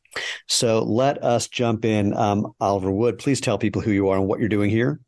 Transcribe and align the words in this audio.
So 0.48 0.82
let 0.82 1.22
us 1.22 1.48
jump 1.48 1.84
in. 1.84 2.14
Um, 2.14 2.52
Oliver 2.60 2.90
Wood, 2.90 3.18
please 3.18 3.40
tell 3.40 3.58
people 3.58 3.82
who 3.82 3.92
you 3.92 4.08
are 4.08 4.18
and 4.18 4.26
what 4.26 4.40
you're 4.40 4.48
doing 4.48 4.70
here. 4.70 5.00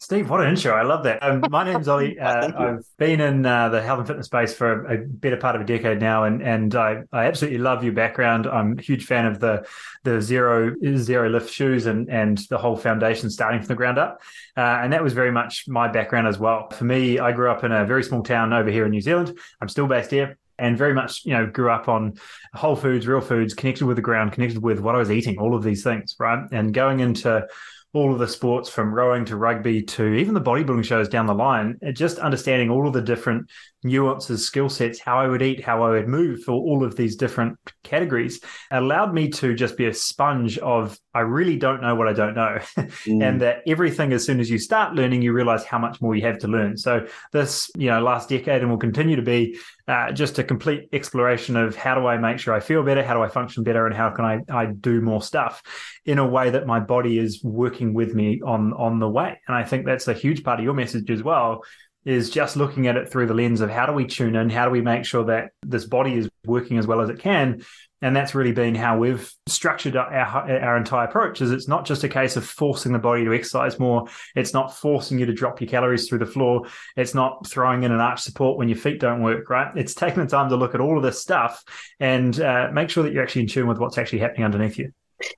Steve, 0.00 0.30
what 0.30 0.40
an 0.40 0.50
intro. 0.50 0.72
I 0.72 0.82
love 0.82 1.02
that. 1.04 1.20
Um, 1.24 1.42
my 1.50 1.64
name's 1.64 1.88
Ollie. 1.88 2.16
Uh, 2.28 2.52
I've 2.58 2.84
been 2.98 3.20
in 3.20 3.46
uh, 3.46 3.68
the 3.70 3.80
health 3.80 4.00
and 4.00 4.06
fitness 4.06 4.26
space 4.26 4.52
for 4.52 4.84
a 4.86 4.98
better 4.98 5.36
part 5.36 5.56
of 5.56 5.62
a 5.62 5.64
decade 5.64 5.98
now, 5.98 6.24
and 6.24 6.42
and 6.42 6.74
I, 6.74 7.02
I 7.12 7.24
absolutely 7.24 7.58
love 7.58 7.82
your 7.82 7.94
background. 7.94 8.46
I'm 8.46 8.78
a 8.78 8.82
huge 8.82 9.06
fan 9.06 9.24
of 9.24 9.40
the 9.40 9.66
the 10.04 10.20
zero 10.20 10.74
zero 10.96 11.28
lift 11.28 11.50
shoes 11.50 11.86
and 11.86 12.08
and 12.10 12.38
the 12.50 12.58
whole 12.58 12.76
foundation 12.76 13.30
starting 13.30 13.60
from 13.60 13.68
the 13.68 13.74
ground 13.76 13.98
up. 13.98 14.20
Uh, 14.56 14.80
and 14.82 14.92
that 14.92 15.02
was 15.02 15.14
very 15.14 15.32
much 15.32 15.64
my 15.68 15.88
background 15.88 16.26
as 16.26 16.38
well. 16.38 16.68
For 16.70 16.84
me, 16.84 17.18
I 17.18 17.32
grew 17.32 17.50
up 17.50 17.64
in 17.64 17.72
a 17.72 17.86
very 17.86 18.04
small 18.04 18.22
town 18.22 18.52
over 18.52 18.70
here 18.70 18.84
in 18.84 18.90
New 18.90 19.00
Zealand. 19.00 19.38
I'm 19.60 19.68
still 19.68 19.86
based 19.86 20.10
here 20.10 20.38
and 20.58 20.76
very 20.76 20.92
much 20.92 21.24
you 21.24 21.32
know 21.32 21.46
grew 21.46 21.70
up 21.70 21.88
on 21.88 22.14
whole 22.52 22.76
foods 22.76 23.06
real 23.06 23.20
foods 23.20 23.54
connected 23.54 23.86
with 23.86 23.96
the 23.96 24.02
ground 24.02 24.32
connected 24.32 24.60
with 24.60 24.80
what 24.80 24.96
i 24.96 24.98
was 24.98 25.10
eating 25.10 25.38
all 25.38 25.54
of 25.54 25.62
these 25.62 25.84
things 25.84 26.16
right 26.18 26.48
and 26.50 26.74
going 26.74 26.98
into 26.98 27.46
all 27.94 28.12
of 28.12 28.18
the 28.18 28.28
sports 28.28 28.68
from 28.68 28.94
rowing 28.94 29.24
to 29.24 29.36
rugby 29.36 29.82
to 29.82 30.12
even 30.14 30.34
the 30.34 30.40
bodybuilding 30.40 30.84
shows 30.84 31.08
down 31.08 31.26
the 31.26 31.34
line, 31.34 31.78
just 31.92 32.18
understanding 32.18 32.70
all 32.70 32.86
of 32.86 32.92
the 32.92 33.00
different 33.00 33.50
nuances, 33.82 34.46
skill 34.46 34.68
sets, 34.68 35.00
how 35.00 35.18
I 35.18 35.26
would 35.26 35.42
eat, 35.42 35.64
how 35.64 35.82
I 35.82 35.90
would 35.90 36.08
move 36.08 36.42
for 36.42 36.52
all 36.52 36.84
of 36.84 36.96
these 36.96 37.16
different 37.16 37.58
categories 37.84 38.40
allowed 38.70 39.14
me 39.14 39.30
to 39.30 39.54
just 39.54 39.76
be 39.76 39.86
a 39.86 39.94
sponge 39.94 40.58
of 40.58 40.98
I 41.18 41.22
really 41.22 41.56
don't 41.56 41.82
know 41.82 41.96
what 41.96 42.06
I 42.06 42.12
don't 42.12 42.34
know. 42.34 42.58
mm. 42.76 43.22
and 43.24 43.40
that 43.40 43.62
everything 43.66 44.12
as 44.12 44.24
soon 44.24 44.38
as 44.38 44.48
you 44.48 44.56
start 44.56 44.94
learning, 44.94 45.20
you 45.20 45.32
realize 45.32 45.64
how 45.64 45.76
much 45.76 46.00
more 46.00 46.14
you 46.14 46.22
have 46.22 46.38
to 46.38 46.48
learn. 46.48 46.76
So 46.76 47.08
this, 47.32 47.72
you 47.76 47.90
know, 47.90 48.00
last 48.00 48.28
decade 48.28 48.62
and 48.62 48.70
will 48.70 48.78
continue 48.78 49.16
to 49.16 49.22
be 49.22 49.58
uh, 49.88 50.12
just 50.12 50.38
a 50.38 50.44
complete 50.44 50.88
exploration 50.92 51.56
of 51.56 51.74
how 51.74 51.96
do 51.96 52.06
I 52.06 52.18
make 52.18 52.38
sure 52.38 52.54
I 52.54 52.60
feel 52.60 52.84
better, 52.84 53.02
how 53.02 53.14
do 53.14 53.22
I 53.22 53.28
function 53.28 53.64
better, 53.64 53.84
and 53.84 53.96
how 53.96 54.10
can 54.10 54.24
I, 54.24 54.40
I 54.48 54.66
do 54.66 55.00
more 55.00 55.20
stuff 55.20 55.60
in 56.04 56.18
a 56.18 56.26
way 56.26 56.50
that 56.50 56.68
my 56.68 56.78
body 56.78 57.18
is 57.18 57.42
working 57.42 57.94
with 57.94 58.14
me 58.14 58.40
on 58.46 58.72
on 58.74 59.00
the 59.00 59.08
way. 59.08 59.40
And 59.48 59.56
I 59.56 59.64
think 59.64 59.86
that's 59.86 60.06
a 60.06 60.14
huge 60.14 60.44
part 60.44 60.60
of 60.60 60.64
your 60.64 60.74
message 60.74 61.10
as 61.10 61.22
well 61.24 61.64
is 62.08 62.30
just 62.30 62.56
looking 62.56 62.86
at 62.86 62.96
it 62.96 63.10
through 63.10 63.26
the 63.26 63.34
lens 63.34 63.60
of 63.60 63.68
how 63.68 63.84
do 63.84 63.92
we 63.92 64.06
tune 64.06 64.34
in, 64.34 64.48
how 64.48 64.64
do 64.64 64.70
we 64.70 64.80
make 64.80 65.04
sure 65.04 65.24
that 65.24 65.50
this 65.62 65.84
body 65.84 66.14
is 66.14 66.26
working 66.46 66.78
as 66.78 66.86
well 66.86 67.02
as 67.02 67.10
it 67.10 67.18
can. 67.18 67.62
And 68.00 68.16
that's 68.16 68.34
really 68.34 68.52
been 68.52 68.74
how 68.74 68.96
we've 68.96 69.30
structured 69.46 69.94
our, 69.94 70.08
our 70.08 70.78
entire 70.78 71.06
approach 71.06 71.42
is 71.42 71.50
it's 71.50 71.68
not 71.68 71.84
just 71.84 72.04
a 72.04 72.08
case 72.08 72.36
of 72.36 72.46
forcing 72.46 72.92
the 72.92 72.98
body 72.98 73.24
to 73.26 73.34
exercise 73.34 73.78
more. 73.78 74.06
It's 74.34 74.54
not 74.54 74.74
forcing 74.74 75.18
you 75.18 75.26
to 75.26 75.34
drop 75.34 75.60
your 75.60 75.68
calories 75.68 76.08
through 76.08 76.20
the 76.20 76.26
floor. 76.26 76.62
It's 76.96 77.14
not 77.14 77.46
throwing 77.46 77.82
in 77.82 77.92
an 77.92 78.00
arch 78.00 78.20
support 78.20 78.56
when 78.56 78.70
your 78.70 78.78
feet 78.78 79.00
don't 79.00 79.22
work, 79.22 79.50
right? 79.50 79.76
It's 79.76 79.94
taking 79.94 80.22
the 80.22 80.30
time 80.30 80.48
to 80.48 80.56
look 80.56 80.74
at 80.74 80.80
all 80.80 80.96
of 80.96 81.02
this 81.02 81.20
stuff 81.20 81.62
and 82.00 82.40
uh, 82.40 82.70
make 82.72 82.88
sure 82.88 83.02
that 83.02 83.12
you're 83.12 83.22
actually 83.22 83.42
in 83.42 83.48
tune 83.48 83.66
with 83.66 83.78
what's 83.78 83.98
actually 83.98 84.20
happening 84.20 84.44
underneath 84.44 84.78
you. 84.78 84.92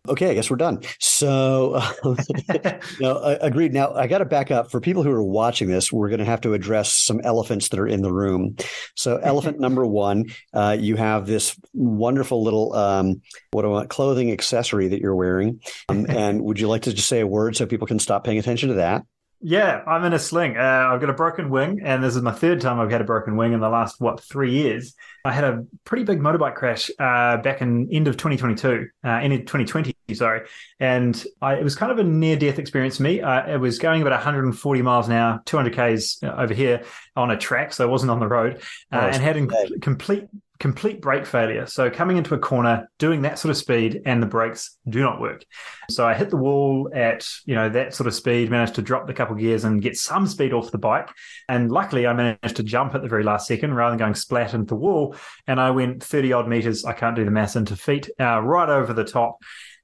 Okay, 0.09 0.31
I 0.31 0.35
guess 0.35 0.51
we're 0.51 0.57
done. 0.57 0.83
So, 0.99 1.81
no, 3.01 3.39
agreed. 3.41 3.73
Now, 3.73 3.95
I 3.95 4.07
got 4.07 4.19
to 4.19 4.25
back 4.25 4.51
up. 4.51 4.71
For 4.71 4.81
people 4.81 5.03
who 5.03 5.11
are 5.11 5.23
watching 5.23 5.69
this, 5.69 5.93
we're 5.93 6.09
going 6.09 6.19
to 6.19 6.25
have 6.25 6.41
to 6.43 6.55
address 6.55 6.93
some 6.93 7.21
elephants 7.25 7.69
that 7.71 7.79
are 7.79 7.87
in 7.87 8.03
the 8.03 8.13
room. 8.13 8.57
So, 8.97 9.17
elephant 9.23 9.59
number 9.59 9.87
one, 9.87 10.27
uh, 10.53 10.77
you 10.79 10.97
have 10.97 11.27
this 11.27 11.59
wonderful 11.73 12.43
little 12.43 12.75
um, 12.75 13.23
what 13.53 13.63
do 13.63 13.69
I 13.69 13.73
want 13.73 13.91
clothing 13.91 14.31
accessory 14.31 14.89
that 14.89 15.01
you're 15.01 15.17
wearing. 15.17 15.61
Um, 15.89 16.07
and 16.09 16.43
would 16.43 16.61
you 16.61 16.69
like 16.69 16.83
to 16.83 16.93
just 16.93 17.09
say 17.09 17.21
a 17.21 17.27
word 17.27 17.57
so 17.57 17.67
people 17.67 17.87
can 17.87 17.99
stop 17.99 18.25
paying 18.25 18.39
attention 18.39 18.69
to 18.69 18.75
that? 18.77 19.05
Yeah, 19.43 19.83
I'm 19.87 20.05
in 20.05 20.12
a 20.12 20.19
sling. 20.19 20.59
Uh, 20.59 20.61
I've 20.91 21.01
got 21.01 21.09
a 21.09 21.15
broken 21.15 21.49
wing, 21.49 21.81
and 21.83 22.05
this 22.05 22.15
is 22.15 22.21
my 22.21 22.33
third 22.33 22.61
time 22.61 22.78
I've 22.78 22.91
had 22.91 23.01
a 23.01 23.05
broken 23.05 23.37
wing 23.37 23.55
in 23.55 23.61
the 23.61 23.71
last 23.71 23.99
what 23.99 24.21
three 24.21 24.53
years. 24.53 24.95
I 25.25 25.33
had 25.33 25.45
a 25.45 25.65
pretty 25.84 26.05
big 26.05 26.21
motorbike 26.21 26.56
crash 26.56 26.91
uh, 26.99 27.39
back 27.39 27.62
in 27.62 27.89
end 27.91 28.06
of 28.06 28.19
2022, 28.19 28.89
uh, 29.03 29.09
end 29.09 29.33
of 29.33 29.41
2020, 29.41 29.95
sorry, 30.12 30.47
and 30.78 31.25
I, 31.41 31.55
it 31.55 31.65
was 31.65 31.75
kind 31.75 31.91
of 31.91 31.99
a 31.99 32.05
near 32.05 32.37
death 32.37 32.59
experience 32.59 32.99
for 32.99 33.05
me. 33.05 33.23
Uh, 33.23 33.55
it 33.55 33.56
was 33.56 33.78
going 33.78 34.03
about 34.03 34.12
140 34.12 34.83
miles 34.83 35.09
an 35.09 35.15
hour, 35.15 35.41
200 35.47 35.75
k's 35.75 36.19
over 36.22 36.53
here 36.53 36.84
on 37.17 37.31
a 37.31 37.37
track, 37.39 37.72
so 37.72 37.87
I 37.87 37.91
wasn't 37.91 38.11
on 38.11 38.21
the 38.21 38.28
road, 38.28 38.61
uh, 38.93 39.11
and 39.11 39.22
had 39.22 39.39
a 39.39 39.78
complete 39.81 40.25
complete 40.60 41.00
brake 41.00 41.26
failure. 41.26 41.66
So 41.66 41.91
coming 41.91 42.19
into 42.19 42.34
a 42.34 42.38
corner, 42.38 42.88
doing 42.98 43.22
that 43.22 43.38
sort 43.38 43.50
of 43.50 43.56
speed, 43.56 44.03
and 44.06 44.22
the 44.22 44.26
brakes 44.26 44.76
do 44.88 45.00
not 45.00 45.21
work. 45.21 45.44
So 45.88 46.06
I 46.06 46.15
hit 46.15 46.31
the 46.31 46.37
wall 46.37 46.91
at 46.94 47.26
you 47.47 47.54
know 47.56 47.69
that 47.71 47.94
sort 47.94 48.06
of 48.06 48.15
speed, 48.15 48.50
managed 48.50 48.76
to 48.76 48.82
drop 48.82 49.06
the 49.06 49.15
couple 49.15 49.34
gears 49.34 49.65
and 49.65 49.82
get 49.82 49.97
some 49.97 50.26
speed 50.26 50.53
off 50.53 50.71
the 50.71 50.78
bike. 50.78 51.09
And 51.48 51.72
luckily, 51.72 52.06
I 52.06 52.12
managed 52.12 52.56
to 52.56 52.62
jump 52.62 52.94
at 52.94 53.03
the 53.03 53.09
very 53.09 53.25
last 53.25 53.48
second 53.48 53.75
rather 53.75 53.91
than 53.93 53.98
going 53.98 54.15
splat 54.15 54.54
into 54.54 54.66
the 54.66 54.76
wall. 54.76 55.16
And 55.47 55.59
I 55.59 55.71
went 55.71 56.04
thirty 56.04 56.32
odd 56.32 56.47
meters. 56.47 56.84
I 56.84 56.92
can't 56.92 57.16
do 57.16 57.25
the 57.25 57.31
mass 57.32 57.56
into 57.56 57.75
feet, 57.75 58.09
uh, 58.21 58.41
right 58.41 58.69
over 58.69 58.92
the 58.92 59.04
top. 59.04 59.38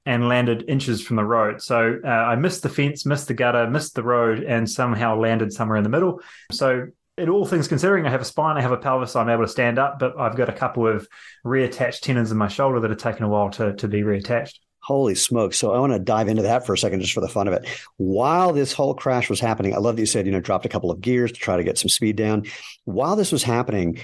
And 0.05 0.29
landed 0.29 0.63
inches 0.69 1.01
from 1.01 1.17
the 1.17 1.25
road. 1.25 1.61
So 1.61 1.99
uh, 2.01 2.07
I 2.07 2.37
missed 2.37 2.63
the 2.63 2.69
fence, 2.69 3.05
missed 3.05 3.27
the 3.27 3.33
gutter, 3.33 3.69
missed 3.69 3.93
the 3.93 4.03
road, 4.03 4.41
and 4.41 4.69
somehow 4.69 5.17
landed 5.17 5.51
somewhere 5.51 5.77
in 5.77 5.83
the 5.83 5.89
middle. 5.89 6.21
So 6.49 6.85
in 7.17 7.29
all 7.29 7.45
things 7.45 7.67
considering, 7.67 8.05
I 8.05 8.11
have 8.11 8.21
a 8.21 8.25
spine, 8.25 8.57
I 8.57 8.61
have 8.61 8.71
a 8.71 8.77
pelvis, 8.77 9.11
so 9.11 9.19
I'm 9.19 9.29
able 9.29 9.43
to 9.43 9.49
stand 9.49 9.79
up, 9.79 9.97
but 9.99 10.19
I've 10.19 10.35
got 10.35 10.49
a 10.49 10.53
couple 10.53 10.87
of 10.87 11.07
reattached 11.43 12.01
tendons 12.01 12.31
in 12.31 12.37
my 12.37 12.47
shoulder 12.47 12.79
that 12.79 12.91
have 12.91 12.99
taken 12.99 13.23
a 13.23 13.29
while 13.29 13.49
to, 13.51 13.73
to 13.75 13.87
be 13.87 14.01
reattached. 14.01 14.59
Holy 14.81 15.15
smoke. 15.15 15.53
So 15.53 15.73
I 15.73 15.79
want 15.79 15.93
to 15.93 15.99
dive 15.99 16.27
into 16.27 16.43
that 16.43 16.65
for 16.65 16.73
a 16.73 16.77
second, 16.77 17.01
just 17.01 17.13
for 17.13 17.21
the 17.21 17.27
fun 17.27 17.47
of 17.47 17.53
it. 17.53 17.67
While 17.97 18.53
this 18.53 18.71
whole 18.71 18.93
crash 18.93 19.29
was 19.29 19.39
happening, 19.39 19.73
I 19.73 19.79
love 19.79 19.95
that 19.95 20.01
you 20.01 20.05
said, 20.05 20.25
you 20.25 20.31
know, 20.31 20.39
dropped 20.39 20.65
a 20.65 20.69
couple 20.69 20.91
of 20.91 21.01
gears 21.01 21.31
to 21.31 21.39
try 21.39 21.57
to 21.57 21.63
get 21.63 21.77
some 21.77 21.89
speed 21.89 22.15
down. 22.15 22.45
While 22.85 23.15
this 23.15 23.31
was 23.31 23.43
happening, 23.43 23.99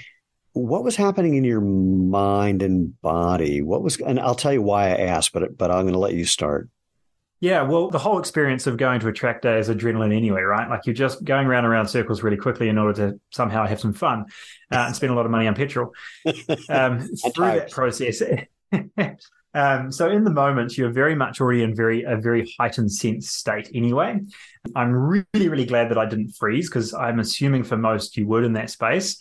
what 0.54 0.83
was 0.83 0.95
happening 0.95 1.36
in 1.36 1.44
your 1.44 1.62
mind 1.62 2.63
and 2.63 3.00
body? 3.01 3.62
What 3.62 3.83
was, 3.83 3.98
and 4.01 4.19
I'll 4.19 4.36
tell 4.36 4.54
you 4.54 4.62
why 4.62 4.89
I 4.89 4.98
asked, 4.98 5.33
but, 5.33 5.57
but 5.57 5.71
I'm 5.71 5.83
going 5.83 5.94
to 5.94 6.00
let 6.00 6.15
you 6.15 6.25
start. 6.25 6.69
Yeah, 7.43 7.63
well, 7.63 7.89
the 7.89 7.99
whole 7.99 8.19
experience 8.19 8.67
of 8.67 8.77
going 8.77 9.01
to 9.01 9.09
a 9.09 9.11
track 9.11 9.41
day 9.41 9.59
is 9.59 9.67
adrenaline 9.67 10.15
anyway, 10.15 10.43
right? 10.43 10.69
Like 10.69 10.85
you're 10.85 10.95
just 10.95 11.25
going 11.25 11.45
around 11.45 11.65
and 11.65 11.73
around 11.73 11.87
circles 11.87 12.23
really 12.23 12.37
quickly 12.37 12.69
in 12.69 12.77
order 12.77 12.93
to 13.11 13.19
somehow 13.33 13.67
have 13.67 13.81
some 13.81 13.91
fun 13.91 14.27
uh, 14.71 14.85
and 14.87 14.95
spend 14.95 15.11
a 15.11 15.13
lot 15.13 15.25
of 15.25 15.31
money 15.31 15.45
on 15.45 15.53
petrol. 15.53 15.93
Um, 16.69 17.01
through 17.35 17.45
that 17.47 17.69
process, 17.69 18.23
Um, 19.55 19.91
so 19.91 20.09
in 20.09 20.23
the 20.23 20.31
moment, 20.31 20.77
you're 20.77 20.91
very 20.91 21.15
much 21.15 21.41
already 21.41 21.63
in 21.63 21.75
very 21.75 22.03
a 22.03 22.15
very 22.15 22.51
heightened 22.57 22.91
sense 22.91 23.29
state 23.29 23.69
anyway. 23.75 24.19
I'm 24.73 24.93
really, 24.93 25.49
really 25.49 25.65
glad 25.65 25.89
that 25.89 25.97
I 25.97 26.07
didn't 26.07 26.31
freeze 26.31 26.69
because 26.69 26.93
I'm 26.93 27.19
assuming 27.19 27.63
for 27.63 27.77
most 27.77 28.17
you 28.17 28.25
would 28.25 28.45
in 28.45 28.53
that 28.53 28.71
space. 28.71 29.17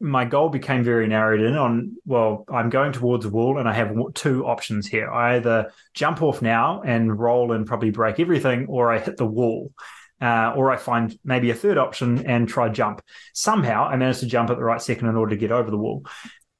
My 0.00 0.24
goal 0.24 0.48
became 0.48 0.82
very 0.82 1.06
narrowed 1.06 1.40
in 1.40 1.56
on, 1.56 1.96
well, 2.04 2.44
I'm 2.52 2.70
going 2.70 2.92
towards 2.92 3.24
a 3.24 3.30
wall 3.30 3.58
and 3.58 3.68
I 3.68 3.72
have 3.72 3.94
two 4.14 4.46
options 4.46 4.86
here. 4.86 5.10
I 5.10 5.36
either 5.36 5.72
jump 5.94 6.22
off 6.22 6.42
now 6.42 6.82
and 6.82 7.18
roll 7.18 7.52
and 7.52 7.66
probably 7.66 7.90
break 7.90 8.20
everything, 8.20 8.66
or 8.66 8.92
I 8.92 8.98
hit 8.98 9.16
the 9.16 9.26
wall. 9.26 9.72
Uh, 10.20 10.54
or 10.56 10.70
I 10.70 10.76
find 10.76 11.18
maybe 11.24 11.50
a 11.50 11.54
third 11.54 11.76
option 11.76 12.24
and 12.24 12.48
try 12.48 12.68
jump. 12.68 13.02
Somehow 13.34 13.84
I 13.84 13.96
managed 13.96 14.20
to 14.20 14.26
jump 14.26 14.48
at 14.48 14.56
the 14.56 14.64
right 14.64 14.80
second 14.80 15.08
in 15.08 15.16
order 15.16 15.30
to 15.30 15.36
get 15.36 15.50
over 15.50 15.70
the 15.70 15.76
wall 15.76 16.04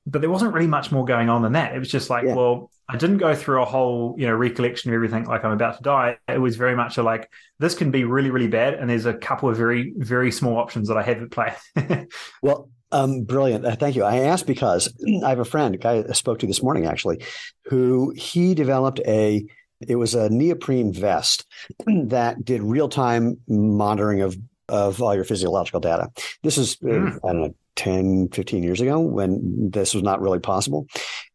but 0.06 0.20
there 0.20 0.30
wasn't 0.30 0.52
really 0.52 0.66
much 0.66 0.92
more 0.92 1.04
going 1.04 1.28
on 1.28 1.42
than 1.42 1.52
that. 1.52 1.74
It 1.74 1.78
was 1.78 1.88
just 1.88 2.10
like, 2.10 2.24
yeah. 2.24 2.34
well, 2.34 2.70
I 2.88 2.98
didn't 2.98 3.18
go 3.18 3.34
through 3.34 3.62
a 3.62 3.64
whole, 3.64 4.14
you 4.18 4.26
know, 4.26 4.34
recollection 4.34 4.90
of 4.90 4.94
everything 4.94 5.24
like 5.24 5.44
I'm 5.44 5.52
about 5.52 5.78
to 5.78 5.82
die. 5.82 6.18
It 6.28 6.38
was 6.38 6.56
very 6.56 6.76
much 6.76 6.98
a 6.98 7.02
like, 7.02 7.30
this 7.58 7.74
can 7.74 7.90
be 7.90 8.04
really, 8.04 8.30
really 8.30 8.48
bad. 8.48 8.74
And 8.74 8.90
there's 8.90 9.06
a 9.06 9.14
couple 9.14 9.48
of 9.48 9.56
very, 9.56 9.94
very 9.96 10.30
small 10.30 10.58
options 10.58 10.88
that 10.88 10.98
I 10.98 11.02
have 11.02 11.22
at 11.22 11.30
play. 11.30 11.54
well, 12.42 12.68
um, 12.94 13.24
brilliant. 13.24 13.66
Uh, 13.66 13.74
thank 13.74 13.96
you. 13.96 14.04
I 14.04 14.18
asked 14.18 14.46
because 14.46 14.92
I 15.24 15.28
have 15.28 15.40
a 15.40 15.44
friend, 15.44 15.74
a 15.74 15.78
guy 15.78 16.04
I 16.08 16.12
spoke 16.12 16.38
to 16.38 16.46
this 16.46 16.62
morning 16.62 16.86
actually, 16.86 17.22
who 17.64 18.12
he 18.16 18.54
developed 18.54 19.00
a, 19.06 19.44
it 19.80 19.96
was 19.96 20.14
a 20.14 20.30
neoprene 20.30 20.92
vest 20.92 21.44
that 21.86 22.44
did 22.44 22.62
real 22.62 22.88
time 22.88 23.38
monitoring 23.48 24.20
of 24.20 24.36
of 24.68 25.02
all 25.02 25.14
your 25.14 25.24
physiological 25.24 25.80
data. 25.80 26.08
This 26.42 26.56
is, 26.56 26.76
mm. 26.76 27.18
I 27.22 27.32
don't 27.32 27.40
know, 27.42 27.54
10, 27.76 28.28
15 28.28 28.62
years 28.62 28.80
ago 28.80 29.00
when 29.00 29.70
this 29.70 29.94
was 29.94 30.02
not 30.02 30.22
really 30.22 30.38
possible. 30.38 30.86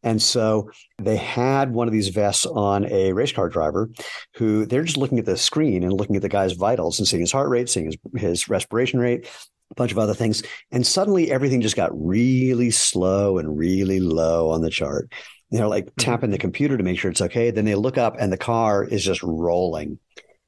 And 0.02 0.20
so 0.20 0.70
they 0.98 1.16
had 1.16 1.72
one 1.72 1.86
of 1.86 1.92
these 1.92 2.08
vests 2.08 2.46
on 2.46 2.86
a 2.86 3.12
race 3.12 3.30
car 3.30 3.48
driver 3.48 3.90
who 4.34 4.64
they're 4.64 4.82
just 4.82 4.96
looking 4.96 5.18
at 5.18 5.26
the 5.26 5.36
screen 5.36 5.84
and 5.84 5.92
looking 5.92 6.16
at 6.16 6.22
the 6.22 6.28
guy's 6.28 6.54
vitals 6.54 6.98
and 6.98 7.06
seeing 7.06 7.20
his 7.20 7.30
heart 7.30 7.50
rate, 7.50 7.68
seeing 7.68 7.86
his, 7.86 7.96
his 8.16 8.48
respiration 8.48 8.98
rate, 8.98 9.28
a 9.70 9.74
bunch 9.74 9.92
of 9.92 9.98
other 9.98 10.14
things. 10.14 10.42
And 10.70 10.86
suddenly 10.86 11.30
everything 11.30 11.60
just 11.60 11.76
got 11.76 11.90
really 11.92 12.70
slow 12.70 13.38
and 13.38 13.56
really 13.56 14.00
low 14.00 14.50
on 14.50 14.62
the 14.62 14.70
chart. 14.70 15.12
They're 15.50 15.66
like 15.66 15.86
mm-hmm. 15.86 16.00
tapping 16.00 16.30
the 16.30 16.38
computer 16.38 16.76
to 16.76 16.84
make 16.84 16.98
sure 16.98 17.10
it's 17.10 17.20
okay. 17.20 17.50
Then 17.50 17.64
they 17.64 17.74
look 17.74 17.98
up 17.98 18.16
and 18.18 18.32
the 18.32 18.38
car 18.38 18.84
is 18.84 19.04
just 19.04 19.22
rolling. 19.22 19.98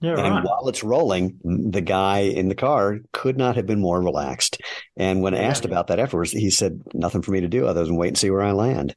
Yeah, 0.00 0.16
and 0.18 0.34
right. 0.34 0.44
while 0.44 0.68
it's 0.68 0.82
rolling, 0.82 1.38
the 1.44 1.80
guy 1.80 2.20
in 2.20 2.48
the 2.48 2.56
car 2.56 2.98
could 3.12 3.38
not 3.38 3.54
have 3.54 3.66
been 3.66 3.80
more 3.80 4.02
relaxed. 4.02 4.60
And 4.96 5.22
when 5.22 5.32
yeah. 5.32 5.42
asked 5.42 5.64
about 5.64 5.86
that 5.86 6.00
afterwards, 6.00 6.32
he 6.32 6.50
said, 6.50 6.82
nothing 6.92 7.22
for 7.22 7.30
me 7.30 7.40
to 7.40 7.48
do 7.48 7.66
other 7.66 7.84
than 7.84 7.94
wait 7.94 8.08
and 8.08 8.18
see 8.18 8.28
where 8.28 8.42
I 8.42 8.50
land. 8.50 8.96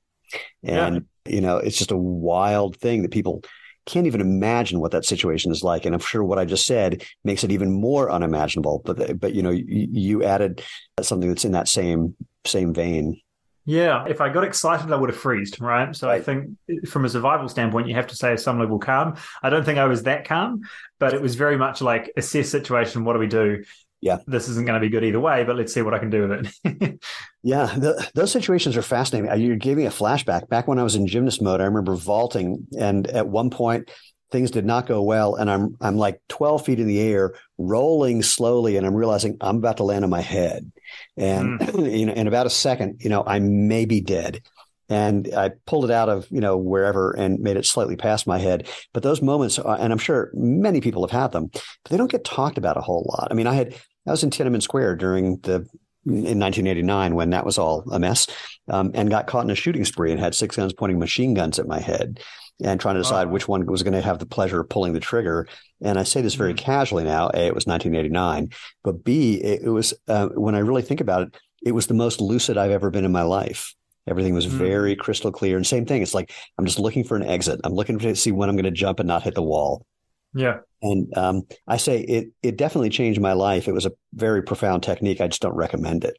And, 0.64 1.06
yeah. 1.28 1.32
you 1.32 1.42
know, 1.42 1.58
it's 1.58 1.78
just 1.78 1.92
a 1.92 1.98
wild 1.98 2.78
thing 2.78 3.04
that 3.04 3.12
people 3.12 3.44
can't 3.86 4.08
even 4.08 4.22
imagine 4.22 4.80
what 4.80 4.92
that 4.92 5.06
situation 5.06 5.52
is 5.52 5.64
like. 5.64 5.86
And 5.86 5.94
I'm 5.94 6.02
sure 6.02 6.24
what 6.24 6.40
I 6.40 6.46
just 6.46 6.66
said 6.66 7.04
makes 7.24 7.44
it 7.44 7.52
even 7.52 7.72
more 7.72 8.12
unimaginable. 8.12 8.82
But, 8.84 9.20
but, 9.20 9.34
you 9.34 9.44
know, 9.44 9.52
you, 9.52 9.88
you 9.92 10.24
added 10.24 10.64
something 11.02 11.30
that's 11.30 11.46
in 11.46 11.52
that 11.52 11.68
same, 11.68 12.16
same 12.46 12.74
vein. 12.74 13.22
Yeah, 13.68 14.06
if 14.08 14.22
I 14.22 14.30
got 14.30 14.44
excited, 14.44 14.92
I 14.92 14.96
would 14.96 15.10
have 15.10 15.18
freezed, 15.18 15.60
right? 15.60 15.96
So 15.96 16.08
right. 16.08 16.22
I 16.22 16.24
think 16.24 16.56
from 16.88 17.04
a 17.04 17.10
survival 17.10 17.50
standpoint, 17.50 17.88
you 17.88 17.96
have 17.96 18.06
to 18.08 18.16
say 18.16 18.36
some 18.38 18.60
level 18.60 18.78
calm. 18.78 19.16
I 19.42 19.50
don't 19.50 19.64
think 19.64 19.80
I 19.80 19.86
was 19.86 20.04
that 20.04 20.28
calm, 20.28 20.62
but 21.00 21.16
it 21.16 21.22
was 21.22 21.34
very 21.34 21.58
much 21.58 21.82
like 21.82 22.12
assess 22.16 22.50
situation. 22.50 23.06
What 23.06 23.14
do 23.14 23.20
we 23.20 23.28
do? 23.28 23.64
Yeah, 24.06 24.20
this 24.28 24.48
isn't 24.50 24.68
going 24.68 24.80
to 24.80 24.88
be 24.88 24.92
good 24.92 25.04
either 25.04 25.20
way, 25.20 25.44
but 25.46 25.56
let's 25.56 25.74
see 25.74 25.82
what 25.82 25.96
I 25.96 25.98
can 25.98 26.12
do 26.12 26.28
with 26.28 26.54
it. 26.64 27.04
yeah, 27.44 27.66
the, 27.76 28.08
those 28.14 28.32
situations 28.32 28.78
are 28.78 28.84
fascinating. 28.84 29.42
You 29.42 29.56
gave 29.56 29.78
me 29.78 29.88
a 29.88 29.90
flashback. 29.90 30.48
Back 30.48 30.68
when 30.68 30.78
I 30.78 30.84
was 30.84 30.94
in 30.94 31.08
gymnast 31.08 31.42
mode, 31.42 31.60
I 31.60 31.64
remember 31.64 31.96
vaulting, 31.96 32.68
and 32.78 33.08
at 33.08 33.28
one 33.28 33.50
point, 33.50 33.90
things 34.32 34.52
did 34.52 34.66
not 34.66 34.88
go 34.88 35.04
well 35.04 35.36
and 35.36 35.52
i'm 35.52 35.78
i'm 35.80 35.96
like 35.98 36.20
12 36.30 36.66
feet 36.66 36.80
in 36.80 36.88
the 36.88 37.00
air 37.00 37.36
rolling 37.60 38.24
slowly 38.24 38.76
and 38.76 38.86
i'm 38.86 38.96
realizing 38.96 39.38
i'm 39.40 39.58
about 39.58 39.78
to 39.78 39.84
land 39.84 40.04
on 40.04 40.10
my 40.10 40.20
head 40.20 40.72
and 41.16 41.60
mm. 41.60 41.92
you 41.98 42.08
know 42.08 42.14
in 42.14 42.28
about 42.28 42.48
a 42.48 42.50
second 42.50 42.98
you 43.00 43.10
know 43.10 43.24
i 43.26 43.38
may 43.38 43.86
be 43.86 44.02
dead 44.02 44.42
and 44.90 45.32
i 45.36 45.52
pulled 45.68 45.86
it 45.86 45.92
out 45.92 46.10
of 46.10 46.28
you 46.32 46.42
know 46.42 46.58
wherever 46.58 47.12
and 47.12 47.40
made 47.40 47.56
it 47.56 47.68
slightly 47.68 47.96
past 47.96 48.26
my 48.26 48.40
head 48.40 48.68
but 48.94 49.04
those 49.04 49.22
moments 49.22 49.60
are, 49.60 49.78
and 49.80 49.94
i'm 49.94 50.00
sure 50.00 50.32
many 50.34 50.82
people 50.82 51.08
have 51.08 51.18
had 51.18 51.32
them 51.32 51.50
but 51.54 51.92
they 51.92 51.98
don't 51.98 52.12
get 52.12 52.26
talked 52.26 52.58
about 52.58 52.78
a 52.78 52.82
whole 52.82 53.06
lot 53.08 53.28
i 53.30 53.36
mean 53.36 53.48
i 53.48 53.54
had 53.54 53.76
i 54.08 54.12
was 54.12 54.24
in 54.24 54.30
tiananmen 54.30 54.62
square 54.62 54.96
during 54.96 55.38
the 55.38 55.68
in 56.06 56.40
1989 56.40 57.16
when 57.16 57.32
that 57.32 57.46
was 57.46 57.58
all 57.58 57.84
a 57.92 58.00
mess 58.00 58.28
um, 58.68 58.92
and 58.94 59.10
got 59.10 59.26
caught 59.26 59.44
in 59.44 59.50
a 59.50 59.56
shooting 59.56 59.84
spree 59.84 60.12
and 60.12 60.20
had 60.20 60.36
six 60.36 60.56
guns 60.56 60.72
pointing 60.72 61.00
machine 61.00 61.34
guns 61.34 61.58
at 61.58 61.68
my 61.68 61.80
head 61.80 62.20
and 62.64 62.80
trying 62.80 62.96
to 62.96 63.02
decide 63.02 63.30
which 63.30 63.48
one 63.48 63.66
was 63.66 63.84
going 63.84 63.94
to 63.94 64.02
have 64.02 64.20
the 64.20 64.26
pleasure 64.26 64.62
of 64.62 64.70
pulling 64.70 64.94
the 64.94 65.00
trigger. 65.00 65.48
And 65.82 66.00
I 66.00 66.04
say 66.04 66.22
this 66.22 66.36
very 66.36 66.54
mm-hmm. 66.54 66.66
casually 66.66 67.04
now. 67.04 67.30
A, 67.34 67.48
it 67.48 67.56
was 67.56 67.66
1989, 67.66 68.50
but 68.84 69.04
B, 69.04 69.36
it, 69.36 69.64
it 69.64 69.70
was 69.70 69.94
uh, 70.08 70.28
when 70.28 70.56
I 70.56 70.60
really 70.60 70.82
think 70.82 71.02
about 71.02 71.24
it, 71.24 71.38
it 71.66 71.74
was 71.74 71.88
the 71.88 71.94
most 71.94 72.22
lucid 72.22 72.58
I've 72.58 72.72
ever 72.72 72.90
been 72.90 73.06
in 73.06 73.12
my 73.12 73.24
life. 73.24 73.74
Everything 74.08 74.36
was 74.36 74.46
mm-hmm. 74.46 74.58
very 74.58 74.96
crystal 74.96 75.32
clear. 75.32 75.58
And 75.58 75.66
same 75.66 75.86
thing. 75.86 76.02
It's 76.02 76.14
like 76.14 76.32
I'm 76.58 76.66
just 76.66 76.80
looking 76.80 77.04
for 77.04 77.18
an 77.18 77.26
exit. 77.26 77.60
I'm 77.64 77.74
looking 77.74 78.00
to 78.00 78.16
see 78.16 78.32
when 78.32 78.50
I'm 78.50 78.56
going 78.56 78.66
to 78.66 78.72
jump 78.72 79.00
and 79.00 79.08
not 79.08 79.24
hit 79.24 79.36
the 79.36 79.42
wall. 79.42 79.86
Yeah. 80.36 80.58
And 80.82 81.18
um, 81.18 81.44
I 81.66 81.78
say 81.78 82.02
it. 82.02 82.28
It 82.44 82.58
definitely 82.58 82.90
changed 82.90 83.22
my 83.22 83.34
life. 83.34 83.68
It 83.68 83.74
was 83.74 83.86
a 83.86 83.94
very 84.14 84.44
profound 84.44 84.84
technique. 84.84 85.22
I 85.22 85.28
just 85.28 85.42
don't 85.42 85.56
recommend 85.56 86.04
it. 86.04 86.18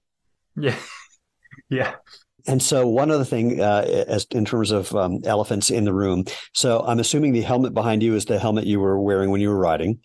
Yeah. 0.57 0.75
yeah. 1.69 1.95
And 2.49 2.63
so, 2.63 2.87
one 2.87 3.11
other 3.11 3.25
thing, 3.25 3.61
uh, 3.61 3.85
as 4.09 4.27
in 4.31 4.45
terms 4.45 4.71
of 4.71 4.95
um, 4.95 5.21
elephants 5.25 5.71
in 5.71 5.85
the 5.85 5.93
room. 5.93 6.25
So, 6.55 6.81
I'm 6.81 6.99
assuming 6.99 7.33
the 7.33 7.43
helmet 7.43 7.75
behind 7.75 8.03
you 8.03 8.15
is 8.15 8.25
the 8.25 8.39
helmet 8.39 8.67
you 8.67 8.81
were 8.81 8.99
wearing 8.99 9.31
when 9.31 9.41
you 9.41 9.51
were 9.51 9.59
riding, 9.59 10.01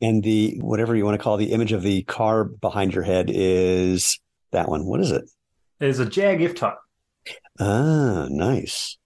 and 0.00 0.22
the 0.22 0.58
whatever 0.60 0.96
you 0.96 1.04
want 1.04 1.18
to 1.18 1.22
call 1.22 1.36
the 1.36 1.52
image 1.52 1.72
of 1.72 1.82
the 1.82 2.02
car 2.04 2.44
behind 2.44 2.94
your 2.94 3.04
head 3.04 3.30
is 3.32 4.18
that 4.50 4.68
one. 4.68 4.86
What 4.86 5.00
is 5.00 5.12
it? 5.12 5.24
It 5.78 5.88
is 5.88 6.00
a 6.00 6.06
Jag 6.06 6.42
F-Type. 6.42 6.78
Ah, 7.60 8.26
nice. 8.30 8.96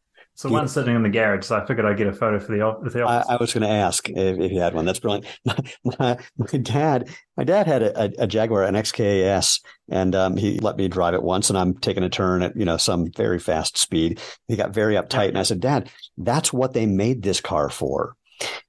So 0.41 0.49
one 0.49 0.69
sitting 0.69 0.97
in 0.97 1.03
the 1.03 1.11
garage, 1.11 1.45
so 1.45 1.57
I 1.59 1.67
figured 1.67 1.85
I'd 1.85 1.99
get 1.99 2.07
a 2.07 2.15
photo 2.15 2.39
for 2.39 2.53
the, 2.53 2.91
for 2.91 2.97
the 2.97 3.03
office. 3.03 3.29
I, 3.29 3.35
I 3.35 3.37
was 3.37 3.53
going 3.53 3.63
to 3.63 3.69
ask 3.69 4.09
if, 4.09 4.39
if, 4.39 4.51
you 4.51 4.59
had 4.59 4.73
one. 4.73 4.87
That's 4.87 4.99
brilliant. 4.99 5.27
My, 5.85 6.17
my, 6.39 6.59
dad, 6.63 7.11
my 7.37 7.45
dad 7.45 7.67
had 7.67 7.83
a, 7.83 8.23
a 8.23 8.27
Jaguar, 8.27 8.65
an 8.65 8.75
XKS, 8.75 9.61
and 9.91 10.15
um, 10.15 10.39
he 10.39 10.59
let 10.61 10.79
me 10.79 10.89
drive 10.89 11.13
it 11.13 11.23
once, 11.23 11.51
and 11.51 11.59
I'm 11.59 11.75
taking 11.77 12.05
a 12.05 12.09
turn 12.09 12.41
at 12.41 12.57
you 12.57 12.65
know 12.65 12.79
some 12.79 13.13
very 13.15 13.39
fast 13.39 13.77
speed. 13.77 14.19
He 14.49 14.57
got 14.57 14.73
very 14.73 14.95
uptight, 14.95 15.29
and 15.29 15.39
I 15.39 15.43
said, 15.43 15.61
"Dad, 15.61 15.91
that's 16.17 16.55
what 16.55 16.73
they 16.73 16.87
made 16.87 17.23
this 17.23 17.43
car 17.43 17.69
for." 17.69 18.17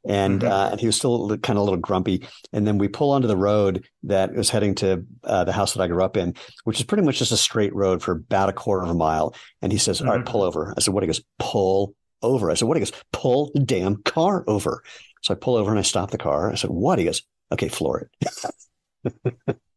And 0.06 0.42
mm-hmm. 0.42 0.52
uh, 0.52 0.70
and 0.72 0.80
he 0.80 0.86
was 0.86 0.96
still 0.96 1.38
kind 1.38 1.58
of 1.58 1.62
a 1.62 1.64
little 1.64 1.80
grumpy. 1.80 2.28
And 2.54 2.66
then 2.66 2.78
we 2.78 2.88
pull 2.88 3.12
onto 3.12 3.28
the 3.28 3.38
road 3.38 3.86
that 4.04 4.34
was 4.34 4.50
heading 4.50 4.76
to 4.76 5.06
uh, 5.24 5.44
the 5.44 5.54
house 5.54 5.74
that 5.74 5.82
I 5.82 5.88
grew 5.88 6.04
up 6.04 6.18
in, 6.18 6.36
which 6.64 6.80
is 6.80 6.86
pretty 6.86 7.04
much 7.04 7.20
just 7.20 7.32
a 7.32 7.38
straight 7.38 7.74
road 7.76 8.02
for 8.02 8.14
about 8.14 8.50
a 8.50 8.54
quarter 8.54 8.84
of 8.84 8.90
a 8.90 8.96
mile. 8.96 9.36
And 9.62 9.72
he 9.72 9.78
says, 9.78 10.00
mm-hmm. 10.00 10.08
All 10.08 10.16
right, 10.16 10.24
mm-hmm. 10.24 10.32
pull 10.32 10.44
over." 10.44 10.74
I 10.76 10.82
said, 10.82 10.94
"What?" 10.94 11.04
He 11.04 11.08
goes, 11.08 11.24
"Pull 11.40 11.96
over." 12.22 12.52
I 12.52 12.56
said, 12.56 12.68
"What?" 12.68 12.78
He 12.78 12.82
goes, 12.82 12.94
"Pull 13.12 13.52
the 13.54 13.62
damn 13.62 14.02
car 14.04 14.44
over." 14.48 14.84
So 15.22 15.34
I 15.34 15.38
pull 15.38 15.56
over 15.56 15.70
and 15.70 15.80
I 15.80 15.84
stop 15.84 16.12
the 16.12 16.18
car. 16.18 16.52
I 16.52 16.56
said, 16.56 16.70
"What?" 16.70 17.00
He 17.00 17.06
goes, 17.06 17.24
"Okay, 17.52 17.68
floor 17.70 18.10
it." 18.22 18.22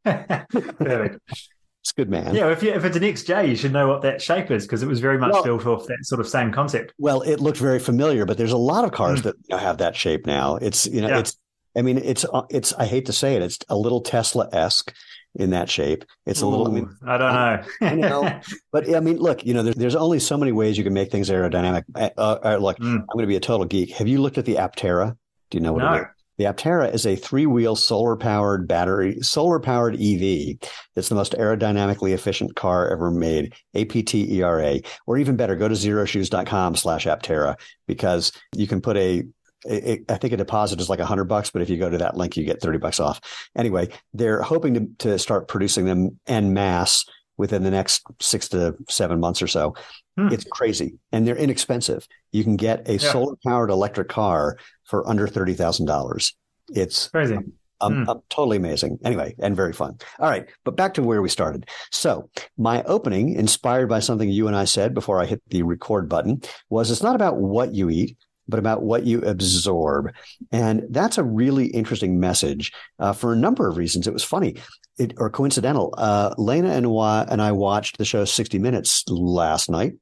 It's 1.85 1.93
good, 1.93 2.09
man. 2.09 2.35
Yeah, 2.35 2.49
if 2.49 2.63
you, 2.63 2.73
if 2.73 2.83
it's 2.83 2.97
an 2.97 3.03
XJ, 3.03 3.47
you 3.47 3.57
should 3.57 3.75
know 3.75 3.87
what 3.87 4.01
that 4.03 4.23
shape 4.23 4.51
is 4.51 4.65
because 4.65 4.83
it 4.83 4.87
was 4.87 5.01
very 5.01 5.19
much 5.19 5.33
well, 5.33 5.45
built 5.45 5.67
off 5.67 5.87
that 5.87 5.99
sort 6.01 6.19
of 6.19 6.27
same 6.27 6.51
concept. 6.51 6.95
Well, 6.97 7.21
it 7.21 7.41
looked 7.41 7.59
very 7.59 7.79
familiar, 7.79 8.25
but 8.25 8.39
there's 8.39 8.53
a 8.53 8.57
lot 8.57 8.85
of 8.85 8.93
cars 8.93 9.21
mm. 9.21 9.25
that 9.25 9.37
you 9.37 9.55
know, 9.55 9.59
have 9.59 9.77
that 9.79 9.95
shape 9.95 10.25
now. 10.25 10.57
It's 10.57 10.87
you 10.87 11.03
know, 11.03 11.09
yeah. 11.09 11.19
it's 11.19 11.37
I 11.77 11.83
mean, 11.83 11.99
it's 11.99 12.25
uh, 12.25 12.45
it's 12.49 12.73
I 12.73 12.87
hate 12.87 13.05
to 13.07 13.13
say 13.13 13.35
it, 13.35 13.43
it's 13.43 13.59
a 13.69 13.77
little 13.77 14.01
Tesla 14.01 14.49
esque 14.51 14.95
in 15.35 15.51
that 15.51 15.69
shape. 15.69 16.07
It's 16.25 16.41
a 16.41 16.47
Ooh, 16.47 16.49
little. 16.49 16.69
I, 16.69 16.71
mean, 16.71 16.97
I 17.07 17.19
don't 17.19 17.35
know. 17.35 17.63
I 17.83 17.95
know, 17.95 18.41
but 18.73 18.95
I 18.95 19.01
mean, 19.01 19.19
look, 19.19 19.45
you 19.45 19.53
know, 19.53 19.63
there's, 19.63 19.77
there's 19.77 19.97
only 19.97 20.21
so 20.21 20.39
many 20.39 20.53
ways 20.53 20.79
you 20.79 20.85
can 20.85 20.95
make 20.95 21.11
things 21.11 21.29
aerodynamic. 21.29 21.85
Uh, 21.95 22.09
uh, 22.17 22.57
look, 22.63 22.79
mm. 22.79 22.95
I'm 22.95 23.07
going 23.13 23.25
to 23.25 23.27
be 23.27 23.37
a 23.37 23.41
total 23.41 23.67
geek. 23.67 23.91
Have 23.97 24.09
you 24.09 24.23
looked 24.23 24.39
at 24.39 24.47
the 24.47 24.55
Aptera? 24.55 25.19
Do 25.51 25.59
you 25.59 25.61
know 25.61 25.75
what 25.75 25.83
no. 25.83 25.93
it 25.93 26.01
is? 26.01 26.07
The 26.39 26.45
Aptera 26.45 26.93
is 26.93 27.07
a 27.07 27.17
three-wheel 27.17 27.77
solar-powered 27.77 28.67
battery, 28.67 29.19
solar-powered 29.21 29.95
EV. 29.95 30.59
It's 30.97 31.09
the 31.09 31.15
most 31.15 31.33
aerodynamically 31.33 32.13
efficient 32.13 32.57
car 32.57 32.89
ever 32.89 33.11
made. 33.11 33.55
A-P-T-E-R-A. 33.75 34.83
Or 35.07 35.19
even 35.19 35.37
better, 35.37 35.55
go 35.57 35.69
to 35.69 35.75
xeroshoes.com 35.75 36.77
slash 36.77 37.07
Aptera 37.07 37.57
because 37.87 38.33
you 38.55 38.67
can 38.67 38.81
put 38.81 38.97
a 38.97 39.25
I 39.67 40.19
think 40.19 40.35
a 40.35 40.37
deposit 40.37 40.79
is 40.79 40.91
like 40.91 40.99
a 40.99 41.07
hundred 41.07 41.25
bucks, 41.25 41.51
but 41.51 41.63
if 41.63 41.71
you 41.71 41.79
go 41.79 41.89
to 41.89 41.97
that 41.97 42.19
link, 42.19 42.37
you 42.37 42.45
get 42.45 42.61
30 42.61 42.77
bucks 42.79 43.01
off. 43.01 43.19
Anyway, 43.57 43.89
they're 44.13 44.43
hoping 44.43 44.75
to, 44.75 45.11
to 45.11 45.19
start 45.19 45.49
producing 45.49 45.87
them 45.87 46.21
en 46.27 46.53
masse 46.53 47.07
within 47.37 47.63
the 47.63 47.71
next 47.71 48.03
six 48.21 48.49
to 48.49 48.77
seven 48.89 49.21
months 49.21 49.43
or 49.43 49.47
so. 49.47 49.75
Hmm. 50.17 50.29
It's 50.29 50.45
crazy 50.45 50.99
and 51.13 51.27
they're 51.27 51.37
inexpensive. 51.37 52.07
You 52.33 52.45
can 52.45 52.57
get 52.57 52.89
a 52.89 52.95
yeah. 52.95 53.13
solar 53.13 53.37
powered 53.45 53.71
electric 53.71 54.09
car 54.09 54.57
for 54.85 55.09
under 55.09 55.27
$30,000. 55.27 56.33
It's 56.69 57.09
crazy. 57.09 57.39
Um, 57.81 58.07
mm. 58.07 58.23
totally 58.31 58.57
amazing. 58.57 58.99
Anyway, 59.05 59.35
and 59.41 59.57
very 59.57 59.73
fun. 59.73 59.99
All 60.19 60.31
right, 60.31 60.49
but 60.65 60.77
back 60.77 60.95
to 60.95 61.03
where 61.03 61.21
we 61.21 61.29
started. 61.29 61.69
So 61.91 62.31
my 62.57 62.83
opening, 62.85 63.35
inspired 63.35 63.89
by 63.89 63.99
something 63.99 64.31
you 64.31 64.47
and 64.47 64.57
I 64.57 64.65
said 64.65 64.95
before 64.95 65.21
I 65.21 65.27
hit 65.27 65.43
the 65.49 65.65
record 65.65 66.09
button, 66.09 66.41
was 66.71 66.91
it's 66.91 67.03
not 67.03 67.17
about 67.17 67.37
what 67.37 67.75
you 67.75 67.91
eat, 67.91 68.17
but 68.49 68.59
about 68.59 68.83
what 68.83 69.05
you 69.05 69.21
absorb. 69.23 70.13
And 70.53 70.85
that's 70.91 71.19
a 71.19 71.25
really 71.25 71.67
interesting 71.67 72.21
message 72.21 72.73
uh, 72.99 73.13
for 73.13 73.33
a 73.33 73.37
number 73.37 73.69
of 73.69 73.77
reasons. 73.77 74.07
It 74.07 74.13
was 74.13 74.25
funny 74.25 74.57
it, 74.99 75.15
or 75.17 75.31
coincidental. 75.31 75.95
Uh, 75.97 76.35
Lena 76.39 76.71
and, 76.71 76.87
and 76.87 77.43
I 77.43 77.53
watched 77.53 77.99
the 77.99 78.05
show 78.05 78.25
60 78.25 78.59
Minutes 78.59 79.05
last 79.09 79.71
night. 79.71 79.95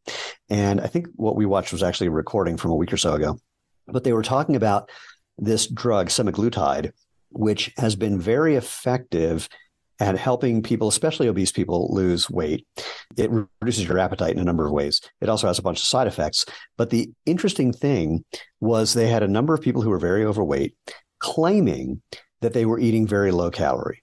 And 0.50 0.80
I 0.80 0.86
think 0.86 1.06
what 1.14 1.36
we 1.36 1.46
watched 1.46 1.72
was 1.72 1.82
actually 1.82 2.08
a 2.08 2.12
recording 2.12 2.56
from 2.56 2.70
a 2.70 2.76
week 2.76 2.92
or 2.92 2.96
so 2.96 3.14
ago. 3.14 3.38
But 3.86 4.04
they 4.04 4.12
were 4.12 4.22
talking 4.22 4.56
about 4.56 4.90
this 5.38 5.66
drug, 5.66 6.08
semaglutide, 6.08 6.92
which 7.30 7.72
has 7.78 7.96
been 7.96 8.20
very 8.20 8.56
effective 8.56 9.48
at 10.02 10.18
helping 10.18 10.62
people, 10.64 10.88
especially 10.88 11.28
obese 11.28 11.52
people, 11.52 11.88
lose 11.94 12.28
weight. 12.28 12.66
It 13.16 13.30
reduces 13.30 13.86
your 13.86 14.00
appetite 14.00 14.32
in 14.32 14.40
a 14.40 14.44
number 14.44 14.66
of 14.66 14.72
ways. 14.72 15.00
It 15.20 15.28
also 15.28 15.46
has 15.46 15.60
a 15.60 15.62
bunch 15.62 15.78
of 15.78 15.86
side 15.86 16.08
effects. 16.08 16.44
But 16.76 16.90
the 16.90 17.12
interesting 17.24 17.72
thing 17.72 18.24
was 18.60 18.92
they 18.92 19.06
had 19.06 19.22
a 19.22 19.28
number 19.28 19.54
of 19.54 19.60
people 19.60 19.80
who 19.80 19.90
were 19.90 20.00
very 20.00 20.24
overweight 20.24 20.74
claiming 21.20 22.02
that 22.40 22.52
they 22.52 22.66
were 22.66 22.80
eating 22.80 23.06
very 23.06 23.30
low 23.30 23.52
calorie. 23.52 24.02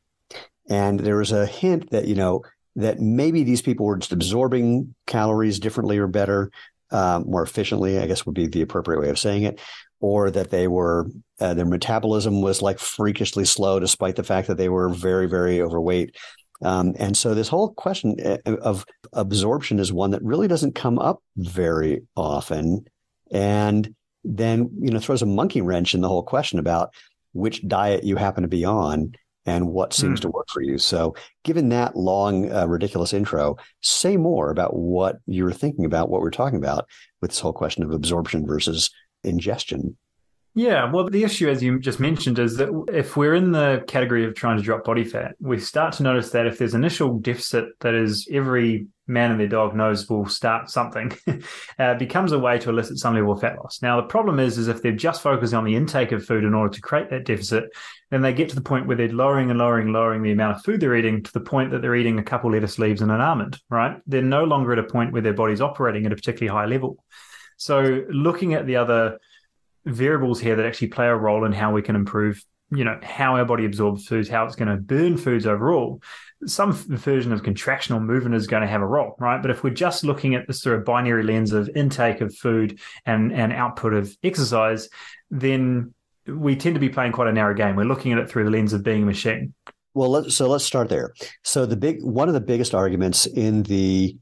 And 0.70 1.02
there 1.02 1.18
was 1.18 1.34
a 1.34 1.46
hint 1.46 1.90
that, 1.90 2.08
you 2.08 2.16
know, 2.16 2.44
that 2.78 3.02
maybe 3.02 3.44
these 3.44 3.62
people 3.62 3.86
were 3.86 3.98
just 3.98 4.14
absorbing 4.14 4.96
calories 5.06 5.60
differently 5.60 5.98
or 5.98 6.08
better, 6.08 6.50
um, 6.92 7.26
more 7.30 7.44
efficiently, 7.44 8.00
I 8.00 8.08
guess 8.08 8.26
would 8.26 8.36
be 8.36 8.48
the 8.48 8.62
appropriate 8.62 9.02
way 9.02 9.10
of 9.10 9.20
saying 9.20 9.44
it, 9.44 9.60
or 10.00 10.32
that 10.32 10.50
they 10.50 10.68
were 10.68 11.08
uh, 11.40 11.54
their 11.54 11.66
metabolism 11.66 12.42
was 12.42 12.62
like 12.62 12.80
freakishly 12.80 13.46
slow, 13.46 13.80
despite 13.80 14.16
the 14.16 14.24
fact 14.24 14.48
that 14.48 14.58
they 14.58 14.70
were 14.70 14.90
very, 14.90 15.28
very 15.28 15.62
overweight. 15.62 16.16
Um, 16.62 16.94
and 17.00 17.16
so 17.16 17.34
this 17.34 17.48
whole 17.48 17.74
question 17.74 18.18
uh, 18.20 18.38
of 18.62 18.86
absorption 19.14 19.80
is 19.80 19.94
one 19.94 20.12
that 20.12 20.24
really 20.24 20.48
doesn't 20.48 20.76
come 20.76 21.00
up 21.00 21.22
very 21.38 22.02
often, 22.16 22.86
and 23.32 23.96
then 24.24 24.70
you 24.82 24.92
know 24.92 25.00
throws 25.00 25.22
a 25.22 25.26
monkey 25.26 25.62
wrench 25.62 25.94
in 25.94 26.02
the 26.02 26.10
whole 26.10 26.24
question 26.24 26.60
about 26.60 26.94
which 27.34 27.66
diet 27.68 28.04
you 28.04 28.16
happen 28.16 28.44
to 28.44 28.50
be 28.50 28.66
on 28.66 29.14
and 29.46 29.70
what 29.70 29.94
seems 29.94 30.20
mm. 30.20 30.24
to 30.24 30.30
work 30.30 30.48
for 30.50 30.62
you. 30.62 30.78
So, 30.78 31.16
given 31.44 31.70
that 31.70 31.96
long, 31.96 32.52
uh, 32.52 32.68
ridiculous 32.68 33.14
intro, 33.14 33.58
say 33.82 34.18
more 34.18 34.52
about 34.52 34.76
what 34.76 35.18
you 35.26 35.44
were 35.46 35.54
thinking 35.54 35.86
about, 35.86 36.10
what 36.10 36.22
we're 36.22 36.30
talking 36.30 36.60
about 36.60 36.88
with 37.22 37.32
this 37.32 37.40
whole 37.40 37.54
question 37.54 37.84
of 37.84 37.92
absorption 37.92 38.46
versus 38.46 38.92
ingestion. 39.24 39.98
Yeah, 40.56 40.92
well, 40.92 41.08
the 41.10 41.24
issue, 41.24 41.48
as 41.48 41.62
you 41.62 41.80
just 41.80 42.00
mentioned, 42.00 42.40
is 42.40 42.58
that 42.58 42.70
if 42.92 43.16
we're 43.16 43.36
in 43.36 43.52
the 43.52 43.84
category 43.88 44.26
of 44.26 44.34
trying 44.34 44.58
to 44.58 44.64
drop 44.64 44.84
body 44.84 45.04
fat, 45.04 45.36
we 45.40 45.60
start 45.60 45.94
to 45.96 46.04
notice 46.04 46.32
that 46.32 46.48
if 46.48 46.58
there's 46.58 46.74
initial 46.74 47.20
deficit 47.20 47.68
that 47.82 47.94
is 47.94 48.28
every 48.32 48.88
man 49.08 49.32
and 49.32 49.40
their 49.40 49.48
dog 49.48 49.76
knows 49.76 50.10
will 50.10 50.26
start 50.26 50.70
something, 50.70 51.12
uh, 51.80 51.94
becomes 51.96 52.32
a 52.32 52.40
way 52.40 52.58
to 52.60 52.70
elicit 52.70 52.98
some 52.98 53.14
level 53.14 53.32
of 53.32 53.42
fat 53.42 53.58
loss. 53.58 53.82
Now, 53.82 54.02
the 54.02 54.08
problem 54.08 54.40
is, 54.40 54.58
is 54.58 54.68
if 54.68 54.82
they're 54.82 54.92
just 54.92 55.22
focusing 55.22 55.58
on 55.58 55.66
the 55.66 55.76
intake 55.76 56.12
of 56.12 56.26
food 56.26 56.44
in 56.44 56.56
order 56.56 56.74
to 56.74 56.82
create 56.82 57.12
that 57.12 57.26
deficit, 57.26 57.66
then 58.10 58.22
they 58.22 58.34
get 58.34 58.50
to 58.50 58.56
the 58.56 58.62
point 58.62 58.88
where 58.88 58.98
they're 58.98 59.10
lowering 59.10 59.52
and 59.52 59.60
lowering, 59.60 59.94
lowering 59.94 60.24
the 60.24 60.32
amount 60.32 60.58
of 60.58 60.64
food 60.64 60.80
they're 60.80 60.96
eating 60.96 61.22
to 61.24 61.32
the 61.32 61.40
point 61.40 61.72
that 61.72 61.82
they're 61.82 61.96
eating 61.96 62.18
a 62.18 62.24
couple 62.24 62.52
lettuce 62.52 62.80
leaves 62.80 63.02
and 63.02 63.12
an 63.12 63.22
almond, 63.22 63.60
right? 63.70 64.02
They're 64.08 64.22
no 64.24 64.46
longer 64.46 64.74
at 64.74 64.80
a 64.80 64.84
point 64.84 65.14
where 65.14 65.22
their 65.22 65.34
body's 65.34 65.62
operating 65.62 66.06
at 66.06 66.12
a 66.12 66.16
particularly 66.16 66.54
high 66.54 66.66
level. 66.66 67.04
So, 67.60 68.06
looking 68.10 68.54
at 68.54 68.66
the 68.66 68.78
other 68.78 69.20
variables 69.86 70.40
here 70.40 70.56
that 70.56 70.66
actually 70.66 70.88
play 70.88 71.08
a 71.08 71.16
role 71.16 71.46
in 71.46 71.52
how 71.52 71.74
we 71.74 71.82
can 71.82 71.96
improve 71.96 72.44
you 72.72 72.84
know 72.84 73.00
how 73.02 73.36
our 73.36 73.46
body 73.46 73.66
absorbs 73.66 74.06
foods 74.06 74.30
how 74.30 74.46
it's 74.46 74.56
going 74.56 74.68
to 74.68 74.76
burn 74.76 75.18
foods 75.18 75.48
overall 75.48 76.02
some 76.46 76.72
version 76.72 77.32
of 77.32 77.42
contraction 77.44 77.96
or 77.96 78.00
movement 78.00 78.36
is 78.36 78.48
going 78.48 78.62
to 78.62 78.68
have 78.68 78.82
a 78.82 78.86
role 78.86 79.16
right? 79.20 79.42
But 79.42 79.52
if 79.52 79.64
we're 79.64 79.72
just 79.72 80.04
looking 80.04 80.36
at 80.36 80.48
this 80.48 80.62
through 80.62 80.78
a 80.78 80.82
binary 80.82 81.24
lens 81.24 81.52
of 81.52 81.70
intake 81.76 82.22
of 82.22 82.36
food 82.36 82.80
and 83.06 83.34
and 83.34 83.52
output 83.52 83.94
of 83.94 84.16
exercise 84.24 84.90
then 85.32 85.94
we 86.28 86.56
tend 86.56 86.76
to 86.76 86.80
be 86.80 86.90
playing 86.90 87.12
quite 87.12 87.28
a 87.28 87.34
narrow 87.34 87.56
game. 87.56 87.76
We're 87.76 87.86
looking 87.86 88.12
at 88.12 88.20
it 88.20 88.30
through 88.30 88.44
the 88.44 88.52
lens 88.52 88.72
of 88.72 88.84
being 88.84 89.04
a 89.04 89.06
machine. 89.06 89.54
Well 89.96 90.30
so 90.30 90.48
let's 90.48 90.64
start 90.64 90.90
there. 90.90 91.14
So 91.44 91.66
the 91.66 91.76
big 91.76 92.04
one 92.04 92.28
of 92.28 92.36
the 92.36 92.42
biggest 92.42 92.76
arguments 92.76 93.26
in 93.26 93.64
the 93.64 94.16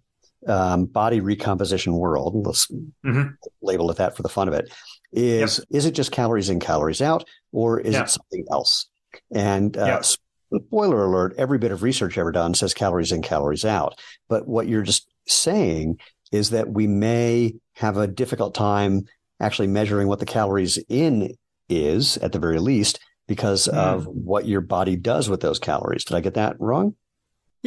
um, 0.46 0.86
body 0.86 1.20
recomposition 1.20 1.94
world 1.94 2.46
let's 2.46 2.68
mm-hmm. 2.68 3.30
label 3.62 3.90
it 3.90 3.98
that 3.98 4.16
for 4.16 4.24
the 4.24 4.30
fun 4.30 4.48
of 4.48 4.54
it 4.54 4.72
is 5.12 5.60
yep. 5.60 5.68
is 5.72 5.86
it 5.86 5.92
just 5.92 6.12
calories 6.12 6.50
in, 6.50 6.60
calories 6.60 7.02
out, 7.02 7.26
or 7.52 7.80
is 7.80 7.96
it 7.96 8.10
something 8.10 8.46
else? 8.52 8.88
And 9.34 9.76
uh, 9.78 10.02
spoiler 10.02 11.06
alert: 11.06 11.36
every 11.38 11.58
bit 11.58 11.72
of 11.72 11.84
research 11.84 12.18
ever 12.18 12.32
done 12.32 12.54
says 12.54 12.74
calories 12.74 13.12
in, 13.12 13.22
calories 13.22 13.66
out. 13.66 14.00
But 14.28 14.48
what 14.48 14.68
you're 14.68 14.84
just 14.84 15.08
saying 15.28 16.00
is 16.32 16.50
that 16.50 16.70
we 16.70 16.88
may 16.88 17.56
have 17.76 17.98
a 17.98 18.08
difficult 18.08 18.54
time 18.54 19.06
actually 19.40 19.68
measuring 19.68 20.08
what 20.08 20.20
the 20.20 20.26
calories 20.26 20.78
in 20.90 21.36
is, 21.70 22.18
at 22.18 22.32
the 22.32 22.40
very 22.40 22.60
least, 22.60 23.00
because 23.28 23.68
mm. 23.68 23.78
of 23.78 24.08
what 24.08 24.46
your 24.46 24.62
body 24.62 24.96
does 24.96 25.30
with 25.30 25.42
those 25.42 25.60
calories. 25.60 26.04
Did 26.04 26.16
I 26.16 26.22
get 26.22 26.34
that 26.34 26.60
wrong? 26.60 26.96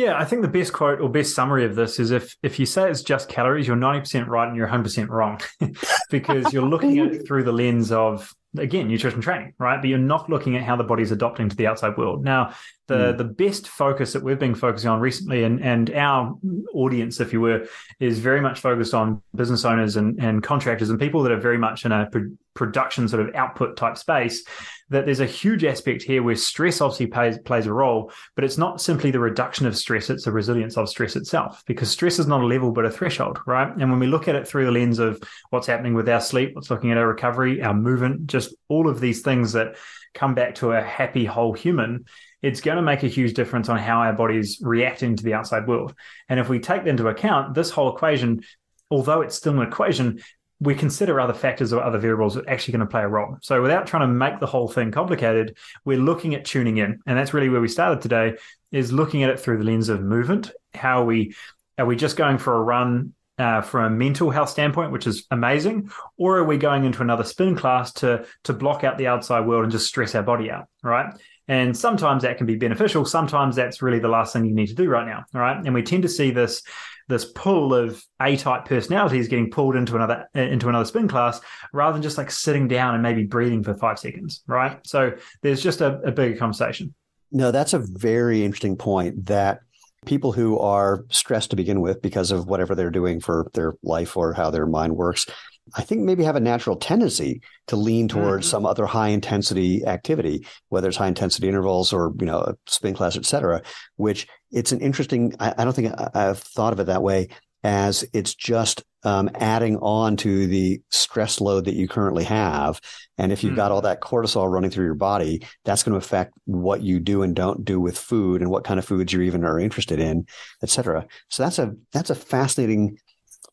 Yeah, 0.01 0.19
I 0.19 0.25
think 0.25 0.41
the 0.41 0.49
best 0.49 0.73
quote 0.73 1.03
or 1.03 1.11
best 1.11 1.35
summary 1.35 1.67
of 1.67 1.75
this 1.75 1.99
is 1.99 2.11
if 2.11 2.35
if 2.43 2.59
you 2.59 2.65
say 2.65 2.91
it's 2.91 3.03
just 3.03 3.29
calories, 3.29 3.67
you're 3.67 3.77
90% 3.77 4.29
right 4.29 4.49
and 4.49 4.57
you're 4.57 4.67
100% 4.67 5.11
wrong 5.11 5.39
because 6.11 6.55
you're 6.55 6.67
looking 6.67 6.99
at 7.01 7.13
it 7.13 7.23
through 7.27 7.43
the 7.43 7.53
lens 7.53 7.93
of 7.93 8.35
again 8.57 8.89
nutrition 8.89 9.21
training, 9.21 9.53
right? 9.59 9.79
But 9.79 9.89
you're 9.89 9.99
not 9.99 10.31
looking 10.31 10.57
at 10.57 10.63
how 10.63 10.77
the 10.77 10.85
body's 10.85 11.13
adopting 11.13 11.51
to 11.51 11.57
the 11.57 11.67
outside 11.67 11.99
world. 11.99 12.25
Now, 12.25 12.55
the 12.87 13.13
mm. 13.13 13.19
the 13.19 13.25
best 13.25 13.69
focus 13.69 14.15
that 14.15 14.23
we've 14.23 14.39
been 14.39 14.55
focusing 14.55 14.89
on 14.89 15.01
recently 15.01 15.45
and 15.45 15.63
and 15.63 15.91
our 15.91 16.35
audience 16.73 17.21
if 17.21 17.35
you 17.35 17.43
were 17.43 17.67
is 17.99 18.21
very 18.21 18.41
much 18.41 18.61
focused 18.61 18.95
on 18.95 19.21
business 19.35 19.67
owners 19.67 19.97
and 19.97 20.19
and 20.19 20.43
contractors 20.43 20.89
and 20.89 20.99
people 20.99 21.23
that 21.25 21.33
are 21.33 21.41
very 21.41 21.59
much 21.59 21.85
in 21.85 21.93
a 21.93 22.09
production 22.55 23.07
sort 23.07 23.29
of 23.29 23.35
output 23.35 23.77
type 23.77 23.99
space 23.99 24.45
that 24.91 25.07
there's 25.07 25.21
a 25.21 25.27
huge 25.27 25.65
aspect 25.65 26.03
here 26.03 26.23
where 26.23 26.37
stress 26.37 26.81
obviously 26.81 27.07
plays, 27.07 27.39
plays 27.39 27.67
a 27.67 27.73
role, 27.73 28.13
but 28.35 28.45
it's 28.45 28.59
not 28.59 28.81
simply 28.81 29.11
the 29.11 29.21
reduction 29.21 29.67
of 29.67 29.77
stress, 29.77 30.11
it's 30.11 30.25
the 30.25 30.33
resilience 30.33 30.77
of 30.77 30.89
stress 30.89 31.17
itself, 31.17 31.63
because 31.67 31.91
stress 31.91 32.19
is 32.19 32.27
not 32.27 32.43
a 32.43 32.47
level, 32.47 32.73
but 32.73 32.85
a 32.85 32.91
threshold, 32.91 33.39
right? 33.47 33.69
And 33.69 33.91
when 33.91 34.01
we 34.01 34.07
look 34.07 34.29
at 34.29 34.35
it 34.35 34.47
through 34.47 34.67
the 34.67 34.73
lens 34.73 34.99
of 34.99 35.23
what's 35.51 35.67
happening 35.67 35.95
with 35.95 36.09
our 36.09 36.21
sleep, 36.21 36.55
what's 36.55 36.71
looking 36.71 36.91
at 36.91 36.99
our 36.99 37.09
recovery, 37.09 37.63
our 37.63 37.75
movement, 37.75 38.27
just 38.27 38.55
all 38.69 38.89
of 38.89 39.01
these 39.01 39.23
things 39.23 39.53
that 39.53 39.77
come 40.13 40.35
back 40.35 40.57
to 40.57 40.73
a 40.73 40.83
happy 40.83 41.25
whole 41.25 41.53
human, 41.53 42.05
it's 42.43 42.61
going 42.61 42.77
to 42.77 42.83
make 42.83 43.03
a 43.03 43.09
huge 43.09 43.35
difference 43.35 43.69
on 43.69 43.79
how 43.79 44.01
our 44.01 44.13
body's 44.13 44.59
reacting 44.61 45.15
to 45.15 45.23
the 45.23 45.35
outside 45.35 45.69
world. 45.69 45.95
And 46.29 46.41
if 46.41 46.49
we 46.49 46.59
take 46.59 46.85
that 46.85 46.89
into 46.89 47.09
account, 47.09 47.55
this 47.55 47.71
whole 47.71 47.95
equation 47.95 48.43
although 48.91 49.21
it's 49.21 49.37
still 49.37 49.61
an 49.61 49.67
equation, 49.67 50.23
we 50.61 50.75
consider 50.75 51.19
other 51.19 51.33
factors 51.33 51.73
or 51.73 51.83
other 51.83 51.99
variables 51.99 52.35
that 52.35 52.47
are 52.47 52.51
actually 52.51 52.73
going 52.73 52.87
to 52.87 52.91
play 52.91 53.03
a 53.03 53.09
role. 53.09 53.39
So 53.41 53.63
without 53.63 53.87
trying 53.87 54.07
to 54.07 54.15
make 54.15 54.41
the 54.41 54.47
whole 54.47 54.69
thing 54.69 54.91
complicated, 54.91 55.57
we're 55.85 55.99
looking 55.99 56.35
at 56.35 56.45
tuning 56.45 56.77
in. 56.77 57.01
And 57.07 57.19
that's 57.19 57.33
really 57.33 57.49
where 57.49 57.63
we 57.63 57.69
started 57.69 58.03
today 58.03 58.35
is 58.71 58.93
looking 58.93 59.23
at 59.23 59.31
it 59.31 59.41
through 59.41 59.59
the 59.59 59.65
lens 59.65 59.89
of 59.89 60.03
movement. 60.03 60.53
How 60.75 61.03
we 61.05 61.35
are 61.79 61.87
we 61.87 61.97
just 61.97 62.17
going 62.17 62.37
for 62.37 62.55
a 62.55 62.61
run 62.61 63.15
uh, 63.41 63.63
from 63.63 63.85
a 63.85 63.97
mental 63.97 64.31
health 64.31 64.51
standpoint, 64.51 64.93
which 64.93 65.07
is 65.07 65.27
amazing, 65.31 65.91
or 66.19 66.37
are 66.37 66.45
we 66.45 66.59
going 66.59 66.85
into 66.85 67.01
another 67.01 67.25
spin 67.25 67.57
class 67.57 67.91
to 67.95 68.27
to 68.45 68.53
block 68.53 68.85
out 68.85 68.99
the 68.99 69.07
outside 69.07 69.47
world 69.47 69.63
and 69.63 69.73
just 69.73 69.87
stress 69.87 70.15
our 70.15 70.23
body 70.23 70.51
out, 70.51 70.67
right? 70.83 71.15
And 71.49 71.77
sometimes 71.77 72.23
that 72.23 72.37
can 72.37 72.47
be 72.47 72.57
beneficial. 72.57 73.05
Sometimes 73.05 73.57
that's 73.57 73.81
really 73.81 73.99
the 73.99 74.09
last 74.09 74.35
thing 74.35 74.45
you 74.45 74.55
need 74.55 74.69
to 74.69 74.75
do 74.75 74.89
right 74.89 75.07
now, 75.07 75.25
right? 75.33 75.57
And 75.57 75.75
we 75.75 75.83
tend 75.83 76.03
to 76.03 76.09
see 76.09 76.31
this 76.31 76.63
this 77.09 77.25
pull 77.25 77.75
of 77.75 78.05
A 78.21 78.37
type 78.37 78.67
personalities 78.67 79.27
getting 79.27 79.51
pulled 79.51 79.75
into 79.75 79.97
another 79.97 80.29
into 80.35 80.69
another 80.69 80.85
spin 80.85 81.09
class 81.09 81.41
rather 81.73 81.95
than 81.95 82.03
just 82.03 82.19
like 82.19 82.31
sitting 82.31 82.69
down 82.69 82.93
and 82.93 83.03
maybe 83.03 83.25
breathing 83.25 83.65
for 83.65 83.75
five 83.75 83.99
seconds, 83.99 84.43
right? 84.47 84.79
So 84.87 85.15
there's 85.41 85.63
just 85.63 85.81
a, 85.81 85.99
a 86.03 86.13
bigger 86.13 86.37
conversation. 86.37 86.95
No, 87.33 87.53
that's 87.53 87.73
a 87.73 87.79
very 87.79 88.45
interesting 88.45 88.77
point 88.77 89.27
that 89.27 89.61
people 90.07 90.33
who 90.33 90.59
are 90.59 91.05
stressed 91.11 91.51
to 91.51 91.57
begin 91.57 91.81
with 91.81 92.01
because 92.01 92.31
of 92.31 92.47
whatever 92.47 92.75
they're 92.75 92.91
doing 92.91 93.21
for 93.21 93.51
their 93.55 93.75
life 93.83 94.17
or 94.17 94.33
how 94.33 94.51
their 94.51 94.67
mind 94.67 94.97
works 94.97 95.27
I 95.75 95.83
think 95.83 96.03
maybe 96.03 96.25
have 96.25 96.37
a 96.37 96.41
natural 96.41 96.77
tendency 96.77 97.43
to 97.69 97.77
lean 97.77 98.09
towards 98.09 98.47
mm-hmm. 98.47 98.51
some 98.51 98.67
other 98.67 98.87
high 98.87 99.09
intensity 99.09 99.85
activity, 99.87 100.47
whether 100.69 100.89
it's 100.89 100.97
high 100.97 101.09
intensity 101.09 101.49
intervals 101.49 101.93
or, 101.93 102.13
you 102.19 102.27
know, 102.27 102.39
a 102.39 102.55
spin 102.67 102.95
class, 102.95 103.17
et 103.17 103.27
cetera, 103.27 103.63
which 103.97 104.27
it's 104.51 104.73
an 104.73 104.81
interesting, 104.81 105.35
I, 105.39 105.55
I 105.59 105.65
don't 105.65 105.75
think 105.75 105.93
I, 105.97 106.23
have 106.23 106.41
thought 106.41 106.73
of 106.73 106.81
it 106.81 106.87
that 106.87 107.03
way 107.03 107.29
as 107.63 108.05
it's 108.13 108.35
just 108.35 108.83
um, 109.03 109.31
adding 109.35 109.77
on 109.79 110.17
to 110.19 110.47
the 110.47 110.81
stress 110.91 111.41
load 111.41 111.65
that 111.65 111.75
you 111.75 111.89
currently 111.89 112.25
have. 112.25 112.81
And 113.19 113.33
if 113.33 113.43
you've 113.43 113.51
mm-hmm. 113.51 113.57
got 113.57 113.73
all 113.73 113.79
mm-hmm. 113.79 113.87
that 113.87 114.01
cortisol 114.01 114.51
running 114.51 114.71
through 114.71 114.85
your 114.85 114.95
body, 114.95 115.47
that's 115.65 115.83
going 115.83 115.93
to 115.93 116.05
affect 116.05 116.35
what 116.45 116.83
you 116.83 117.01
do 117.01 117.23
and 117.23 117.35
don't 117.35 117.65
do 117.65 117.81
with 117.81 117.99
food 117.99 118.43
and 118.43 118.51
what 118.51 118.65
kind 118.65 118.79
of 118.79 118.85
foods 118.85 119.13
you 119.13 119.23
even 119.23 119.45
are 119.45 119.59
interested 119.59 120.01
in, 120.01 120.27
et 120.63 120.69
cetera. 120.69 121.07
So 121.29 121.43
that's 121.43 121.59
a, 121.59 121.75
that's 121.93 122.11
a 122.11 122.15
fascinating 122.15 122.99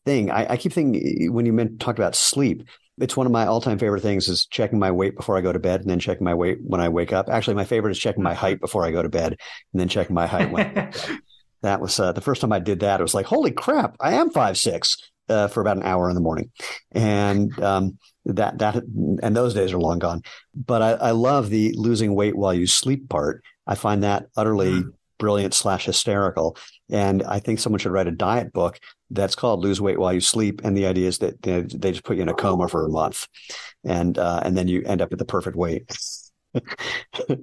thing. 0.05 0.31
I, 0.31 0.53
I 0.53 0.57
keep 0.57 0.73
thinking 0.73 1.33
when 1.33 1.45
you 1.45 1.53
meant 1.53 1.79
talked 1.79 1.99
about 1.99 2.15
sleep, 2.15 2.67
It's 2.99 3.15
one 3.15 3.25
of 3.25 3.31
my 3.31 3.45
all-time 3.45 3.77
favorite 3.77 4.01
things 4.01 4.27
is 4.27 4.45
checking 4.45 4.79
my 4.79 4.91
weight 4.91 5.15
before 5.15 5.37
I 5.37 5.41
go 5.41 5.53
to 5.53 5.59
bed 5.59 5.81
and 5.81 5.89
then 5.89 5.99
checking 5.99 6.25
my 6.25 6.33
weight 6.33 6.59
when 6.61 6.81
I 6.81 6.89
wake 6.89 7.13
up. 7.13 7.29
Actually, 7.29 7.55
my 7.55 7.65
favorite 7.65 7.91
is 7.91 7.99
checking 7.99 8.23
my 8.23 8.33
height 8.43 8.59
before 8.59 8.85
I 8.85 8.91
go 8.91 9.01
to 9.01 9.09
bed 9.09 9.37
and 9.73 9.79
then 9.79 9.87
checking 9.87 10.15
my 10.15 10.27
height 10.27 10.51
when 10.51 10.91
that 11.61 11.81
was 11.81 11.99
uh, 11.99 12.11
the 12.11 12.21
first 12.21 12.41
time 12.41 12.53
I 12.53 12.59
did 12.59 12.81
that. 12.81 12.99
It 12.99 13.03
was 13.03 13.13
like, 13.13 13.25
holy 13.25 13.51
crap, 13.51 13.95
I 13.99 14.13
am 14.13 14.29
five 14.29 14.57
six 14.57 14.97
uh, 15.29 15.47
for 15.47 15.61
about 15.61 15.77
an 15.77 15.83
hour 15.83 16.09
in 16.09 16.15
the 16.15 16.21
morning, 16.21 16.51
and 16.91 17.57
um, 17.61 17.97
that 18.25 18.59
that 18.59 18.75
and 18.75 19.35
those 19.35 19.53
days 19.53 19.73
are 19.73 19.79
long 19.79 19.99
gone. 19.99 20.23
But 20.55 20.81
I, 20.81 20.91
I, 20.91 21.11
love 21.11 21.49
the 21.49 21.73
losing 21.75 22.15
weight 22.15 22.35
while 22.35 22.53
you 22.53 22.67
sleep 22.67 23.09
part. 23.09 23.43
I 23.65 23.75
find 23.75 24.03
that 24.03 24.27
utterly 24.35 24.71
mm. 24.71 24.93
brilliant 25.17 25.53
slash 25.53 25.85
hysterical, 25.85 26.57
and 26.89 27.23
I 27.23 27.39
think 27.39 27.59
someone 27.59 27.79
should 27.79 27.91
write 27.91 28.07
a 28.07 28.11
diet 28.11 28.53
book 28.53 28.79
that's 29.09 29.35
called 29.35 29.61
"Lose 29.63 29.81
Weight 29.81 29.99
While 29.99 30.13
You 30.13 30.21
Sleep." 30.21 30.61
And 30.63 30.77
the 30.77 30.85
idea 30.87 31.07
is 31.07 31.17
that 31.19 31.41
they, 31.41 31.61
they 31.61 31.91
just 31.91 32.03
put 32.03 32.17
you 32.17 32.23
in 32.23 32.29
a 32.29 32.33
coma 32.33 32.67
for 32.67 32.85
a 32.85 32.89
month, 32.89 33.27
and 33.83 34.17
uh, 34.17 34.41
and 34.43 34.57
then 34.57 34.67
you 34.67 34.83
end 34.85 35.01
up 35.01 35.11
at 35.11 35.19
the 35.19 35.25
perfect 35.25 35.57
weight. 35.57 35.83
yeah, 36.53 37.35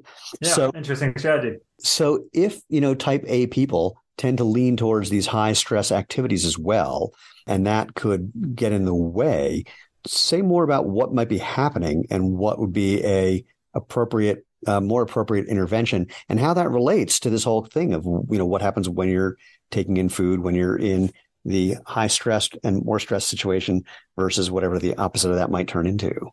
so 0.42 0.72
interesting 0.74 1.14
strategy. 1.18 1.58
So 1.80 2.24
if 2.32 2.60
you 2.68 2.80
know 2.80 2.94
type 2.94 3.24
A 3.26 3.46
people 3.48 4.02
tend 4.16 4.38
to 4.38 4.44
lean 4.44 4.76
towards 4.76 5.10
these 5.10 5.26
high 5.26 5.52
stress 5.52 5.90
activities 5.92 6.44
as 6.44 6.58
well, 6.58 7.12
and 7.46 7.66
that 7.66 7.94
could 7.94 8.32
get 8.54 8.72
in 8.72 8.84
the 8.84 8.94
way. 8.94 9.64
Say 10.06 10.42
more 10.42 10.64
about 10.64 10.86
what 10.86 11.14
might 11.14 11.28
be 11.28 11.38
happening 11.38 12.06
and 12.10 12.36
what 12.36 12.58
would 12.58 12.72
be 12.72 13.04
a 13.04 13.44
appropriate, 13.74 14.46
uh, 14.66 14.80
more 14.80 15.02
appropriate 15.02 15.48
intervention, 15.48 16.08
and 16.28 16.38
how 16.38 16.54
that 16.54 16.70
relates 16.70 17.20
to 17.20 17.30
this 17.30 17.44
whole 17.44 17.64
thing 17.64 17.94
of 17.94 18.04
you 18.04 18.38
know 18.38 18.46
what 18.46 18.62
happens 18.62 18.88
when 18.88 19.08
you're 19.08 19.36
taking 19.70 19.96
in 19.96 20.08
food, 20.08 20.40
when 20.40 20.54
you're 20.54 20.78
in 20.78 21.12
the 21.44 21.76
high 21.86 22.06
stressed 22.06 22.56
and 22.64 22.84
more 22.84 22.98
stressed 22.98 23.28
situation 23.28 23.82
versus 24.16 24.50
whatever 24.50 24.78
the 24.78 24.94
opposite 24.96 25.30
of 25.30 25.36
that 25.36 25.50
might 25.50 25.68
turn 25.68 25.86
into. 25.86 26.30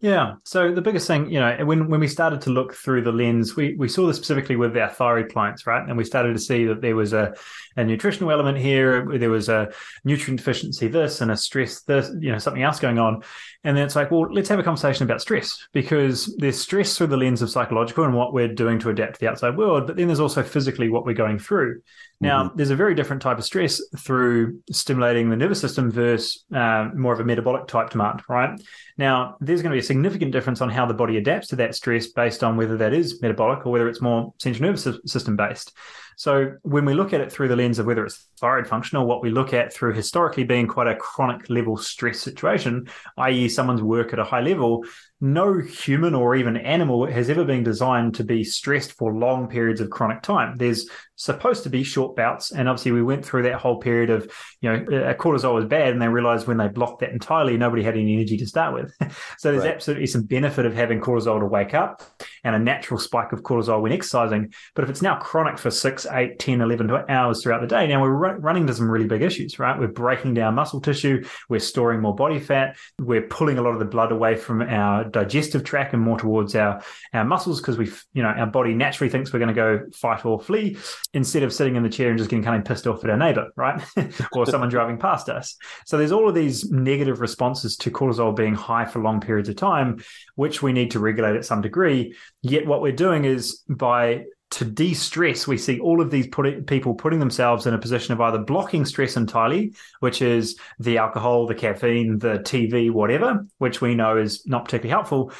Yeah. 0.00 0.34
So 0.44 0.72
the 0.72 0.82
biggest 0.82 1.06
thing, 1.06 1.30
you 1.30 1.40
know, 1.40 1.64
when 1.64 1.88
when 1.88 2.00
we 2.00 2.06
started 2.06 2.42
to 2.42 2.50
look 2.50 2.74
through 2.74 3.02
the 3.02 3.12
lens, 3.12 3.56
we, 3.56 3.74
we 3.76 3.88
saw 3.88 4.06
this 4.06 4.16
specifically 4.16 4.54
with 4.56 4.76
our 4.76 4.90
thyroid 4.90 5.32
clients, 5.32 5.66
right? 5.66 5.88
And 5.88 5.96
we 5.96 6.04
started 6.04 6.34
to 6.34 6.38
see 6.38 6.66
that 6.66 6.82
there 6.82 6.94
was 6.94 7.14
a, 7.14 7.34
a 7.76 7.84
nutritional 7.84 8.30
element 8.30 8.58
here, 8.58 9.18
there 9.18 9.30
was 9.30 9.48
a 9.48 9.72
nutrient 10.04 10.38
deficiency 10.38 10.88
this 10.88 11.22
and 11.22 11.30
a 11.30 11.36
stress 11.36 11.80
this, 11.80 12.10
you 12.20 12.30
know, 12.30 12.38
something 12.38 12.62
else 12.62 12.78
going 12.78 12.98
on. 12.98 13.22
And 13.66 13.76
then 13.76 13.84
it's 13.84 13.96
like, 13.96 14.12
well, 14.12 14.32
let's 14.32 14.48
have 14.48 14.60
a 14.60 14.62
conversation 14.62 15.02
about 15.02 15.20
stress 15.20 15.66
because 15.72 16.32
there's 16.36 16.56
stress 16.56 16.96
through 16.96 17.08
the 17.08 17.16
lens 17.16 17.42
of 17.42 17.50
psychological 17.50 18.04
and 18.04 18.14
what 18.14 18.32
we're 18.32 18.46
doing 18.46 18.78
to 18.78 18.90
adapt 18.90 19.14
to 19.14 19.20
the 19.20 19.28
outside 19.28 19.56
world, 19.56 19.88
but 19.88 19.96
then 19.96 20.06
there's 20.06 20.20
also 20.20 20.44
physically 20.44 20.88
what 20.88 21.04
we're 21.04 21.14
going 21.14 21.40
through. 21.40 21.82
Now, 22.20 22.44
mm-hmm. 22.44 22.56
there's 22.56 22.70
a 22.70 22.76
very 22.76 22.94
different 22.94 23.22
type 23.22 23.38
of 23.38 23.44
stress 23.44 23.82
through 23.98 24.60
stimulating 24.70 25.30
the 25.30 25.36
nervous 25.36 25.60
system 25.60 25.90
versus 25.90 26.44
uh, 26.54 26.90
more 26.94 27.12
of 27.12 27.18
a 27.18 27.24
metabolic 27.24 27.66
type 27.66 27.90
demand, 27.90 28.22
right? 28.28 28.56
Now, 28.98 29.36
there's 29.40 29.62
going 29.62 29.72
to 29.72 29.74
be 29.74 29.80
a 29.80 29.82
significant 29.82 30.30
difference 30.30 30.60
on 30.60 30.68
how 30.68 30.86
the 30.86 30.94
body 30.94 31.16
adapts 31.16 31.48
to 31.48 31.56
that 31.56 31.74
stress 31.74 32.06
based 32.06 32.44
on 32.44 32.56
whether 32.56 32.76
that 32.76 32.94
is 32.94 33.20
metabolic 33.20 33.66
or 33.66 33.72
whether 33.72 33.88
it's 33.88 34.00
more 34.00 34.32
central 34.38 34.70
nervous 34.70 34.86
system 35.06 35.34
based. 35.34 35.76
So 36.16 36.54
when 36.62 36.86
we 36.86 36.94
look 36.94 37.12
at 37.12 37.20
it 37.20 37.30
through 37.30 37.48
the 37.48 37.56
lens 37.56 37.78
of 37.78 37.84
whether 37.84 38.04
it's 38.04 38.28
thyroid 38.40 38.66
function 38.66 38.96
or 38.96 39.04
what 39.04 39.22
we 39.22 39.28
look 39.28 39.52
at 39.52 39.72
through 39.72 39.92
historically 39.92 40.44
being 40.44 40.66
quite 40.66 40.86
a 40.86 40.96
chronic 40.96 41.50
level 41.50 41.76
stress 41.76 42.20
situation, 42.20 42.88
i.e., 43.18 43.50
someone's 43.50 43.82
work 43.82 44.14
at 44.14 44.18
a 44.18 44.24
high 44.24 44.40
level, 44.40 44.82
no 45.20 45.58
human 45.58 46.14
or 46.14 46.36
even 46.36 46.56
animal 46.56 47.06
has 47.06 47.30
ever 47.30 47.44
been 47.44 47.62
designed 47.62 48.14
to 48.16 48.24
be 48.24 48.44
stressed 48.44 48.92
for 48.92 49.14
long 49.14 49.48
periods 49.48 49.80
of 49.80 49.88
chronic 49.88 50.22
time. 50.22 50.56
There's 50.56 50.88
supposed 51.16 51.62
to 51.62 51.70
be 51.70 51.82
short 51.82 52.14
bouts. 52.14 52.52
And 52.52 52.68
obviously, 52.68 52.92
we 52.92 53.02
went 53.02 53.24
through 53.24 53.44
that 53.44 53.54
whole 53.54 53.78
period 53.78 54.10
of, 54.10 54.30
you 54.60 54.70
know, 54.70 54.84
cortisol 55.14 55.54
was 55.54 55.64
bad. 55.64 55.92
And 55.92 56.00
they 56.00 56.08
realized 56.08 56.46
when 56.46 56.58
they 56.58 56.68
blocked 56.68 57.00
that 57.00 57.10
entirely, 57.10 57.56
nobody 57.56 57.82
had 57.82 57.96
any 57.96 58.14
energy 58.14 58.36
to 58.36 58.46
start 58.46 58.74
with. 58.74 58.94
so 59.38 59.50
there's 59.50 59.64
right. 59.64 59.74
absolutely 59.74 60.06
some 60.06 60.24
benefit 60.24 60.66
of 60.66 60.74
having 60.74 61.00
cortisol 61.00 61.40
to 61.40 61.46
wake 61.46 61.74
up 61.74 62.02
and 62.44 62.54
a 62.54 62.58
natural 62.58 63.00
spike 63.00 63.32
of 63.32 63.42
cortisol 63.42 63.80
when 63.80 63.92
exercising. 63.92 64.52
But 64.74 64.84
if 64.84 64.90
it's 64.90 65.02
now 65.02 65.16
chronic 65.16 65.58
for 65.58 65.70
six, 65.70 66.06
eight, 66.12 66.38
10, 66.38 66.60
11 66.60 66.90
hours 67.08 67.42
throughout 67.42 67.62
the 67.62 67.66
day, 67.66 67.86
now 67.86 68.02
we're 68.02 68.36
running 68.36 68.62
into 68.62 68.74
some 68.74 68.90
really 68.90 69.06
big 69.06 69.22
issues, 69.22 69.58
right? 69.58 69.78
We're 69.78 69.88
breaking 69.88 70.34
down 70.34 70.54
muscle 70.54 70.80
tissue. 70.80 71.24
We're 71.48 71.60
storing 71.60 72.00
more 72.00 72.14
body 72.14 72.38
fat. 72.38 72.76
We're 73.00 73.22
pulling 73.22 73.56
a 73.56 73.62
lot 73.62 73.72
of 73.72 73.78
the 73.78 73.86
blood 73.86 74.12
away 74.12 74.36
from 74.36 74.60
our 74.60 75.05
digestive 75.06 75.64
tract 75.64 75.94
and 75.94 76.02
more 76.02 76.18
towards 76.18 76.54
our, 76.54 76.82
our 77.12 77.24
muscles 77.24 77.60
because 77.60 77.78
we, 77.78 77.90
you 78.12 78.22
know, 78.22 78.28
our 78.28 78.46
body 78.46 78.74
naturally 78.74 79.10
thinks 79.10 79.32
we're 79.32 79.38
going 79.38 79.48
to 79.48 79.54
go 79.54 79.80
fight 79.94 80.24
or 80.24 80.40
flee 80.40 80.76
instead 81.14 81.42
of 81.42 81.52
sitting 81.52 81.76
in 81.76 81.82
the 81.82 81.88
chair 81.88 82.10
and 82.10 82.18
just 82.18 82.30
getting 82.30 82.44
kind 82.44 82.58
of 82.58 82.64
pissed 82.66 82.86
off 82.86 83.04
at 83.04 83.10
our 83.10 83.16
neighbor, 83.16 83.50
right? 83.56 83.82
or 84.32 84.46
someone 84.46 84.68
driving 84.68 84.98
past 84.98 85.28
us. 85.28 85.56
So 85.84 85.98
there's 85.98 86.12
all 86.12 86.28
of 86.28 86.34
these 86.34 86.70
negative 86.70 87.20
responses 87.20 87.76
to 87.78 87.90
cortisol 87.90 88.34
being 88.34 88.54
high 88.54 88.84
for 88.84 89.00
long 89.00 89.20
periods 89.20 89.48
of 89.48 89.56
time, 89.56 90.02
which 90.34 90.62
we 90.62 90.72
need 90.72 90.92
to 90.92 91.00
regulate 91.00 91.36
at 91.36 91.44
some 91.44 91.60
degree. 91.60 92.14
Yet 92.42 92.66
what 92.66 92.82
we're 92.82 92.92
doing 92.92 93.24
is 93.24 93.62
by 93.68 94.24
to 94.52 94.64
de-stress, 94.64 95.46
we 95.46 95.58
see 95.58 95.80
all 95.80 96.00
of 96.00 96.10
these 96.10 96.28
put, 96.28 96.66
people 96.66 96.94
putting 96.94 97.18
themselves 97.18 97.66
in 97.66 97.74
a 97.74 97.78
position 97.78 98.12
of 98.12 98.20
either 98.20 98.38
blocking 98.38 98.84
stress 98.84 99.16
entirely, 99.16 99.74
which 100.00 100.22
is 100.22 100.58
the 100.78 100.98
alcohol, 100.98 101.46
the 101.46 101.54
caffeine, 101.54 102.18
the 102.18 102.38
TV, 102.38 102.90
whatever, 102.90 103.46
which 103.58 103.80
we 103.80 103.94
know 103.94 104.16
is 104.16 104.46
not 104.46 104.64
particularly 104.64 104.90
helpful, 104.90 105.32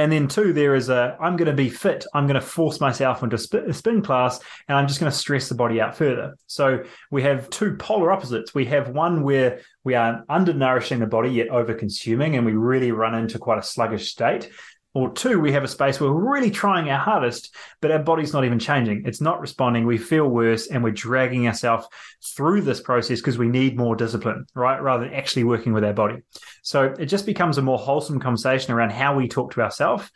and 0.00 0.10
then 0.10 0.28
two, 0.28 0.54
there 0.54 0.74
is 0.74 0.88
a 0.88 1.14
I'm 1.20 1.36
going 1.36 1.50
to 1.50 1.52
be 1.54 1.68
fit. 1.68 2.06
I'm 2.14 2.26
going 2.26 2.40
to 2.40 2.46
force 2.46 2.80
myself 2.80 3.22
into 3.22 3.36
a 3.36 3.74
spin 3.74 4.00
class, 4.00 4.40
and 4.66 4.78
I'm 4.78 4.88
just 4.88 4.98
going 4.98 5.12
to 5.12 5.18
stress 5.18 5.50
the 5.50 5.54
body 5.54 5.78
out 5.78 5.94
further. 5.94 6.38
So 6.46 6.84
we 7.10 7.22
have 7.22 7.50
two 7.50 7.76
polar 7.76 8.10
opposites. 8.10 8.54
We 8.54 8.64
have 8.66 8.88
one 8.88 9.22
where 9.22 9.60
we 9.84 9.94
are 9.94 10.24
undernourishing 10.30 11.00
the 11.00 11.06
body 11.06 11.30
yet 11.30 11.48
over 11.48 11.74
consuming, 11.74 12.36
and 12.36 12.46
we 12.46 12.52
really 12.52 12.92
run 12.92 13.14
into 13.14 13.38
quite 13.38 13.58
a 13.58 13.62
sluggish 13.62 14.10
state 14.10 14.48
or 14.92 15.12
two, 15.12 15.38
we 15.38 15.52
have 15.52 15.62
a 15.62 15.68
space 15.68 16.00
where 16.00 16.12
we're 16.12 16.32
really 16.32 16.50
trying 16.50 16.90
our 16.90 16.98
hardest, 16.98 17.54
but 17.80 17.92
our 17.92 18.00
body's 18.00 18.32
not 18.32 18.44
even 18.44 18.58
changing. 18.58 19.04
It's 19.06 19.20
not 19.20 19.40
responding. 19.40 19.86
We 19.86 19.98
feel 19.98 20.26
worse 20.26 20.66
and 20.66 20.82
we're 20.82 20.90
dragging 20.90 21.46
ourselves 21.46 21.86
through 22.34 22.62
this 22.62 22.80
process 22.80 23.20
because 23.20 23.38
we 23.38 23.48
need 23.48 23.76
more 23.76 23.94
discipline, 23.94 24.46
right? 24.54 24.82
Rather 24.82 25.04
than 25.04 25.14
actually 25.14 25.44
working 25.44 25.72
with 25.72 25.84
our 25.84 25.92
body. 25.92 26.16
So 26.62 26.94
it 26.98 27.06
just 27.06 27.24
becomes 27.24 27.56
a 27.56 27.62
more 27.62 27.78
wholesome 27.78 28.18
conversation 28.18 28.74
around 28.74 28.90
how 28.90 29.14
we 29.14 29.28
talk 29.28 29.52
to 29.54 29.62
ourselves 29.62 30.10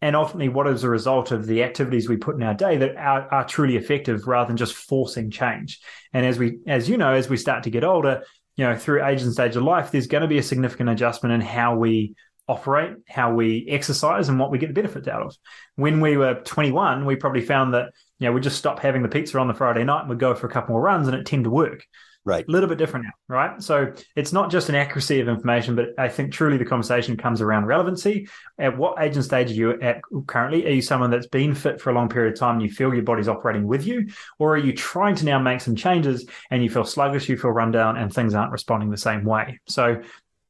and 0.00 0.16
ultimately 0.16 0.48
what 0.48 0.66
is 0.66 0.82
a 0.82 0.90
result 0.90 1.30
of 1.30 1.46
the 1.46 1.62
activities 1.62 2.08
we 2.08 2.16
put 2.16 2.34
in 2.34 2.42
our 2.42 2.54
day 2.54 2.76
that 2.78 2.96
are, 2.96 3.32
are 3.32 3.46
truly 3.46 3.76
effective 3.76 4.26
rather 4.26 4.48
than 4.48 4.56
just 4.56 4.74
forcing 4.74 5.30
change. 5.30 5.80
And 6.12 6.26
as 6.26 6.40
we, 6.40 6.58
as 6.66 6.88
you 6.88 6.96
know, 6.96 7.12
as 7.12 7.28
we 7.28 7.36
start 7.36 7.62
to 7.62 7.70
get 7.70 7.84
older, 7.84 8.24
you 8.56 8.64
know, 8.64 8.76
through 8.76 9.04
age 9.04 9.22
and 9.22 9.32
stage 9.32 9.54
of 9.54 9.62
life, 9.62 9.92
there's 9.92 10.08
going 10.08 10.22
to 10.22 10.28
be 10.28 10.38
a 10.38 10.42
significant 10.42 10.90
adjustment 10.90 11.34
in 11.34 11.40
how 11.40 11.76
we 11.76 12.16
operate, 12.48 12.96
how 13.08 13.34
we 13.34 13.66
exercise, 13.68 14.28
and 14.28 14.38
what 14.38 14.50
we 14.50 14.58
get 14.58 14.68
the 14.68 14.74
benefits 14.74 15.08
out 15.08 15.22
of. 15.22 15.36
When 15.76 16.00
we 16.00 16.16
were 16.16 16.34
21, 16.34 17.06
we 17.06 17.16
probably 17.16 17.42
found 17.42 17.74
that 17.74 17.92
you 18.18 18.26
know 18.26 18.32
we 18.32 18.40
just 18.40 18.58
stop 18.58 18.80
having 18.80 19.02
the 19.02 19.08
pizza 19.08 19.38
on 19.38 19.48
the 19.48 19.54
Friday 19.54 19.84
night 19.84 20.00
and 20.00 20.10
we'd 20.10 20.18
go 20.18 20.34
for 20.34 20.46
a 20.46 20.50
couple 20.50 20.72
more 20.72 20.82
runs, 20.82 21.08
and 21.08 21.16
it 21.16 21.26
tended 21.26 21.44
to 21.44 21.50
work. 21.50 21.86
Right. 22.24 22.46
A 22.46 22.50
little 22.50 22.68
bit 22.68 22.78
different 22.78 23.06
now, 23.06 23.12
right? 23.34 23.60
So 23.60 23.92
it's 24.14 24.32
not 24.32 24.48
just 24.48 24.68
an 24.68 24.76
accuracy 24.76 25.18
of 25.18 25.28
information, 25.28 25.74
but 25.74 25.88
I 25.98 26.08
think 26.08 26.32
truly 26.32 26.56
the 26.56 26.64
conversation 26.64 27.16
comes 27.16 27.40
around 27.40 27.66
relevancy. 27.66 28.28
At 28.60 28.78
what 28.78 29.02
age 29.02 29.16
and 29.16 29.24
stage 29.24 29.50
are 29.50 29.54
you 29.54 29.80
at 29.80 30.02
currently? 30.28 30.64
Are 30.66 30.70
you 30.70 30.82
someone 30.82 31.10
that's 31.10 31.26
been 31.26 31.52
fit 31.52 31.80
for 31.80 31.90
a 31.90 31.94
long 31.94 32.08
period 32.08 32.32
of 32.32 32.38
time 32.38 32.54
and 32.54 32.62
you 32.62 32.70
feel 32.70 32.94
your 32.94 33.02
body's 33.02 33.26
operating 33.26 33.66
with 33.66 33.84
you? 33.84 34.06
Or 34.38 34.54
are 34.54 34.58
you 34.58 34.72
trying 34.72 35.16
to 35.16 35.24
now 35.24 35.40
make 35.40 35.60
some 35.60 35.74
changes 35.74 36.24
and 36.52 36.62
you 36.62 36.70
feel 36.70 36.84
sluggish, 36.84 37.28
you 37.28 37.36
feel 37.36 37.50
run 37.50 37.72
down, 37.72 37.96
and 37.96 38.12
things 38.12 38.34
aren't 38.34 38.52
responding 38.52 38.90
the 38.90 38.96
same 38.96 39.24
way? 39.24 39.58
So 39.66 40.00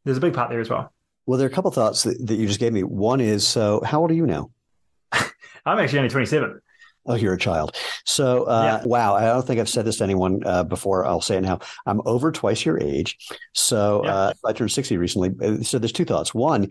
there's 0.05 0.19
a 0.19 0.21
big 0.21 0.35
part 0.35 0.51
there 0.51 0.61
as 0.61 0.69
well. 0.69 0.93
Well, 1.27 1.39
there 1.39 1.47
are 1.47 1.51
a 1.51 1.55
couple 1.55 1.71
thoughts 1.71 2.03
that, 2.03 2.27
that 2.27 2.35
you 2.37 2.47
just 2.47 2.61
gave 2.61 2.73
me. 2.73 2.83
One 2.83 3.21
is, 3.21 3.47
so 3.47 3.81
how 3.85 4.01
old 4.01 4.11
are 4.11 4.15
you 4.15 4.27
now? 4.27 4.51
I'm 5.13 5.79
actually 5.79 6.01
only 6.01 6.11
27. 6.11 6.61
Oh, 7.05 7.15
you're 7.15 7.35
a 7.35 7.39
child. 7.39 7.77
So, 8.05 8.45
uh, 8.45 8.81
yeah. 8.81 8.89
wow. 8.89 9.15
I 9.15 9.23
don't 9.23 9.45
think 9.47 9.59
I've 9.59 9.69
said 9.69 9.85
this 9.85 9.97
to 9.99 10.05
anyone 10.05 10.43
uh, 10.47 10.63
before. 10.63 11.05
I'll 11.05 11.21
say 11.21 11.37
it 11.37 11.41
now. 11.41 11.59
I'm 11.85 12.01
over 12.05 12.31
twice 12.31 12.65
your 12.65 12.81
age. 12.81 13.19
So, 13.55 14.03
yeah. 14.05 14.15
uh, 14.15 14.33
I 14.45 14.53
turned 14.53 14.71
60 14.71 14.97
recently. 14.99 15.31
Uh, 15.43 15.63
so, 15.63 15.79
there's 15.79 15.93
two 15.93 16.05
thoughts. 16.05 16.33
One, 16.33 16.69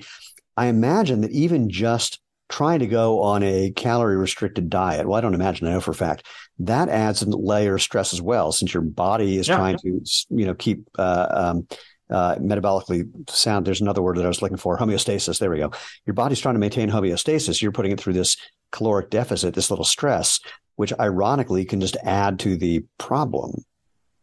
I 0.55 0.67
imagine 0.67 1.21
that 1.21 1.31
even 1.31 1.69
just 1.69 2.21
trying 2.47 2.79
to 2.79 2.87
go 2.87 3.21
on 3.21 3.43
a 3.43 3.71
calorie 3.71 4.17
restricted 4.17 4.69
diet, 4.69 5.07
well, 5.07 5.17
I 5.17 5.21
don't 5.21 5.33
imagine, 5.33 5.67
I 5.67 5.71
know 5.71 5.81
for 5.81 5.91
a 5.91 5.95
fact, 5.95 6.25
that 6.59 6.89
adds 6.89 7.21
a 7.21 7.29
layer 7.29 7.75
of 7.75 7.81
stress 7.81 8.13
as 8.13 8.21
well, 8.21 8.51
since 8.51 8.73
your 8.73 8.83
body 8.83 9.37
is 9.37 9.47
yeah. 9.47 9.55
trying 9.55 9.77
to, 9.79 10.01
you 10.29 10.45
know, 10.45 10.53
keep, 10.53 10.87
uh, 10.97 11.27
um, 11.29 11.67
uh, 12.11 12.35
metabolically 12.35 13.07
sound. 13.29 13.65
There's 13.65 13.81
another 13.81 14.01
word 14.01 14.17
that 14.17 14.25
I 14.25 14.29
was 14.29 14.41
looking 14.41 14.57
for 14.57 14.77
homeostasis. 14.77 15.39
There 15.39 15.49
we 15.49 15.57
go. 15.57 15.71
Your 16.05 16.13
body's 16.13 16.39
trying 16.39 16.55
to 16.55 16.59
maintain 16.59 16.89
homeostasis. 16.89 17.61
You're 17.61 17.71
putting 17.71 17.91
it 17.91 17.99
through 17.99 18.13
this 18.13 18.37
caloric 18.71 19.09
deficit, 19.09 19.53
this 19.53 19.69
little 19.69 19.85
stress, 19.85 20.39
which 20.75 20.93
ironically 20.99 21.65
can 21.65 21.81
just 21.81 21.97
add 22.03 22.39
to 22.39 22.57
the 22.57 22.85
problem. 22.97 23.63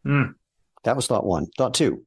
Mm. 0.07 0.35
That 0.85 0.97
was 0.97 1.07
thought 1.07 1.27
one. 1.27 1.47
Thought 1.57 1.75
two. 1.75 2.05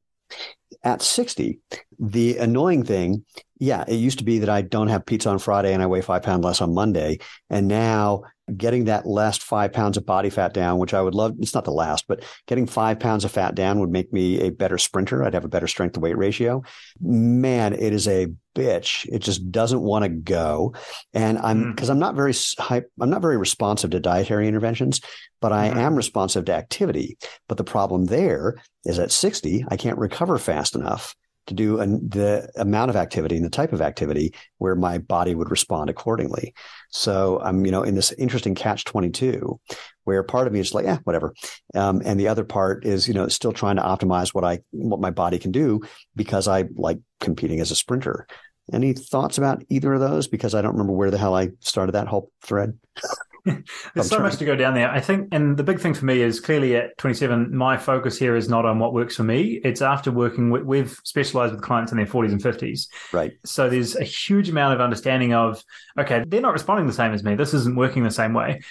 At 0.83 1.01
60, 1.01 1.59
the 1.99 2.37
annoying 2.37 2.83
thing, 2.83 3.25
yeah, 3.59 3.83
it 3.87 3.95
used 3.95 4.19
to 4.19 4.23
be 4.23 4.39
that 4.39 4.49
I 4.49 4.61
don't 4.61 4.87
have 4.87 5.05
pizza 5.05 5.29
on 5.29 5.39
Friday 5.39 5.73
and 5.73 5.83
I 5.83 5.87
weigh 5.87 6.01
five 6.01 6.23
pounds 6.23 6.43
less 6.43 6.61
on 6.61 6.73
Monday. 6.73 7.19
And 7.49 7.67
now 7.67 8.23
getting 8.57 8.85
that 8.85 9.05
last 9.05 9.43
five 9.43 9.73
pounds 9.73 9.97
of 9.97 10.05
body 10.05 10.29
fat 10.29 10.53
down, 10.53 10.77
which 10.77 10.93
I 10.93 11.01
would 11.01 11.15
love. 11.15 11.35
It's 11.39 11.53
not 11.53 11.65
the 11.65 11.71
last, 11.71 12.07
but 12.07 12.23
getting 12.47 12.67
five 12.67 12.99
pounds 12.99 13.25
of 13.25 13.31
fat 13.31 13.55
down 13.55 13.79
would 13.79 13.91
make 13.91 14.11
me 14.11 14.41
a 14.41 14.49
better 14.49 14.77
sprinter. 14.77 15.23
I'd 15.23 15.33
have 15.33 15.45
a 15.45 15.49
better 15.49 15.67
strength 15.67 15.93
to 15.93 15.99
weight 15.99 16.17
ratio. 16.17 16.63
Man, 16.99 17.73
it 17.73 17.93
is 17.93 18.07
a 18.07 18.27
bitch. 18.55 19.07
It 19.11 19.19
just 19.19 19.51
doesn't 19.51 19.81
want 19.81 20.03
to 20.03 20.09
go. 20.09 20.75
And 21.13 21.37
I'm 21.37 21.71
because 21.71 21.89
mm. 21.89 21.91
I'm 21.91 21.99
not 21.99 22.15
very 22.15 22.33
hype, 22.57 22.91
I'm 22.99 23.09
not 23.09 23.21
very 23.21 23.37
responsive 23.37 23.91
to 23.91 23.99
dietary 23.99 24.47
interventions, 24.47 25.01
but 25.39 25.51
I 25.51 25.69
mm. 25.69 25.77
am 25.77 25.95
responsive 25.95 26.45
to 26.45 26.53
activity. 26.53 27.17
But 27.47 27.57
the 27.57 27.63
problem 27.63 28.05
there 28.05 28.61
is 28.85 28.99
at 28.99 29.11
60, 29.11 29.65
I 29.67 29.77
can't 29.77 29.97
recover 29.97 30.37
fast 30.37 30.75
enough 30.75 31.15
to 31.47 31.53
do 31.53 31.79
an, 31.79 32.07
the 32.07 32.49
amount 32.55 32.89
of 32.89 32.95
activity 32.95 33.35
and 33.35 33.45
the 33.45 33.49
type 33.49 33.73
of 33.73 33.81
activity 33.81 34.33
where 34.57 34.75
my 34.75 34.97
body 34.97 35.35
would 35.35 35.51
respond 35.51 35.89
accordingly. 35.89 36.53
So 36.89 37.39
I'm, 37.41 37.65
you 37.65 37.71
know, 37.71 37.83
in 37.83 37.95
this 37.95 38.11
interesting 38.13 38.55
catch 38.55 38.85
22 38.85 39.59
where 40.03 40.23
part 40.23 40.47
of 40.47 40.53
me 40.53 40.59
is 40.59 40.73
like, 40.73 40.85
yeah, 40.85 40.97
whatever. 41.03 41.33
Um, 41.75 42.01
and 42.03 42.19
the 42.19 42.27
other 42.27 42.43
part 42.43 42.85
is, 42.85 43.07
you 43.07 43.13
know, 43.13 43.27
still 43.27 43.53
trying 43.53 43.75
to 43.75 43.81
optimize 43.81 44.33
what 44.33 44.43
I, 44.43 44.59
what 44.71 44.99
my 44.99 45.11
body 45.11 45.39
can 45.39 45.51
do 45.51 45.81
because 46.15 46.47
I 46.47 46.65
like 46.75 46.99
competing 47.19 47.59
as 47.59 47.71
a 47.71 47.75
sprinter. 47.75 48.27
Any 48.71 48.93
thoughts 48.93 49.37
about 49.37 49.63
either 49.69 49.93
of 49.93 49.99
those? 49.99 50.27
Because 50.27 50.55
I 50.55 50.61
don't 50.61 50.73
remember 50.73 50.93
where 50.93 51.11
the 51.11 51.17
hell 51.17 51.35
I 51.35 51.49
started 51.59 51.93
that 51.93 52.07
whole 52.07 52.31
thread. 52.41 52.77
There's 53.93 54.09
so 54.09 54.19
much 54.19 54.37
to 54.37 54.45
go 54.45 54.55
down 54.55 54.73
there. 54.73 54.89
I 54.89 54.99
think, 54.99 55.29
and 55.31 55.57
the 55.57 55.63
big 55.63 55.79
thing 55.79 55.93
for 55.93 56.05
me 56.05 56.21
is 56.21 56.39
clearly 56.39 56.75
at 56.75 56.97
27, 56.97 57.55
my 57.55 57.77
focus 57.77 58.17
here 58.17 58.35
is 58.35 58.49
not 58.49 58.65
on 58.65 58.79
what 58.79 58.93
works 58.93 59.15
for 59.15 59.23
me. 59.23 59.61
It's 59.63 59.81
after 59.81 60.11
working 60.11 60.49
with, 60.49 60.63
we've 60.63 60.99
specialized 61.03 61.53
with 61.53 61.63
clients 61.63 61.91
in 61.91 61.97
their 61.97 62.05
40s 62.05 62.31
and 62.31 62.41
50s. 62.41 62.87
Right. 63.11 63.33
So 63.43 63.69
there's 63.69 63.95
a 63.95 64.03
huge 64.03 64.49
amount 64.49 64.75
of 64.75 64.81
understanding 64.81 65.33
of, 65.33 65.63
okay, 65.97 66.23
they're 66.27 66.41
not 66.41 66.53
responding 66.53 66.87
the 66.87 66.93
same 66.93 67.13
as 67.13 67.23
me. 67.23 67.35
This 67.35 67.53
isn't 67.53 67.75
working 67.75 68.03
the 68.03 68.11
same 68.11 68.33
way. 68.33 68.61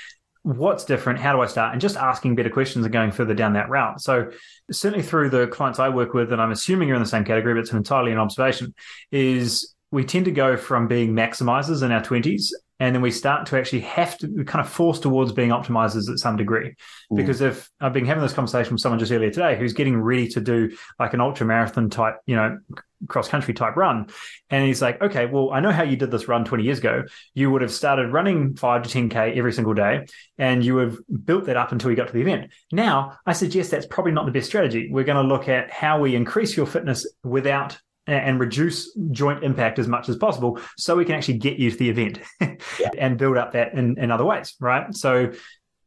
What's 0.43 0.85
different? 0.85 1.19
How 1.19 1.35
do 1.35 1.43
I 1.43 1.47
start? 1.47 1.73
And 1.73 1.81
just 1.81 1.97
asking 1.97 2.35
better 2.35 2.49
questions 2.49 2.85
and 2.85 2.93
going 2.93 3.11
further 3.11 3.35
down 3.35 3.55
that 3.55 3.69
route. 3.69 4.01
So 4.01 4.31
certainly 4.71 5.05
through 5.05 5.31
the 5.31 5.49
clients 5.49 5.79
I 5.79 5.89
work 5.91 6.15
with, 6.15 6.33
and 6.33 6.41
I'm 6.41 6.53
assuming 6.53 6.89
you're 6.89 6.97
in 6.97 7.03
the 7.03 7.09
same 7.09 7.25
category, 7.25 7.55
but 7.55 7.61
it's 7.61 7.73
entirely 7.73 8.13
an 8.13 8.19
observation, 8.19 8.75
is 9.11 9.75
we 9.91 10.05
tend 10.05 10.25
to 10.27 10.31
go 10.31 10.57
from 10.57 10.89
being 10.89 11.13
maximizers 11.13 11.83
in 11.83 11.93
our 11.93 12.03
20s 12.03 12.53
and 12.81 12.95
then 12.95 13.03
we 13.03 13.11
start 13.11 13.47
to 13.47 13.59
actually 13.59 13.81
have 13.81 14.17
to 14.19 14.45
kind 14.45 14.65
of 14.65 14.73
force 14.73 14.99
towards 14.99 15.33
being 15.33 15.51
optimizers 15.51 16.11
at 16.11 16.19
some 16.19 16.37
degree. 16.37 16.75
Mm. 17.13 17.17
Because 17.17 17.43
if 17.43 17.71
I've 17.79 17.93
been 17.93 18.07
having 18.07 18.23
this 18.23 18.33
conversation 18.33 18.73
with 18.73 18.81
someone 18.81 18.99
just 18.99 19.13
earlier 19.13 19.31
today 19.31 19.59
who's 19.59 19.75
getting 19.75 20.01
ready 20.01 20.27
to 20.29 20.41
do 20.41 20.75
like 20.99 21.13
an 21.13 21.21
ultra 21.21 21.47
marathon 21.47 21.91
type, 21.91 22.17
you 22.27 22.35
know, 22.35 22.59
cross 23.07 23.29
country 23.29 23.55
type 23.55 23.77
run, 23.77 24.07
and 24.49 24.67
he's 24.67 24.81
like, 24.81 25.01
okay, 25.03 25.27
well, 25.27 25.51
I 25.53 25.61
know 25.61 25.73
how 25.73 25.83
you 25.83 25.97
did 25.97 26.11
this 26.11 26.27
run 26.27 26.45
20 26.45 26.65
years 26.65 26.79
ago. 26.79 27.05
You 27.35 27.51
would 27.51 27.63
have 27.63 27.71
started 27.71 28.13
running 28.13 28.57
five 28.57 28.83
to 28.83 28.89
10k 28.89 29.37
every 29.37 29.53
single 29.53 29.75
day, 29.75 30.07
and 30.39 30.65
you 30.65 30.79
have 30.79 30.97
built 31.25 31.47
that 31.47 31.57
up 31.57 31.73
until 31.73 31.91
you 31.91 31.97
got 31.97 32.09
to 32.09 32.13
the 32.13 32.21
event. 32.23 32.51
Now, 32.73 33.19
I 33.27 33.35
suggest 33.35 33.71
that's 33.71 33.87
probably 33.87 34.13
not 34.13 34.27
the 34.27 34.33
best 34.33 34.47
strategy. 34.47 34.89
We're 34.91 35.05
going 35.05 35.23
to 35.23 35.35
look 35.35 35.49
at 35.49 35.71
how 35.71 36.01
we 36.01 36.15
increase 36.15 36.57
your 36.57 36.67
fitness 36.67 37.07
without 37.23 37.79
and 38.07 38.41
reduce 38.41 38.93
joint 39.11 39.45
impact 39.45 39.79
as 39.79 39.87
much 39.87 40.09
as 40.09 40.17
possible 40.17 40.59
so 40.77 40.97
we 40.97 41.05
can 41.05 41.15
actually 41.15 41.39
get 41.39 41.59
you 41.59 41.71
to 41.71 41.77
the 41.77 41.89
event 41.89 42.19
yeah. 42.41 42.91
and 42.99 43.19
build 43.19 43.37
up 43.37 43.53
that 43.53 43.75
in, 43.75 43.99
in 43.99 44.11
other 44.11 44.25
ways 44.25 44.55
right? 44.61 44.95
So 44.95 45.33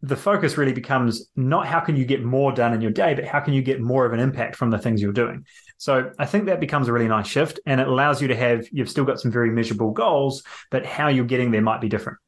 the 0.01 0.17
focus 0.17 0.57
really 0.57 0.73
becomes 0.73 1.29
not 1.35 1.65
how 1.65 1.79
can 1.79 1.95
you 1.95 2.05
get 2.05 2.23
more 2.23 2.51
done 2.51 2.73
in 2.73 2.81
your 2.81 2.91
day 2.91 3.13
but 3.13 3.25
how 3.25 3.39
can 3.39 3.53
you 3.53 3.61
get 3.61 3.81
more 3.81 4.05
of 4.05 4.13
an 4.13 4.19
impact 4.19 4.55
from 4.55 4.69
the 4.69 4.77
things 4.77 5.01
you're 5.01 5.13
doing? 5.13 5.45
So 5.77 6.11
i 6.19 6.25
think 6.25 6.45
that 6.45 6.59
becomes 6.59 6.87
a 6.87 6.93
really 6.93 7.07
nice 7.07 7.27
shift 7.27 7.59
and 7.65 7.81
it 7.81 7.87
allows 7.87 8.21
you 8.21 8.27
to 8.29 8.35
have 8.35 8.65
you've 8.71 8.89
still 8.89 9.05
got 9.05 9.19
some 9.19 9.31
very 9.31 9.49
measurable 9.49 9.91
goals 9.91 10.43
but 10.71 10.85
how 10.85 11.07
you're 11.07 11.25
getting 11.25 11.51
there 11.51 11.61
might 11.61 11.81
be 11.81 11.89
different 11.89 12.19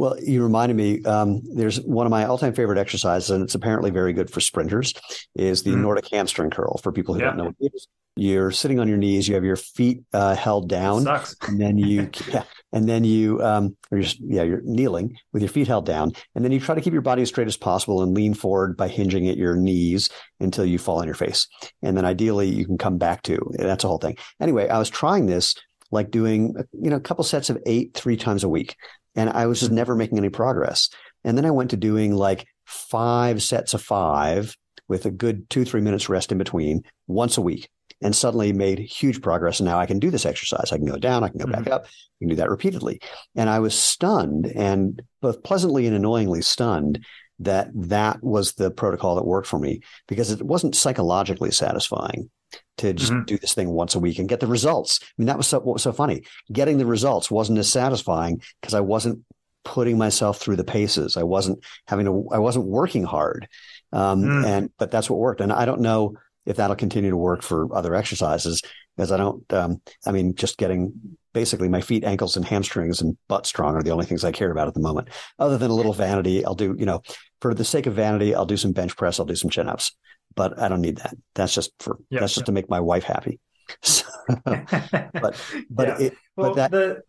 well, 0.00 0.16
you 0.18 0.42
reminded 0.42 0.78
me. 0.78 1.04
Um, 1.04 1.42
there's 1.54 1.78
one 1.82 2.06
of 2.06 2.10
my 2.10 2.24
all-time 2.24 2.54
favorite 2.54 2.78
exercises, 2.78 3.28
and 3.28 3.44
it's 3.44 3.54
apparently 3.54 3.90
very 3.90 4.14
good 4.14 4.30
for 4.30 4.40
sprinters. 4.40 4.94
Is 5.34 5.62
the 5.62 5.72
mm. 5.72 5.82
Nordic 5.82 6.08
hamstring 6.10 6.48
curl 6.48 6.78
for 6.78 6.90
people 6.90 7.14
who 7.14 7.20
yeah. 7.20 7.26
don't 7.26 7.36
know 7.36 7.44
what 7.44 7.56
it 7.60 7.72
is. 7.74 7.86
You're 8.16 8.50
sitting 8.50 8.80
on 8.80 8.88
your 8.88 8.96
knees. 8.96 9.28
You 9.28 9.34
have 9.34 9.44
your 9.44 9.56
feet 9.56 10.02
uh, 10.14 10.34
held 10.34 10.70
down, 10.70 11.06
and 11.06 11.60
then 11.60 11.76
you, 11.76 12.08
yeah, 12.28 12.44
and 12.72 12.88
then 12.88 13.04
you, 13.04 13.42
um, 13.42 13.76
or 13.90 13.98
you're, 13.98 14.10
yeah, 14.20 14.42
you're 14.42 14.62
kneeling 14.62 15.18
with 15.34 15.42
your 15.42 15.50
feet 15.50 15.68
held 15.68 15.84
down, 15.84 16.12
and 16.34 16.42
then 16.42 16.50
you 16.50 16.60
try 16.60 16.74
to 16.74 16.80
keep 16.80 16.94
your 16.94 17.02
body 17.02 17.20
as 17.20 17.28
straight 17.28 17.46
as 17.46 17.58
possible 17.58 18.02
and 18.02 18.14
lean 18.14 18.32
forward 18.32 18.78
by 18.78 18.88
hinging 18.88 19.28
at 19.28 19.36
your 19.36 19.54
knees 19.54 20.08
until 20.40 20.64
you 20.64 20.78
fall 20.78 21.00
on 21.00 21.04
your 21.04 21.14
face, 21.14 21.46
and 21.82 21.94
then 21.94 22.06
ideally 22.06 22.48
you 22.48 22.64
can 22.64 22.78
come 22.78 22.96
back 22.96 23.22
to. 23.24 23.38
That's 23.58 23.84
a 23.84 23.88
whole 23.88 23.98
thing. 23.98 24.16
Anyway, 24.40 24.66
I 24.66 24.78
was 24.78 24.88
trying 24.88 25.26
this 25.26 25.54
like 25.90 26.10
doing 26.10 26.54
you 26.72 26.88
know 26.88 26.96
a 26.96 27.00
couple 27.00 27.24
sets 27.24 27.50
of 27.50 27.58
eight 27.66 27.92
three 27.94 28.16
times 28.16 28.44
a 28.44 28.48
week 28.48 28.76
and 29.14 29.30
i 29.30 29.46
was 29.46 29.60
just 29.60 29.72
never 29.72 29.94
making 29.94 30.18
any 30.18 30.28
progress 30.28 30.88
and 31.24 31.36
then 31.36 31.44
i 31.44 31.50
went 31.50 31.70
to 31.70 31.76
doing 31.76 32.14
like 32.14 32.46
five 32.64 33.42
sets 33.42 33.74
of 33.74 33.82
five 33.82 34.56
with 34.88 35.06
a 35.06 35.10
good 35.10 35.48
two 35.50 35.64
three 35.64 35.80
minutes 35.80 36.08
rest 36.08 36.32
in 36.32 36.38
between 36.38 36.82
once 37.06 37.36
a 37.36 37.42
week 37.42 37.68
and 38.02 38.16
suddenly 38.16 38.52
made 38.52 38.78
huge 38.78 39.20
progress. 39.20 39.60
And 39.60 39.68
now 39.68 39.78
I 39.78 39.86
can 39.86 39.98
do 39.98 40.10
this 40.10 40.26
exercise. 40.26 40.72
I 40.72 40.76
can 40.76 40.86
go 40.86 40.96
down, 40.96 41.22
I 41.22 41.28
can 41.28 41.38
go 41.38 41.44
mm-hmm. 41.44 41.62
back 41.62 41.72
up, 41.72 41.84
I 41.84 42.18
can 42.20 42.28
do 42.28 42.36
that 42.36 42.50
repeatedly. 42.50 43.00
And 43.36 43.50
I 43.50 43.58
was 43.58 43.78
stunned 43.78 44.46
and 44.46 45.02
both 45.20 45.42
pleasantly 45.42 45.86
and 45.86 45.94
annoyingly 45.94 46.42
stunned 46.42 47.04
that 47.40 47.70
that 47.74 48.22
was 48.22 48.52
the 48.52 48.70
protocol 48.70 49.16
that 49.16 49.26
worked 49.26 49.48
for 49.48 49.58
me 49.58 49.80
because 50.06 50.30
it 50.30 50.42
wasn't 50.42 50.76
psychologically 50.76 51.50
satisfying 51.50 52.30
to 52.78 52.92
just 52.92 53.12
mm-hmm. 53.12 53.24
do 53.24 53.38
this 53.38 53.54
thing 53.54 53.70
once 53.70 53.94
a 53.94 53.98
week 53.98 54.18
and 54.18 54.28
get 54.28 54.40
the 54.40 54.46
results. 54.46 55.00
I 55.02 55.06
mean, 55.18 55.26
that 55.26 55.36
was 55.36 55.46
so, 55.46 55.58
what 55.58 55.74
was 55.74 55.82
so 55.82 55.92
funny. 55.92 56.24
Getting 56.52 56.78
the 56.78 56.86
results 56.86 57.30
wasn't 57.30 57.58
as 57.58 57.70
satisfying 57.70 58.42
because 58.60 58.74
I 58.74 58.80
wasn't 58.80 59.24
putting 59.64 59.98
myself 59.98 60.38
through 60.38 60.56
the 60.56 60.64
paces. 60.64 61.16
I 61.16 61.22
wasn't 61.22 61.64
having 61.86 62.06
to, 62.06 62.28
I 62.32 62.38
wasn't 62.38 62.66
working 62.66 63.04
hard. 63.04 63.48
Um, 63.92 64.22
mm. 64.22 64.46
and, 64.46 64.70
but 64.78 64.90
that's 64.90 65.10
what 65.10 65.18
worked. 65.18 65.40
And 65.40 65.52
I 65.52 65.64
don't 65.64 65.80
know 65.80 66.16
if 66.46 66.56
that'll 66.56 66.76
continue 66.76 67.10
to 67.10 67.16
work 67.16 67.42
for 67.42 67.74
other 67.74 67.94
exercises 67.94 68.62
because 68.96 69.12
I 69.12 69.16
don't, 69.16 69.50
um, 69.52 69.80
I 70.06 70.12
mean, 70.12 70.34
just 70.34 70.58
getting 70.58 71.16
basically 71.32 71.68
my 71.68 71.80
feet, 71.80 72.04
ankles, 72.04 72.36
and 72.36 72.44
hamstrings 72.44 73.00
and 73.00 73.16
butt 73.28 73.46
strong 73.46 73.74
are 73.74 73.82
the 73.82 73.90
only 73.90 74.06
things 74.06 74.24
I 74.24 74.32
care 74.32 74.50
about 74.50 74.68
at 74.68 74.74
the 74.74 74.80
moment. 74.80 75.08
Other 75.38 75.58
than 75.58 75.70
a 75.70 75.74
little 75.74 75.92
vanity, 75.92 76.44
I'll 76.44 76.54
do, 76.54 76.74
you 76.78 76.86
know, 76.86 77.02
for 77.40 77.54
the 77.54 77.64
sake 77.64 77.86
of 77.86 77.94
vanity, 77.94 78.34
I'll 78.34 78.46
do 78.46 78.56
some 78.56 78.72
bench 78.72 78.96
press, 78.96 79.18
I'll 79.18 79.26
do 79.26 79.36
some 79.36 79.50
chin 79.50 79.68
ups, 79.68 79.96
but 80.34 80.60
I 80.60 80.68
don't 80.68 80.80
need 80.80 80.96
that. 80.98 81.14
That's 81.34 81.54
just 81.54 81.72
for, 81.80 81.98
yep, 82.10 82.20
that's 82.20 82.34
just 82.34 82.42
yep. 82.42 82.46
to 82.46 82.52
make 82.52 82.68
my 82.68 82.80
wife 82.80 83.04
happy. 83.04 83.40
So, 83.82 84.04
but, 84.44 85.40
but 85.70 85.88
yeah. 85.88 85.98
it, 85.98 86.16
well, 86.36 86.50
but 86.50 86.54
that, 86.56 86.70
the, 86.70 87.02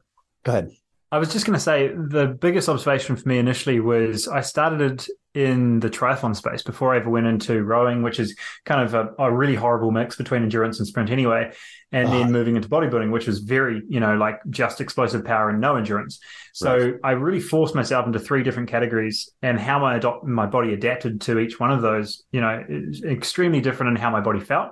go 0.43 0.51
ahead. 0.51 0.71
I 1.11 1.17
was 1.17 1.33
just 1.33 1.45
going 1.45 1.55
to 1.55 1.59
say 1.59 1.89
the 1.89 2.27
biggest 2.27 2.69
observation 2.69 3.15
for 3.15 3.27
me 3.27 3.37
initially 3.37 3.79
was 3.79 4.27
I 4.27 4.41
started 4.41 5.05
in 5.33 5.79
the 5.79 5.89
triathlon 5.89 6.35
space 6.35 6.61
before 6.61 6.93
I 6.93 6.97
ever 6.97 7.09
went 7.09 7.25
into 7.25 7.63
rowing, 7.63 8.03
which 8.03 8.19
is 8.19 8.35
kind 8.65 8.81
of 8.81 8.93
a, 8.93 9.13
a 9.17 9.31
really 9.31 9.55
horrible 9.55 9.91
mix 9.91 10.15
between 10.15 10.43
endurance 10.43 10.79
and 10.79 10.87
sprint 10.87 11.09
anyway. 11.09 11.53
And 11.93 12.09
then 12.09 12.27
ah. 12.27 12.31
moving 12.31 12.55
into 12.55 12.69
bodybuilding, 12.69 13.11
which 13.11 13.27
was 13.27 13.39
very, 13.39 13.81
you 13.87 13.99
know, 13.99 14.15
like 14.15 14.39
just 14.49 14.81
explosive 14.81 15.23
power 15.25 15.49
and 15.49 15.59
no 15.59 15.75
endurance. 15.75 16.19
So 16.53 16.77
right. 16.77 16.95
I 17.03 17.11
really 17.11 17.39
forced 17.39 17.75
myself 17.75 18.05
into 18.05 18.19
three 18.19 18.43
different 18.43 18.69
categories 18.69 19.29
and 19.41 19.59
how 19.59 19.79
my, 19.79 19.95
adopt, 19.95 20.25
my 20.25 20.45
body 20.45 20.73
adapted 20.73 21.21
to 21.21 21.39
each 21.39 21.59
one 21.59 21.71
of 21.71 21.81
those, 21.81 22.23
you 22.31 22.41
know, 22.41 22.63
extremely 23.05 23.61
different 23.61 23.91
in 23.91 24.01
how 24.01 24.09
my 24.09 24.21
body 24.21 24.39
felt. 24.39 24.71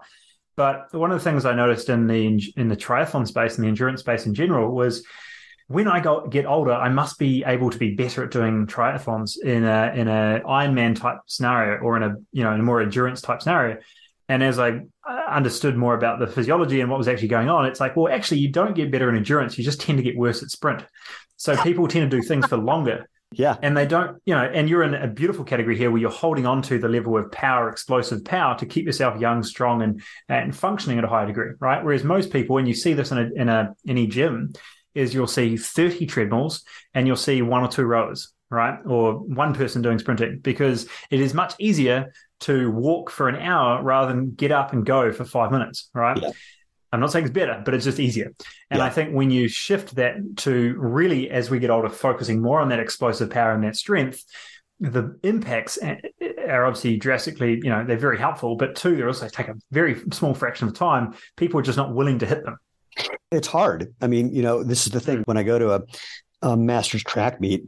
But 0.56 0.94
one 0.94 1.12
of 1.12 1.18
the 1.18 1.24
things 1.24 1.46
I 1.46 1.56
noticed 1.56 1.88
in 1.88 2.08
the 2.08 2.54
in 2.58 2.68
the 2.68 2.76
triathlon 2.76 3.26
space 3.26 3.56
and 3.56 3.64
the 3.64 3.70
endurance 3.70 4.02
space 4.02 4.26
in 4.26 4.34
general 4.34 4.76
was 4.76 5.06
when 5.70 5.88
I 5.88 6.00
get 6.30 6.48
older, 6.48 6.74
I 6.74 6.90
must 6.90 7.20
be 7.20 7.44
able 7.46 7.70
to 7.70 7.78
be 7.78 7.94
better 7.94 8.24
at 8.24 8.32
doing 8.32 8.66
triathlons 8.66 9.38
in 9.38 9.64
a 9.64 9.94
in 9.96 10.08
a 10.08 10.42
Ironman 10.44 11.00
type 11.00 11.20
scenario 11.28 11.80
or 11.82 11.96
in 11.96 12.02
a 12.02 12.16
you 12.32 12.44
know 12.44 12.52
in 12.54 12.60
a 12.60 12.64
more 12.64 12.82
endurance 12.82 13.22
type 13.22 13.44
scenario. 13.44 13.78
And 14.28 14.42
as 14.44 14.58
I 14.58 14.82
understood 15.28 15.78
more 15.78 15.94
about 15.94 16.20
the 16.20 16.26
physiology 16.26 16.82
and 16.82 16.90
what 16.90 16.98
was 16.98 17.08
actually 17.08 17.28
going 17.28 17.50
on, 17.50 17.68
it's 17.68 17.80
like, 17.80 17.96
well, 17.96 18.12
actually, 18.12 18.40
you 18.40 18.50
don't 18.50 18.74
get 18.74 18.92
better 18.92 19.10
in 19.10 19.16
endurance; 19.16 19.60
you 19.60 19.64
just 19.64 19.80
tend 19.80 20.00
to 20.00 20.04
get 20.04 20.18
worse 20.18 20.42
at 20.42 20.50
sprint. 20.50 20.84
So 21.38 21.56
people 21.62 21.88
tend 21.88 22.10
to 22.10 22.18
do 22.18 22.24
things 22.24 22.48
for 22.48 22.58
longer. 22.58 23.08
Yeah. 23.32 23.58
And 23.62 23.78
they 23.78 23.86
don't, 23.86 24.20
you 24.26 24.34
know, 24.34 24.42
and 24.44 24.68
you're 24.68 24.82
in 24.82 24.96
a 24.96 25.08
beautiful 25.08 25.46
category 25.46 25.78
here 25.78 25.92
where 25.92 26.02
you're 26.02 26.10
holding 26.10 26.48
on 26.48 26.64
to 26.64 26.80
the 26.80 26.90
level 26.90 27.16
of 27.16 27.32
power, 27.32 27.70
explosive 27.70 28.26
power 28.26 28.58
to 28.58 28.66
keep 28.66 28.88
yourself 28.88 29.22
young, 29.22 29.44
strong, 29.44 29.84
and 29.84 30.02
and 30.30 30.56
functioning 30.56 30.98
at 30.98 31.04
a 31.04 31.08
high 31.08 31.26
degree, 31.26 31.52
right? 31.60 31.84
Whereas 31.84 32.04
most 32.04 32.34
people, 32.34 32.56
when 32.56 32.66
you 32.66 32.74
see 32.74 32.94
this 32.94 33.12
in 33.12 33.20
a 33.20 33.30
in 33.36 33.50
a 33.50 33.76
any 33.88 34.08
gym, 34.08 34.54
is 35.00 35.14
you'll 35.14 35.28
see 35.28 35.58
30 35.58 36.06
treadmills 36.06 36.64
and 36.94 37.08
you'll 37.08 37.16
see 37.16 37.42
one 37.42 37.64
or 37.64 37.68
two 37.68 37.86
rowers, 37.86 38.32
right? 38.50 38.78
Or 38.86 39.14
one 39.14 39.54
person 39.54 39.82
doing 39.82 40.00
sprinting 40.00 40.40
because 40.42 40.88
it 41.10 41.20
is 41.20 41.34
much 41.34 41.54
easier 41.60 42.14
to 42.42 42.72
walk 42.72 43.10
for 43.10 43.28
an 43.28 43.36
hour 43.36 43.82
rather 43.84 44.14
than 44.14 44.32
get 44.32 44.52
up 44.52 44.74
and 44.74 44.86
go 44.86 45.12
for 45.12 45.26
five 45.26 45.52
minutes, 45.52 45.90
right? 45.94 46.22
Yeah. 46.22 46.32
I'm 46.92 47.00
not 47.00 47.12
saying 47.12 47.26
it's 47.26 47.34
better, 47.34 47.62
but 47.64 47.74
it's 47.74 47.86
just 47.86 48.00
easier. 48.00 48.34
And 48.72 48.80
yeah. 48.80 48.86
I 48.86 48.90
think 48.90 49.14
when 49.14 49.30
you 49.30 49.48
shift 49.48 49.96
that 49.96 50.16
to 50.38 50.76
really, 50.78 51.30
as 51.30 51.50
we 51.50 51.60
get 51.60 51.70
older, 51.70 51.90
focusing 51.90 52.42
more 52.42 52.60
on 52.60 52.70
that 52.70 52.80
explosive 52.80 53.30
power 53.30 53.54
and 53.54 53.64
that 53.64 53.76
strength, 53.76 54.24
the 54.80 55.20
impacts 55.24 55.78
are 55.78 56.66
obviously 56.66 56.98
drastically, 56.98 57.56
you 57.56 57.70
know, 57.70 57.86
they're 57.86 57.98
very 57.98 58.18
helpful, 58.18 58.56
but 58.56 58.76
two, 58.76 58.96
they 58.96 59.04
also 59.04 59.28
take 59.28 59.50
a 59.50 59.56
very 59.72 60.02
small 60.12 60.34
fraction 60.34 60.68
of 60.68 60.74
time. 60.74 61.14
People 61.36 61.60
are 61.60 61.64
just 61.64 61.78
not 61.78 61.94
willing 61.94 62.20
to 62.20 62.26
hit 62.26 62.44
them. 62.44 62.58
It's 63.32 63.48
hard. 63.48 63.94
I 64.02 64.08
mean, 64.08 64.34
you 64.34 64.42
know, 64.42 64.64
this 64.64 64.86
is 64.86 64.94
the 64.94 65.00
thing. 65.00 65.24
When 65.26 65.38
I 65.38 65.44
go 65.44 65.60
to 65.60 65.74
a, 65.74 65.82
a 66.42 66.58
master's 66.58 67.04
track 67.04 67.40
meet, 67.40 67.66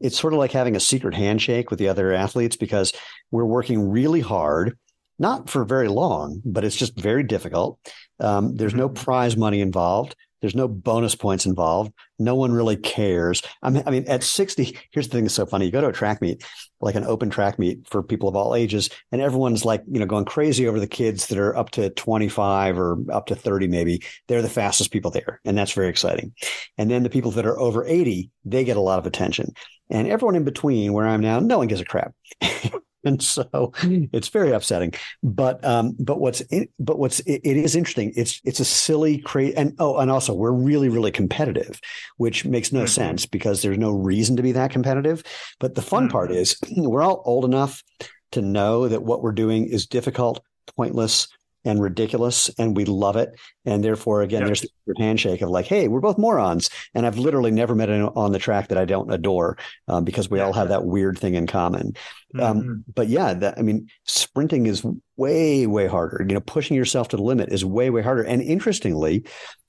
it's 0.00 0.18
sort 0.18 0.32
of 0.32 0.38
like 0.38 0.52
having 0.52 0.76
a 0.76 0.80
secret 0.80 1.14
handshake 1.14 1.70
with 1.70 1.78
the 1.78 1.88
other 1.88 2.12
athletes 2.12 2.56
because 2.56 2.92
we're 3.30 3.44
working 3.44 3.90
really 3.90 4.20
hard, 4.20 4.78
not 5.18 5.50
for 5.50 5.64
very 5.64 5.88
long, 5.88 6.40
but 6.44 6.64
it's 6.64 6.76
just 6.76 6.98
very 6.98 7.22
difficult. 7.22 7.78
Um, 8.18 8.56
there's 8.56 8.74
no 8.74 8.88
mm-hmm. 8.88 9.02
prize 9.02 9.36
money 9.36 9.60
involved. 9.60 10.16
There's 10.40 10.54
no 10.54 10.68
bonus 10.68 11.14
points 11.14 11.46
involved. 11.46 11.92
No 12.18 12.34
one 12.34 12.52
really 12.52 12.76
cares. 12.76 13.42
I 13.62 13.70
mean, 13.70 13.82
I 13.86 13.90
mean, 13.90 14.04
at 14.08 14.22
60, 14.22 14.76
here's 14.90 15.08
the 15.08 15.12
thing 15.12 15.24
that's 15.24 15.34
so 15.34 15.46
funny. 15.46 15.66
You 15.66 15.72
go 15.72 15.80
to 15.80 15.88
a 15.88 15.92
track 15.92 16.20
meet, 16.20 16.44
like 16.80 16.94
an 16.94 17.04
open 17.04 17.30
track 17.30 17.58
meet 17.58 17.88
for 17.88 18.02
people 18.02 18.28
of 18.28 18.36
all 18.36 18.54
ages, 18.54 18.90
and 19.12 19.20
everyone's 19.20 19.64
like, 19.64 19.82
you 19.90 20.00
know, 20.00 20.06
going 20.06 20.24
crazy 20.24 20.66
over 20.66 20.80
the 20.80 20.86
kids 20.86 21.26
that 21.28 21.38
are 21.38 21.56
up 21.56 21.70
to 21.72 21.90
25 21.90 22.78
or 22.78 22.98
up 23.12 23.26
to 23.26 23.34
30, 23.34 23.68
maybe. 23.68 24.02
They're 24.28 24.42
the 24.42 24.48
fastest 24.48 24.90
people 24.92 25.10
there. 25.10 25.40
And 25.44 25.56
that's 25.56 25.72
very 25.72 25.88
exciting. 25.88 26.34
And 26.78 26.90
then 26.90 27.02
the 27.02 27.10
people 27.10 27.30
that 27.32 27.46
are 27.46 27.58
over 27.58 27.84
80, 27.84 28.30
they 28.44 28.64
get 28.64 28.76
a 28.76 28.80
lot 28.80 28.98
of 28.98 29.06
attention. 29.06 29.52
And 29.90 30.08
everyone 30.08 30.36
in 30.36 30.44
between 30.44 30.92
where 30.92 31.06
I'm 31.06 31.20
now, 31.20 31.40
no 31.40 31.58
one 31.58 31.66
gives 31.66 31.80
a 31.80 31.84
crap. 31.84 32.14
and 33.04 33.22
so 33.22 33.72
it's 34.12 34.28
very 34.28 34.52
upsetting. 34.52 34.92
But 35.22 35.64
um, 35.64 35.96
but 35.98 36.20
what's 36.20 36.42
but 36.78 36.98
what's 36.98 37.20
it, 37.20 37.40
it 37.44 37.56
is 37.56 37.76
interesting. 37.76 38.12
It's 38.16 38.40
it's 38.44 38.60
a 38.60 38.64
silly 38.64 39.18
crazy 39.18 39.56
and 39.56 39.74
oh 39.78 39.98
and 39.98 40.10
also 40.10 40.34
we're 40.34 40.52
really 40.52 40.88
really 40.88 41.10
competitive, 41.10 41.80
which 42.16 42.44
makes 42.44 42.72
no 42.72 42.80
mm-hmm. 42.80 42.86
sense 42.86 43.26
because 43.26 43.62
there's 43.62 43.78
no 43.78 43.90
reason 43.90 44.36
to 44.36 44.42
be 44.42 44.52
that 44.52 44.70
competitive. 44.70 45.22
But 45.58 45.74
the 45.74 45.82
fun 45.82 46.04
mm-hmm. 46.04 46.12
part 46.12 46.30
is 46.30 46.56
we're 46.76 47.02
all 47.02 47.22
old 47.24 47.44
enough 47.44 47.82
to 48.32 48.42
know 48.42 48.88
that 48.88 49.02
what 49.02 49.22
we're 49.22 49.32
doing 49.32 49.66
is 49.66 49.86
difficult, 49.86 50.40
pointless, 50.76 51.28
and 51.64 51.82
ridiculous 51.82 52.50
and 52.58 52.76
we 52.76 52.84
love 52.84 53.16
it 53.16 53.38
and 53.64 53.84
therefore 53.84 54.22
again 54.22 54.40
yep. 54.40 54.48
there's 54.48 54.60
the 54.60 54.94
handshake 54.98 55.42
of 55.42 55.50
like 55.50 55.66
hey 55.66 55.88
we're 55.88 56.00
both 56.00 56.18
morons 56.18 56.70
and 56.94 57.06
i've 57.06 57.18
literally 57.18 57.50
never 57.50 57.74
met 57.74 57.90
anyone 57.90 58.12
on 58.16 58.32
the 58.32 58.38
track 58.38 58.68
that 58.68 58.78
i 58.78 58.84
don't 58.84 59.12
adore 59.12 59.58
um, 59.88 60.04
because 60.04 60.30
we 60.30 60.38
yeah. 60.38 60.44
all 60.44 60.52
have 60.52 60.68
that 60.68 60.84
weird 60.84 61.18
thing 61.18 61.34
in 61.34 61.46
common 61.46 61.92
um, 62.40 62.60
mm-hmm. 62.60 62.74
but 62.94 63.08
yeah 63.08 63.34
that, 63.34 63.58
i 63.58 63.62
mean 63.62 63.88
sprinting 64.04 64.66
is 64.66 64.84
way 65.16 65.66
way 65.66 65.86
harder 65.86 66.24
you 66.26 66.34
know 66.34 66.40
pushing 66.40 66.76
yourself 66.76 67.08
to 67.08 67.16
the 67.16 67.22
limit 67.22 67.52
is 67.52 67.64
way 67.64 67.90
way 67.90 68.02
harder 68.02 68.22
and 68.22 68.40
interestingly 68.42 69.24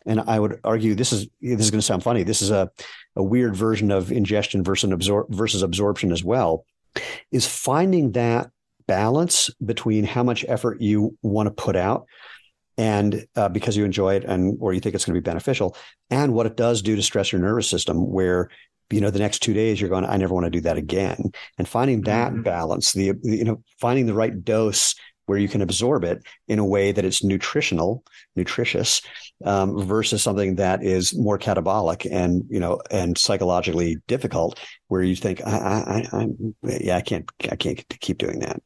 and 0.06 0.22
i 0.22 0.40
would 0.40 0.60
argue 0.64 0.96
this 0.96 1.12
is 1.12 1.28
this 1.42 1.60
is 1.60 1.72
going 1.72 1.80
to 1.80 1.86
sound 1.86 2.04
funny 2.04 2.24
this 2.24 2.42
is 2.42 2.52
a, 2.52 2.70
a 3.16 3.24
weird 3.24 3.56
version 3.56 3.92
of 3.92 4.12
ingestion 4.12 4.64
versus, 4.64 4.90
absor- 4.90 5.30
versus 5.30 5.62
absorption 5.62 6.12
as 6.12 6.24
well 6.24 6.66
is 7.32 7.46
finding 7.46 8.12
that 8.14 8.50
balance 8.92 9.50
between 9.64 10.04
how 10.04 10.22
much 10.22 10.44
effort 10.50 10.82
you 10.82 11.18
want 11.22 11.48
to 11.48 11.64
put 11.64 11.78
out 11.78 12.08
and 12.78 13.26
uh, 13.38 13.48
because 13.48 13.78
you 13.78 13.86
enjoy 13.86 14.16
it 14.16 14.26
and 14.26 14.58
or 14.60 14.74
you 14.74 14.82
think 14.82 14.94
it's 14.94 15.06
going 15.06 15.16
to 15.16 15.22
be 15.22 15.32
beneficial 15.32 15.78
and 16.10 16.34
what 16.34 16.46
it 16.46 16.58
does 16.58 16.82
do 16.82 16.98
to 16.98 17.02
stress 17.02 17.32
your 17.32 17.40
nervous 17.40 17.70
system 17.70 18.12
where 18.12 18.50
you 18.90 19.00
know 19.00 19.10
the 19.10 19.20
next 19.20 19.40
two 19.40 19.54
days 19.54 19.80
you're 19.80 19.90
going 19.90 20.04
i 20.04 20.18
never 20.18 20.34
want 20.34 20.44
to 20.46 20.50
do 20.50 20.60
that 20.60 20.76
again 20.78 21.32
and 21.58 21.70
finding 21.70 22.02
that 22.02 22.34
mm-hmm. 22.34 22.42
balance 22.42 22.92
the 22.92 23.14
you 23.24 23.46
know 23.46 23.64
finding 23.80 24.08
the 24.08 24.14
right 24.14 24.44
dose 24.44 24.94
where 25.28 25.40
you 25.40 25.48
can 25.48 25.62
absorb 25.62 26.04
it 26.04 26.22
in 26.50 26.60
a 26.60 26.66
way 26.66 26.92
that 26.92 27.06
it's 27.06 27.24
nutritional 27.24 28.04
nutritious 28.36 29.02
um, 29.46 29.86
versus 29.86 30.22
something 30.22 30.56
that 30.56 30.84
is 30.84 31.16
more 31.16 31.40
catabolic 31.40 32.06
and 32.12 32.44
you 32.50 32.60
know 32.60 32.82
and 32.92 33.18
psychologically 33.18 33.96
difficult 34.08 34.60
where 34.90 35.02
you 35.02 35.16
think 35.16 35.40
I, 35.46 36.04
I, 36.12 36.18
I, 36.18 36.28
yeah 36.64 36.98
i 36.98 37.02
can't 37.02 37.30
i 37.50 37.56
can't 37.56 37.88
keep 38.02 38.18
doing 38.18 38.40
that 38.40 38.62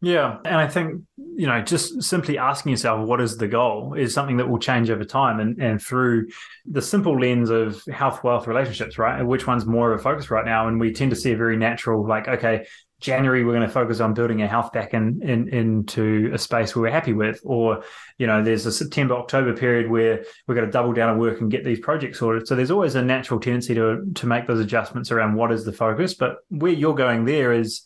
yeah. 0.00 0.38
And 0.44 0.56
I 0.56 0.68
think, 0.68 1.02
you 1.16 1.46
know, 1.46 1.62
just 1.62 2.02
simply 2.02 2.38
asking 2.38 2.70
yourself, 2.70 3.06
what 3.06 3.20
is 3.20 3.36
the 3.36 3.48
goal 3.48 3.94
is 3.94 4.12
something 4.12 4.36
that 4.36 4.48
will 4.48 4.58
change 4.58 4.90
over 4.90 5.04
time 5.04 5.40
and, 5.40 5.60
and 5.60 5.82
through 5.82 6.28
the 6.66 6.82
simple 6.82 7.18
lens 7.18 7.50
of 7.50 7.82
health, 7.92 8.22
wealth, 8.22 8.46
relationships, 8.46 8.98
right? 8.98 9.22
Which 9.22 9.46
one's 9.46 9.64
more 9.64 9.92
of 9.92 10.00
a 10.00 10.02
focus 10.02 10.30
right 10.30 10.44
now? 10.44 10.68
And 10.68 10.78
we 10.78 10.92
tend 10.92 11.10
to 11.10 11.16
see 11.16 11.32
a 11.32 11.36
very 11.36 11.56
natural, 11.56 12.06
like, 12.06 12.28
okay, 12.28 12.66
January, 13.00 13.44
we're 13.44 13.52
going 13.52 13.66
to 13.66 13.72
focus 13.72 14.00
on 14.00 14.14
building 14.14 14.40
our 14.40 14.48
health 14.48 14.72
back 14.72 14.94
in, 14.94 15.20
in, 15.22 15.48
into 15.48 16.30
a 16.32 16.38
space 16.38 16.74
where 16.74 16.84
we're 16.84 16.90
happy 16.90 17.12
with. 17.12 17.40
Or, 17.44 17.82
you 18.16 18.26
know, 18.26 18.42
there's 18.42 18.64
a 18.64 18.72
September, 18.72 19.14
October 19.14 19.54
period 19.54 19.90
where 19.90 20.24
we're 20.46 20.54
going 20.54 20.66
to 20.66 20.72
double 20.72 20.92
down 20.92 21.10
on 21.10 21.18
work 21.18 21.40
and 21.40 21.50
get 21.50 21.64
these 21.64 21.80
projects 21.80 22.18
sorted. 22.18 22.48
So 22.48 22.54
there's 22.54 22.70
always 22.70 22.94
a 22.94 23.02
natural 23.02 23.38
tendency 23.38 23.74
to, 23.74 24.02
to 24.14 24.26
make 24.26 24.46
those 24.46 24.60
adjustments 24.60 25.10
around 25.10 25.34
what 25.34 25.52
is 25.52 25.64
the 25.64 25.72
focus. 25.72 26.14
But 26.14 26.36
where 26.48 26.72
you're 26.72 26.94
going 26.94 27.26
there 27.26 27.52
is 27.52 27.82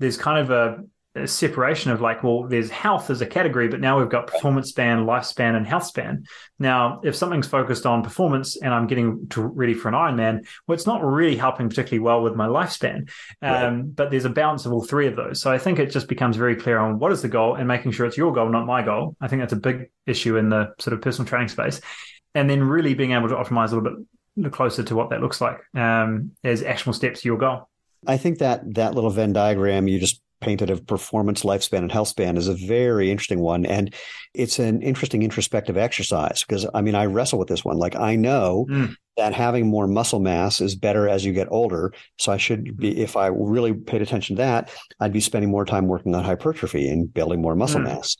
there's 0.00 0.16
kind 0.16 0.40
of 0.40 0.50
a, 0.50 0.78
separation 1.26 1.92
of 1.92 2.00
like, 2.00 2.24
well, 2.24 2.48
there's 2.48 2.70
health 2.70 3.08
as 3.08 3.20
a 3.20 3.26
category, 3.26 3.68
but 3.68 3.80
now 3.80 3.98
we've 3.98 4.08
got 4.08 4.26
performance 4.26 4.70
span, 4.70 5.06
lifespan, 5.06 5.56
and 5.56 5.66
health 5.66 5.84
span. 5.84 6.24
Now, 6.58 7.00
if 7.04 7.14
something's 7.14 7.46
focused 7.46 7.86
on 7.86 8.02
performance 8.02 8.56
and 8.56 8.74
I'm 8.74 8.88
getting 8.88 9.28
to 9.30 9.42
ready 9.42 9.74
for 9.74 9.88
an 9.88 9.94
Ironman, 9.94 10.46
well, 10.66 10.74
it's 10.74 10.86
not 10.86 11.04
really 11.04 11.36
helping 11.36 11.68
particularly 11.68 12.00
well 12.00 12.22
with 12.22 12.34
my 12.34 12.48
lifespan. 12.48 13.08
Um, 13.40 13.90
But 13.90 14.10
there's 14.10 14.24
a 14.24 14.30
balance 14.30 14.66
of 14.66 14.72
all 14.72 14.84
three 14.84 15.06
of 15.06 15.14
those. 15.14 15.40
So 15.40 15.52
I 15.52 15.58
think 15.58 15.78
it 15.78 15.92
just 15.92 16.08
becomes 16.08 16.36
very 16.36 16.56
clear 16.56 16.78
on 16.78 16.98
what 16.98 17.12
is 17.12 17.22
the 17.22 17.28
goal 17.28 17.54
and 17.54 17.68
making 17.68 17.92
sure 17.92 18.06
it's 18.06 18.16
your 18.16 18.32
goal, 18.32 18.48
not 18.48 18.66
my 18.66 18.82
goal. 18.82 19.16
I 19.20 19.28
think 19.28 19.40
that's 19.40 19.52
a 19.52 19.56
big 19.56 19.90
issue 20.06 20.36
in 20.36 20.48
the 20.48 20.74
sort 20.80 20.94
of 20.94 21.00
personal 21.00 21.28
training 21.28 21.48
space. 21.48 21.80
And 22.34 22.50
then 22.50 22.64
really 22.64 22.94
being 22.94 23.12
able 23.12 23.28
to 23.28 23.36
optimize 23.36 23.70
a 23.70 23.76
little 23.76 24.04
bit 24.36 24.52
closer 24.52 24.82
to 24.82 24.96
what 24.96 25.10
that 25.10 25.20
looks 25.20 25.40
like 25.40 25.58
um, 25.76 26.32
as 26.42 26.64
actionable 26.64 26.94
steps 26.94 27.22
to 27.22 27.28
your 27.28 27.38
goal. 27.38 27.68
I 28.06 28.16
think 28.16 28.38
that 28.38 28.74
that 28.74 28.94
little 28.94 29.10
Venn 29.10 29.32
diagram 29.32 29.86
you 29.86 30.00
just 30.00 30.20
painted 30.44 30.70
of 30.70 30.86
performance, 30.86 31.42
lifespan, 31.42 31.78
and 31.78 31.92
health 31.92 32.08
span 32.08 32.36
is 32.36 32.48
a 32.48 32.54
very 32.54 33.10
interesting 33.10 33.40
one. 33.40 33.64
And 33.64 33.94
it's 34.34 34.58
an 34.58 34.82
interesting 34.82 35.22
introspective 35.22 35.76
exercise 35.76 36.44
because 36.44 36.66
I 36.74 36.82
mean, 36.82 36.94
I 36.94 37.06
wrestle 37.06 37.38
with 37.38 37.48
this 37.48 37.64
one. 37.64 37.78
Like, 37.78 37.96
I 37.96 38.16
know 38.16 38.66
mm. 38.68 38.94
that 39.16 39.32
having 39.32 39.66
more 39.66 39.86
muscle 39.86 40.20
mass 40.20 40.60
is 40.60 40.74
better 40.74 41.08
as 41.08 41.24
you 41.24 41.32
get 41.32 41.48
older. 41.50 41.92
So 42.18 42.32
I 42.32 42.36
should 42.36 42.76
be, 42.76 43.00
if 43.00 43.16
I 43.16 43.28
really 43.28 43.72
paid 43.72 44.02
attention 44.02 44.36
to 44.36 44.42
that, 44.42 44.70
I'd 45.00 45.12
be 45.12 45.20
spending 45.20 45.50
more 45.50 45.64
time 45.64 45.86
working 45.86 46.14
on 46.14 46.24
hypertrophy 46.24 46.88
and 46.88 47.12
building 47.12 47.40
more 47.40 47.56
muscle 47.56 47.80
mm. 47.80 47.84
mass 47.84 48.16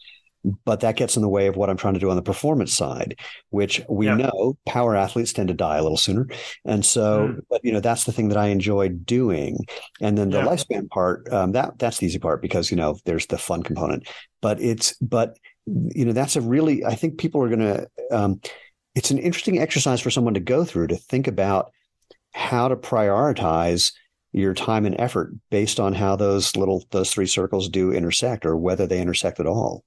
but 0.65 0.81
that 0.81 0.97
gets 0.97 1.17
in 1.17 1.23
the 1.23 1.29
way 1.29 1.47
of 1.47 1.57
what 1.57 1.71
I'm 1.71 1.77
trying 1.77 1.95
to 1.95 2.01
do 2.01 2.11
on 2.11 2.17
the 2.17 2.23
performance 2.23 2.75
side, 2.75 3.19
which 3.51 3.81
we 3.89 4.07
know 4.07 4.59
power 4.67 4.95
athletes 4.95 5.33
tend 5.33 5.49
to 5.49 5.55
die 5.55 5.79
a 5.79 5.83
little 5.83 5.97
sooner. 5.97 6.27
And 6.65 6.85
so, 6.85 7.29
mm. 7.29 7.41
but 7.49 7.65
you 7.65 7.73
know, 7.73 7.81
that's 7.81 8.05
the 8.05 8.13
thing 8.13 8.29
that 8.29 8.37
I 8.37 8.49
enjoy 8.49 8.89
doing. 8.89 9.59
And 10.01 10.19
then 10.19 10.31
the 10.31 10.43
lifespan 10.43 10.89
part, 10.91 11.33
um, 11.33 11.53
that 11.53 11.79
that's 11.79 11.99
the 11.99 12.07
easy 12.07 12.19
part 12.19 12.43
because, 12.43 12.71
you 12.71 12.77
know, 12.77 12.99
there's 13.07 13.27
the 13.27 13.39
fun 13.39 13.63
component, 13.63 14.07
but 14.43 14.61
it's, 14.61 14.95
but, 14.99 15.39
you 15.67 16.05
know, 16.05 16.13
that's 16.13 16.37
a 16.37 16.43
really, 16.43 16.85
I 16.85 16.95
think 16.95 17.19
people 17.19 17.43
are 17.43 17.49
going 17.49 17.61
to, 17.61 17.89
um, 18.11 18.41
it's 18.95 19.11
an 19.11 19.19
interesting 19.19 19.59
exercise 19.59 20.01
for 20.01 20.11
someone 20.11 20.35
to 20.35 20.41
go 20.41 20.65
through 20.65 20.89
to 20.89 20.97
think 20.97 21.27
about 21.27 21.73
how 22.33 22.69
to 22.69 22.77
prioritize 22.77 23.93
your 24.33 24.53
time 24.53 24.85
and 24.85 24.97
effort 24.99 25.33
based 25.51 25.81
on 25.81 25.95
how 25.95 26.17
those 26.17 26.55
little, 26.55 26.85
those 26.91 27.11
three 27.11 27.27
circles 27.27 27.69
do 27.69 27.93
intersect 27.93 28.45
or 28.45 28.57
whether 28.57 28.87
they 28.87 29.01
intersect 29.01 29.41
at 29.41 29.47
all. 29.47 29.85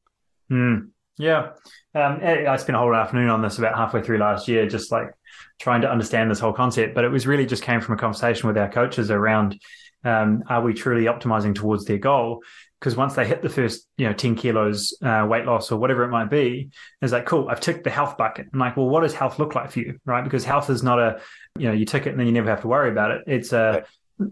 Mm, 0.52 0.90
yeah. 1.18 1.52
Um, 1.96 2.20
I 2.24 2.56
spent 2.58 2.76
a 2.76 2.80
whole 2.80 2.94
afternoon 2.94 3.30
on 3.30 3.42
this 3.42 3.58
about 3.58 3.76
halfway 3.76 4.02
through 4.02 4.20
last 4.20 4.48
year, 4.48 4.68
just 4.68 4.92
like 4.92 5.12
trying 5.60 5.82
to 5.82 5.92
understand 5.92 6.30
this 6.30 6.40
whole 6.40 6.54
concept. 6.54 6.94
But 6.94 7.04
it 7.04 7.10
was 7.10 7.26
really 7.26 7.46
just 7.46 7.64
came 7.64 7.82
from 7.82 7.96
a 7.96 7.98
conversation 7.98 8.48
with 8.48 8.58
our 8.58 8.70
coaches 8.70 9.10
around 9.10 9.60
um, 10.04 10.44
are 10.48 10.62
we 10.62 10.74
truly 10.74 11.06
optimizing 11.06 11.56
towards 11.56 11.86
their 11.86 11.98
goal? 11.98 12.44
Because 12.80 12.96
once 12.96 13.16
they 13.16 13.26
hit 13.26 13.42
the 13.42 13.50
first, 13.50 13.88
you 13.98 14.06
know, 14.06 14.14
10 14.14 14.36
kilos 14.36 14.96
uh, 15.02 15.26
weight 15.28 15.46
loss 15.46 15.72
or 15.72 15.80
whatever 15.80 16.04
it 16.04 16.10
might 16.10 16.30
be, 16.30 16.70
it's 17.02 17.12
like, 17.12 17.26
cool, 17.26 17.50
I've 17.50 17.60
ticked 17.60 17.84
the 17.84 17.90
health 17.90 18.18
bucket. 18.18 18.48
I'm 18.54 18.60
like, 18.60 18.78
well, 18.78 18.88
what 18.88 19.02
does 19.02 19.16
health 19.16 19.40
look 19.40 19.56
like 19.56 19.72
for 19.72 19.80
you? 19.80 20.00
Right. 20.06 20.24
Because 20.24 20.46
health 20.46 20.70
is 20.70 20.84
not 20.84 21.00
a, 21.00 21.20
you 21.58 21.68
know, 21.68 21.74
you 21.74 21.86
tick 21.86 22.06
it 22.06 22.12
and 22.12 22.20
then 22.20 22.28
you 22.28 22.34
never 22.34 22.50
have 22.52 22.62
to 22.62 22.68
worry 22.68 22.92
about 22.92 23.12
it. 23.12 23.24
It's 23.26 23.52
a, 23.52 23.84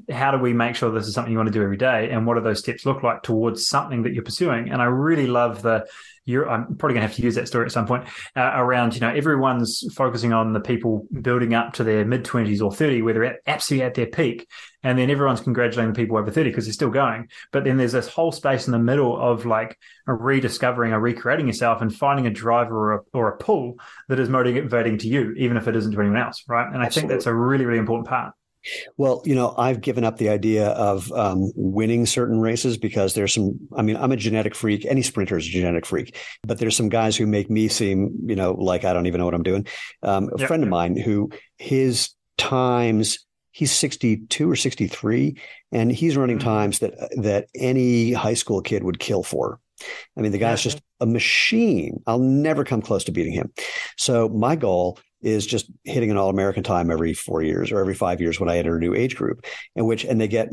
how 0.09 0.31
do 0.31 0.37
we 0.37 0.53
make 0.53 0.75
sure 0.75 0.91
this 0.91 1.07
is 1.07 1.13
something 1.13 1.31
you 1.31 1.37
want 1.37 1.47
to 1.47 1.53
do 1.53 1.63
every 1.63 1.77
day? 1.77 2.09
And 2.09 2.25
what 2.25 2.35
do 2.35 2.41
those 2.41 2.59
steps 2.59 2.85
look 2.85 3.03
like 3.03 3.23
towards 3.23 3.67
something 3.67 4.03
that 4.03 4.13
you're 4.13 4.23
pursuing? 4.23 4.69
And 4.69 4.81
i 4.81 4.85
really 4.85 5.27
love 5.27 5.61
the 5.61 5.85
you're 6.25 6.49
i'm 6.49 6.75
probably 6.75 6.95
going 6.95 7.01
to 7.03 7.07
have 7.07 7.15
to 7.15 7.21
use 7.21 7.35
that 7.35 7.47
story 7.47 7.65
at 7.65 7.71
some 7.71 7.85
point 7.85 8.07
uh, 8.35 8.51
around 8.55 8.95
you 8.95 8.99
know 8.99 9.13
everyone's 9.13 9.83
focusing 9.93 10.33
on 10.33 10.53
the 10.53 10.59
people 10.59 11.05
building 11.21 11.53
up 11.53 11.73
to 11.73 11.83
their 11.83 12.03
mid 12.03 12.23
20s 12.23 12.63
or 12.63 12.71
30 12.71 13.03
where 13.03 13.13
they're 13.13 13.25
at, 13.25 13.35
absolutely 13.45 13.85
at 13.85 13.93
their 13.93 14.07
peak. 14.07 14.47
And 14.83 14.99
then 14.99 15.09
everyone's 15.09 15.41
congratulating 15.41 15.93
the 15.93 15.97
people 15.99 16.17
over 16.17 16.29
30 16.29 16.51
because 16.51 16.65
they're 16.65 16.73
still 16.73 16.91
going. 16.91 17.29
But 17.51 17.63
then 17.63 17.77
there's 17.77 17.93
this 17.93 18.07
whole 18.07 18.31
space 18.31 18.67
in 18.67 18.71
the 18.71 18.79
middle 18.79 19.19
of 19.19 19.45
like 19.45 19.79
rediscovering 20.05 20.93
or 20.93 20.99
recreating 20.99 21.47
yourself 21.47 21.81
and 21.81 21.95
finding 21.95 22.27
a 22.27 22.29
driver 22.29 22.93
or 22.93 22.97
a, 22.97 22.99
or 23.13 23.29
a 23.29 23.37
pull 23.37 23.79
that 24.09 24.19
is 24.19 24.29
motivating 24.29 24.99
to 24.99 25.07
you 25.07 25.33
even 25.37 25.57
if 25.57 25.67
it 25.67 25.75
isn't 25.75 25.91
to 25.91 25.99
anyone 25.99 26.19
else 26.19 26.43
right? 26.47 26.71
And 26.71 26.83
i 26.83 26.89
think 26.89 27.07
that's 27.07 27.25
a 27.25 27.33
really 27.33 27.65
really 27.65 27.79
important 27.79 28.07
part 28.07 28.33
well, 28.97 29.21
you 29.25 29.35
know, 29.35 29.53
I've 29.57 29.81
given 29.81 30.03
up 30.03 30.17
the 30.17 30.29
idea 30.29 30.67
of 30.69 31.11
um, 31.11 31.51
winning 31.55 32.05
certain 32.05 32.39
races 32.39 32.77
because 32.77 33.13
there's 33.13 33.33
some, 33.33 33.59
I 33.75 33.81
mean, 33.81 33.95
I'm 33.95 34.11
a 34.11 34.17
genetic 34.17 34.55
freak. 34.55 34.85
Any 34.85 35.01
sprinter 35.01 35.37
is 35.37 35.47
a 35.47 35.49
genetic 35.49 35.85
freak, 35.85 36.15
but 36.43 36.59
there's 36.59 36.75
some 36.75 36.89
guys 36.89 37.15
who 37.15 37.27
make 37.27 37.49
me 37.49 37.67
seem, 37.67 38.15
you 38.25 38.35
know, 38.35 38.53
like 38.53 38.83
I 38.83 38.93
don't 38.93 39.07
even 39.07 39.19
know 39.19 39.25
what 39.25 39.33
I'm 39.33 39.43
doing. 39.43 39.67
Um, 40.03 40.29
a 40.33 40.39
yep. 40.39 40.47
friend 40.47 40.63
of 40.63 40.69
mine 40.69 40.97
who 40.97 41.29
his 41.57 42.09
times, 42.37 43.19
he's 43.51 43.71
62 43.71 44.49
or 44.49 44.55
63, 44.55 45.37
and 45.71 45.91
he's 45.91 46.17
running 46.17 46.37
mm-hmm. 46.37 46.47
times 46.47 46.79
that, 46.79 46.93
that 47.17 47.47
any 47.55 48.13
high 48.13 48.33
school 48.33 48.61
kid 48.61 48.83
would 48.83 48.99
kill 48.99 49.23
for. 49.23 49.59
I 50.17 50.21
mean, 50.21 50.31
the 50.31 50.37
guy's 50.37 50.61
just 50.61 50.81
a 51.01 51.05
machine. 51.05 52.01
I'll 52.07 52.19
never 52.19 52.63
come 52.63 52.81
close 52.81 53.03
to 53.05 53.11
beating 53.11 53.33
him. 53.33 53.51
So 53.97 54.29
my 54.29 54.55
goal 54.55 54.99
is 55.25 55.45
just 55.45 55.71
hitting 55.83 56.11
an 56.11 56.17
all 56.17 56.29
American 56.29 56.63
time 56.63 56.91
every 56.91 57.13
four 57.13 57.41
years 57.41 57.71
or 57.71 57.79
every 57.79 57.95
five 57.95 58.21
years 58.21 58.39
when 58.39 58.47
I 58.47 58.57
enter 58.57 58.77
a 58.77 58.79
new 58.79 58.93
age 58.93 59.15
group, 59.15 59.45
in 59.75 59.85
which 59.85 60.05
and 60.05 60.21
they 60.21 60.27
get 60.27 60.49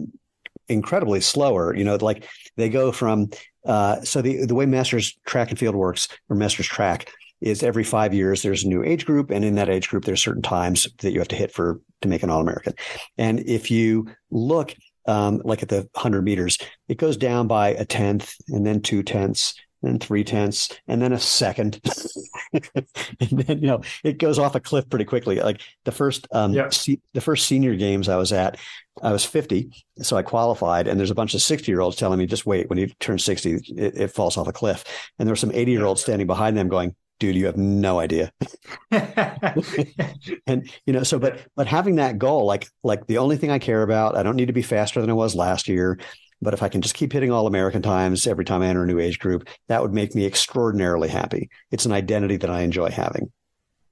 incredibly 0.68 1.20
slower. 1.20 1.76
You 1.76 1.85
know, 1.85 1.96
like 1.96 2.26
they 2.56 2.70
go 2.70 2.90
from 2.90 3.30
uh, 3.66 4.00
so 4.00 4.22
the 4.22 4.46
the 4.46 4.54
way 4.54 4.66
Masters 4.66 5.18
Track 5.26 5.50
and 5.50 5.58
Field 5.58 5.76
works 5.76 6.08
or 6.28 6.37
Masters 6.37 6.66
Track 6.66 7.11
is 7.42 7.62
every 7.62 7.85
five 7.85 8.14
years 8.14 8.40
there's 8.40 8.64
a 8.64 8.68
new 8.68 8.82
age 8.82 9.04
group, 9.04 9.30
and 9.30 9.44
in 9.44 9.56
that 9.56 9.68
age 9.68 9.88
group 9.88 10.04
there's 10.04 10.22
certain 10.22 10.42
times 10.42 10.88
that 10.98 11.12
you 11.12 11.18
have 11.18 11.28
to 11.28 11.37
hit 11.37 11.52
for 11.52 11.80
to 12.00 12.08
make 12.08 12.22
an 12.22 12.30
All 12.30 12.40
American. 12.40 12.72
And 13.18 13.40
if 13.40 13.70
you 13.70 14.06
look 14.30 14.74
um, 15.06 15.42
like 15.44 15.62
at 15.62 15.68
the 15.68 15.88
hundred 15.94 16.22
meters, 16.22 16.56
it 16.88 16.96
goes 16.96 17.18
down 17.18 17.46
by 17.46 17.70
a 17.70 17.85
tenth, 17.85 18.35
and 18.48 18.66
then 18.66 18.80
two 18.80 19.02
tenths, 19.02 19.54
and 19.83 20.03
three 20.03 20.25
tenths, 20.25 20.68
and 20.87 21.01
then 21.01 21.12
a 21.12 21.18
second, 21.18 21.81
and 22.53 22.87
then 23.31 23.59
you 23.59 23.66
know 23.66 23.83
it 24.05 24.18
goes 24.18 24.38
off 24.38 24.55
a 24.55 24.61
cliff 24.61 24.88
pretty 24.88 25.05
quickly. 25.05 25.40
Like 25.40 25.61
the 25.85 25.92
first, 25.92 26.27
um, 26.33 26.53
yeah. 26.53 26.68
se- 26.71 27.01
the 27.14 27.21
first 27.21 27.47
senior 27.47 27.75
games 27.75 28.09
I 28.09 28.16
was 28.16 28.33
at, 28.33 28.59
I 29.03 29.12
was 29.12 29.25
fifty, 29.25 29.85
so 29.99 30.16
I 30.16 30.23
qualified, 30.23 30.87
and 30.88 30.99
there's 30.99 31.11
a 31.11 31.14
bunch 31.16 31.35
of 31.35 31.42
sixty 31.42 31.73
year 31.73 31.81
olds 31.81 31.97
telling 31.97 32.18
me, 32.18 32.27
just 32.27 32.47
wait, 32.47 32.68
when 32.68 32.79
you 32.79 32.88
turn 33.01 33.18
sixty, 33.18 33.55
it, 33.55 33.97
it 33.97 34.11
falls 34.12 34.37
off 34.37 34.49
a 34.49 34.53
cliff, 34.53 34.85
and 35.18 35.27
there 35.27 35.33
were 35.33 35.37
some 35.37 35.53
eighty 35.53 35.73
year 35.73 35.85
olds 35.85 36.03
standing 36.03 36.27
behind 36.27 36.57
them 36.57 36.68
going, 36.68 36.95
dude, 37.23 37.37
you 37.37 37.47
have 37.47 37.57
no 37.57 38.01
idea. 38.01 38.33
and 38.90 40.68
you 40.87 40.92
know, 40.92 41.05
so 41.05 41.21
but 41.21 41.40
but 41.55 41.68
having 41.68 41.95
that 41.97 42.18
goal, 42.18 42.47
like 42.47 42.66
like 42.83 43.07
the 43.07 43.18
only 43.18 43.37
thing 43.37 43.51
I 43.51 43.61
care 43.61 43.83
about, 43.83 44.16
I 44.16 44.25
don't 44.25 44.35
need 44.35 44.47
to 44.47 44.53
be 44.53 44.62
faster 44.62 45.01
than 45.01 45.09
I 45.09 45.14
was 45.14 45.37
last 45.37 45.68
year. 45.68 46.01
But 46.42 46.55
if 46.55 46.62
I 46.62 46.68
can 46.68 46.83
just 46.83 46.96
keep 46.96 47.12
hitting 47.12 47.31
all 47.31 47.46
American 47.46 47.81
times 47.81 48.26
every 48.26 48.44
time 48.44 48.62
I 48.62 48.66
enter 48.66 48.83
a 48.83 48.87
new 48.87 48.98
age 48.98 49.20
group, 49.20 49.48
that 49.68 49.81
would 49.81 49.94
make 49.94 50.14
me 50.14 50.26
extraordinarily 50.26 51.09
happy. 51.09 51.48
It's 51.70 51.87
an 51.87 51.92
identity 51.92 52.37
that 52.38 52.50
I 52.50 52.62
enjoy 52.62 52.90
having. 52.90 53.33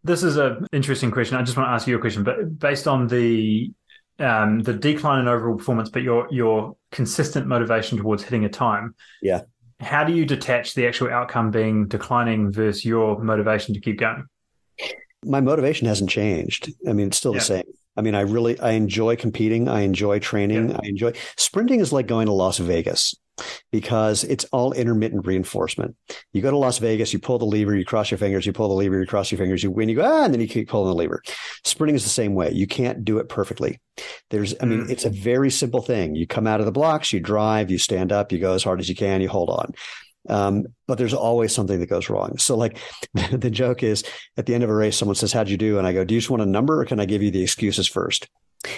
This 0.02 0.22
is 0.22 0.36
an 0.36 0.66
interesting 0.72 1.10
question. 1.12 1.36
I 1.36 1.42
just 1.42 1.56
want 1.56 1.68
to 1.68 1.72
ask 1.72 1.86
you 1.86 1.96
a 1.96 2.00
question, 2.00 2.24
but 2.24 2.58
based 2.58 2.88
on 2.88 3.06
the 3.06 3.72
um, 4.18 4.60
the 4.60 4.74
decline 4.74 5.20
in 5.20 5.28
overall 5.28 5.56
performance, 5.56 5.88
but 5.88 6.02
your 6.02 6.26
your 6.30 6.76
consistent 6.90 7.46
motivation 7.46 7.96
towards 7.96 8.22
hitting 8.22 8.44
a 8.44 8.48
time. 8.48 8.94
Yeah. 9.22 9.42
How 9.78 10.04
do 10.04 10.12
you 10.12 10.26
detach 10.26 10.74
the 10.74 10.86
actual 10.86 11.08
outcome 11.08 11.50
being 11.50 11.86
declining 11.86 12.52
versus 12.52 12.84
your 12.84 13.22
motivation 13.22 13.72
to 13.74 13.80
keep 13.80 13.98
going? 13.98 14.26
My 15.24 15.40
motivation 15.40 15.86
hasn't 15.86 16.10
changed. 16.10 16.70
I 16.86 16.92
mean, 16.92 17.08
it's 17.08 17.16
still 17.16 17.32
yeah. 17.32 17.38
the 17.38 17.44
same. 17.44 17.64
I 17.96 18.03
mean, 18.03 18.14
I 18.14 18.20
really 18.20 18.59
I 18.61 18.72
enjoy 18.72 19.16
competing. 19.16 19.68
I 19.68 19.81
enjoy 19.81 20.18
training. 20.18 20.70
Yeah. 20.70 20.79
I 20.83 20.87
enjoy 20.87 21.12
sprinting 21.37 21.81
is 21.81 21.92
like 21.92 22.07
going 22.07 22.26
to 22.26 22.33
Las 22.33 22.59
Vegas 22.59 23.14
because 23.72 24.24
it's 24.24 24.44
all 24.46 24.72
intermittent 24.72 25.26
reinforcement. 25.26 25.96
You 26.33 26.42
go 26.42 26.50
to 26.50 26.57
Las 26.57 26.79
Vegas, 26.79 27.12
you 27.12 27.18
pull 27.18 27.38
the 27.38 27.44
lever, 27.44 27.74
you 27.74 27.85
cross 27.85 28.11
your 28.11 28.18
fingers, 28.18 28.46
you 28.46 28.53
pull 28.53 28.68
the 28.68 28.74
lever, 28.74 29.00
you 29.00 29.07
cross 29.07 29.31
your 29.31 29.38
fingers, 29.38 29.62
you 29.62 29.70
win, 29.70 29.88
you 29.88 29.96
go, 29.96 30.05
ah, 30.05 30.24
and 30.24 30.35
then 30.35 30.40
you 30.40 30.48
keep 30.48 30.68
pulling 30.68 30.88
the 30.88 30.94
lever. 30.94 31.22
Sprinting 31.64 31.96
is 31.96 32.05
the 32.05 32.11
same 32.11 32.35
way. 32.35 32.50
You 32.53 32.66
can't 32.66 33.05
do 33.05 33.18
it 33.18 33.29
perfectly. 33.29 33.81
There's, 34.31 34.55
I 34.61 34.66
mean, 34.66 34.87
mm. 34.87 34.90
it's 34.90 35.05
a 35.05 35.11
very 35.11 35.50
simple 35.50 35.83
thing. 35.83 36.14
You 36.14 36.26
come 36.26 36.46
out 36.46 36.61
of 36.61 36.66
the 36.66 36.72
blocks, 36.72 37.12
you 37.12 37.20
drive, 37.20 37.70
you 37.70 37.79
stand 37.79 38.12
up, 38.12 38.33
you 38.33 38.38
go 38.38 38.55
as 38.55 38.64
hard 38.64 38.81
as 38.81 38.88
you 38.88 38.94
can, 38.94 39.20
you 39.20 39.29
hold 39.29 39.50
on. 39.50 39.72
Um, 40.28 40.66
but 40.87 40.98
there's 40.98 41.14
always 41.14 41.54
something 41.54 41.80
that 41.80 41.88
goes 41.88 42.11
wrong. 42.11 42.37
So 42.38 42.56
like 42.56 42.78
the 43.33 43.50
joke 43.50 43.83
is 43.83 44.04
at 44.37 44.46
the 44.46 44.54
end 44.54 44.64
of 44.64 44.70
a 44.70 44.74
race, 44.74 44.96
someone 44.96 45.14
says, 45.14 45.33
how'd 45.33 45.48
you 45.48 45.56
do? 45.56 45.78
And 45.78 45.87
I 45.87 45.92
go, 45.92 46.04
do 46.04 46.14
you 46.14 46.20
just 46.20 46.30
want 46.30 46.42
a 46.42 46.46
number 46.46 46.80
or 46.80 46.85
can 46.85 47.00
I 47.00 47.06
give 47.06 47.22
you 47.22 47.30
the 47.30 47.42
excuses 47.42 47.88
first? 47.88 48.28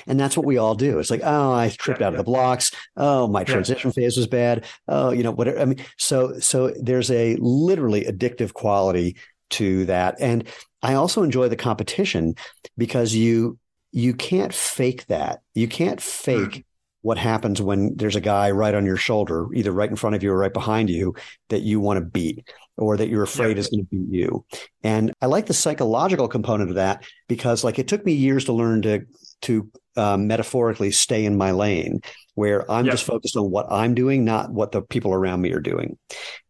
And 0.07 0.19
that's 0.19 0.37
what 0.37 0.47
we 0.47 0.59
all 0.59 0.77
do. 0.77 1.01
It's 1.01 1.11
like, 1.11 1.23
oh, 1.25 1.53
I 1.53 1.71
tripped 1.71 2.01
yeah, 2.01 2.07
out 2.07 2.13
yeah. 2.13 2.21
of 2.21 2.25
the 2.25 2.31
blocks. 2.31 2.71
Oh, 2.97 3.27
my 3.27 3.43
transition 3.43 3.91
yeah. 3.91 4.05
phase 4.05 4.17
was 4.17 4.29
bad. 4.29 4.65
Oh, 4.87 5.11
you 5.11 5.25
know, 5.25 5.33
whatever. 5.33 5.59
I 5.59 5.65
mean, 5.65 5.85
so 5.99 6.39
so 6.39 6.73
there's 6.81 7.11
a 7.11 7.37
literally 7.37 8.05
addictive 8.05 8.53
quality 8.53 9.17
to 9.51 9.85
that. 9.87 10.21
And 10.21 10.47
I 10.83 10.95
also 10.95 11.25
enjoy 11.25 11.49
the 11.49 11.57
competition 11.57 12.37
because 12.79 13.15
you 13.15 13.59
you 13.91 14.15
can't 14.15 14.55
fake 14.55 15.07
that. 15.07 15.43
You 15.55 15.67
can't 15.69 16.01
fake 16.01 16.51
mm 16.51 16.65
what 17.03 17.19
happens 17.19 17.61
when 17.61 17.95
there's 17.97 18.17
a 18.17 18.21
guy 18.21 18.51
right 18.51 18.75
on 18.75 18.87
your 18.87 18.97
shoulder, 18.97 19.49
either 19.55 19.73
right 19.73 19.91
in 19.91 19.97
front 19.97 20.17
of 20.17 20.23
you 20.23 20.33
or 20.33 20.39
right 20.39 20.53
behind 20.53 20.89
you, 20.89 21.15
that 21.49 21.63
you 21.63 21.81
want 21.81 21.99
to 21.99 22.05
beat 22.05 22.49
or 22.77 22.97
that 22.97 23.09
you're 23.09 23.25
afraid 23.25 23.57
yeah. 23.57 23.61
is 23.61 23.69
going 23.69 23.85
to 23.85 23.89
beat 23.91 24.19
you. 24.19 24.45
And 24.83 25.13
I 25.21 25.27
like 25.27 25.47
the 25.47 25.55
psychological 25.55 26.29
component 26.29 26.71
of 26.71 26.77
that 26.77 27.05
because, 27.29 27.65
like, 27.65 27.79
it 27.79 27.89
took 27.89 28.05
me 28.07 28.13
years 28.13 28.47
to 28.47 28.53
learn 28.53 28.83
to 28.83 29.03
to 29.43 29.69
um, 29.97 30.29
metaphorically 30.29 30.93
stay 30.93 31.25
in 31.25 31.37
my 31.37 31.51
lane, 31.51 32.01
where 32.35 32.71
I'm 32.71 32.87
yeah. 32.87 32.93
just 32.93 33.05
focused 33.05 33.37
on 33.37 33.51
what 33.51 33.67
I'm 33.71 33.95
doing, 33.95 34.25
not 34.25 34.51
what 34.51 34.73
the 34.73 34.81
people 34.81 35.13
around 35.13 35.43
me 35.43 35.53
are 35.53 35.61
doing. 35.61 35.99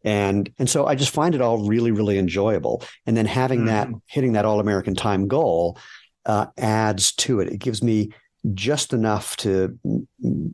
And 0.05 0.53
and 0.59 0.69
so 0.69 0.87
I 0.87 0.95
just 0.95 1.15
find 1.15 1.35
it 1.35 1.41
all 1.41 1.67
really 1.67 1.91
really 1.91 2.19
enjoyable. 2.19 2.83
And 3.07 3.17
then 3.17 3.27
having 3.27 3.63
mm. 3.63 3.67
that 3.67 3.89
hitting 4.07 4.35
that 4.35 4.45
all 4.45 4.61
American 4.61 4.95
time 4.95 5.29
goal 5.29 5.79
uh, 6.27 6.47
adds 6.57 7.13
to 7.13 7.41
it. 7.41 7.49
It 7.49 7.59
gives 7.59 7.83
me 7.83 8.11
just 8.55 8.93
enough 8.93 9.37
to 9.39 9.79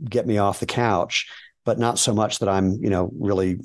get 0.09 0.27
me 0.27 0.39
off 0.39 0.61
the 0.61 0.67
couch, 0.67 1.31
but 1.65 1.79
not 1.79 1.99
so 1.99 2.15
much 2.15 2.39
that 2.41 2.49
I'm, 2.49 2.73
you 2.83 2.91
know, 2.91 3.11
really 3.19 3.61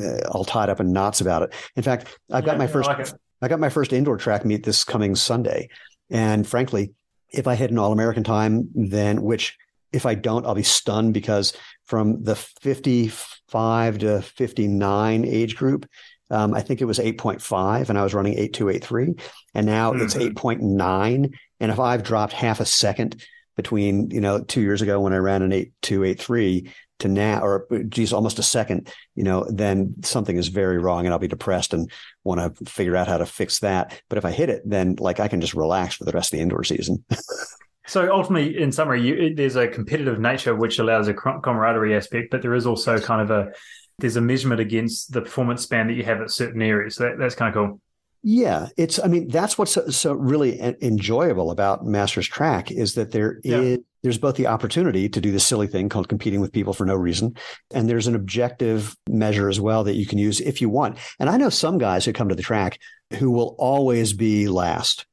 uh, 0.00 0.20
all 0.30 0.44
tied 0.44 0.68
up 0.68 0.80
in 0.80 0.92
knots 0.92 1.20
about 1.20 1.42
it. 1.42 1.54
In 1.76 1.82
fact, 1.82 2.18
I've 2.30 2.44
got 2.44 2.58
my 2.58 2.66
first, 2.66 2.88
I, 2.88 2.98
like 2.98 3.14
I 3.42 3.48
got 3.48 3.60
my 3.60 3.68
first 3.68 3.92
indoor 3.92 4.16
track 4.16 4.44
meet 4.44 4.64
this 4.64 4.84
coming 4.84 5.14
Sunday, 5.14 5.68
and 6.10 6.46
frankly, 6.46 6.92
if 7.30 7.46
I 7.46 7.54
hit 7.54 7.70
an 7.70 7.78
All 7.78 7.92
American 7.92 8.24
time, 8.24 8.68
then 8.74 9.22
which 9.22 9.56
if 9.92 10.06
I 10.06 10.14
don't, 10.14 10.46
I'll 10.46 10.54
be 10.54 10.62
stunned 10.62 11.14
because 11.14 11.54
from 11.86 12.22
the 12.22 12.36
55 12.36 13.98
to 13.98 14.22
59 14.22 15.24
age 15.24 15.56
group, 15.56 15.88
um, 16.30 16.52
I 16.54 16.60
think 16.60 16.80
it 16.80 16.84
was 16.84 16.98
8.5 16.98 17.88
and 17.88 17.98
I 17.98 18.02
was 18.02 18.12
running 18.12 18.34
8283 18.34 19.14
and 19.54 19.66
now 19.66 19.92
mm-hmm. 19.92 20.02
it's 20.02 20.14
8.9. 20.14 21.32
And 21.60 21.72
if 21.72 21.80
I've 21.80 22.02
dropped 22.02 22.34
half 22.34 22.60
a 22.60 22.66
second 22.66 23.24
between 23.58 24.08
you 24.12 24.20
know 24.20 24.40
two 24.40 24.60
years 24.60 24.82
ago 24.82 25.00
when 25.00 25.12
I 25.12 25.16
ran 25.16 25.42
an 25.42 25.52
eight 25.52 25.72
two 25.82 26.04
eight 26.04 26.20
three 26.20 26.72
to 27.00 27.08
now, 27.08 27.40
or 27.40 27.66
geez, 27.88 28.12
almost 28.12 28.38
a 28.38 28.42
second, 28.42 28.88
you 29.14 29.24
know, 29.24 29.44
then 29.50 29.94
something 30.02 30.36
is 30.36 30.48
very 30.48 30.78
wrong, 30.78 31.04
and 31.04 31.12
I'll 31.12 31.18
be 31.18 31.28
depressed 31.28 31.74
and 31.74 31.90
want 32.24 32.56
to 32.56 32.64
figure 32.64 32.96
out 32.96 33.08
how 33.08 33.18
to 33.18 33.26
fix 33.26 33.58
that. 33.60 34.00
But 34.08 34.18
if 34.18 34.24
I 34.24 34.30
hit 34.30 34.48
it, 34.48 34.62
then 34.64 34.94
like 34.98 35.18
I 35.18 35.28
can 35.28 35.40
just 35.40 35.54
relax 35.54 35.96
for 35.96 36.04
the 36.04 36.12
rest 36.12 36.32
of 36.32 36.38
the 36.38 36.42
indoor 36.42 36.62
season. 36.62 37.04
so 37.88 38.12
ultimately, 38.12 38.60
in 38.62 38.70
summary, 38.70 39.02
you, 39.02 39.34
there's 39.34 39.56
a 39.56 39.66
competitive 39.66 40.20
nature 40.20 40.54
which 40.54 40.78
allows 40.78 41.08
a 41.08 41.14
camaraderie 41.14 41.96
aspect, 41.96 42.30
but 42.30 42.42
there 42.42 42.54
is 42.54 42.66
also 42.66 42.98
kind 42.98 43.20
of 43.20 43.30
a 43.32 43.52
there's 43.98 44.16
a 44.16 44.20
measurement 44.20 44.60
against 44.60 45.12
the 45.12 45.22
performance 45.22 45.64
span 45.64 45.88
that 45.88 45.94
you 45.94 46.04
have 46.04 46.20
at 46.20 46.30
certain 46.30 46.62
areas. 46.62 46.94
So 46.94 47.04
that, 47.04 47.18
that's 47.18 47.34
kind 47.34 47.48
of 47.48 47.54
cool. 47.54 47.80
Yeah, 48.22 48.68
it's. 48.76 48.98
I 48.98 49.06
mean, 49.06 49.28
that's 49.28 49.56
what's 49.56 49.72
so, 49.72 49.88
so 49.88 50.12
really 50.12 50.60
enjoyable 50.82 51.50
about 51.50 51.86
Masters 51.86 52.26
Track 52.26 52.70
is 52.70 52.94
that 52.94 53.12
there 53.12 53.40
yeah. 53.44 53.58
is 53.58 53.78
there's 54.02 54.18
both 54.18 54.36
the 54.36 54.48
opportunity 54.48 55.08
to 55.08 55.20
do 55.20 55.30
the 55.30 55.40
silly 55.40 55.66
thing 55.66 55.88
called 55.88 56.08
competing 56.08 56.40
with 56.40 56.52
people 56.52 56.72
for 56.72 56.84
no 56.84 56.94
reason, 56.94 57.36
and 57.72 57.88
there's 57.88 58.08
an 58.08 58.16
objective 58.16 58.96
measure 59.08 59.48
as 59.48 59.60
well 59.60 59.84
that 59.84 59.94
you 59.94 60.06
can 60.06 60.18
use 60.18 60.40
if 60.40 60.60
you 60.60 60.68
want. 60.68 60.98
And 61.20 61.30
I 61.30 61.36
know 61.36 61.48
some 61.48 61.78
guys 61.78 62.04
who 62.04 62.12
come 62.12 62.28
to 62.28 62.34
the 62.34 62.42
track 62.42 62.80
who 63.14 63.30
will 63.30 63.54
always 63.58 64.12
be 64.12 64.48
last, 64.48 65.06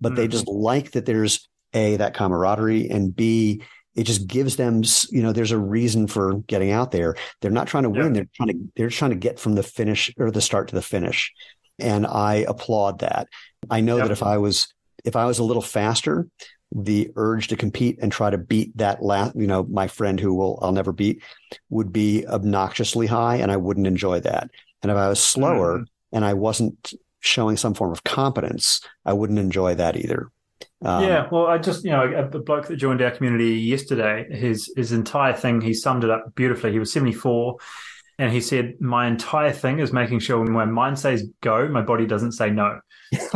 but 0.00 0.10
mm-hmm. 0.10 0.16
they 0.16 0.28
just 0.28 0.46
like 0.46 0.92
that 0.92 1.06
there's 1.06 1.48
a 1.74 1.96
that 1.96 2.14
camaraderie 2.14 2.88
and 2.88 3.14
b 3.14 3.62
it 3.96 4.04
just 4.04 4.26
gives 4.26 4.56
them 4.56 4.82
you 5.10 5.22
know 5.22 5.32
there's 5.32 5.52
a 5.52 5.58
reason 5.58 6.06
for 6.06 6.38
getting 6.46 6.70
out 6.70 6.92
there 6.92 7.16
they're 7.40 7.50
not 7.50 7.66
trying 7.66 7.82
to 7.82 7.90
win 7.90 8.14
yeah. 8.14 8.20
they're 8.20 8.28
trying 8.34 8.48
to 8.48 8.72
they're 8.76 8.90
trying 8.90 9.10
to 9.10 9.16
get 9.16 9.40
from 9.40 9.54
the 9.54 9.62
finish 9.62 10.12
or 10.18 10.30
the 10.30 10.40
start 10.40 10.68
to 10.68 10.74
the 10.74 10.82
finish 10.82 11.32
and 11.78 12.06
I 12.06 12.44
applaud 12.48 13.00
that. 13.00 13.28
I 13.70 13.80
know 13.80 13.96
yep. 13.96 14.06
that 14.06 14.12
if 14.12 14.22
I 14.22 14.38
was 14.38 14.72
if 15.04 15.16
I 15.16 15.26
was 15.26 15.38
a 15.38 15.44
little 15.44 15.62
faster, 15.62 16.26
the 16.72 17.10
urge 17.16 17.48
to 17.48 17.56
compete 17.56 17.98
and 18.00 18.10
try 18.10 18.30
to 18.30 18.38
beat 18.38 18.76
that 18.76 19.02
last, 19.02 19.36
you 19.36 19.46
know, 19.46 19.64
my 19.64 19.86
friend 19.86 20.18
who 20.18 20.34
will 20.34 20.58
I'll 20.62 20.72
never 20.72 20.92
beat 20.92 21.22
would 21.70 21.92
be 21.92 22.26
obnoxiously 22.26 23.06
high, 23.06 23.36
and 23.36 23.50
I 23.50 23.56
wouldn't 23.56 23.86
enjoy 23.86 24.20
that. 24.20 24.50
And 24.82 24.90
if 24.90 24.96
I 24.96 25.08
was 25.08 25.22
slower 25.22 25.80
mm. 25.80 25.86
and 26.12 26.24
I 26.24 26.34
wasn't 26.34 26.92
showing 27.20 27.56
some 27.56 27.74
form 27.74 27.92
of 27.92 28.04
competence, 28.04 28.80
I 29.04 29.12
wouldn't 29.12 29.38
enjoy 29.38 29.74
that 29.76 29.96
either. 29.96 30.30
Um, 30.82 31.04
yeah, 31.04 31.26
well, 31.30 31.46
I 31.46 31.58
just 31.58 31.84
you 31.84 31.90
know 31.90 32.02
a, 32.02 32.26
a, 32.26 32.42
bloke 32.42 32.66
that 32.66 32.76
joined 32.76 33.00
our 33.00 33.10
community 33.10 33.54
yesterday, 33.54 34.26
his 34.30 34.72
his 34.76 34.92
entire 34.92 35.32
thing, 35.32 35.60
he 35.60 35.72
summed 35.72 36.04
it 36.04 36.10
up 36.10 36.34
beautifully. 36.34 36.72
He 36.72 36.78
was 36.78 36.92
seventy 36.92 37.14
four, 37.14 37.56
and 38.18 38.32
he 38.32 38.40
said, 38.40 38.80
My 38.80 39.06
entire 39.06 39.52
thing 39.52 39.78
is 39.78 39.92
making 39.92 40.20
sure 40.20 40.40
when 40.40 40.52
my 40.52 40.64
mind 40.64 40.98
says 40.98 41.28
go, 41.40 41.68
my 41.68 41.82
body 41.82 42.06
doesn't 42.06 42.32
say 42.32 42.50
no. 42.50 42.80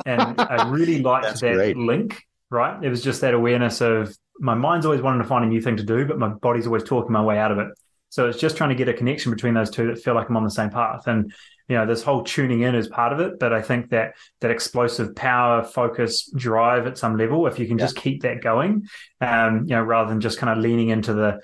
And 0.06 0.40
I 0.40 0.68
really 0.68 0.98
liked 1.02 1.40
that 1.40 1.54
great. 1.54 1.76
link, 1.76 2.22
right? 2.50 2.82
It 2.82 2.88
was 2.88 3.02
just 3.02 3.20
that 3.20 3.34
awareness 3.34 3.80
of 3.80 4.16
my 4.38 4.54
mind's 4.54 4.86
always 4.86 5.02
wanting 5.02 5.22
to 5.22 5.28
find 5.28 5.44
a 5.44 5.48
new 5.48 5.60
thing 5.60 5.76
to 5.76 5.84
do, 5.84 6.06
but 6.06 6.18
my 6.18 6.28
body's 6.28 6.66
always 6.66 6.84
talking 6.84 7.12
my 7.12 7.22
way 7.22 7.38
out 7.38 7.52
of 7.52 7.58
it. 7.58 7.68
So 8.08 8.28
it's 8.28 8.38
just 8.38 8.56
trying 8.56 8.70
to 8.70 8.74
get 8.74 8.88
a 8.88 8.94
connection 8.94 9.30
between 9.30 9.54
those 9.54 9.70
two 9.70 9.86
that 9.86 10.02
feel 10.02 10.14
like 10.14 10.28
I'm 10.28 10.36
on 10.36 10.44
the 10.44 10.50
same 10.50 10.70
path. 10.70 11.06
And 11.06 11.32
you 11.68 11.76
know, 11.76 11.86
this 11.86 12.02
whole 12.02 12.24
tuning 12.24 12.62
in 12.62 12.74
is 12.74 12.88
part 12.88 13.12
of 13.12 13.20
it, 13.20 13.38
but 13.38 13.52
I 13.52 13.62
think 13.62 13.90
that 13.90 14.14
that 14.40 14.50
explosive 14.50 15.14
power, 15.14 15.62
focus, 15.62 16.28
drive 16.34 16.88
at 16.88 16.98
some 16.98 17.16
level, 17.16 17.46
if 17.46 17.60
you 17.60 17.68
can 17.68 17.78
yeah. 17.78 17.84
just 17.84 17.96
keep 17.96 18.22
that 18.22 18.42
going, 18.42 18.88
um, 19.20 19.66
you 19.66 19.76
know, 19.76 19.82
rather 19.82 20.10
than 20.10 20.20
just 20.20 20.38
kind 20.38 20.50
of 20.50 20.58
leaning 20.58 20.88
into 20.88 21.14
the 21.14 21.40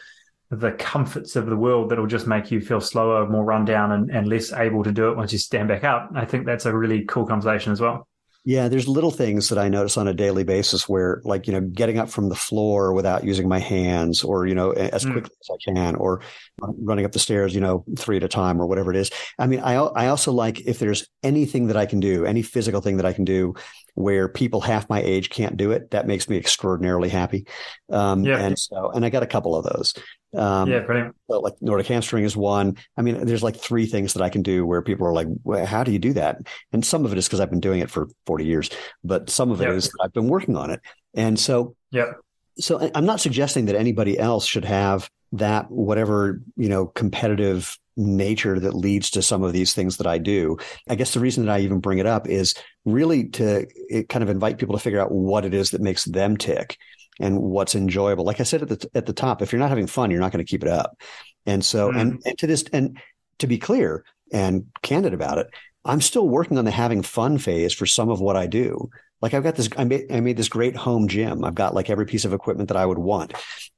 the 0.51 0.73
comforts 0.73 1.35
of 1.37 1.47
the 1.47 1.57
world 1.57 1.91
that'll 1.91 2.07
just 2.07 2.27
make 2.27 2.51
you 2.51 2.61
feel 2.61 2.81
slower, 2.81 3.29
more 3.29 3.45
run 3.45 3.65
down, 3.65 3.93
and, 3.93 4.11
and 4.11 4.29
less 4.29 4.53
able 4.53 4.85
to 4.85 4.93
do 4.93 5.11
it 5.11 5.17
once 5.17 5.33
you 5.33 5.39
stand 5.39 5.69
back 5.69 5.85
up. 5.85 6.11
I 6.15 6.25
think 6.25 6.47
that's 6.47 6.67
a 6.67 6.77
really 6.77 7.05
cool 7.05 7.27
conversation 7.27 7.73
as 7.73 7.81
well. 7.81 8.07
Yeah, 8.49 8.69
there's 8.69 8.87
little 8.87 9.11
things 9.11 9.49
that 9.49 9.59
I 9.59 9.69
notice 9.69 9.97
on 9.97 10.07
a 10.07 10.15
daily 10.15 10.45
basis 10.45 10.89
where, 10.89 11.21
like, 11.25 11.49
you 11.49 11.53
know, 11.53 11.61
getting 11.61 11.99
up 11.99 12.09
from 12.09 12.29
the 12.29 12.37
floor 12.37 12.93
without 12.93 13.25
using 13.25 13.49
my 13.49 13.59
hands 13.59 14.23
or, 14.23 14.47
you 14.47 14.55
know, 14.55 14.71
as 14.71 15.05
mm. 15.05 15.15
quickly 15.15 15.35
as 15.43 15.51
I 15.51 15.73
can, 15.73 15.97
or 15.97 16.21
running 16.63 17.05
up 17.05 17.11
the 17.11 17.19
stairs, 17.19 17.57
you 17.57 17.61
know, 17.61 17.85
three 17.99 18.19
at 18.19 18.23
a 18.23 18.29
time 18.29 18.63
or 18.63 18.69
whatever 18.69 18.93
it 18.93 18.97
is. 18.97 19.11
I 19.37 19.49
mean, 19.49 19.59
I, 19.59 19.75
I 19.75 20.07
also 20.07 20.31
like 20.31 20.61
if 20.61 20.79
there's 20.79 21.09
anything 21.25 21.67
that 21.67 21.77
I 21.77 21.87
can 21.87 21.99
do, 21.99 22.25
any 22.25 22.43
physical 22.43 22.81
thing 22.81 22.99
that 22.99 23.07
I 23.07 23.13
can 23.13 23.25
do 23.25 23.57
where 23.97 24.29
people 24.29 24.61
half 24.61 24.89
my 24.91 25.01
age 25.01 25.31
can't 25.31 25.57
do 25.57 25.73
it, 25.73 25.91
that 25.91 26.07
makes 26.07 26.29
me 26.29 26.37
extraordinarily 26.37 27.09
happy. 27.09 27.47
Um, 27.91 28.25
yeah. 28.25 28.39
And 28.39 28.59
so, 28.59 28.91
and 28.91 29.05
I 29.07 29.09
got 29.09 29.23
a 29.23 29.27
couple 29.27 29.57
of 29.57 29.65
those. 29.65 29.95
Um, 30.37 30.71
yeah, 30.71 30.81
brilliant. 30.81 31.17
So 31.31 31.41
like 31.41 31.55
Nordic 31.63 31.87
hamstring 31.87 32.25
is 32.25 32.37
one. 32.37 32.77
I 32.99 33.03
mean, 33.03 33.25
there's 33.25 33.43
like 33.43 33.57
three 33.57 33.87
things 33.87 34.13
that 34.13 34.23
I 34.23 34.29
can 34.29 34.43
do 34.43 34.67
where 34.67 34.83
people 34.83 35.07
are 35.07 35.15
like, 35.15 35.29
well, 35.45 35.65
how 35.65 35.83
do 35.83 35.93
you 35.93 35.99
do 35.99 36.13
that? 36.13 36.37
And 36.73 36.85
some 36.85 37.07
of 37.07 37.13
it 37.13 37.19
is 37.19 37.27
because 37.27 37.41
I've 37.41 37.49
been 37.49 37.61
doing 37.61 37.81
it 37.81 37.91
for 37.91 38.09
40 38.27 38.45
years, 38.45 38.71
but 39.03 39.31
some 39.31 39.51
of 39.51 39.63
it 39.63 39.69
is 39.71 39.91
I've 40.03 40.13
been 40.13 40.29
working 40.29 40.57
on 40.57 40.71
it. 40.71 40.81
And 41.15 41.41
so, 41.41 41.75
yeah. 41.91 42.13
So 42.59 42.91
I'm 42.95 43.07
not 43.07 43.21
suggesting 43.21 43.67
that 43.67 43.77
anybody 43.77 44.19
else 44.19 44.45
should 44.47 44.67
have 44.67 45.09
that 45.33 45.71
whatever, 45.71 46.43
you 46.57 46.69
know, 46.69 46.87
competitive 46.87 47.79
nature 47.97 48.61
that 48.61 48.75
leads 48.75 49.11
to 49.11 49.23
some 49.23 49.43
of 49.43 49.53
these 49.53 49.73
things 49.73 49.97
that 49.97 50.07
I 50.07 50.19
do. 50.19 50.59
I 50.89 50.95
guess 50.95 51.15
the 51.15 51.21
reason 51.21 51.47
that 51.47 51.53
I 51.53 51.61
even 51.61 51.81
bring 51.81 51.99
it 51.99 52.07
up 52.07 52.29
is 52.29 52.55
really 52.85 53.29
to 53.31 53.67
kind 54.09 54.23
of 54.23 54.29
invite 54.29 54.59
people 54.59 54.77
to 54.77 54.83
figure 54.83 55.01
out 55.01 55.13
what 55.13 55.45
it 55.45 55.55
is 55.55 55.71
that 55.71 55.81
makes 55.81 56.05
them 56.05 56.37
tick 56.37 56.77
and 57.19 57.41
what's 57.41 57.75
enjoyable. 57.75 58.25
Like 58.25 58.41
I 58.41 58.45
said 58.45 58.63
at 58.63 58.69
the 58.69 58.91
at 58.95 59.07
the 59.07 59.13
top, 59.13 59.41
if 59.41 59.53
you're 59.53 59.61
not 59.61 59.71
having 59.71 59.87
fun, 59.87 60.11
you're 60.11 60.21
not 60.21 60.33
going 60.33 60.45
to 60.45 60.51
keep 60.51 60.63
it 60.63 60.69
up. 60.69 61.01
And 61.47 61.65
so, 61.65 61.91
mm. 61.91 62.01
and, 62.01 62.23
and 62.27 62.39
to 62.39 62.47
this, 62.47 62.65
and 62.73 62.99
to 63.39 63.47
be 63.47 63.59
clear 63.59 64.05
and 64.33 64.67
candid 64.83 65.15
about 65.15 65.39
it, 65.39 65.49
I'm 65.85 66.01
still 66.01 66.29
working 66.29 66.59
on 66.59 66.65
the 66.65 66.71
having 66.71 67.03
fun 67.03 67.39
phase 67.39 67.73
for 67.73 67.87
some 67.87 68.11
of 68.11 68.21
what 68.21 68.37
I 68.37 68.47
do. 68.47 68.91
Like 69.23 69.33
I've 69.33 69.45
got 69.45 69.55
this, 69.55 69.69
I 69.77 69.85
made, 69.85 70.13
I 70.13 70.21
made 70.21 70.37
this 70.37 70.49
great 70.49 70.77
home 70.77 71.09
gym. 71.09 71.45
I've 71.45 71.55
got 71.55 71.75
like 71.75 71.89
every 71.89 72.05
piece 72.05 72.25
of 72.25 72.35
equipment 72.35 72.69
that 72.69 72.77
I 72.77 72.85
would 72.85 72.99
want. 72.99 73.33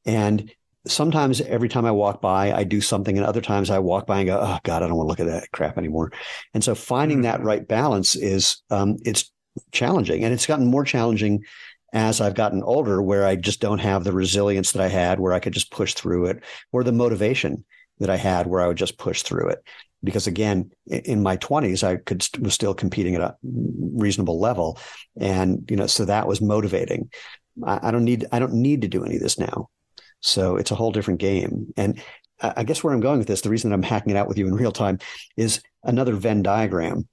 And 0.04 0.52
sometimes 0.86 1.40
every 1.40 1.68
time 1.68 1.84
I 1.84 1.90
walk 1.90 2.20
by, 2.20 2.52
I 2.52 2.64
do 2.64 2.80
something, 2.80 3.16
and 3.16 3.26
other 3.26 3.40
times 3.40 3.70
I 3.70 3.78
walk 3.78 4.06
by 4.06 4.20
and 4.20 4.28
go, 4.28 4.38
"Oh 4.40 4.58
God, 4.62 4.82
I 4.82 4.88
don't 4.88 4.96
want 4.96 5.06
to 5.06 5.10
look 5.10 5.20
at 5.20 5.32
that 5.32 5.50
crap 5.52 5.78
anymore." 5.78 6.12
And 6.54 6.62
so, 6.62 6.74
finding 6.74 7.22
that 7.22 7.38
mm-hmm. 7.38 7.46
right 7.46 7.68
balance 7.68 8.14
is 8.14 8.62
um, 8.70 8.96
it's 9.04 9.30
challenging, 9.72 10.24
and 10.24 10.32
it's 10.32 10.46
gotten 10.46 10.66
more 10.66 10.84
challenging 10.84 11.44
as 11.92 12.20
I've 12.20 12.34
gotten 12.34 12.62
older, 12.62 13.00
where 13.00 13.26
I 13.26 13.36
just 13.36 13.60
don't 13.60 13.78
have 13.78 14.04
the 14.04 14.12
resilience 14.12 14.72
that 14.72 14.82
I 14.82 14.88
had, 14.88 15.20
where 15.20 15.32
I 15.32 15.40
could 15.40 15.54
just 15.54 15.70
push 15.70 15.94
through 15.94 16.26
it, 16.26 16.44
or 16.72 16.84
the 16.84 16.92
motivation 16.92 17.64
that 17.98 18.10
I 18.10 18.16
had, 18.16 18.46
where 18.46 18.60
I 18.60 18.68
would 18.68 18.76
just 18.76 18.98
push 18.98 19.22
through 19.22 19.48
it. 19.48 19.62
Because 20.04 20.26
again, 20.26 20.70
in 20.86 21.22
my 21.22 21.36
twenties, 21.36 21.82
I 21.82 21.96
could 21.96 22.26
was 22.40 22.54
still 22.54 22.74
competing 22.74 23.14
at 23.14 23.20
a 23.20 23.36
reasonable 23.42 24.38
level, 24.38 24.78
and 25.18 25.68
you 25.70 25.76
know, 25.76 25.86
so 25.86 26.04
that 26.04 26.28
was 26.28 26.40
motivating. 26.40 27.10
I, 27.64 27.88
I 27.88 27.90
don't 27.90 28.04
need 28.04 28.26
I 28.30 28.38
don't 28.38 28.54
need 28.54 28.82
to 28.82 28.88
do 28.88 29.04
any 29.04 29.16
of 29.16 29.22
this 29.22 29.38
now. 29.38 29.70
So 30.20 30.56
it's 30.56 30.70
a 30.70 30.74
whole 30.74 30.92
different 30.92 31.20
game. 31.20 31.72
And 31.76 32.00
I 32.40 32.64
guess 32.64 32.84
where 32.84 32.94
I'm 32.94 33.00
going 33.00 33.18
with 33.18 33.28
this, 33.28 33.40
the 33.40 33.50
reason 33.50 33.70
that 33.70 33.74
I'm 33.74 33.82
hacking 33.82 34.10
it 34.10 34.16
out 34.16 34.28
with 34.28 34.38
you 34.38 34.46
in 34.46 34.54
real 34.54 34.72
time 34.72 34.98
is 35.36 35.60
another 35.82 36.14
Venn 36.14 36.42
diagram 36.42 37.08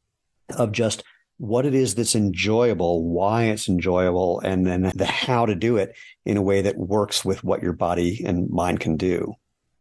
of 0.58 0.72
just 0.72 1.04
what 1.38 1.66
it 1.66 1.74
is 1.74 1.96
that's 1.96 2.16
enjoyable, 2.16 3.04
why 3.04 3.46
it's 3.46 3.68
enjoyable, 3.68 4.40
and 4.42 4.66
then 4.66 4.92
the 4.96 5.06
how 5.06 5.46
to 5.46 5.56
do 5.56 5.78
it 5.78 5.96
in 6.26 6.38
a 6.38 6.42
way 6.42 6.62
that 6.62 6.78
works 6.78 7.26
with 7.26 7.44
what 7.44 7.62
your 7.62 7.74
body 7.74 8.24
and 8.26 8.50
mind 8.50 8.80
can 8.80 8.96
do. 8.96 9.34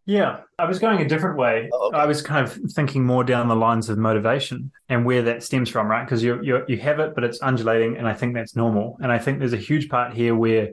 Yeah, 0.07 0.41
I 0.59 0.67
was 0.67 0.79
going 0.79 1.01
a 1.01 1.09
different 1.09 1.39
way. 1.39 1.71
Oh, 1.73 1.89
okay. 1.89 1.97
I 1.97 2.07
was 2.07 2.21
kind 2.21 2.47
of 2.47 2.59
thinking 2.73 3.07
more 3.07 3.25
down 3.25 3.49
the 3.49 3.57
lines 3.57 3.89
of 3.89 3.97
motivation 3.97 4.71
and 4.89 5.07
where 5.07 5.23
that 5.23 5.43
stems 5.43 5.71
from, 5.71 5.87
right? 5.87 6.05
Because 6.05 6.23
you 6.23 6.43
you 6.43 6.63
you 6.69 6.77
have 6.79 7.01
it, 7.01 7.15
but 7.15 7.25
it's 7.25 7.41
undulating, 7.41 7.97
and 7.97 8.07
I 8.07 8.13
think 8.13 8.35
that's 8.35 8.55
normal. 8.55 8.99
And 9.01 9.11
I 9.11 9.19
think 9.19 9.39
there's 9.39 9.55
a 9.55 9.59
huge 9.59 9.89
part 9.89 10.13
here 10.13 10.35
where 10.35 10.73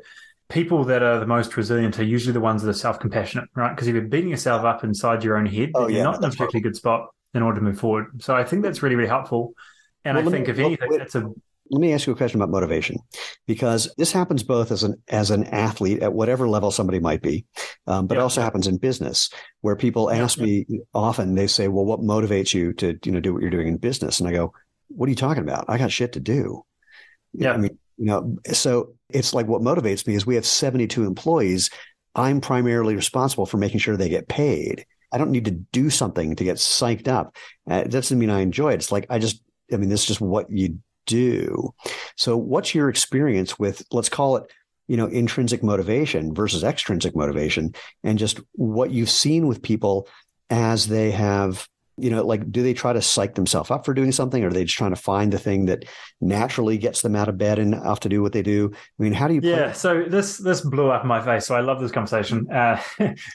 people 0.51 0.83
that 0.85 1.01
are 1.01 1.19
the 1.19 1.25
most 1.25 1.55
resilient 1.57 1.97
are 1.99 2.03
usually 2.03 2.33
the 2.33 2.41
ones 2.41 2.61
that 2.61 2.69
are 2.69 2.73
self-compassionate, 2.73 3.49
right? 3.55 3.69
Because 3.75 3.87
if 3.87 3.95
you're 3.95 4.03
beating 4.03 4.29
yourself 4.29 4.63
up 4.63 4.83
inside 4.83 5.23
your 5.23 5.37
own 5.37 5.45
head, 5.45 5.71
oh, 5.75 5.87
yeah, 5.87 5.95
you're 5.95 6.03
not 6.03 6.17
in 6.17 6.23
a 6.23 6.29
particularly 6.29 6.61
good 6.61 6.75
spot 6.75 7.07
in 7.33 7.41
order 7.41 7.59
to 7.59 7.63
move 7.63 7.79
forward. 7.79 8.21
So 8.21 8.35
I 8.35 8.43
think 8.43 8.61
that's 8.61 8.83
really, 8.83 8.95
really 8.95 9.09
helpful. 9.09 9.53
And 10.03 10.17
well, 10.17 10.27
I 10.27 10.31
think 10.31 10.47
me, 10.47 10.51
if 10.51 10.59
anything, 10.59 10.89
wait, 10.89 10.97
that's 10.99 11.15
a 11.15 11.31
let 11.71 11.79
me 11.79 11.93
ask 11.93 12.05
you 12.05 12.11
a 12.11 12.17
question 12.17 12.41
about 12.41 12.51
motivation, 12.51 12.97
because 13.47 13.93
this 13.97 14.11
happens 14.11 14.43
both 14.43 14.71
as 14.71 14.83
an 14.83 15.01
as 15.07 15.31
an 15.31 15.45
athlete 15.45 16.03
at 16.03 16.11
whatever 16.11 16.47
level 16.49 16.69
somebody 16.69 16.99
might 16.99 17.21
be, 17.21 17.45
um, 17.87 18.07
but 18.07 18.15
yeah. 18.15 18.19
it 18.19 18.23
also 18.23 18.41
happens 18.41 18.67
in 18.67 18.77
business 18.77 19.29
where 19.61 19.77
people 19.77 20.11
ask 20.11 20.37
yeah. 20.37 20.43
me 20.43 20.65
often. 20.93 21.35
They 21.35 21.47
say, 21.47 21.69
"Well, 21.69 21.85
what 21.85 22.01
motivates 22.01 22.53
you 22.53 22.73
to 22.73 22.99
you 23.05 23.13
know 23.13 23.21
do 23.21 23.33
what 23.33 23.41
you're 23.41 23.51
doing 23.51 23.69
in 23.69 23.77
business?" 23.77 24.19
And 24.19 24.27
I 24.27 24.33
go, 24.33 24.53
"What 24.89 25.07
are 25.07 25.11
you 25.11 25.15
talking 25.15 25.43
about? 25.43 25.65
I 25.69 25.77
got 25.77 25.93
shit 25.93 26.11
to 26.13 26.19
do." 26.19 26.65
Yeah, 27.33 27.53
I 27.53 27.57
mean, 27.57 27.77
you 28.01 28.07
know, 28.07 28.35
so 28.51 28.95
it's 29.09 29.31
like 29.31 29.45
what 29.45 29.61
motivates 29.61 30.07
me 30.07 30.15
is 30.15 30.25
we 30.25 30.33
have 30.33 30.45
72 30.45 31.05
employees. 31.05 31.69
I'm 32.15 32.41
primarily 32.41 32.95
responsible 32.95 33.45
for 33.45 33.57
making 33.57 33.79
sure 33.79 33.95
they 33.95 34.09
get 34.09 34.27
paid. 34.27 34.87
I 35.11 35.19
don't 35.19 35.29
need 35.29 35.45
to 35.45 35.51
do 35.51 35.91
something 35.91 36.35
to 36.35 36.43
get 36.43 36.55
psyched 36.55 37.07
up. 37.07 37.35
Uh, 37.69 37.75
it 37.75 37.91
doesn't 37.91 38.17
mean 38.17 38.31
I 38.31 38.39
enjoy 38.39 38.71
it. 38.71 38.75
It's 38.75 38.91
like 38.91 39.05
I 39.11 39.19
just, 39.19 39.43
I 39.71 39.77
mean, 39.77 39.89
this 39.89 40.01
is 40.01 40.07
just 40.07 40.21
what 40.21 40.49
you 40.49 40.79
do. 41.05 41.75
So, 42.17 42.37
what's 42.37 42.73
your 42.73 42.89
experience 42.89 43.59
with, 43.59 43.83
let's 43.91 44.09
call 44.09 44.37
it, 44.37 44.51
you 44.87 44.97
know, 44.97 45.05
intrinsic 45.05 45.61
motivation 45.61 46.33
versus 46.33 46.63
extrinsic 46.63 47.15
motivation, 47.15 47.75
and 48.03 48.17
just 48.17 48.39
what 48.53 48.89
you've 48.89 49.11
seen 49.11 49.45
with 49.45 49.61
people 49.61 50.07
as 50.49 50.87
they 50.87 51.11
have 51.11 51.67
you 51.97 52.09
know, 52.09 52.25
like, 52.25 52.51
do 52.51 52.63
they 52.63 52.73
try 52.73 52.93
to 52.93 53.01
psych 53.01 53.35
themselves 53.35 53.69
up 53.69 53.85
for 53.85 53.93
doing 53.93 54.11
something, 54.11 54.43
or 54.43 54.47
are 54.47 54.53
they 54.53 54.63
just 54.63 54.77
trying 54.77 54.91
to 54.93 55.01
find 55.01 55.31
the 55.31 55.37
thing 55.37 55.65
that 55.65 55.85
naturally 56.19 56.77
gets 56.77 57.01
them 57.01 57.15
out 57.15 57.27
of 57.27 57.37
bed 57.37 57.59
and 57.59 57.75
off 57.75 57.99
to 58.01 58.09
do 58.09 58.21
what 58.21 58.33
they 58.33 58.41
do? 58.41 58.71
I 58.73 59.03
mean, 59.03 59.13
how 59.13 59.27
do 59.27 59.35
you? 59.35 59.41
Yeah, 59.43 59.71
so 59.73 60.03
this 60.03 60.37
this 60.37 60.61
blew 60.61 60.89
up 60.89 61.05
my 61.05 61.21
face. 61.21 61.45
So 61.45 61.55
I 61.55 61.61
love 61.61 61.79
this 61.79 61.91
conversation 61.91 62.45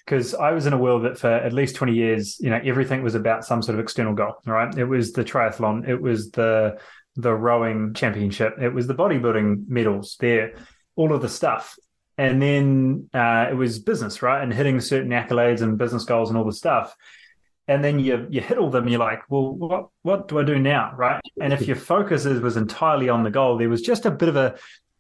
because 0.05 0.35
uh, 0.35 0.39
I 0.41 0.53
was 0.53 0.67
in 0.67 0.73
a 0.73 0.79
world 0.79 1.05
that 1.05 1.19
for 1.19 1.31
at 1.31 1.53
least 1.53 1.77
twenty 1.77 1.95
years, 1.95 2.39
you 2.41 2.51
know, 2.51 2.61
everything 2.65 3.03
was 3.03 3.15
about 3.15 3.45
some 3.45 3.63
sort 3.63 3.79
of 3.79 3.83
external 3.83 4.15
goal. 4.15 4.35
Right? 4.47 4.77
It 4.77 4.87
was 4.87 5.13
the 5.13 5.25
triathlon. 5.25 5.89
It 5.89 6.01
was 6.01 6.31
the 6.31 6.79
the 7.15 7.35
rowing 7.35 7.95
championship. 7.95 8.57
It 8.61 8.71
was 8.71 8.87
the 8.87 8.95
bodybuilding 8.95 9.69
medals. 9.69 10.17
There, 10.19 10.55
all 10.97 11.13
of 11.13 11.23
the 11.23 11.29
stuff. 11.29 11.77
And 12.19 12.41
then 12.41 13.11
uh, 13.13 13.49
it 13.51 13.55
was 13.55 13.79
business, 13.79 14.23
right? 14.23 14.43
And 14.43 14.51
hitting 14.51 14.81
certain 14.81 15.11
accolades 15.11 15.61
and 15.61 15.77
business 15.77 16.05
goals 16.05 16.31
and 16.31 16.39
all 16.39 16.47
the 16.47 16.53
stuff 16.53 16.97
and 17.69 17.83
then 17.83 17.99
you 17.99 18.27
you 18.31 18.41
hit 18.41 18.59
all 18.59 18.71
them 18.71 18.89
you're 18.89 19.01
like 19.01 19.23
well 19.31 19.53
what 19.53 19.89
what 20.03 20.29
do 20.29 20.39
i 20.39 20.43
do 20.45 20.59
now 20.59 20.93
right? 20.97 21.21
And 21.41 21.53
if 21.53 21.67
your 21.67 21.77
focus 21.77 22.25
is, 22.25 22.41
was 22.41 22.57
entirely 22.57 23.09
on 23.09 23.23
the 23.23 23.31
goal 23.31 23.59
there 23.59 23.69
was 23.69 23.83
just 23.83 24.07
a 24.07 24.11
bit 24.11 24.29
of 24.29 24.37
a 24.37 24.57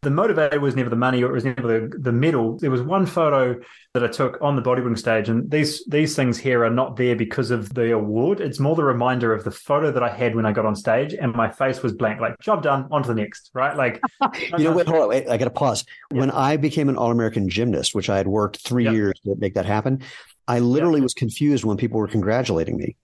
the 0.06 0.10
motivator 0.10 0.60
was 0.60 0.76
never 0.76 0.88
the 0.88 0.94
money 0.94 1.22
or 1.22 1.30
it 1.30 1.32
was 1.32 1.44
never 1.44 1.80
the, 1.80 1.98
the 1.98 2.12
medal. 2.12 2.56
There 2.58 2.70
was 2.70 2.80
one 2.80 3.06
photo 3.06 3.60
that 3.92 4.04
i 4.04 4.06
took 4.06 4.38
on 4.40 4.54
the 4.54 4.62
bodybuilding 4.62 4.98
stage 4.98 5.28
and 5.28 5.50
these 5.50 5.84
these 5.86 6.14
things 6.14 6.38
here 6.38 6.62
are 6.64 6.70
not 6.70 6.96
there 6.96 7.16
because 7.16 7.50
of 7.50 7.74
the 7.74 7.92
award. 7.92 8.40
It's 8.40 8.60
more 8.60 8.76
the 8.76 8.84
reminder 8.84 9.32
of 9.32 9.42
the 9.42 9.50
photo 9.50 9.90
that 9.90 10.04
i 10.04 10.08
had 10.08 10.36
when 10.36 10.46
i 10.46 10.52
got 10.52 10.64
on 10.64 10.76
stage 10.76 11.12
and 11.14 11.34
my 11.34 11.50
face 11.50 11.82
was 11.82 11.92
blank 11.92 12.20
like 12.20 12.38
job 12.38 12.62
done 12.62 12.86
on 12.92 13.02
to 13.02 13.08
the 13.08 13.14
next 13.14 13.50
right? 13.52 13.76
Like 13.76 14.00
you 14.58 14.64
know 14.64 14.72
wait 14.72 14.86
hold 14.86 15.02
on 15.02 15.08
wait 15.08 15.28
i 15.28 15.36
gotta 15.36 15.50
pause. 15.50 15.84
Yeah. 16.12 16.20
when 16.20 16.30
i 16.30 16.56
became 16.56 16.88
an 16.88 16.96
all-american 16.96 17.48
gymnast 17.48 17.94
which 17.94 18.08
i 18.08 18.16
had 18.16 18.28
worked 18.28 18.58
three 18.58 18.84
yep. 18.84 18.94
years 18.94 19.20
to 19.24 19.34
make 19.36 19.54
that 19.54 19.66
happen 19.66 20.02
I 20.48 20.60
literally 20.60 21.00
yeah. 21.00 21.04
was 21.04 21.14
confused 21.14 21.64
when 21.64 21.76
people 21.76 21.98
were 21.98 22.08
congratulating 22.08 22.76
me 22.76 22.96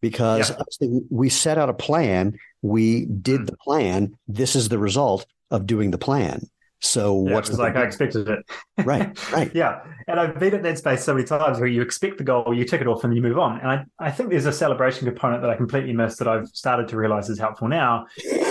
because 0.00 0.50
yeah. 0.50 0.56
thinking, 0.78 1.06
we 1.10 1.28
set 1.28 1.58
out 1.58 1.68
a 1.68 1.74
plan, 1.74 2.38
we 2.62 3.06
did 3.06 3.42
mm. 3.42 3.46
the 3.46 3.56
plan. 3.58 4.16
This 4.28 4.56
is 4.56 4.68
the 4.68 4.78
result 4.78 5.26
of 5.50 5.66
doing 5.66 5.90
the 5.90 5.98
plan. 5.98 6.48
So 6.80 7.26
yeah, 7.26 7.34
what's 7.34 7.48
the 7.48 7.56
like 7.56 7.74
I 7.74 7.84
expected 7.84 8.28
it. 8.28 8.38
right, 8.84 9.32
right. 9.32 9.50
yeah. 9.54 9.80
And 10.08 10.20
I've 10.20 10.38
been 10.38 10.54
at 10.54 10.62
that 10.62 10.78
space 10.78 11.02
so 11.02 11.14
many 11.14 11.26
times 11.26 11.58
where 11.58 11.68
you 11.68 11.82
expect 11.82 12.18
the 12.18 12.24
goal, 12.24 12.54
you 12.54 12.64
tick 12.64 12.80
it 12.80 12.86
off, 12.86 13.02
and 13.04 13.14
you 13.14 13.22
move 13.22 13.38
on. 13.38 13.60
And 13.60 13.68
I, 13.68 13.84
I 13.98 14.10
think 14.10 14.30
there's 14.30 14.46
a 14.46 14.52
celebration 14.52 15.06
component 15.06 15.42
that 15.42 15.50
I 15.50 15.56
completely 15.56 15.92
missed 15.92 16.18
that 16.18 16.28
I've 16.28 16.48
started 16.48 16.88
to 16.88 16.96
realize 16.96 17.28
is 17.30 17.38
helpful 17.38 17.68
now. 17.68 18.06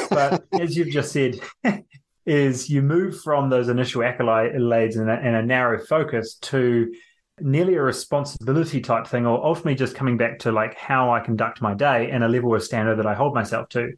But 0.09 0.45
as 0.59 0.75
you've 0.75 0.89
just 0.89 1.11
said, 1.11 1.39
is 2.25 2.69
you 2.69 2.81
move 2.81 3.21
from 3.21 3.49
those 3.49 3.69
initial 3.69 4.01
accolades 4.01 4.97
and 4.97 5.09
a, 5.09 5.13
and 5.13 5.35
a 5.35 5.43
narrow 5.43 5.79
focus 5.85 6.35
to 6.41 6.91
nearly 7.39 7.75
a 7.75 7.81
responsibility 7.81 8.81
type 8.81 9.07
thing, 9.07 9.25
or 9.25 9.43
ultimately 9.43 9.75
just 9.75 9.95
coming 9.95 10.17
back 10.17 10.39
to 10.39 10.51
like 10.51 10.75
how 10.75 11.11
I 11.11 11.19
conduct 11.19 11.61
my 11.61 11.73
day 11.73 12.09
and 12.09 12.23
a 12.23 12.27
level 12.27 12.55
of 12.55 12.63
standard 12.63 12.97
that 12.97 13.05
I 13.05 13.13
hold 13.13 13.33
myself 13.33 13.69
to. 13.69 13.91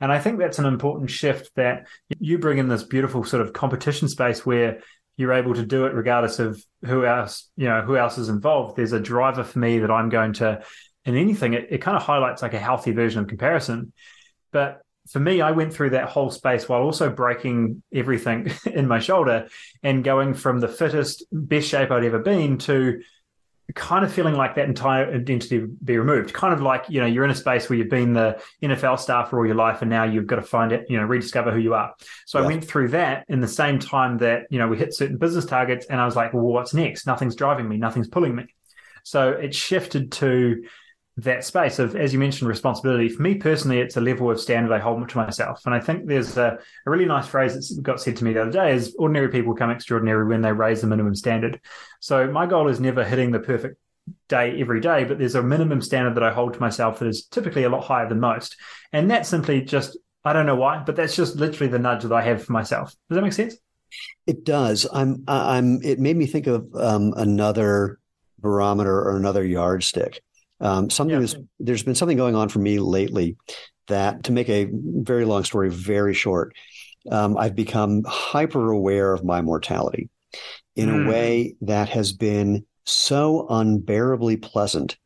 And 0.00 0.12
I 0.12 0.18
think 0.18 0.38
that's 0.38 0.58
an 0.58 0.66
important 0.66 1.10
shift 1.10 1.50
that 1.56 1.86
you 2.18 2.38
bring 2.38 2.58
in 2.58 2.68
this 2.68 2.82
beautiful 2.82 3.24
sort 3.24 3.42
of 3.42 3.52
competition 3.52 4.08
space 4.08 4.44
where 4.44 4.80
you're 5.16 5.32
able 5.32 5.54
to 5.54 5.64
do 5.64 5.86
it 5.86 5.94
regardless 5.94 6.38
of 6.38 6.62
who 6.84 7.06
else, 7.06 7.48
you 7.56 7.66
know, 7.66 7.82
who 7.82 7.96
else 7.96 8.18
is 8.18 8.28
involved. 8.28 8.76
There's 8.76 8.92
a 8.92 9.00
driver 9.00 9.44
for 9.44 9.58
me 9.58 9.78
that 9.78 9.90
I'm 9.90 10.08
going 10.08 10.34
to, 10.34 10.62
in 11.04 11.16
anything, 11.16 11.54
it, 11.54 11.68
it 11.70 11.78
kind 11.78 11.96
of 11.96 12.02
highlights 12.02 12.42
like 12.42 12.54
a 12.54 12.58
healthy 12.58 12.92
version 12.92 13.20
of 13.20 13.28
comparison. 13.28 13.92
But 14.52 14.82
for 15.10 15.20
me, 15.20 15.40
I 15.40 15.50
went 15.50 15.72
through 15.72 15.90
that 15.90 16.08
whole 16.08 16.30
space 16.30 16.68
while 16.68 16.82
also 16.82 17.10
breaking 17.10 17.82
everything 17.92 18.52
in 18.66 18.88
my 18.88 18.98
shoulder 18.98 19.48
and 19.82 20.02
going 20.02 20.34
from 20.34 20.60
the 20.60 20.68
fittest, 20.68 21.24
best 21.30 21.68
shape 21.68 21.90
I'd 21.90 22.04
ever 22.04 22.18
been 22.18 22.58
to 22.58 23.00
kind 23.74 24.04
of 24.04 24.12
feeling 24.12 24.34
like 24.34 24.54
that 24.54 24.66
entire 24.66 25.12
identity 25.12 25.66
be 25.82 25.96
removed. 25.96 26.32
Kind 26.32 26.52
of 26.52 26.60
like, 26.60 26.84
you 26.88 27.00
know, 27.00 27.06
you're 27.06 27.24
in 27.24 27.30
a 27.30 27.34
space 27.34 27.68
where 27.68 27.78
you've 27.78 27.88
been 27.88 28.12
the 28.12 28.40
NFL 28.62 28.98
star 28.98 29.24
for 29.26 29.38
all 29.38 29.46
your 29.46 29.54
life 29.54 29.80
and 29.80 29.90
now 29.90 30.04
you've 30.04 30.26
got 30.26 30.36
to 30.36 30.42
find 30.42 30.70
it, 30.70 30.86
you 30.90 30.98
know, 30.98 31.04
rediscover 31.04 31.50
who 31.50 31.58
you 31.58 31.74
are. 31.74 31.94
So 32.26 32.38
yeah. 32.38 32.44
I 32.44 32.48
went 32.48 32.64
through 32.64 32.88
that 32.88 33.24
in 33.28 33.40
the 33.40 33.48
same 33.48 33.78
time 33.78 34.18
that, 34.18 34.42
you 34.50 34.58
know, 34.58 34.68
we 34.68 34.76
hit 34.76 34.94
certain 34.94 35.16
business 35.16 35.46
targets 35.46 35.86
and 35.86 36.00
I 36.00 36.04
was 36.04 36.14
like, 36.14 36.34
well, 36.34 36.42
what's 36.42 36.74
next? 36.74 37.06
Nothing's 37.06 37.36
driving 37.36 37.68
me, 37.68 37.78
nothing's 37.78 38.08
pulling 38.08 38.34
me. 38.34 38.44
So 39.02 39.30
it 39.30 39.54
shifted 39.54 40.12
to 40.12 40.64
that 41.16 41.44
space 41.44 41.78
of, 41.78 41.94
as 41.94 42.12
you 42.12 42.18
mentioned, 42.18 42.48
responsibility. 42.48 43.08
For 43.08 43.22
me 43.22 43.36
personally, 43.36 43.78
it's 43.78 43.96
a 43.96 44.00
level 44.00 44.30
of 44.30 44.40
standard 44.40 44.74
I 44.74 44.80
hold 44.80 45.08
to 45.08 45.16
myself. 45.16 45.62
And 45.64 45.74
I 45.74 45.78
think 45.78 46.06
there's 46.06 46.36
a, 46.36 46.58
a 46.86 46.90
really 46.90 47.04
nice 47.04 47.28
phrase 47.28 47.54
that 47.54 47.82
got 47.82 48.00
said 48.00 48.16
to 48.16 48.24
me 48.24 48.32
the 48.32 48.42
other 48.42 48.50
day 48.50 48.74
is 48.74 48.96
ordinary 48.98 49.28
people 49.28 49.54
become 49.54 49.70
extraordinary 49.70 50.26
when 50.26 50.42
they 50.42 50.52
raise 50.52 50.80
the 50.80 50.88
minimum 50.88 51.14
standard. 51.14 51.60
So 52.00 52.26
my 52.26 52.46
goal 52.46 52.68
is 52.68 52.80
never 52.80 53.04
hitting 53.04 53.30
the 53.30 53.38
perfect 53.38 53.78
day 54.28 54.60
every 54.60 54.80
day, 54.80 55.04
but 55.04 55.18
there's 55.18 55.36
a 55.36 55.42
minimum 55.42 55.80
standard 55.80 56.16
that 56.16 56.24
I 56.24 56.32
hold 56.32 56.54
to 56.54 56.60
myself 56.60 56.98
that 56.98 57.06
is 57.06 57.26
typically 57.26 57.62
a 57.62 57.68
lot 57.68 57.84
higher 57.84 58.08
than 58.08 58.18
most. 58.18 58.56
And 58.92 59.08
that's 59.08 59.28
simply 59.28 59.62
just, 59.62 59.96
I 60.24 60.32
don't 60.32 60.46
know 60.46 60.56
why, 60.56 60.82
but 60.84 60.96
that's 60.96 61.14
just 61.14 61.36
literally 61.36 61.70
the 61.70 61.78
nudge 61.78 62.02
that 62.02 62.12
I 62.12 62.22
have 62.22 62.44
for 62.44 62.52
myself. 62.52 62.90
Does 63.08 63.16
that 63.16 63.22
make 63.22 63.32
sense? 63.32 63.56
It 64.26 64.44
does. 64.44 64.84
I'm, 64.92 65.22
I'm, 65.28 65.80
it 65.82 66.00
made 66.00 66.16
me 66.16 66.26
think 66.26 66.48
of 66.48 66.74
um, 66.74 67.14
another 67.16 68.00
barometer 68.40 68.98
or 68.98 69.16
another 69.16 69.44
yardstick 69.44 70.20
um, 70.60 70.90
something 70.90 71.20
yeah. 71.20 71.34
there's 71.58 71.82
been 71.82 71.94
something 71.94 72.16
going 72.16 72.34
on 72.34 72.48
for 72.48 72.58
me 72.58 72.78
lately 72.78 73.36
that, 73.88 74.24
to 74.24 74.32
make 74.32 74.48
a 74.48 74.68
very 74.72 75.24
long 75.24 75.44
story 75.44 75.70
very 75.70 76.14
short, 76.14 76.54
um, 77.10 77.36
I've 77.36 77.54
become 77.54 78.02
hyper 78.06 78.70
aware 78.70 79.12
of 79.12 79.24
my 79.24 79.42
mortality 79.42 80.08
in 80.76 80.88
mm. 80.88 81.06
a 81.06 81.08
way 81.10 81.56
that 81.62 81.88
has 81.90 82.12
been 82.12 82.64
so 82.84 83.46
unbearably 83.48 84.36
pleasant. 84.36 84.96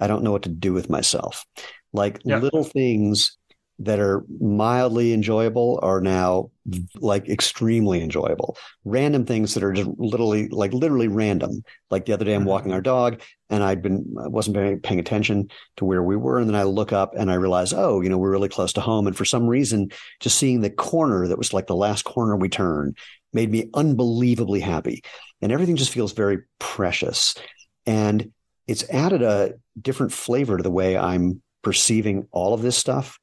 I 0.00 0.06
don't 0.06 0.22
know 0.22 0.32
what 0.32 0.42
to 0.42 0.48
do 0.48 0.72
with 0.72 0.90
myself. 0.90 1.44
Like 1.92 2.20
yeah. 2.24 2.38
little 2.38 2.64
things 2.64 3.36
that 3.80 3.98
are 3.98 4.24
mildly 4.40 5.12
enjoyable 5.12 5.80
are 5.82 6.00
now 6.00 6.50
like 6.96 7.28
extremely 7.28 8.02
enjoyable. 8.02 8.56
Random 8.84 9.26
things 9.26 9.54
that 9.54 9.64
are 9.64 9.72
just 9.72 9.90
literally 9.98 10.48
like 10.48 10.72
literally 10.72 11.08
random. 11.08 11.62
Like 11.90 12.06
the 12.06 12.12
other 12.12 12.24
day, 12.24 12.34
I'm 12.34 12.42
mm-hmm. 12.42 12.50
walking 12.50 12.72
our 12.72 12.80
dog, 12.80 13.20
and 13.50 13.64
I'd 13.64 13.82
been 13.82 14.14
I 14.22 14.28
wasn't 14.28 14.56
paying, 14.56 14.80
paying 14.80 15.00
attention 15.00 15.50
to 15.76 15.84
where 15.84 16.02
we 16.02 16.16
were, 16.16 16.38
and 16.38 16.48
then 16.48 16.54
I 16.54 16.62
look 16.62 16.92
up 16.92 17.14
and 17.16 17.30
I 17.30 17.34
realize, 17.34 17.72
oh, 17.72 18.00
you 18.00 18.08
know, 18.08 18.18
we're 18.18 18.30
really 18.30 18.48
close 18.48 18.72
to 18.74 18.80
home. 18.80 19.06
And 19.06 19.16
for 19.16 19.24
some 19.24 19.46
reason, 19.46 19.90
just 20.20 20.38
seeing 20.38 20.60
the 20.60 20.70
corner 20.70 21.26
that 21.26 21.38
was 21.38 21.52
like 21.52 21.66
the 21.66 21.74
last 21.74 22.04
corner 22.04 22.36
we 22.36 22.48
turned 22.48 22.96
made 23.32 23.50
me 23.50 23.68
unbelievably 23.74 24.60
happy, 24.60 25.02
and 25.42 25.50
everything 25.50 25.76
just 25.76 25.92
feels 25.92 26.12
very 26.12 26.38
precious, 26.60 27.34
and 27.86 28.30
it's 28.68 28.88
added 28.88 29.22
a 29.22 29.54
different 29.80 30.12
flavor 30.12 30.56
to 30.56 30.62
the 30.62 30.70
way 30.70 30.96
I'm 30.96 31.42
perceiving 31.62 32.28
all 32.30 32.54
of 32.54 32.62
this 32.62 32.76
stuff 32.76 33.18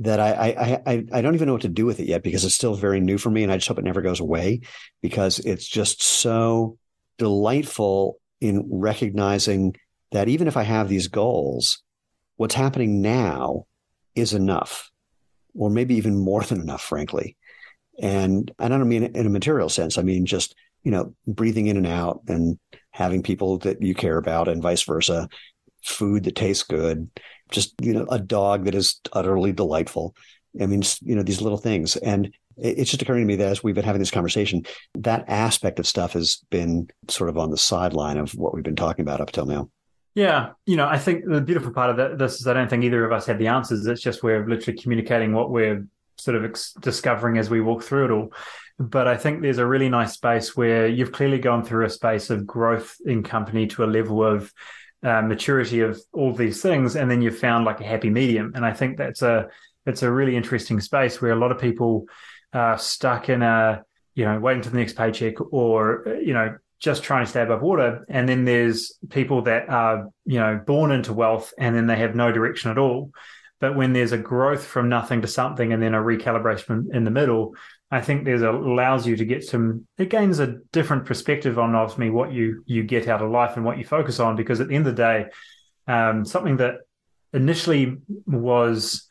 that 0.00 0.20
I, 0.20 0.30
I 0.30 0.92
I 0.92 1.04
I 1.12 1.20
don't 1.22 1.34
even 1.34 1.46
know 1.46 1.54
what 1.54 1.62
to 1.62 1.68
do 1.68 1.86
with 1.86 2.00
it 2.00 2.06
yet 2.06 2.22
because 2.22 2.44
it's 2.44 2.54
still 2.54 2.74
very 2.74 3.00
new 3.00 3.18
for 3.18 3.30
me, 3.30 3.42
and 3.42 3.52
I 3.52 3.56
just 3.56 3.68
hope 3.68 3.78
it 3.78 3.84
never 3.84 4.02
goes 4.02 4.20
away 4.20 4.60
because 5.02 5.38
it's 5.40 5.66
just 5.66 6.02
so 6.02 6.78
delightful 7.18 8.18
in 8.40 8.68
recognizing 8.70 9.74
that 10.12 10.28
even 10.28 10.46
if 10.46 10.56
I 10.56 10.62
have 10.62 10.88
these 10.88 11.08
goals, 11.08 11.82
what's 12.36 12.54
happening 12.54 13.02
now 13.02 13.66
is 14.14 14.34
enough, 14.34 14.90
or 15.54 15.68
maybe 15.68 15.96
even 15.96 16.16
more 16.16 16.42
than 16.42 16.60
enough, 16.60 16.82
frankly. 16.82 17.36
And 18.00 18.50
I 18.58 18.68
don't 18.68 18.88
mean 18.88 19.02
in 19.02 19.26
a 19.26 19.30
material 19.30 19.68
sense. 19.68 19.98
I 19.98 20.02
mean 20.02 20.26
just 20.26 20.54
you 20.84 20.92
know 20.92 21.14
breathing 21.26 21.66
in 21.66 21.76
and 21.76 21.86
out 21.86 22.22
and 22.28 22.58
having 22.92 23.22
people 23.22 23.58
that 23.58 23.82
you 23.82 23.94
care 23.94 24.16
about, 24.16 24.46
and 24.46 24.62
vice 24.62 24.82
versa, 24.84 25.28
food 25.88 26.24
that 26.24 26.36
tastes 26.36 26.62
good 26.62 27.08
just 27.50 27.74
you 27.80 27.92
know 27.92 28.06
a 28.10 28.18
dog 28.18 28.64
that 28.64 28.74
is 28.74 29.00
utterly 29.12 29.52
delightful. 29.52 30.14
I 30.60 30.66
mean 30.66 30.82
you 31.02 31.14
know 31.14 31.22
these 31.22 31.42
little 31.42 31.58
things. 31.58 31.96
And 31.96 32.34
it's 32.56 32.90
just 32.90 33.02
occurring 33.02 33.22
to 33.22 33.26
me 33.26 33.36
that 33.36 33.48
as 33.48 33.62
we've 33.62 33.74
been 33.74 33.84
having 33.84 34.00
this 34.00 34.10
conversation 34.10 34.64
that 34.94 35.24
aspect 35.28 35.78
of 35.78 35.86
stuff 35.86 36.14
has 36.14 36.42
been 36.50 36.88
sort 37.06 37.30
of 37.30 37.38
on 37.38 37.50
the 37.50 37.56
sideline 37.56 38.18
of 38.18 38.32
what 38.32 38.52
we've 38.52 38.64
been 38.64 38.76
talking 38.76 39.02
about 39.02 39.20
up 39.20 39.30
till 39.30 39.46
now. 39.46 39.70
Yeah. 40.14 40.50
You 40.66 40.76
know 40.76 40.88
i 40.88 40.98
think 40.98 41.24
the 41.24 41.40
beautiful 41.40 41.72
part 41.72 41.98
of 41.98 42.18
this 42.18 42.40
is 42.40 42.46
i 42.46 42.52
don't 42.52 42.68
think 42.68 42.84
either 42.84 43.04
of 43.04 43.12
us 43.12 43.26
have 43.26 43.38
the 43.38 43.48
answers. 43.48 43.86
It's 43.86 44.02
just 44.02 44.22
we're 44.22 44.46
literally 44.46 44.78
communicating 44.78 45.32
what 45.32 45.50
we're 45.50 45.86
sort 46.16 46.36
of 46.36 46.44
ex- 46.44 46.72
discovering 46.80 47.38
as 47.38 47.48
we 47.48 47.60
walk 47.60 47.84
through 47.84 48.06
it 48.06 48.10
all. 48.10 48.32
But 48.80 49.08
i 49.08 49.16
think 49.16 49.42
there's 49.42 49.58
a 49.58 49.66
really 49.66 49.88
nice 49.88 50.12
space 50.12 50.56
where 50.56 50.86
you've 50.86 51.12
clearly 51.12 51.38
gone 51.38 51.64
through 51.64 51.84
a 51.84 51.90
space 51.90 52.30
of 52.30 52.46
growth 52.46 52.96
in 53.04 53.22
company 53.22 53.66
to 53.68 53.84
a 53.84 53.86
level 53.86 54.24
of 54.24 54.52
uh, 55.02 55.22
maturity 55.22 55.80
of 55.80 56.00
all 56.12 56.32
these 56.32 56.60
things, 56.62 56.96
and 56.96 57.10
then 57.10 57.22
you've 57.22 57.38
found 57.38 57.64
like 57.64 57.80
a 57.80 57.86
happy 57.86 58.10
medium. 58.10 58.52
And 58.54 58.64
I 58.64 58.72
think 58.72 58.96
that's 58.96 59.22
a 59.22 59.48
it's 59.86 60.02
a 60.02 60.10
really 60.10 60.36
interesting 60.36 60.80
space 60.80 61.20
where 61.20 61.32
a 61.32 61.36
lot 61.36 61.52
of 61.52 61.58
people 61.58 62.06
are 62.52 62.78
stuck 62.78 63.28
in 63.28 63.42
a 63.42 63.84
you 64.14 64.24
know 64.24 64.38
waiting 64.38 64.62
for 64.62 64.70
the 64.70 64.76
next 64.76 64.96
paycheck 64.96 65.34
or 65.52 66.04
you 66.22 66.34
know 66.34 66.56
just 66.80 67.02
trying 67.02 67.24
to 67.24 67.30
stay 67.30 67.42
above 67.42 67.62
water. 67.62 68.04
And 68.08 68.28
then 68.28 68.44
there's 68.44 68.98
people 69.10 69.42
that 69.42 69.68
are 69.68 70.08
you 70.24 70.38
know 70.38 70.60
born 70.64 70.92
into 70.92 71.12
wealth 71.12 71.52
and 71.58 71.74
then 71.74 71.86
they 71.86 71.96
have 71.96 72.14
no 72.14 72.32
direction 72.32 72.70
at 72.70 72.78
all. 72.78 73.12
But 73.60 73.74
when 73.74 73.92
there's 73.92 74.12
a 74.12 74.18
growth 74.18 74.64
from 74.64 74.88
nothing 74.88 75.22
to 75.22 75.26
something 75.26 75.72
and 75.72 75.82
then 75.82 75.94
a 75.94 75.98
recalibration 75.98 76.94
in 76.94 77.02
the 77.02 77.10
middle, 77.10 77.56
I 77.90 78.02
think 78.02 78.24
there's 78.24 78.42
a, 78.42 78.50
allows 78.50 79.06
you 79.06 79.16
to 79.16 79.24
get 79.24 79.44
some. 79.44 79.86
It 79.96 80.10
gains 80.10 80.40
a 80.40 80.58
different 80.72 81.06
perspective 81.06 81.58
on 81.58 81.74
ultimately 81.74 82.10
what 82.10 82.32
you 82.32 82.62
you 82.66 82.82
get 82.82 83.08
out 83.08 83.22
of 83.22 83.30
life 83.30 83.56
and 83.56 83.64
what 83.64 83.78
you 83.78 83.84
focus 83.84 84.20
on. 84.20 84.36
Because 84.36 84.60
at 84.60 84.68
the 84.68 84.74
end 84.74 84.86
of 84.86 84.94
the 84.94 85.02
day, 85.02 85.26
um, 85.86 86.24
something 86.24 86.58
that 86.58 86.80
initially 87.32 87.96
was 88.26 89.06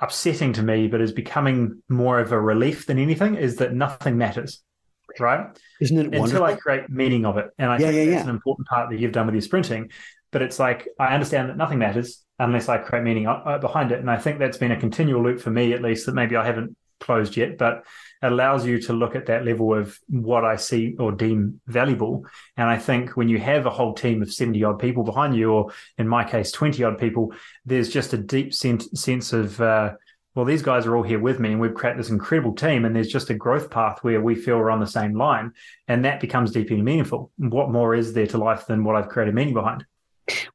upsetting 0.00 0.52
to 0.54 0.62
me, 0.62 0.88
but 0.88 1.00
is 1.00 1.12
becoming 1.12 1.82
more 1.88 2.18
of 2.18 2.32
a 2.32 2.40
relief 2.40 2.86
than 2.86 2.98
anything, 2.98 3.36
is 3.36 3.56
that 3.56 3.72
nothing 3.72 4.18
matters. 4.18 4.62
Right? 5.20 5.46
Isn't 5.80 5.98
it 5.98 6.14
until? 6.14 6.42
I 6.42 6.54
create 6.54 6.90
meaning 6.90 7.24
of 7.24 7.38
it? 7.38 7.50
And 7.56 7.70
I 7.70 7.78
yeah, 7.78 7.86
think 7.86 7.94
yeah, 7.94 8.04
that's 8.04 8.24
yeah. 8.24 8.30
an 8.30 8.34
important 8.34 8.66
part 8.66 8.90
that 8.90 8.98
you've 8.98 9.12
done 9.12 9.26
with 9.26 9.34
your 9.36 9.42
sprinting. 9.42 9.90
But 10.32 10.42
it's 10.42 10.58
like 10.58 10.88
I 10.98 11.14
understand 11.14 11.50
that 11.50 11.56
nothing 11.56 11.78
matters 11.78 12.24
unless 12.40 12.68
I 12.68 12.78
create 12.78 13.04
meaning 13.04 13.26
uh, 13.28 13.58
behind 13.58 13.92
it, 13.92 14.00
and 14.00 14.10
I 14.10 14.18
think 14.18 14.40
that's 14.40 14.58
been 14.58 14.72
a 14.72 14.78
continual 14.78 15.22
loop 15.22 15.40
for 15.40 15.50
me, 15.50 15.72
at 15.72 15.82
least 15.82 16.06
that 16.06 16.14
maybe 16.14 16.36
I 16.36 16.44
haven't 16.44 16.76
closed 17.00 17.36
yet, 17.36 17.58
but 17.58 17.84
allows 18.22 18.66
you 18.66 18.80
to 18.82 18.92
look 18.92 19.14
at 19.14 19.26
that 19.26 19.44
level 19.44 19.74
of 19.74 19.98
what 20.08 20.44
I 20.44 20.56
see 20.56 20.96
or 20.98 21.12
deem 21.12 21.60
valuable. 21.66 22.26
And 22.56 22.68
I 22.68 22.78
think 22.78 23.16
when 23.16 23.28
you 23.28 23.38
have 23.38 23.66
a 23.66 23.70
whole 23.70 23.94
team 23.94 24.22
of 24.22 24.32
70 24.32 24.62
odd 24.64 24.78
people 24.78 25.04
behind 25.04 25.36
you, 25.36 25.52
or 25.52 25.72
in 25.98 26.08
my 26.08 26.24
case, 26.24 26.50
20 26.50 26.82
odd 26.82 26.98
people, 26.98 27.32
there's 27.64 27.88
just 27.88 28.12
a 28.12 28.18
deep 28.18 28.52
sense, 28.52 28.88
sense 29.00 29.32
of, 29.32 29.60
uh, 29.60 29.94
well, 30.34 30.44
these 30.44 30.62
guys 30.62 30.86
are 30.86 30.96
all 30.96 31.02
here 31.02 31.20
with 31.20 31.40
me 31.40 31.52
and 31.52 31.60
we've 31.60 31.74
created 31.74 31.98
this 31.98 32.10
incredible 32.10 32.54
team. 32.54 32.84
And 32.84 32.94
there's 32.94 33.08
just 33.08 33.30
a 33.30 33.34
growth 33.34 33.70
path 33.70 33.98
where 34.02 34.20
we 34.20 34.34
feel 34.34 34.58
we're 34.58 34.70
on 34.70 34.80
the 34.80 34.86
same 34.86 35.16
line. 35.16 35.52
And 35.86 36.04
that 36.04 36.20
becomes 36.20 36.50
deeply 36.50 36.80
meaningful. 36.82 37.30
What 37.36 37.70
more 37.70 37.94
is 37.94 38.12
there 38.12 38.26
to 38.28 38.38
life 38.38 38.66
than 38.66 38.84
what 38.84 38.96
I've 38.96 39.08
created 39.08 39.34
meaning 39.34 39.54
behind? 39.54 39.84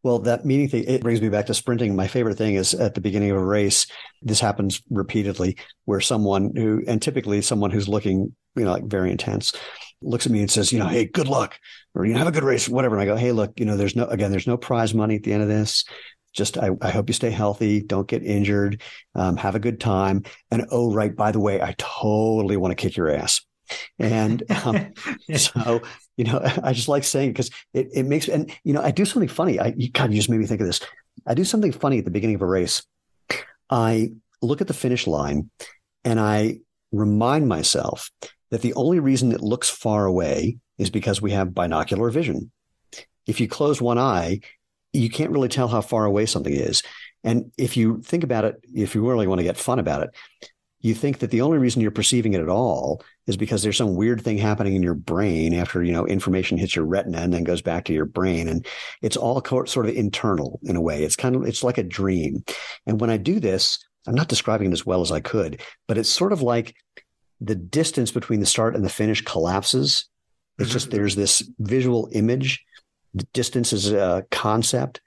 Well, 0.04 0.20
that 0.20 0.46
meaning 0.46 0.70
thing, 0.70 0.84
it 0.86 1.02
brings 1.02 1.22
me 1.22 1.30
back 1.30 1.48
to 1.48 1.54
sprinting. 1.54 1.96
My 1.96 2.08
favorite 2.08 2.38
thing 2.38 2.56
is 2.56 2.74
at 2.74 2.94
the 2.94 3.02
beginning 3.02 3.32
of 3.32 3.38
a 3.38 3.44
race, 3.44 3.88
this 4.22 4.40
happens 4.40 4.82
repeatedly 4.90 5.58
where 5.86 6.02
someone 6.02 6.56
who, 6.56 6.84
and 6.88 7.02
typically 7.02 7.42
someone 7.42 7.72
who's 7.72 7.88
looking, 7.88 8.36
you 8.56 8.66
know, 8.66 8.72
like 8.72 8.86
very 8.86 9.12
intense, 9.12 9.54
looks 10.02 10.26
at 10.26 10.32
me 10.32 10.42
and 10.42 10.52
says, 10.52 10.72
you 10.72 10.80
know, 10.80 10.88
hey, 10.88 11.06
good 11.06 11.28
luck, 11.28 11.58
or 11.96 12.06
you 12.06 12.14
know, 12.14 12.20
have 12.20 12.28
a 12.28 12.32
good 12.32 12.44
race, 12.44 12.68
whatever. 12.70 12.96
And 12.96 13.02
I 13.02 13.06
go, 13.06 13.16
hey, 13.16 13.32
look, 13.32 13.60
you 13.60 13.66
know, 13.66 13.78
there's 13.78 13.96
no, 13.96 14.06
again, 14.06 14.32
there's 14.32 14.48
no 14.48 14.58
prize 14.58 14.94
money 14.94 15.16
at 15.16 15.24
the 15.24 15.34
end 15.34 15.44
of 15.44 15.50
this. 15.50 15.86
Just, 16.34 16.58
I, 16.58 16.72
I 16.82 16.90
hope 16.90 17.10
you 17.10 17.14
stay 17.14 17.30
healthy. 17.30 17.82
Don't 17.82 18.08
get 18.08 18.24
injured. 18.24 18.82
Um, 19.14 19.38
have 19.38 19.56
a 19.56 19.60
good 19.60 19.80
time. 19.80 20.24
And 20.50 20.66
oh, 20.72 20.92
right, 20.92 21.16
by 21.16 21.32
the 21.32 21.40
way, 21.40 21.62
I 21.62 21.76
totally 21.78 22.58
want 22.58 22.72
to 22.72 22.76
kick 22.76 22.98
your 22.98 23.10
ass. 23.10 23.42
And 24.00 24.44
um, 24.66 24.94
so, 25.36 25.82
you 26.18 26.26
know, 26.26 26.42
I 26.64 26.74
just 26.74 26.88
like 26.88 27.04
saying 27.04 27.30
it 27.30 27.34
because 27.34 27.52
it, 27.74 27.90
it 27.94 28.06
makes, 28.06 28.28
and, 28.28 28.52
you 28.64 28.74
know, 28.74 28.82
I 28.82 28.92
do 28.92 29.06
something 29.06 29.30
funny. 29.30 29.60
I, 29.60 29.72
God, 29.72 30.12
you 30.12 30.18
just 30.18 30.30
made 30.30 30.40
me 30.40 30.46
think 30.46 30.62
of 30.62 30.68
this. 30.68 30.82
I 31.26 31.34
do 31.34 31.44
something 31.44 31.72
funny 31.72 32.00
at 32.00 32.06
the 32.06 32.12
beginning 32.12 32.36
of 32.36 32.42
a 32.42 32.48
race. 32.48 32.84
I 33.70 34.12
look 34.42 34.62
at 34.62 34.68
the 34.68 34.74
finish 34.74 35.08
line 35.08 35.50
and 36.04 36.20
I 36.20 36.60
remind 36.92 37.48
myself 37.48 38.12
that 38.52 38.62
the 38.62 38.74
only 38.76 39.00
reason 39.00 39.32
it 39.32 39.42
looks 39.42 39.70
far 39.70 40.06
away 40.06 40.58
is 40.78 40.90
because 40.90 41.22
we 41.22 41.32
have 41.32 41.54
binocular 41.54 42.10
vision. 42.10 42.52
If 43.26 43.40
you 43.40 43.48
close 43.48 43.82
one 43.82 43.98
eye, 43.98 44.42
you 44.92 45.10
can't 45.10 45.32
really 45.32 45.48
tell 45.48 45.68
how 45.68 45.82
far 45.82 46.06
away 46.06 46.26
something 46.26 46.54
is. 46.54 46.84
And 47.24 47.52
if 47.58 47.78
you 47.78 48.02
think 48.02 48.24
about 48.24 48.46
it, 48.46 48.64
if 48.76 48.96
you 48.96 49.08
really 49.08 49.28
want 49.28 49.40
to 49.40 49.44
get 49.44 49.58
fun 49.58 49.80
about 49.80 50.04
it, 50.04 50.10
you 50.84 50.94
think 50.94 51.20
that 51.20 51.32
the 51.32 51.42
only 51.42 51.58
reason 51.58 51.82
you're 51.82 51.90
perceiving 51.90 52.34
it 52.34 52.42
at 52.42 52.50
all 52.50 53.02
is 53.26 53.36
because 53.36 53.64
there's 53.64 53.78
some 53.78 53.96
weird 53.96 54.22
thing 54.22 54.38
happening 54.38 54.76
in 54.76 54.84
your 54.84 54.94
brain 54.94 55.54
after 55.54 55.84
you 55.84 55.92
know 55.92 56.06
information 56.06 56.58
hits 56.58 56.76
your 56.76 56.86
retina 56.86 57.18
and 57.18 57.34
then 57.34 57.44
goes 57.44 57.62
back 57.62 57.86
to 57.86 57.94
your 57.94 58.06
brain 58.06 58.48
and 58.48 58.68
it's 59.02 59.18
all 59.18 59.44
sort 59.66 59.88
of 59.88 59.96
internal 59.96 60.60
in 60.64 60.76
a 60.76 60.82
way 60.82 61.04
it's 61.04 61.16
kind 61.16 61.36
of 61.36 61.44
it's 61.44 61.64
like 61.64 61.80
a 61.80 61.84
dream 61.84 62.44
and 62.86 63.02
when 63.02 63.10
i 63.10 63.18
do 63.18 63.40
this 63.40 63.84
i'm 64.06 64.16
not 64.16 64.28
describing 64.28 64.70
it 64.70 64.74
as 64.74 64.86
well 64.86 65.02
as 65.02 65.12
i 65.12 65.20
could 65.20 65.60
but 65.88 65.98
it's 65.98 66.10
sort 66.10 66.32
of 66.32 66.42
like 66.44 66.76
the 67.42 67.56
distance 67.56 68.12
between 68.12 68.40
the 68.40 68.46
start 68.46 68.76
and 68.76 68.86
the 68.86 68.90
finish 68.90 69.24
collapses 69.24 70.06
it's 70.60 70.70
mm-hmm. 70.70 70.74
just 70.74 70.92
there's 70.92 71.16
this 71.16 71.50
visual 71.60 72.08
image 72.12 72.64
distance 73.34 73.74
is 73.74 73.92
a 73.92 74.26
concept. 74.32 75.02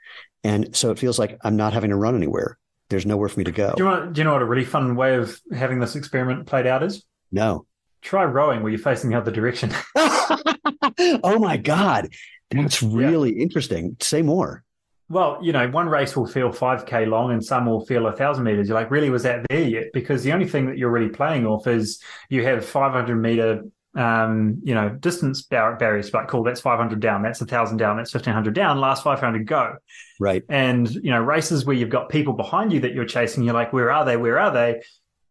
And 0.44 0.74
so 0.76 0.90
it 0.90 0.98
feels 0.98 1.18
like 1.18 1.38
I'm 1.42 1.56
not 1.56 1.72
having 1.72 1.90
to 1.90 1.96
run 1.96 2.14
anywhere. 2.14 2.58
There's 2.89 3.07
nowhere 3.07 3.28
for 3.28 3.41
me 3.41 3.45
to 3.45 3.53
go. 3.53 3.74
Do 3.76 3.82
you, 3.82 3.89
want, 3.89 4.12
do 4.12 4.20
you 4.20 4.24
know 4.24 4.32
what 4.32 4.43
a 4.43 4.47
really 4.47 4.64
fun 4.64 4.95
way 4.95 5.16
of 5.16 5.41
having 5.53 5.80
this 5.80 5.97
experiment 5.97 6.47
played 6.47 6.66
out 6.66 6.82
is? 6.82 7.05
No. 7.32 7.66
Try 8.03 8.24
rowing 8.24 8.62
where 8.62 8.70
you're 8.70 8.78
facing 8.78 9.11
the 9.11 9.16
other 9.16 9.32
direction. 9.32 9.72
oh 9.97 11.39
my 11.39 11.57
God. 11.57 12.09
That's 12.51 12.82
really 12.82 13.37
yeah. 13.37 13.43
interesting. 13.43 13.97
Say 14.01 14.22
more. 14.22 14.62
Well, 15.09 15.39
you 15.41 15.53
know, 15.53 15.68
one 15.68 15.89
race 15.89 16.16
will 16.16 16.26
feel 16.26 16.51
5K 16.51 17.07
long 17.07 17.30
and 17.30 17.45
some 17.45 17.66
will 17.66 17.84
feel 17.87 18.07
a 18.09 18.12
thousand 18.12 18.45
meters. 18.45 18.68
You're 18.68 18.78
like, 18.78 18.91
really, 18.91 19.11
was 19.11 19.22
that 19.22 19.47
there 19.49 19.62
yet? 19.62 19.93
Because 19.93 20.24
the 20.24 20.32
only 20.32 20.49
thing 20.49 20.66
that 20.66 20.78
you're 20.78 20.91
really 20.91 21.11
playing 21.11 21.47
off 21.47 21.66
is 21.68 22.03
you 22.28 22.45
have 22.45 22.64
500 22.64 23.14
meter, 23.14 23.62
um, 23.97 24.61
you 24.62 24.74
know, 24.74 24.90
distance 24.90 25.42
bar- 25.42 25.76
barriers, 25.76 26.12
like, 26.12 26.28
cool, 26.28 26.42
that's 26.44 26.61
500 26.61 27.01
down, 27.01 27.22
that's 27.22 27.40
1,000 27.40 27.78
down, 27.78 27.97
that's 27.97 28.12
1,500 28.12 28.55
down, 28.55 28.78
last 28.78 29.03
500 29.03 29.47
go. 29.47 29.76
Right. 30.20 30.42
And, 30.49 30.88
you 30.90 31.11
know, 31.11 31.20
races 31.20 31.64
where 31.64 31.74
you've 31.74 31.90
got 31.90 32.11
people 32.11 32.34
behind 32.34 32.72
you 32.72 32.80
that 32.80 32.92
you're 32.92 33.07
chasing, 33.07 33.42
you're 33.42 33.55
like, 33.55 33.72
where 33.72 33.90
are 33.90 34.05
they? 34.05 34.16
Where 34.16 34.38
are 34.38 34.53
they? 34.53 34.82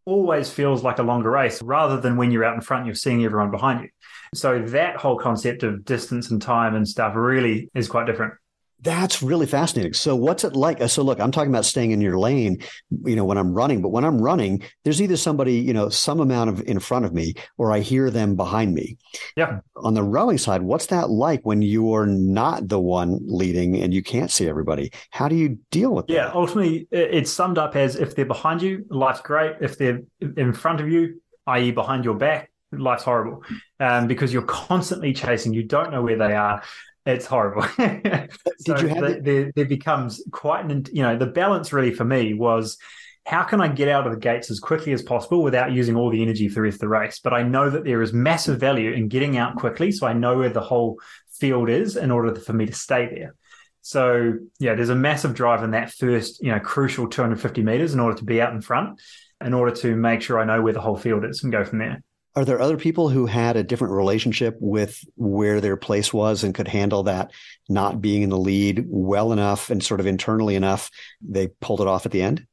Always 0.04 0.50
feels 0.50 0.82
like 0.82 0.98
a 0.98 1.02
longer 1.02 1.30
race 1.30 1.62
rather 1.62 2.00
than 2.00 2.16
when 2.16 2.30
you're 2.30 2.44
out 2.44 2.54
in 2.54 2.60
front, 2.60 2.86
you're 2.86 2.94
seeing 2.94 3.24
everyone 3.24 3.50
behind 3.50 3.82
you. 3.82 3.88
So 4.34 4.58
that 4.58 4.96
whole 4.96 5.18
concept 5.18 5.62
of 5.62 5.84
distance 5.84 6.30
and 6.30 6.42
time 6.42 6.74
and 6.74 6.86
stuff 6.86 7.14
really 7.14 7.70
is 7.74 7.88
quite 7.88 8.06
different. 8.06 8.34
That's 8.80 9.22
really 9.22 9.46
fascinating. 9.46 9.94
So, 9.94 10.14
what's 10.14 10.44
it 10.44 10.54
like? 10.54 10.86
So, 10.88 11.02
look, 11.02 11.18
I'm 11.18 11.30
talking 11.30 11.50
about 11.50 11.64
staying 11.64 11.92
in 11.92 12.00
your 12.00 12.18
lane, 12.18 12.62
you 13.04 13.16
know, 13.16 13.24
when 13.24 13.38
I'm 13.38 13.54
running, 13.54 13.80
but 13.80 13.88
when 13.88 14.04
I'm 14.04 14.20
running, 14.20 14.62
there's 14.84 15.00
either 15.00 15.16
somebody, 15.16 15.54
you 15.54 15.72
know, 15.72 15.88
some 15.88 16.20
amount 16.20 16.50
of 16.50 16.60
in 16.68 16.78
front 16.78 17.04
of 17.06 17.14
me 17.14 17.34
or 17.56 17.72
I 17.72 17.80
hear 17.80 18.10
them 18.10 18.36
behind 18.36 18.74
me. 18.74 18.98
Yeah. 19.36 19.60
On 19.76 19.94
the 19.94 20.02
rowing 20.02 20.38
side, 20.38 20.62
what's 20.62 20.86
that 20.86 21.08
like 21.08 21.40
when 21.44 21.62
you're 21.62 22.06
not 22.06 22.68
the 22.68 22.78
one 22.78 23.18
leading 23.22 23.80
and 23.80 23.94
you 23.94 24.02
can't 24.02 24.30
see 24.30 24.48
everybody? 24.48 24.92
How 25.10 25.28
do 25.28 25.36
you 25.36 25.58
deal 25.70 25.94
with 25.94 26.06
yeah, 26.08 26.24
that? 26.24 26.34
Yeah. 26.34 26.40
Ultimately, 26.40 26.88
it's 26.90 27.32
summed 27.32 27.58
up 27.58 27.76
as 27.76 27.96
if 27.96 28.14
they're 28.14 28.26
behind 28.26 28.60
you, 28.60 28.84
life's 28.90 29.22
great. 29.22 29.56
If 29.60 29.78
they're 29.78 30.02
in 30.20 30.52
front 30.52 30.80
of 30.80 30.90
you, 30.90 31.20
i.e., 31.46 31.70
behind 31.70 32.04
your 32.04 32.14
back, 32.14 32.50
life's 32.72 33.04
horrible 33.04 33.42
um, 33.80 34.06
because 34.06 34.32
you're 34.32 34.42
constantly 34.42 35.12
chasing. 35.12 35.54
You 35.54 35.62
don't 35.62 35.92
know 35.92 36.02
where 36.02 36.18
they 36.18 36.34
are. 36.34 36.62
It's 37.06 37.24
horrible. 37.24 37.62
so 37.62 37.76
Did 37.78 38.80
you 38.82 38.88
have 38.88 39.00
the, 39.00 39.20
there, 39.22 39.52
there 39.54 39.64
becomes 39.64 40.22
quite 40.32 40.64
an, 40.64 40.84
you 40.92 41.02
know, 41.02 41.16
the 41.16 41.26
balance 41.26 41.72
really 41.72 41.94
for 41.94 42.04
me 42.04 42.34
was 42.34 42.78
how 43.24 43.42
can 43.42 43.60
I 43.60 43.68
get 43.68 43.88
out 43.88 44.06
of 44.06 44.12
the 44.12 44.18
gates 44.18 44.50
as 44.50 44.60
quickly 44.60 44.92
as 44.92 45.02
possible 45.02 45.42
without 45.42 45.72
using 45.72 45.96
all 45.96 46.10
the 46.10 46.22
energy 46.22 46.48
for 46.48 46.56
the 46.56 46.62
rest 46.62 46.76
of 46.76 46.80
the 46.80 46.88
race? 46.88 47.20
But 47.20 47.32
I 47.32 47.42
know 47.42 47.70
that 47.70 47.84
there 47.84 48.02
is 48.02 48.12
massive 48.12 48.60
value 48.60 48.92
in 48.92 49.08
getting 49.08 49.36
out 49.36 49.56
quickly. 49.56 49.92
So 49.92 50.06
I 50.06 50.12
know 50.12 50.38
where 50.38 50.48
the 50.48 50.60
whole 50.60 51.00
field 51.38 51.68
is 51.68 51.96
in 51.96 52.10
order 52.10 52.34
for 52.34 52.52
me 52.52 52.66
to 52.66 52.72
stay 52.72 53.06
there. 53.06 53.34
So 53.82 54.34
yeah, 54.58 54.74
there's 54.74 54.88
a 54.88 54.96
massive 54.96 55.34
drive 55.34 55.62
in 55.62 55.70
that 55.72 55.92
first, 55.92 56.42
you 56.42 56.50
know, 56.50 56.58
crucial 56.58 57.08
250 57.08 57.62
meters 57.62 57.94
in 57.94 58.00
order 58.00 58.16
to 58.18 58.24
be 58.24 58.40
out 58.40 58.52
in 58.52 58.60
front, 58.60 59.00
in 59.44 59.54
order 59.54 59.74
to 59.76 59.94
make 59.94 60.22
sure 60.22 60.40
I 60.40 60.44
know 60.44 60.60
where 60.60 60.72
the 60.72 60.80
whole 60.80 60.96
field 60.96 61.24
is 61.24 61.44
and 61.44 61.52
go 61.52 61.64
from 61.64 61.78
there. 61.78 62.02
Are 62.36 62.44
there 62.44 62.60
other 62.60 62.76
people 62.76 63.08
who 63.08 63.24
had 63.24 63.56
a 63.56 63.64
different 63.64 63.94
relationship 63.94 64.58
with 64.60 65.02
where 65.16 65.62
their 65.62 65.78
place 65.78 66.12
was 66.12 66.44
and 66.44 66.54
could 66.54 66.68
handle 66.68 67.04
that 67.04 67.32
not 67.66 68.02
being 68.02 68.22
in 68.22 68.28
the 68.28 68.36
lead 68.36 68.84
well 68.86 69.32
enough 69.32 69.70
and 69.70 69.82
sort 69.82 70.00
of 70.00 70.06
internally 70.06 70.54
enough? 70.54 70.90
They 71.26 71.48
pulled 71.48 71.80
it 71.80 71.86
off 71.86 72.04
at 72.04 72.12
the 72.12 72.20
end? 72.20 72.46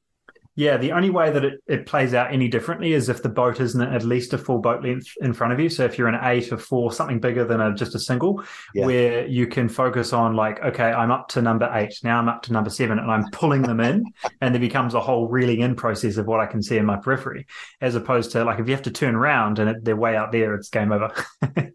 Yeah, 0.55 0.77
the 0.77 0.91
only 0.91 1.09
way 1.09 1.31
that 1.31 1.43
it, 1.43 1.63
it 1.67 1.85
plays 1.87 2.13
out 2.13 2.31
any 2.31 2.47
differently 2.47 2.93
is 2.93 3.09
if 3.09 3.23
the 3.23 3.29
boat 3.29 3.59
isn't 3.59 3.81
at 3.81 4.03
least 4.03 4.33
a 4.33 4.37
full 4.37 4.59
boat 4.59 4.83
length 4.83 5.07
in 5.21 5.33
front 5.33 5.51
of 5.51 5.59
you. 5.59 5.67
So 5.67 5.83
if 5.83 5.97
you're 5.97 6.07
an 6.07 6.19
eight 6.21 6.51
or 6.51 6.57
four, 6.57 6.91
something 6.91 7.19
bigger 7.19 7.43
than 7.43 7.59
a, 7.59 7.73
just 7.73 7.95
a 7.95 7.99
single, 7.99 8.43
yeah. 8.75 8.85
where 8.85 9.27
you 9.27 9.47
can 9.47 9.67
focus 9.67 10.13
on 10.13 10.35
like, 10.35 10.63
okay, 10.63 10.91
I'm 10.91 11.11
up 11.11 11.27
to 11.29 11.41
number 11.41 11.69
eight. 11.73 11.95
Now 12.03 12.19
I'm 12.19 12.29
up 12.29 12.43
to 12.43 12.53
number 12.53 12.69
seven 12.69 12.99
and 12.99 13.09
I'm 13.09 13.29
pulling 13.31 13.63
them 13.63 13.79
in 13.79 14.05
and 14.41 14.53
there 14.53 14.61
becomes 14.61 14.93
a 14.93 15.01
whole 15.01 15.27
reeling 15.27 15.61
in 15.61 15.75
process 15.75 16.17
of 16.17 16.27
what 16.27 16.39
I 16.39 16.45
can 16.45 16.61
see 16.61 16.77
in 16.77 16.85
my 16.85 16.97
periphery, 16.97 17.47
as 17.81 17.95
opposed 17.95 18.31
to 18.31 18.43
like 18.43 18.59
if 18.59 18.67
you 18.67 18.73
have 18.73 18.83
to 18.83 18.91
turn 18.91 19.15
around 19.15 19.57
and 19.57 19.69
it, 19.69 19.83
they're 19.83 19.95
way 19.95 20.15
out 20.15 20.31
there, 20.31 20.53
it's 20.53 20.69
game 20.69 20.91
over. 20.91 21.11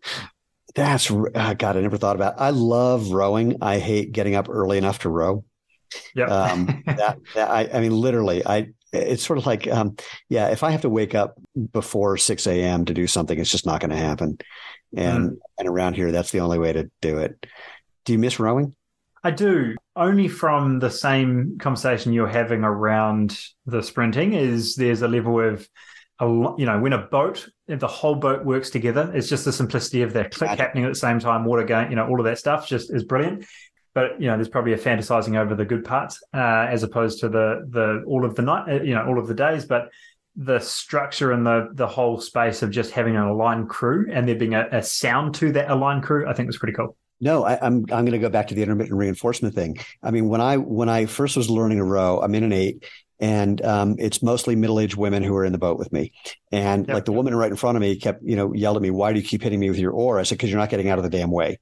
That's, 0.74 1.10
uh, 1.10 1.54
God, 1.54 1.76
I 1.76 1.80
never 1.80 1.96
thought 1.96 2.14
about 2.14 2.34
it. 2.34 2.40
I 2.40 2.50
love 2.50 3.10
rowing. 3.10 3.56
I 3.60 3.78
hate 3.78 4.12
getting 4.12 4.36
up 4.36 4.48
early 4.48 4.78
enough 4.78 5.00
to 5.00 5.08
row. 5.08 5.44
Yeah. 6.14 6.26
um, 6.26 6.82
that, 6.86 7.18
that 7.34 7.50
I, 7.50 7.68
I 7.72 7.80
mean, 7.80 7.92
literally, 7.92 8.44
I, 8.44 8.68
it's 8.92 9.24
sort 9.24 9.38
of 9.38 9.46
like, 9.46 9.66
um, 9.68 9.96
yeah, 10.28 10.48
if 10.48 10.62
I 10.62 10.70
have 10.70 10.82
to 10.82 10.88
wake 10.88 11.14
up 11.14 11.38
before 11.72 12.16
6 12.16 12.46
a.m. 12.46 12.84
to 12.86 12.94
do 12.94 13.06
something, 13.06 13.38
it's 13.38 13.50
just 13.50 13.66
not 13.66 13.80
going 13.80 13.90
to 13.90 13.96
happen. 13.96 14.38
And, 14.96 15.30
mm. 15.30 15.36
and 15.58 15.68
around 15.68 15.94
here, 15.94 16.10
that's 16.12 16.30
the 16.30 16.40
only 16.40 16.58
way 16.58 16.72
to 16.72 16.90
do 17.00 17.18
it. 17.18 17.46
Do 18.04 18.12
you 18.12 18.18
miss 18.18 18.40
rowing? 18.40 18.74
I 19.22 19.30
do. 19.32 19.74
Only 19.96 20.28
from 20.28 20.78
the 20.78 20.90
same 20.90 21.58
conversation 21.58 22.12
you're 22.12 22.28
having 22.28 22.64
around 22.64 23.38
the 23.66 23.82
sprinting 23.82 24.32
is 24.32 24.76
there's 24.76 25.02
a 25.02 25.08
level 25.08 25.40
of, 25.40 25.68
a, 26.20 26.26
you 26.26 26.66
know, 26.66 26.78
when 26.80 26.92
a 26.92 26.98
boat, 26.98 27.48
the 27.66 27.86
whole 27.86 28.14
boat 28.14 28.44
works 28.44 28.70
together, 28.70 29.10
it's 29.14 29.28
just 29.28 29.44
the 29.44 29.52
simplicity 29.52 30.02
of 30.02 30.14
that 30.14 30.32
click 30.32 30.50
happening 30.50 30.84
at 30.84 30.88
the 30.88 30.98
same 30.98 31.18
time, 31.18 31.44
water 31.44 31.64
going, 31.64 31.90
you 31.90 31.96
know, 31.96 32.08
all 32.08 32.18
of 32.18 32.24
that 32.24 32.38
stuff 32.38 32.66
just 32.66 32.92
is 32.92 33.04
brilliant 33.04 33.44
but 33.98 34.20
you 34.20 34.28
know 34.28 34.36
there's 34.36 34.48
probably 34.48 34.72
a 34.72 34.78
fantasizing 34.78 35.36
over 35.36 35.54
the 35.56 35.64
good 35.64 35.84
parts 35.84 36.22
uh, 36.32 36.66
as 36.70 36.84
opposed 36.84 37.18
to 37.20 37.28
the 37.28 37.66
the 37.70 38.04
all 38.06 38.24
of 38.24 38.36
the 38.36 38.42
night 38.42 38.68
uh, 38.68 38.82
you 38.82 38.94
know 38.94 39.04
all 39.06 39.18
of 39.18 39.26
the 39.26 39.34
days 39.34 39.64
but 39.64 39.90
the 40.36 40.60
structure 40.60 41.32
and 41.32 41.44
the 41.44 41.68
the 41.72 41.86
whole 41.86 42.20
space 42.20 42.62
of 42.62 42.70
just 42.70 42.92
having 42.92 43.16
an 43.16 43.22
aligned 43.22 43.68
crew 43.68 44.06
and 44.12 44.28
there 44.28 44.36
being 44.36 44.54
a, 44.54 44.68
a 44.70 44.82
sound 44.82 45.34
to 45.34 45.50
that 45.50 45.68
aligned 45.68 46.04
crew 46.04 46.28
i 46.28 46.32
think 46.32 46.46
was 46.46 46.58
pretty 46.58 46.74
cool 46.74 46.96
no, 47.20 47.42
I, 47.42 47.54
am 47.54 47.58
I'm, 47.62 47.74
I'm 47.74 48.04
going 48.04 48.12
to 48.12 48.20
go 48.20 48.28
back 48.28 48.46
to 48.46 48.54
the 48.54 48.62
intermittent 48.62 48.96
reinforcement 48.96 49.52
thing. 49.52 49.78
I 50.04 50.12
mean, 50.12 50.28
when 50.28 50.40
I 50.40 50.56
when 50.56 50.88
I 50.88 51.06
first 51.06 51.36
was 51.36 51.50
learning 51.50 51.78
to 51.78 51.84
row, 51.84 52.20
I'm 52.22 52.32
in 52.32 52.44
an 52.44 52.52
eight, 52.52 52.84
and 53.18 53.64
um, 53.64 53.96
it's 53.98 54.22
mostly 54.22 54.54
middle 54.54 54.78
aged 54.78 54.96
women 54.96 55.24
who 55.24 55.34
are 55.34 55.44
in 55.44 55.50
the 55.50 55.58
boat 55.58 55.78
with 55.78 55.92
me. 55.92 56.12
And 56.52 56.86
yep. 56.86 56.94
like 56.94 57.04
the 57.06 57.12
woman 57.12 57.34
right 57.34 57.50
in 57.50 57.56
front 57.56 57.76
of 57.76 57.82
me 57.82 57.96
kept, 57.96 58.22
you 58.22 58.36
know, 58.36 58.52
yelled 58.54 58.76
at 58.76 58.82
me, 58.82 58.90
"Why 58.90 59.12
do 59.12 59.18
you 59.18 59.26
keep 59.26 59.42
hitting 59.42 59.58
me 59.58 59.68
with 59.68 59.80
your 59.80 59.92
oar?" 59.92 60.20
I 60.20 60.22
said, 60.22 60.38
"Because 60.38 60.50
you're 60.50 60.60
not 60.60 60.70
getting 60.70 60.88
out 60.88 60.98
of 60.98 61.04
the 61.04 61.10
damn 61.10 61.32
way." 61.32 61.58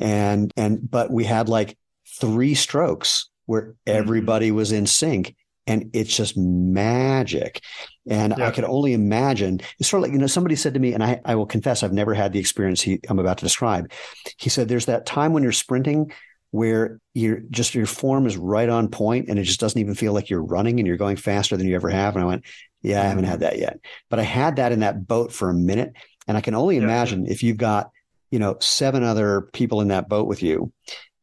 And 0.00 0.52
and 0.56 0.90
but 0.90 1.10
we 1.10 1.24
had 1.24 1.48
like 1.48 1.76
three 2.20 2.54
strokes 2.54 3.28
where 3.46 3.62
mm-hmm. 3.62 3.98
everybody 3.98 4.50
was 4.50 4.72
in 4.72 4.86
sync 4.86 5.34
and 5.66 5.90
it's 5.92 6.16
just 6.16 6.36
magic. 6.36 7.60
And 8.08 8.34
yeah. 8.38 8.46
I 8.46 8.50
could 8.52 8.64
only 8.64 8.92
imagine 8.92 9.60
it's 9.78 9.88
sort 9.88 10.00
of 10.00 10.02
like, 10.04 10.12
you 10.12 10.18
know, 10.18 10.28
somebody 10.28 10.54
said 10.54 10.74
to 10.74 10.80
me, 10.80 10.94
and 10.94 11.02
I, 11.02 11.20
I 11.24 11.34
will 11.34 11.46
confess, 11.46 11.82
I've 11.82 11.92
never 11.92 12.14
had 12.14 12.32
the 12.32 12.38
experience 12.38 12.80
he, 12.80 13.00
I'm 13.08 13.18
about 13.18 13.38
to 13.38 13.44
describe. 13.44 13.90
He 14.38 14.48
said, 14.48 14.68
there's 14.68 14.86
that 14.86 15.06
time 15.06 15.32
when 15.32 15.42
you're 15.42 15.52
sprinting 15.52 16.12
where 16.52 17.00
you're 17.14 17.40
just, 17.50 17.74
your 17.74 17.86
form 17.86 18.26
is 18.26 18.36
right 18.36 18.68
on 18.68 18.88
point 18.88 19.28
and 19.28 19.38
it 19.38 19.42
just 19.42 19.58
doesn't 19.58 19.80
even 19.80 19.96
feel 19.96 20.12
like 20.12 20.30
you're 20.30 20.42
running 20.42 20.78
and 20.78 20.86
you're 20.86 20.96
going 20.96 21.16
faster 21.16 21.56
than 21.56 21.66
you 21.66 21.74
ever 21.74 21.90
have. 21.90 22.14
And 22.14 22.22
I 22.22 22.28
went, 22.28 22.44
yeah, 22.82 23.02
I 23.02 23.06
haven't 23.06 23.24
had 23.24 23.40
that 23.40 23.58
yet, 23.58 23.80
but 24.08 24.20
I 24.20 24.22
had 24.22 24.56
that 24.56 24.70
in 24.70 24.80
that 24.80 25.08
boat 25.08 25.32
for 25.32 25.50
a 25.50 25.54
minute. 25.54 25.94
And 26.28 26.36
I 26.36 26.40
can 26.40 26.54
only 26.54 26.76
imagine 26.76 27.26
yeah. 27.26 27.32
if 27.32 27.42
you've 27.42 27.56
got 27.56 27.90
you 28.30 28.38
know, 28.38 28.56
seven 28.60 29.02
other 29.02 29.42
people 29.52 29.80
in 29.80 29.88
that 29.88 30.08
boat 30.08 30.26
with 30.26 30.42
you 30.42 30.72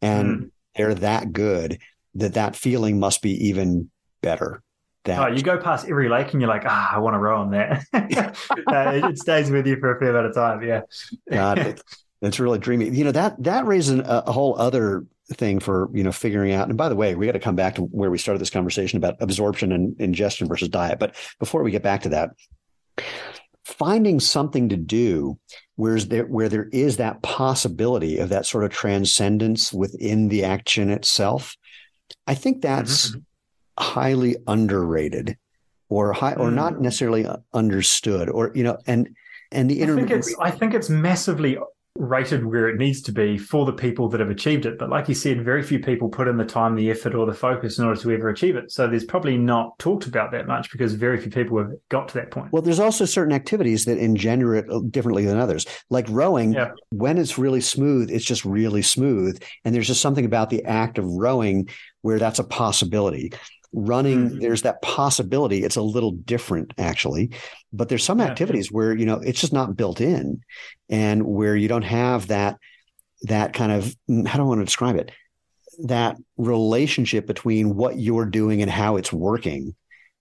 and 0.02 0.28
mm. 0.28 0.52
they're 0.76 0.96
that 0.96 1.32
good 1.32 1.80
that 2.16 2.36
that 2.36 2.56
feeling 2.56 3.00
must 3.00 3.22
be 3.22 3.48
even 3.48 3.90
better. 4.22 4.62
That 5.06 5.20
oh, 5.20 5.28
you 5.34 5.42
go 5.42 5.58
past 5.58 5.88
every 5.90 6.08
lake 6.08 6.32
and 6.32 6.42
you're 6.42 6.50
like, 6.50 6.64
ah, 6.66 6.96
I 6.96 7.00
want 7.00 7.16
to 7.16 7.20
row 7.20 7.42
on 7.42 7.52
that 7.52 7.84
uh, 7.94 9.10
it 9.10 9.18
stays 9.18 9.52
with 9.52 9.68
you 9.68 9.78
for 9.78 9.96
a 9.96 10.00
fair 10.00 10.12
amount 10.12 10.28
of 10.28 10.36
time. 10.36 10.64
Yeah. 10.64 10.82
God, 11.30 11.60
it, 11.60 11.82
it's 12.22 12.40
really 12.40 12.60
dreamy. 12.60 12.90
You 12.90 13.04
know, 13.04 13.12
that, 13.12 13.42
that 13.44 13.66
raises 13.66 14.00
a, 14.00 14.24
a 14.28 14.32
whole 14.32 14.58
other 14.58 15.06
thing 15.32 15.60
for 15.60 15.90
you 15.94 16.04
know 16.04 16.12
figuring 16.12 16.52
out 16.52 16.68
and 16.68 16.78
by 16.78 16.90
the 16.90 16.96
way 16.96 17.16
we 17.16 17.26
got 17.26 17.32
to 17.32 17.40
come 17.40 17.56
back 17.56 17.76
to 17.76 17.84
where 17.84 18.12
we 18.12 18.18
started 18.18 18.40
this 18.40 18.50
conversation 18.50 18.98
about 18.98 19.16
absorption 19.22 19.72
and 19.72 20.00
ingestion 20.00 20.50
versus 20.50 20.68
diet 20.68 21.00
but 21.00 21.16
before 21.40 21.64
we 21.64 21.72
get 21.72 21.82
back 21.82 22.02
to 22.02 22.10
that 22.10 22.32
finding 23.64 24.20
something 24.20 24.68
to 24.70 24.76
do 24.76 25.40
whereas 25.76 26.08
there 26.08 26.26
where 26.26 26.50
there 26.50 26.70
is 26.72 26.98
that 26.98 27.22
possibility 27.22 28.18
of 28.18 28.30
that 28.30 28.46
sort 28.46 28.64
of 28.64 28.72
transcendence 28.72 29.74
within 29.74 30.28
the 30.28 30.44
action 30.44 30.90
itself 30.90 31.56
i 32.28 32.34
think 32.34 32.62
that's 32.62 33.10
mm-hmm. 33.10 33.20
highly 33.80 34.36
underrated 34.48 35.38
or 35.90 36.14
high 36.14 36.34
or 36.34 36.50
mm. 36.50 36.56
not 36.56 36.82
necessarily 36.82 37.26
understood 37.54 38.30
or 38.30 38.52
you 38.56 38.64
know 38.64 38.78
and 38.88 39.10
and 39.52 39.70
the 39.70 39.82
inter- 39.82 39.94
I 39.94 39.98
think 39.98 40.12
it's 40.12 40.36
I 40.42 40.52
think 40.52 40.74
it's 40.74 40.90
massively 40.90 41.58
rated 41.96 42.44
where 42.44 42.68
it 42.70 42.78
needs 42.78 43.02
to 43.04 43.12
be 43.12 43.38
for 43.38 43.66
the 43.66 43.74
people 43.74 44.10
that 44.10 44.20
have 44.20 44.32
achieved 44.32 44.66
it. 44.66 44.80
But 44.80 44.90
like 44.90 45.08
you 45.08 45.14
said, 45.14 45.46
very 45.46 45.62
few 45.62 45.80
people 45.80 46.10
put 46.10 46.28
in 46.28 46.38
the 46.38 46.46
time, 46.46 46.76
the 46.76 46.90
effort, 46.90 47.14
or 47.14 47.28
the 47.28 47.34
focus 47.34 47.78
in 47.78 47.86
order 47.86 48.00
to 48.02 48.12
ever 48.12 48.30
achieve 48.30 48.56
it. 48.56 48.72
So 48.72 48.88
there's 48.88 49.04
probably 49.04 49.38
not 49.38 49.78
talked 49.78 50.08
about 50.08 50.32
that 50.32 50.48
much 50.48 50.72
because 50.72 50.94
very 50.94 51.20
few 51.20 51.30
people 51.30 51.60
have 51.60 51.72
got 51.90 52.08
to 52.10 52.14
that 52.16 52.32
point. 52.32 52.52
Well, 52.52 52.64
there's 52.64 52.80
also 52.80 53.06
certain 53.06 53.34
activities 53.34 53.86
that 53.86 54.00
engender 54.00 54.56
it 54.56 54.70
uh, 54.72 54.80
differently 54.90 55.26
than 55.26 55.38
others. 55.38 55.68
Like 55.92 56.08
rowing, 56.10 56.54
yeah. 56.54 56.72
when 56.90 57.20
it's 57.20 57.38
really 57.38 57.62
smooth, 57.62 58.10
it's 58.10 58.26
just 58.26 58.44
really 58.44 58.82
smooth. 58.82 59.42
And 59.64 59.76
there's 59.76 59.88
just 59.88 60.02
something 60.02 60.26
about 60.26 60.50
the 60.50 60.66
act 60.66 60.98
of 60.98 61.06
rowing 61.06 61.70
where 62.02 62.18
that's 62.18 62.40
a 62.40 62.44
possibility 62.44 63.32
running 63.74 64.30
mm-hmm. 64.30 64.40
there's 64.40 64.62
that 64.62 64.82
possibility 64.82 65.64
it's 65.64 65.76
a 65.76 65.82
little 65.82 66.12
different 66.12 66.74
actually 66.78 67.32
but 67.72 67.90
there's 67.90 68.04
some 68.04 68.20
yeah. 68.20 68.26
activities 68.26 68.72
where 68.72 68.96
you 68.96 69.06
know 69.06 69.16
it's 69.16 69.42
just 69.42 69.54
not 69.54 69.76
built 69.76 70.00
in 70.00 70.42
and 70.90 71.26
where 71.26 71.56
you 71.56 71.68
don't 71.68 71.82
have 71.82 72.28
that 72.28 72.58
that 73.24 73.54
kind 73.54 73.72
of 73.72 73.96
how 74.28 74.38
do 74.38 74.44
I 74.44 74.48
want 74.48 74.62
to 74.62 74.66
describe 74.66 74.98
it? 74.98 75.12
That 75.86 76.18
relationship 76.38 77.26
between 77.26 77.76
what 77.76 77.98
you're 77.98 78.26
doing 78.26 78.62
and 78.62 78.70
how 78.70 78.98
it's 78.98 79.12
working, 79.12 79.76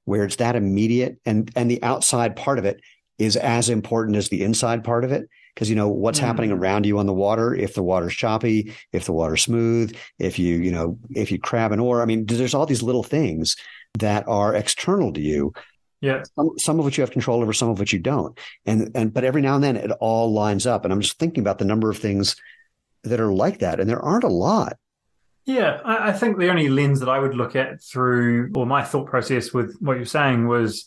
where 0.05 0.25
it's 0.25 0.37
that 0.37 0.57
immediate 0.57 1.19
and 1.27 1.51
and 1.55 1.71
the 1.71 1.83
outside 1.83 2.37
part 2.37 2.59
of 2.59 2.65
it 2.65 2.81
is 3.19 3.37
as 3.37 3.69
important 3.69 4.17
as 4.17 4.29
the 4.29 4.43
inside 4.43 4.83
part 4.83 5.05
of 5.05 5.13
it 5.13 5.29
because 5.55 5.69
you 5.69 5.77
know 5.77 5.89
what's 5.89 6.19
mm. 6.19 6.25
happening 6.25 6.51
around 6.51 6.87
you 6.87 6.99
on 6.99 7.07
the 7.07 7.13
water 7.13 7.55
if 7.55 7.75
the 7.75 7.83
water's 7.83 8.15
choppy 8.15 8.73
if 8.93 9.05
the 9.05 9.13
water's 9.13 9.43
smooth 9.43 9.95
if 10.19 10.39
you 10.39 10.57
you 10.57 10.73
know 10.73 10.99
if 11.11 11.31
you 11.31 11.39
crab 11.39 11.73
an 11.73 11.81
oar 11.81 12.03
i 12.03 12.05
mean 12.05 12.25
there's 12.27 12.55
all 12.55 12.67
these 12.67 12.83
little 12.83 13.03
things 13.03 13.57
that 13.99 14.27
are 14.29 14.55
external 14.55 15.13
to 15.13 15.21
you. 15.21 15.53
Yeah. 16.01 16.23
Some, 16.35 16.59
some 16.59 16.79
of 16.79 16.85
which 16.85 16.99
you 16.99 17.03
have 17.03 17.13
control 17.13 17.43
over 17.43 17.53
some 17.53 17.69
of 17.69 17.79
which 17.79 17.93
you 17.93 17.99
don't. 17.99 18.39
And 18.67 18.91
and 18.95 19.13
but 19.13 19.25
every 19.25 19.43
now 19.43 19.55
and 19.55 19.63
then 19.63 19.77
it 19.77 19.91
all 20.01 20.33
lines 20.33 20.67
up 20.67 20.85
and 20.85 20.93
i'm 20.93 21.01
just 21.01 21.19
thinking 21.19 21.43
about 21.43 21.59
the 21.59 21.65
number 21.65 21.91
of 21.91 21.99
things 21.99 22.37
that 23.05 23.21
are 23.21 23.33
like 23.33 23.61
that 23.61 23.81
and 23.81 23.89
there 23.89 24.03
aren't 24.03 24.25
a 24.25 24.29
lot. 24.29 24.77
Yeah, 25.45 25.81
I, 25.85 26.13
think 26.13 26.39
the 26.39 26.51
only 26.51 26.69
lens 26.69 27.01
that 27.01 27.09
I 27.09 27.19
would 27.19 27.35
look 27.35 27.57
at 27.57 27.83
through, 27.83 28.53
or 28.55 28.65
my 28.65 28.85
thought 28.85 29.09
process 29.09 29.53
with 29.53 29.77
what 29.81 29.97
you're 29.97 30.07
saying 30.07 30.47
was 30.47 30.87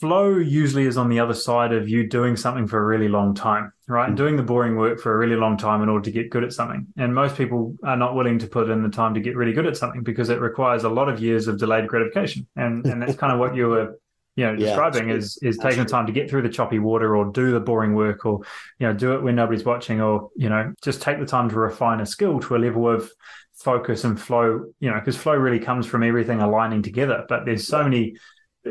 flow 0.00 0.36
usually 0.38 0.86
is 0.86 0.96
on 0.96 1.08
the 1.08 1.20
other 1.20 1.34
side 1.34 1.72
of 1.72 1.88
you 1.88 2.08
doing 2.08 2.36
something 2.36 2.66
for 2.66 2.78
a 2.80 2.84
really 2.84 3.08
long 3.08 3.34
time, 3.34 3.72
right? 3.86 4.06
Mm-hmm. 4.06 4.14
Doing 4.16 4.36
the 4.36 4.42
boring 4.42 4.76
work 4.76 4.98
for 4.98 5.14
a 5.14 5.18
really 5.18 5.36
long 5.36 5.56
time 5.58 5.82
in 5.82 5.88
order 5.88 6.04
to 6.04 6.10
get 6.10 6.30
good 6.30 6.42
at 6.42 6.52
something. 6.52 6.86
And 6.96 7.14
most 7.14 7.36
people 7.36 7.76
are 7.84 7.96
not 7.96 8.14
willing 8.14 8.38
to 8.38 8.46
put 8.46 8.70
in 8.70 8.82
the 8.82 8.88
time 8.88 9.14
to 9.14 9.20
get 9.20 9.36
really 9.36 9.52
good 9.52 9.66
at 9.66 9.76
something 9.76 10.02
because 10.02 10.30
it 10.30 10.40
requires 10.40 10.84
a 10.84 10.88
lot 10.88 11.08
of 11.08 11.20
years 11.20 11.48
of 11.48 11.58
delayed 11.58 11.86
gratification. 11.86 12.46
And 12.56 12.86
and 12.86 13.02
that's 13.02 13.16
kind 13.16 13.32
of 13.32 13.38
what 13.38 13.54
you 13.54 13.68
were 13.68 13.98
you 14.36 14.46
know 14.46 14.56
describing 14.66 15.08
yeah, 15.08 15.16
is 15.16 15.38
is 15.42 15.58
taking 15.58 15.84
the 15.84 15.88
time 15.88 16.06
to 16.06 16.12
get 16.12 16.30
through 16.30 16.42
the 16.42 16.48
choppy 16.48 16.78
water 16.78 17.16
or 17.16 17.30
do 17.30 17.52
the 17.52 17.60
boring 17.60 17.94
work 17.94 18.24
or 18.24 18.40
you 18.78 18.86
know 18.86 18.94
do 18.94 19.12
it 19.14 19.22
when 19.22 19.34
nobody's 19.34 19.64
watching 19.64 20.00
or 20.00 20.30
you 20.36 20.48
know 20.48 20.72
just 20.82 21.02
take 21.02 21.18
the 21.18 21.26
time 21.26 21.48
to 21.48 21.56
refine 21.56 22.00
a 22.00 22.06
skill 22.06 22.40
to 22.40 22.56
a 22.56 22.58
level 22.58 22.88
of 22.88 23.10
focus 23.54 24.04
and 24.04 24.18
flow 24.18 24.64
you 24.80 24.88
know 24.90 24.98
because 24.98 25.16
flow 25.16 25.34
really 25.34 25.60
comes 25.60 25.86
from 25.86 26.02
everything 26.02 26.40
aligning 26.40 26.82
together 26.82 27.26
but 27.28 27.44
there's 27.44 27.66
so 27.66 27.82
many 27.82 28.14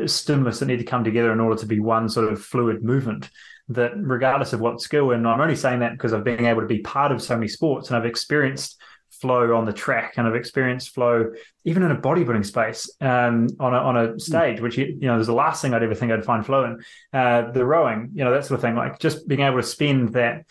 stimulus 0.06 0.58
that 0.58 0.66
need 0.66 0.78
to 0.78 0.84
come 0.84 1.04
together 1.04 1.32
in 1.32 1.40
order 1.40 1.58
to 1.58 1.66
be 1.66 1.80
one 1.80 2.08
sort 2.08 2.30
of 2.30 2.42
fluid 2.42 2.82
movement 2.82 3.28
that 3.68 3.92
regardless 3.96 4.52
of 4.52 4.60
what 4.60 4.80
skill 4.80 5.10
and 5.12 5.26
i'm 5.26 5.40
only 5.40 5.56
saying 5.56 5.80
that 5.80 5.92
because 5.92 6.12
i've 6.12 6.24
been 6.24 6.44
able 6.44 6.60
to 6.60 6.66
be 6.66 6.80
part 6.80 7.12
of 7.12 7.22
so 7.22 7.34
many 7.34 7.48
sports 7.48 7.88
and 7.88 7.96
i've 7.96 8.06
experienced 8.06 8.80
flow 9.20 9.54
on 9.54 9.64
the 9.64 9.72
track 9.72 10.14
and 10.16 10.26
i've 10.26 10.34
experienced 10.34 10.94
flow 10.94 11.26
even 11.64 11.82
in 11.82 11.90
a 11.90 11.96
bodybuilding 11.96 12.46
space 12.46 12.88
um, 13.00 13.48
on, 13.58 13.74
a, 13.74 13.76
on 13.76 13.96
a 13.96 14.18
stage 14.18 14.60
which 14.60 14.78
you 14.78 14.96
know 15.00 15.18
is 15.18 15.26
the 15.26 15.32
last 15.32 15.60
thing 15.60 15.74
i'd 15.74 15.82
ever 15.82 15.94
think 15.94 16.12
i'd 16.12 16.24
find 16.24 16.46
flow 16.46 16.64
in. 16.64 16.78
Uh, 17.12 17.50
the 17.50 17.64
rowing 17.64 18.10
you 18.14 18.24
know 18.24 18.32
that 18.32 18.44
sort 18.44 18.58
of 18.58 18.62
thing 18.62 18.76
like 18.76 18.98
just 18.98 19.26
being 19.26 19.40
able 19.40 19.56
to 19.56 19.62
spend 19.62 20.12
that 20.12 20.44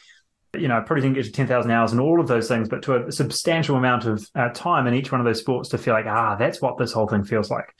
you 0.57 0.67
know, 0.67 0.77
I 0.77 0.79
probably 0.79 1.03
didn't 1.03 1.13
get 1.13 1.25
to 1.25 1.31
10,000 1.31 1.69
hours 1.69 1.91
and 1.91 2.01
all 2.01 2.19
of 2.19 2.27
those 2.27 2.47
things, 2.47 2.69
but 2.69 2.81
to 2.81 3.05
a 3.05 3.11
substantial 3.11 3.75
amount 3.75 4.05
of 4.05 4.27
uh, 4.33 4.49
time 4.49 4.87
in 4.87 4.95
each 4.95 5.11
one 5.11 5.21
of 5.21 5.25
those 5.25 5.39
sports 5.39 5.69
to 5.69 5.77
feel 5.77 5.93
like, 5.93 6.07
ah, 6.07 6.37
that's 6.37 6.59
what 6.59 6.79
this 6.79 6.91
whole 6.91 7.07
thing 7.07 7.23
feels 7.23 7.51
like 7.51 7.71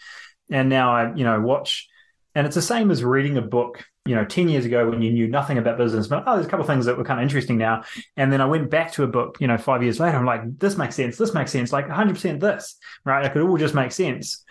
and 0.50 0.70
now 0.70 0.94
I, 0.94 1.14
you 1.16 1.24
know, 1.24 1.40
watch, 1.40 1.88
and 2.36 2.46
it's 2.46 2.56
the 2.56 2.62
same 2.62 2.92
as 2.92 3.04
reading 3.04 3.38
a 3.38 3.42
book. 3.42 3.86
You 4.06 4.16
know, 4.16 4.26
ten 4.26 4.50
years 4.50 4.66
ago 4.66 4.90
when 4.90 5.02
you 5.02 5.12
knew 5.12 5.28
nothing 5.28 5.60
about 5.60 5.78
business, 5.78 6.08
but 6.08 6.24
oh, 6.26 6.36
there's 6.36 6.48
a 6.48 6.50
couple 6.50 6.66
things 6.66 6.86
that 6.86 6.98
were 6.98 7.04
kind 7.04 7.20
of 7.20 7.24
interesting 7.24 7.58
now. 7.58 7.84
And 8.18 8.34
then 8.34 8.42
I 8.42 8.46
went 8.46 8.70
back 8.72 8.92
to 8.94 9.04
a 9.04 9.08
book, 9.08 9.38
you 9.40 9.46
know, 9.48 9.58
five 9.58 9.84
years 9.84 10.00
later. 10.00 10.18
I'm 10.18 10.26
like, 10.26 10.58
this 10.58 10.78
makes 10.78 10.96
sense. 10.96 11.18
This 11.18 11.34
makes 11.34 11.52
sense. 11.52 11.72
Like 11.72 11.88
100 11.88 12.14
percent 12.14 12.40
this, 12.40 12.78
right? 13.06 13.24
It 13.24 13.34
could 13.34 13.44
all 13.44 13.58
just 13.58 13.76
make 13.76 13.92
sense. 13.92 14.44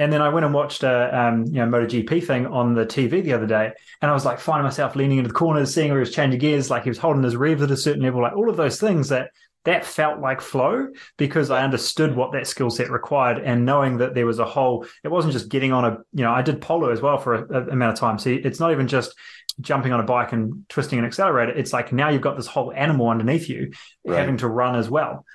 And 0.00 0.10
then 0.10 0.22
I 0.22 0.30
went 0.30 0.46
and 0.46 0.54
watched 0.54 0.82
a 0.82 1.18
um, 1.18 1.44
you 1.44 1.64
know 1.64 1.66
MotoGP 1.66 2.26
thing 2.26 2.46
on 2.46 2.74
the 2.74 2.86
TV 2.86 3.22
the 3.22 3.34
other 3.34 3.46
day, 3.46 3.70
and 4.00 4.10
I 4.10 4.14
was 4.14 4.24
like 4.24 4.40
finding 4.40 4.64
myself 4.64 4.96
leaning 4.96 5.18
into 5.18 5.28
the 5.28 5.34
corners, 5.34 5.74
seeing 5.74 5.88
where 5.88 5.98
he 5.98 6.00
was 6.00 6.14
changing 6.14 6.40
gears, 6.40 6.70
like 6.70 6.84
he 6.84 6.88
was 6.88 6.96
holding 6.96 7.22
his 7.22 7.36
rev 7.36 7.62
at 7.62 7.70
a 7.70 7.76
certain 7.76 8.02
level, 8.02 8.22
like 8.22 8.34
all 8.34 8.48
of 8.48 8.56
those 8.56 8.80
things 8.80 9.10
that 9.10 9.30
that 9.64 9.84
felt 9.84 10.20
like 10.20 10.40
flow 10.40 10.88
because 11.18 11.50
I 11.50 11.62
understood 11.62 12.16
what 12.16 12.32
that 12.32 12.46
skill 12.46 12.70
set 12.70 12.90
required 12.90 13.38
and 13.38 13.66
knowing 13.66 13.98
that 13.98 14.14
there 14.14 14.26
was 14.26 14.38
a 14.38 14.44
whole, 14.44 14.86
it 15.04 15.08
wasn't 15.08 15.34
just 15.34 15.50
getting 15.50 15.72
on 15.72 15.84
a, 15.84 15.98
you 16.12 16.24
know, 16.24 16.32
I 16.32 16.42
did 16.42 16.62
polo 16.62 16.90
as 16.90 17.00
well 17.00 17.18
for 17.18 17.34
a, 17.34 17.70
amount 17.70 17.92
of 17.92 17.98
time. 17.98 18.18
So 18.18 18.30
it's 18.30 18.58
not 18.58 18.72
even 18.72 18.88
just 18.88 19.14
jumping 19.60 19.92
on 19.92 20.00
a 20.00 20.04
bike 20.04 20.32
and 20.32 20.64
twisting 20.68 20.98
an 20.98 21.04
accelerator. 21.04 21.52
It's 21.52 21.72
like 21.72 21.92
now 21.92 22.08
you've 22.08 22.22
got 22.22 22.36
this 22.36 22.46
whole 22.46 22.72
animal 22.72 23.08
underneath 23.08 23.48
you 23.48 23.72
right. 24.04 24.18
having 24.18 24.38
to 24.38 24.48
run 24.48 24.76
as 24.76 24.88
well. 24.88 25.26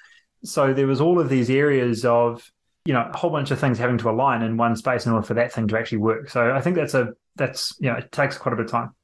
So 0.43 0.73
there 0.73 0.87
was 0.87 1.01
all 1.01 1.19
of 1.19 1.29
these 1.29 1.49
areas 1.49 2.03
of, 2.03 2.49
you 2.85 2.93
know, 2.93 3.09
a 3.11 3.17
whole 3.17 3.29
bunch 3.29 3.51
of 3.51 3.59
things 3.59 3.77
having 3.77 3.97
to 3.99 4.09
align 4.09 4.41
in 4.41 4.57
one 4.57 4.75
space 4.75 5.05
in 5.05 5.11
order 5.11 5.25
for 5.25 5.35
that 5.35 5.53
thing 5.53 5.67
to 5.67 5.77
actually 5.77 5.99
work. 5.99 6.29
So 6.29 6.51
I 6.53 6.61
think 6.61 6.75
that's 6.75 6.93
a, 6.95 7.09
that's, 7.35 7.75
you 7.79 7.91
know, 7.91 7.97
it 7.97 8.11
takes 8.11 8.37
quite 8.37 8.53
a 8.53 8.55
bit 8.55 8.65
of 8.65 8.71
time. 8.71 8.95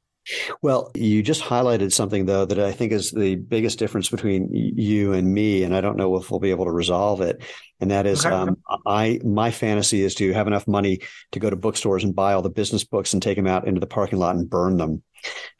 Well, 0.60 0.90
you 0.94 1.22
just 1.22 1.42
highlighted 1.42 1.92
something 1.92 2.26
though 2.26 2.44
that 2.44 2.58
I 2.58 2.70
think 2.72 2.92
is 2.92 3.10
the 3.10 3.34
biggest 3.34 3.78
difference 3.78 4.08
between 4.08 4.48
you 4.52 5.12
and 5.12 5.32
me, 5.32 5.64
and 5.64 5.74
I 5.74 5.80
don't 5.80 5.96
know 5.96 6.16
if 6.16 6.30
we'll 6.30 6.40
be 6.40 6.50
able 6.50 6.66
to 6.66 6.70
resolve 6.70 7.20
it. 7.20 7.42
And 7.80 7.90
that 7.90 8.06
is, 8.06 8.24
okay. 8.24 8.34
um, 8.34 8.56
I 8.86 9.18
my 9.24 9.50
fantasy 9.50 10.02
is 10.02 10.14
to 10.16 10.32
have 10.32 10.46
enough 10.46 10.68
money 10.68 11.00
to 11.32 11.40
go 11.40 11.50
to 11.50 11.56
bookstores 11.56 12.04
and 12.04 12.14
buy 12.14 12.34
all 12.34 12.42
the 12.42 12.50
business 12.50 12.84
books 12.84 13.12
and 13.12 13.22
take 13.22 13.36
them 13.36 13.48
out 13.48 13.66
into 13.66 13.80
the 13.80 13.86
parking 13.86 14.20
lot 14.20 14.36
and 14.36 14.48
burn 14.48 14.76
them, 14.76 15.02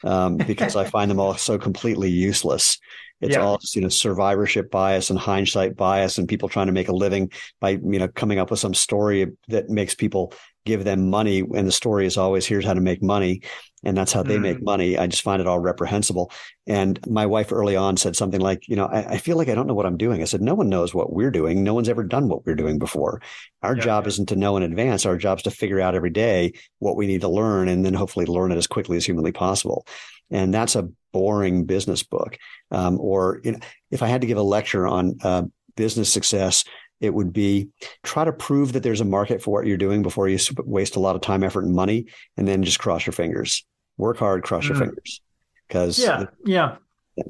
um, 0.05 0.37
because 0.37 0.77
I 0.77 0.85
find 0.89 1.11
them 1.11 1.19
all 1.19 1.35
so 1.35 1.57
completely 1.57 2.09
useless. 2.09 2.79
It's 3.19 3.35
yeah. 3.35 3.41
all 3.41 3.59
you 3.75 3.81
know 3.81 3.89
survivorship 3.89 4.71
bias 4.71 5.09
and 5.09 5.19
hindsight 5.19 5.75
bias, 5.75 6.17
and 6.17 6.27
people 6.27 6.47
trying 6.47 6.67
to 6.67 6.73
make 6.73 6.87
a 6.87 6.95
living 6.95 7.31
by 7.59 7.71
you 7.71 7.99
know 7.99 8.07
coming 8.07 8.39
up 8.39 8.49
with 8.49 8.61
some 8.61 8.73
story 8.73 9.27
that 9.49 9.69
makes 9.69 9.93
people 9.93 10.33
give 10.65 10.85
them 10.85 11.09
money 11.09 11.39
and 11.39 11.67
the 11.67 11.73
story 11.73 12.05
is 12.05 12.15
always 12.15 12.45
here's 12.45 12.63
how 12.63 12.73
to 12.73 12.79
make 12.79 13.03
money 13.03 13.41
and 13.83 13.97
that's 13.97 14.13
how 14.13 14.23
they 14.23 14.37
mm. 14.37 14.41
make 14.41 14.61
money. 14.61 14.97
I 14.97 15.07
just 15.07 15.23
find 15.23 15.41
it 15.41 15.47
all 15.47 15.59
reprehensible. 15.59 16.31
And 16.67 16.99
my 17.07 17.25
wife 17.25 17.51
early 17.51 17.75
on 17.75 17.97
said 17.97 18.15
something 18.15 18.39
like 18.39 18.67
you 18.67 18.75
know 18.75 18.85
I, 18.85 19.13
I, 19.13 19.17
feel 19.17 19.37
like 19.37 19.49
i 19.49 19.55
don't 19.55 19.67
know 19.67 19.73
what 19.73 19.85
i'm 19.85 19.97
doing. 19.97 20.21
I 20.21 20.25
said 20.25 20.41
no 20.41 20.55
one 20.55 20.69
knows 20.69 20.93
what 20.93 21.13
we're 21.13 21.31
doing. 21.31 21.63
No 21.63 21.73
one's 21.73 21.89
ever 21.89 22.03
done 22.03 22.27
what 22.27 22.45
we're 22.45 22.55
doing 22.55 22.79
before. 22.79 23.21
Our 23.61 23.75
yeah, 23.75 23.83
job 23.83 24.03
yeah. 24.05 24.09
isn't 24.09 24.29
to 24.29 24.35
know 24.35 24.57
in 24.57 24.63
advance. 24.63 25.05
Our 25.05 25.17
job 25.17 25.39
is 25.39 25.43
to 25.43 25.51
figure 25.51 25.81
out 25.81 25.95
every 25.95 26.11
day 26.11 26.53
what 26.79 26.95
we 26.95 27.07
need 27.07 27.21
to 27.21 27.29
learn 27.29 27.67
and 27.67 27.85
then 27.85 27.93
hopefully 27.93 28.25
learn 28.25 28.51
it 28.51 28.57
as 28.57 28.67
quickly 28.67 28.97
as 28.97 29.05
humanly 29.05 29.31
possible. 29.31 29.85
And 30.31 30.53
that's 30.53 30.75
a 30.75 30.89
boring 31.11 31.65
business 31.65 32.03
book. 32.03 32.37
Um, 32.71 32.99
or 32.99 33.41
you 33.43 33.51
know, 33.53 33.59
if 33.91 34.01
i 34.01 34.07
had 34.07 34.21
to 34.21 34.27
give 34.27 34.37
a 34.37 34.43
lecture 34.43 34.87
on 34.87 35.17
uh, 35.23 35.43
business 35.75 36.11
success 36.11 36.63
it 37.03 37.13
would 37.13 37.33
be 37.33 37.67
try 38.03 38.23
to 38.23 38.31
prove 38.31 38.71
that 38.73 38.81
there's 38.81 39.01
a 39.01 39.05
market 39.05 39.41
for 39.41 39.51
what 39.51 39.67
you're 39.67 39.75
doing 39.75 40.01
before 40.01 40.29
you 40.29 40.39
waste 40.59 40.95
a 40.95 41.01
lot 41.01 41.17
of 41.17 41.21
time, 41.21 41.43
effort, 41.43 41.65
and 41.65 41.75
money, 41.75 42.05
and 42.37 42.47
then 42.47 42.63
just 42.63 42.79
cross 42.79 43.05
your 43.05 43.11
fingers. 43.11 43.65
Work 43.97 44.17
hard, 44.17 44.43
cross 44.43 44.65
mm. 44.65 44.69
your 44.69 44.77
fingers. 44.77 45.21
Because 45.67 45.99
yeah, 45.99 46.17
the, 46.17 46.29
yeah. 46.45 46.75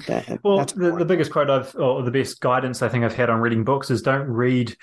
That, 0.07 0.39
well, 0.43 0.64
the, 0.64 0.95
the 0.97 1.05
biggest 1.05 1.32
quote 1.32 1.49
I've, 1.49 1.76
or 1.76 2.03
the 2.03 2.11
best 2.11 2.39
guidance 2.39 2.82
I 2.82 2.88
think 2.88 3.03
I've 3.03 3.16
had 3.16 3.30
on 3.30 3.41
reading 3.41 3.66
books 3.66 3.91
is 3.91 4.01
don't 4.01 4.28
read 4.28 4.76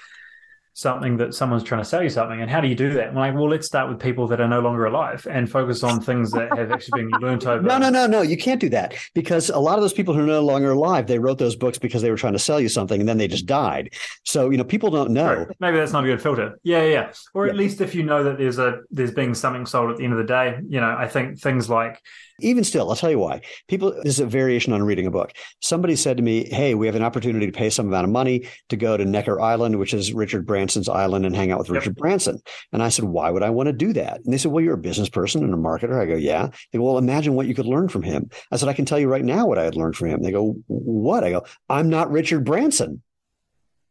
something 0.73 1.17
that 1.19 1.35
someone's 1.35 1.63
trying 1.63 1.81
to 1.81 1.85
sell 1.85 2.03
you 2.03 2.09
something. 2.09 2.41
And 2.41 2.51
how 2.51 2.61
do 2.61 2.69
you 2.69 2.75
do 2.75 2.93
that? 2.95 3.09
I'm 3.09 3.15
like, 3.15 3.35
well, 3.35 3.49
let's 3.49 3.67
start 3.67 3.89
with 3.89 3.99
people 3.99 4.27
that 4.29 4.41
are 4.41 4.49
no 4.49 4.61
longer 4.61 4.87
alive 4.87 5.27
and 5.31 5.51
focus 5.51 5.83
on 5.83 6.01
things 6.01 6.31
that 6.33 6.57
have 6.57 6.71
actually 6.71 7.03
been 7.03 7.21
learned 7.21 7.45
over. 7.47 7.63
No, 7.63 7.79
no, 7.79 7.91
no, 7.91 8.07
no. 8.07 8.23
You 8.23 8.37
can't 8.37 8.61
do 8.61 8.69
that 8.71 8.95
because 9.15 9.51
a 9.51 9.59
lot 9.59 9.77
of 9.77 9.83
those 9.83 9.93
people 9.93 10.15
who 10.15 10.21
are 10.21 10.27
no 10.27 10.43
longer 10.43 10.71
alive, 10.71 11.07
they 11.07 11.19
wrote 11.19 11.39
those 11.39 11.57
books 11.57 11.79
because 11.79 12.03
they 12.03 12.11
were 12.11 12.17
trying 12.17 12.33
to 12.35 12.39
sell 12.39 12.61
you 12.61 12.69
something 12.69 13.01
and 13.01 13.09
then 13.09 13.19
they 13.19 13.29
just 13.29 13.47
died. 13.47 13.93
So, 14.25 14.51
you 14.51 14.57
know, 14.57 14.65
people 14.65 14.91
don't 14.91 15.11
know. 15.11 15.35
Right. 15.35 15.57
Maybe 15.61 15.77
that's 15.77 15.93
not 15.93 16.05
a 16.05 16.07
good 16.07 16.23
filter. 16.23 16.59
Yeah, 16.63 16.85
yeah. 16.85 17.13
Or 17.35 17.47
at 17.47 17.57
least 17.57 17.81
if 17.81 17.95
you 17.95 18.03
know 18.03 18.25
that 18.25 18.39
there's 18.39 18.59
a 18.59 18.81
there's 18.91 19.13
being 19.13 19.35
something 19.35 19.67
sold 19.67 19.91
at 19.91 19.97
the 19.97 20.05
end 20.05 20.13
of 20.13 20.19
the 20.19 20.25
day, 20.25 20.59
you 20.69 20.81
know, 20.81 20.95
I 20.97 21.09
think 21.09 21.41
things 21.41 21.69
like 21.69 22.01
even 22.43 22.65
still, 22.65 22.89
I'll 22.89 22.97
tell 22.97 23.11
you 23.11 23.19
why. 23.19 23.43
People, 23.69 23.93
this 24.03 24.15
is 24.15 24.21
a 24.21 24.27
variation 24.27 24.73
on 24.73 24.83
reading 24.83 25.07
a 25.07 25.11
book. 25.11 25.33
Somebody 25.61 25.97
said 25.97 26.17
to 26.17 26.23
me, 26.23 26.49
Hey, 26.49 26.75
we 26.75 26.87
have 26.87 26.97
an 26.97 27.03
opportunity 27.03 27.47
to 27.47 27.53
pay 27.53 27.71
some 27.71 27.89
amount 27.89 28.05
of 28.05 28.11
money 28.11 28.49
to 28.69 28.77
go 28.77 28.97
to 28.97 29.05
Necker 29.05 29.41
Island, 29.41 29.79
which 29.79 29.95
is 29.95 30.13
Richard 30.13 30.47
Branson's 30.61 30.91
island, 30.91 31.25
and 31.25 31.35
hang 31.35 31.51
out 31.51 31.59
with 31.59 31.69
yep. 31.69 31.77
Richard 31.77 31.97
Branson. 31.97 32.43
And 32.71 32.83
I 32.83 32.91
said, 32.91 33.07
Why 33.07 33.31
would 33.31 33.43
I 33.43 33.49
want 33.49 33.69
to 33.69 33.73
do 33.73 33.95
that? 33.95 34.21
And 34.23 34.31
they 34.31 34.37
said, 34.37 34.53
Well, 34.53 34.63
you're 34.63 34.75
a 34.75 34.79
business 34.79 35.09
person 35.09 35.43
and 35.43 35.55
a 35.55 35.57
marketer. 35.57 35.99
I 35.99 36.05
go, 36.05 36.17
Yeah. 36.17 36.51
They 36.71 36.79
go, 36.79 36.85
Well, 36.85 36.99
imagine 36.99 37.35
what 37.35 37.47
you 37.47 37.55
could 37.55 37.67
learn 37.67 37.89
from 37.89 38.03
him. 38.03 38.29
I 38.53 38.57
said, 38.57 38.69
I 38.69 38.75
can 38.75 38.85
tell 38.85 38.99
you 38.99 39.09
right 39.09 39.25
now 39.25 39.47
what 39.47 39.59
I 39.59 39.65
had 39.65 39.75
learned 39.75 39.97
from 39.97 40.09
him. 40.09 40.23
They 40.23 40.33
go, 40.33 40.57
What? 40.67 41.25
I 41.25 41.31
go, 41.31 41.47
I'm 41.71 41.89
not 41.89 42.11
Richard 42.11 42.45
Branson. 42.45 43.03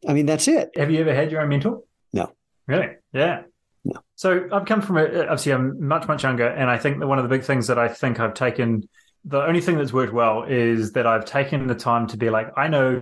I 0.08 0.14
mean, 0.14 0.28
that's 0.28 0.48
it. 0.48 0.70
Have 0.76 0.92
you 0.92 1.02
ever 1.02 1.14
had 1.14 1.32
your 1.32 1.42
own 1.42 1.50
mentor? 1.50 1.82
No. 2.14 2.32
Really? 2.68 2.90
Yeah. 3.14 3.42
No. 3.84 4.02
So 4.16 4.48
I've 4.52 4.66
come 4.66 4.82
from 4.82 4.98
a, 4.98 5.22
obviously 5.24 5.54
I'm 5.54 5.88
much 5.88 6.08
much 6.08 6.24
younger, 6.24 6.48
and 6.48 6.70
I 6.70 6.78
think 6.78 7.00
that 7.00 7.08
one 7.08 7.18
of 7.18 7.24
the 7.24 7.30
big 7.30 7.44
things 7.44 7.68
that 7.68 7.80
I 7.80 7.88
think 7.88 8.20
I've 8.20 8.36
taken, 8.36 8.88
the 9.26 9.42
only 9.42 9.62
thing 9.62 9.78
that's 9.78 9.92
worked 9.92 10.14
well 10.14 10.44
is 10.44 10.92
that 10.92 11.08
I've 11.08 11.26
taken 11.26 11.66
the 11.66 11.76
time 11.76 12.06
to 12.08 12.18
be 12.18 12.30
like 12.30 12.52
I 12.56 12.68
know 12.68 13.02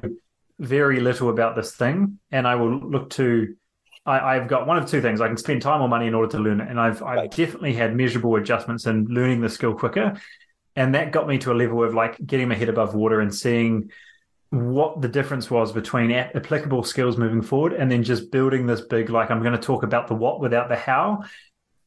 very 0.60 1.00
little 1.00 1.30
about 1.30 1.56
this 1.56 1.76
thing, 1.76 2.20
and 2.32 2.48
I 2.48 2.56
will 2.56 2.78
look 2.78 3.10
to. 3.12 3.56
I, 4.06 4.36
have 4.36 4.48
got 4.48 4.66
one 4.66 4.78
of 4.78 4.90
two 4.90 5.02
things. 5.02 5.20
I 5.20 5.28
can 5.28 5.36
spend 5.36 5.62
time 5.62 5.82
or 5.82 5.90
money 5.90 6.08
in 6.08 6.14
order 6.14 6.32
to 6.32 6.40
learn 6.40 6.62
it, 6.62 6.70
and 6.70 6.80
I've 6.80 7.04
I've 7.04 7.18
right. 7.18 7.32
definitely 7.32 7.74
had 7.74 7.94
measurable 7.94 8.38
adjustments 8.38 8.86
in 8.86 9.06
learning 9.06 9.42
the 9.42 9.50
skill 9.50 9.74
quicker, 9.74 10.18
and 10.78 10.96
that 10.96 11.12
got 11.12 11.28
me 11.28 11.38
to 11.40 11.52
a 11.52 11.56
level 11.56 11.84
of 11.84 11.94
like 11.94 12.18
getting 12.26 12.48
my 12.48 12.56
head 12.56 12.70
above 12.70 12.96
water 12.96 13.20
and 13.20 13.34
seeing 13.34 13.92
what 14.50 15.02
the 15.02 15.10
difference 15.10 15.52
was 15.52 15.74
between 15.74 16.10
applicable 16.12 16.84
skills 16.84 17.18
moving 17.18 17.42
forward 17.42 17.74
and 17.74 17.92
then 17.92 18.02
just 18.02 18.32
building 18.32 18.66
this 18.66 18.80
big 18.80 19.10
like 19.10 19.30
i'm 19.30 19.42
going 19.42 19.52
to 19.52 19.60
talk 19.60 19.84
about 19.84 20.08
the 20.08 20.14
what 20.14 20.40
without 20.40 20.70
the 20.70 20.76
how 20.76 21.22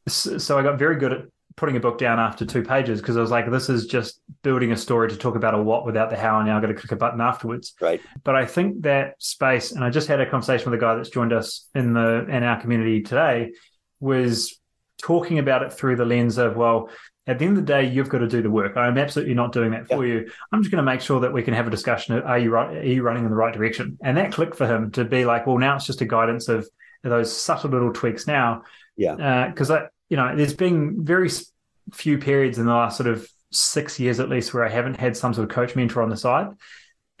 so 0.07 0.59
i 0.59 0.61
got 0.61 0.77
very 0.77 0.97
good 0.97 1.11
at 1.11 1.25
putting 1.55 1.75
a 1.75 1.79
book 1.79 1.97
down 1.97 2.19
after 2.19 2.45
two 2.45 2.63
pages 2.63 3.01
because 3.01 3.17
I 3.17 3.21
was 3.21 3.31
like, 3.31 3.49
this 3.51 3.69
is 3.69 3.85
just 3.85 4.21
building 4.41 4.71
a 4.71 4.77
story 4.77 5.09
to 5.09 5.17
talk 5.17 5.35
about 5.35 5.53
a 5.53 5.61
what 5.61 5.85
without 5.85 6.09
the 6.09 6.17
how. 6.17 6.37
And 6.37 6.47
now 6.47 6.55
I've 6.55 6.61
got 6.61 6.69
to 6.69 6.73
click 6.73 6.91
a 6.91 6.95
button 6.95 7.21
afterwards. 7.21 7.73
Right. 7.79 8.01
But 8.23 8.35
I 8.35 8.45
think 8.45 8.83
that 8.83 9.15
space, 9.21 9.71
and 9.71 9.83
I 9.83 9.89
just 9.89 10.07
had 10.07 10.21
a 10.21 10.29
conversation 10.29 10.71
with 10.71 10.79
a 10.79 10.81
guy 10.81 10.95
that's 10.95 11.09
joined 11.09 11.33
us 11.33 11.67
in 11.75 11.93
the 11.93 12.25
in 12.29 12.43
our 12.43 12.59
community 12.59 13.01
today, 13.01 13.51
was 13.99 14.59
talking 15.01 15.39
about 15.39 15.63
it 15.63 15.73
through 15.73 15.95
the 15.95 16.05
lens 16.05 16.37
of, 16.37 16.55
well, 16.55 16.89
at 17.27 17.37
the 17.37 17.45
end 17.45 17.57
of 17.57 17.65
the 17.65 17.71
day, 17.71 17.87
you've 17.87 18.09
got 18.09 18.19
to 18.19 18.27
do 18.27 18.41
the 18.41 18.49
work. 18.49 18.75
I'm 18.77 18.97
absolutely 18.97 19.35
not 19.35 19.51
doing 19.51 19.71
that 19.71 19.87
for 19.87 20.05
yeah. 20.05 20.13
you. 20.13 20.31
I'm 20.51 20.61
just 20.61 20.71
going 20.71 20.83
to 20.83 20.91
make 20.91 21.01
sure 21.01 21.19
that 21.19 21.31
we 21.31 21.43
can 21.43 21.53
have 21.53 21.67
a 21.67 21.69
discussion. 21.69 22.17
Of, 22.17 22.25
are 22.25 22.39
you 22.39 22.49
right? 22.49 22.77
Are 22.77 22.85
you 22.85 23.03
running 23.03 23.23
in 23.23 23.29
the 23.29 23.35
right 23.35 23.53
direction? 23.53 23.97
And 24.03 24.17
that 24.17 24.31
clicked 24.31 24.55
for 24.55 24.67
him 24.67 24.91
to 24.91 25.05
be 25.05 25.25
like, 25.25 25.45
well, 25.45 25.57
now 25.57 25.75
it's 25.75 25.85
just 25.85 26.01
a 26.01 26.05
guidance 26.05 26.47
of 26.47 26.67
those 27.03 27.35
subtle 27.35 27.69
little 27.69 27.93
tweaks 27.93 28.25
now. 28.25 28.63
Yeah. 28.97 29.47
Because 29.47 29.69
uh, 29.69 29.75
I, 29.75 29.87
you 30.11 30.17
know, 30.17 30.35
there's 30.35 30.53
been 30.53 31.05
very 31.05 31.29
few 31.93 32.17
periods 32.17 32.57
in 32.57 32.65
the 32.65 32.73
last 32.73 32.97
sort 32.97 33.07
of 33.07 33.27
six 33.51 33.97
years 33.97 34.19
at 34.19 34.29
least 34.29 34.53
where 34.53 34.65
I 34.65 34.69
haven't 34.69 34.97
had 34.97 35.15
some 35.15 35.33
sort 35.33 35.49
of 35.49 35.55
coach 35.55 35.75
mentor 35.75 36.03
on 36.03 36.09
the 36.09 36.17
side 36.17 36.49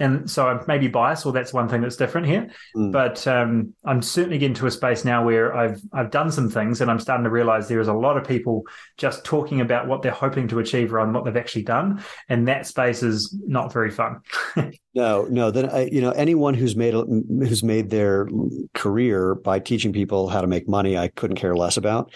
and 0.01 0.29
so 0.29 0.47
I'm 0.47 0.61
maybe 0.67 0.87
biased, 0.87 1.27
or 1.27 1.31
that's 1.31 1.53
one 1.53 1.69
thing 1.69 1.81
that's 1.81 1.95
different 1.95 2.25
here. 2.25 2.49
Mm. 2.75 2.91
But 2.91 3.25
um, 3.27 3.75
I'm 3.85 4.01
certainly 4.01 4.39
getting 4.39 4.55
to 4.55 4.65
a 4.65 4.71
space 4.71 5.05
now 5.05 5.23
where 5.23 5.55
I've 5.55 5.79
I've 5.93 6.09
done 6.09 6.31
some 6.31 6.49
things, 6.49 6.81
and 6.81 6.89
I'm 6.89 6.99
starting 6.99 7.23
to 7.23 7.29
realize 7.29 7.67
there 7.67 7.79
is 7.79 7.87
a 7.87 7.93
lot 7.93 8.17
of 8.17 8.27
people 8.27 8.63
just 8.97 9.23
talking 9.23 9.61
about 9.61 9.87
what 9.87 10.01
they're 10.01 10.11
hoping 10.11 10.47
to 10.47 10.59
achieve 10.59 10.91
rather 10.91 11.05
than 11.05 11.13
what 11.13 11.25
they've 11.25 11.37
actually 11.37 11.63
done, 11.63 12.03
and 12.29 12.47
that 12.47 12.65
space 12.65 13.03
is 13.03 13.37
not 13.45 13.71
very 13.71 13.91
fun. 13.91 14.21
no, 14.95 15.27
no. 15.29 15.51
Then 15.51 15.69
uh, 15.69 15.85
you 15.91 16.01
know 16.01 16.11
anyone 16.11 16.55
who's 16.55 16.75
made 16.75 16.95
who's 16.95 17.61
made 17.61 17.91
their 17.91 18.27
career 18.73 19.35
by 19.35 19.59
teaching 19.59 19.93
people 19.93 20.29
how 20.29 20.41
to 20.41 20.47
make 20.47 20.67
money, 20.67 20.97
I 20.97 21.09
couldn't 21.09 21.37
care 21.37 21.55
less 21.55 21.77
about. 21.77 22.11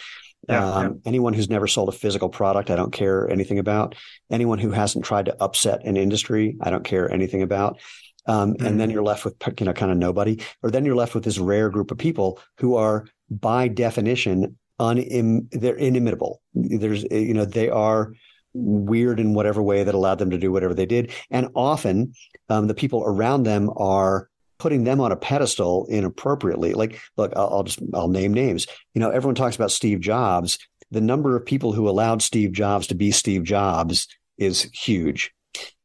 Yeah, 0.49 0.65
um, 0.65 0.83
yeah. 0.83 0.91
Anyone 1.05 1.33
who's 1.33 1.49
never 1.49 1.67
sold 1.67 1.89
a 1.89 1.93
physical 1.93 2.29
product, 2.29 2.69
I 2.69 2.75
don't 2.75 2.93
care 2.93 3.29
anything 3.29 3.59
about. 3.59 3.95
Anyone 4.29 4.59
who 4.59 4.71
hasn't 4.71 5.05
tried 5.05 5.25
to 5.25 5.43
upset 5.43 5.85
an 5.85 5.97
industry, 5.97 6.55
I 6.61 6.69
don't 6.69 6.83
care 6.83 7.11
anything 7.11 7.41
about. 7.41 7.79
Um, 8.27 8.53
mm-hmm. 8.53 8.65
And 8.65 8.79
then 8.79 8.89
you're 8.89 9.03
left 9.03 9.25
with 9.25 9.35
you 9.59 9.65
know 9.65 9.73
kind 9.73 9.91
of 9.91 9.97
nobody, 9.97 10.41
or 10.63 10.71
then 10.71 10.85
you're 10.85 10.95
left 10.95 11.15
with 11.15 11.23
this 11.23 11.37
rare 11.37 11.69
group 11.69 11.91
of 11.91 11.97
people 11.97 12.39
who 12.57 12.75
are 12.75 13.05
by 13.29 13.67
definition 13.67 14.57
unim 14.79 15.47
they're 15.51 15.75
inimitable. 15.75 16.41
There's 16.53 17.03
you 17.11 17.33
know 17.33 17.45
they 17.45 17.69
are 17.69 18.13
weird 18.53 19.19
in 19.19 19.33
whatever 19.33 19.61
way 19.61 19.83
that 19.83 19.95
allowed 19.95 20.19
them 20.19 20.29
to 20.31 20.37
do 20.37 20.51
whatever 20.51 20.73
they 20.73 20.85
did, 20.85 21.11
and 21.29 21.49
often 21.55 22.13
um, 22.49 22.67
the 22.67 22.73
people 22.73 23.03
around 23.05 23.43
them 23.43 23.69
are 23.75 24.29
putting 24.57 24.83
them 24.83 25.01
on 25.01 25.11
a 25.11 25.15
pedestal 25.15 25.85
inappropriately. 25.89 26.73
Like, 26.73 26.99
look, 27.17 27.33
I'll, 27.35 27.49
I'll, 27.51 27.63
just 27.63 27.79
I'll 27.93 28.07
name 28.07 28.33
names. 28.33 28.67
You 28.93 29.01
know, 29.01 29.09
everyone 29.09 29.35
talks 29.35 29.55
about 29.55 29.71
Steve 29.71 29.99
Jobs. 29.99 30.57
The 30.91 31.01
number 31.01 31.35
of 31.35 31.45
people 31.45 31.73
who 31.73 31.89
allowed 31.89 32.21
Steve 32.21 32.51
Jobs 32.51 32.87
to 32.87 32.95
be 32.95 33.11
Steve 33.11 33.43
Jobs 33.43 34.07
is 34.37 34.63
huge. 34.73 35.31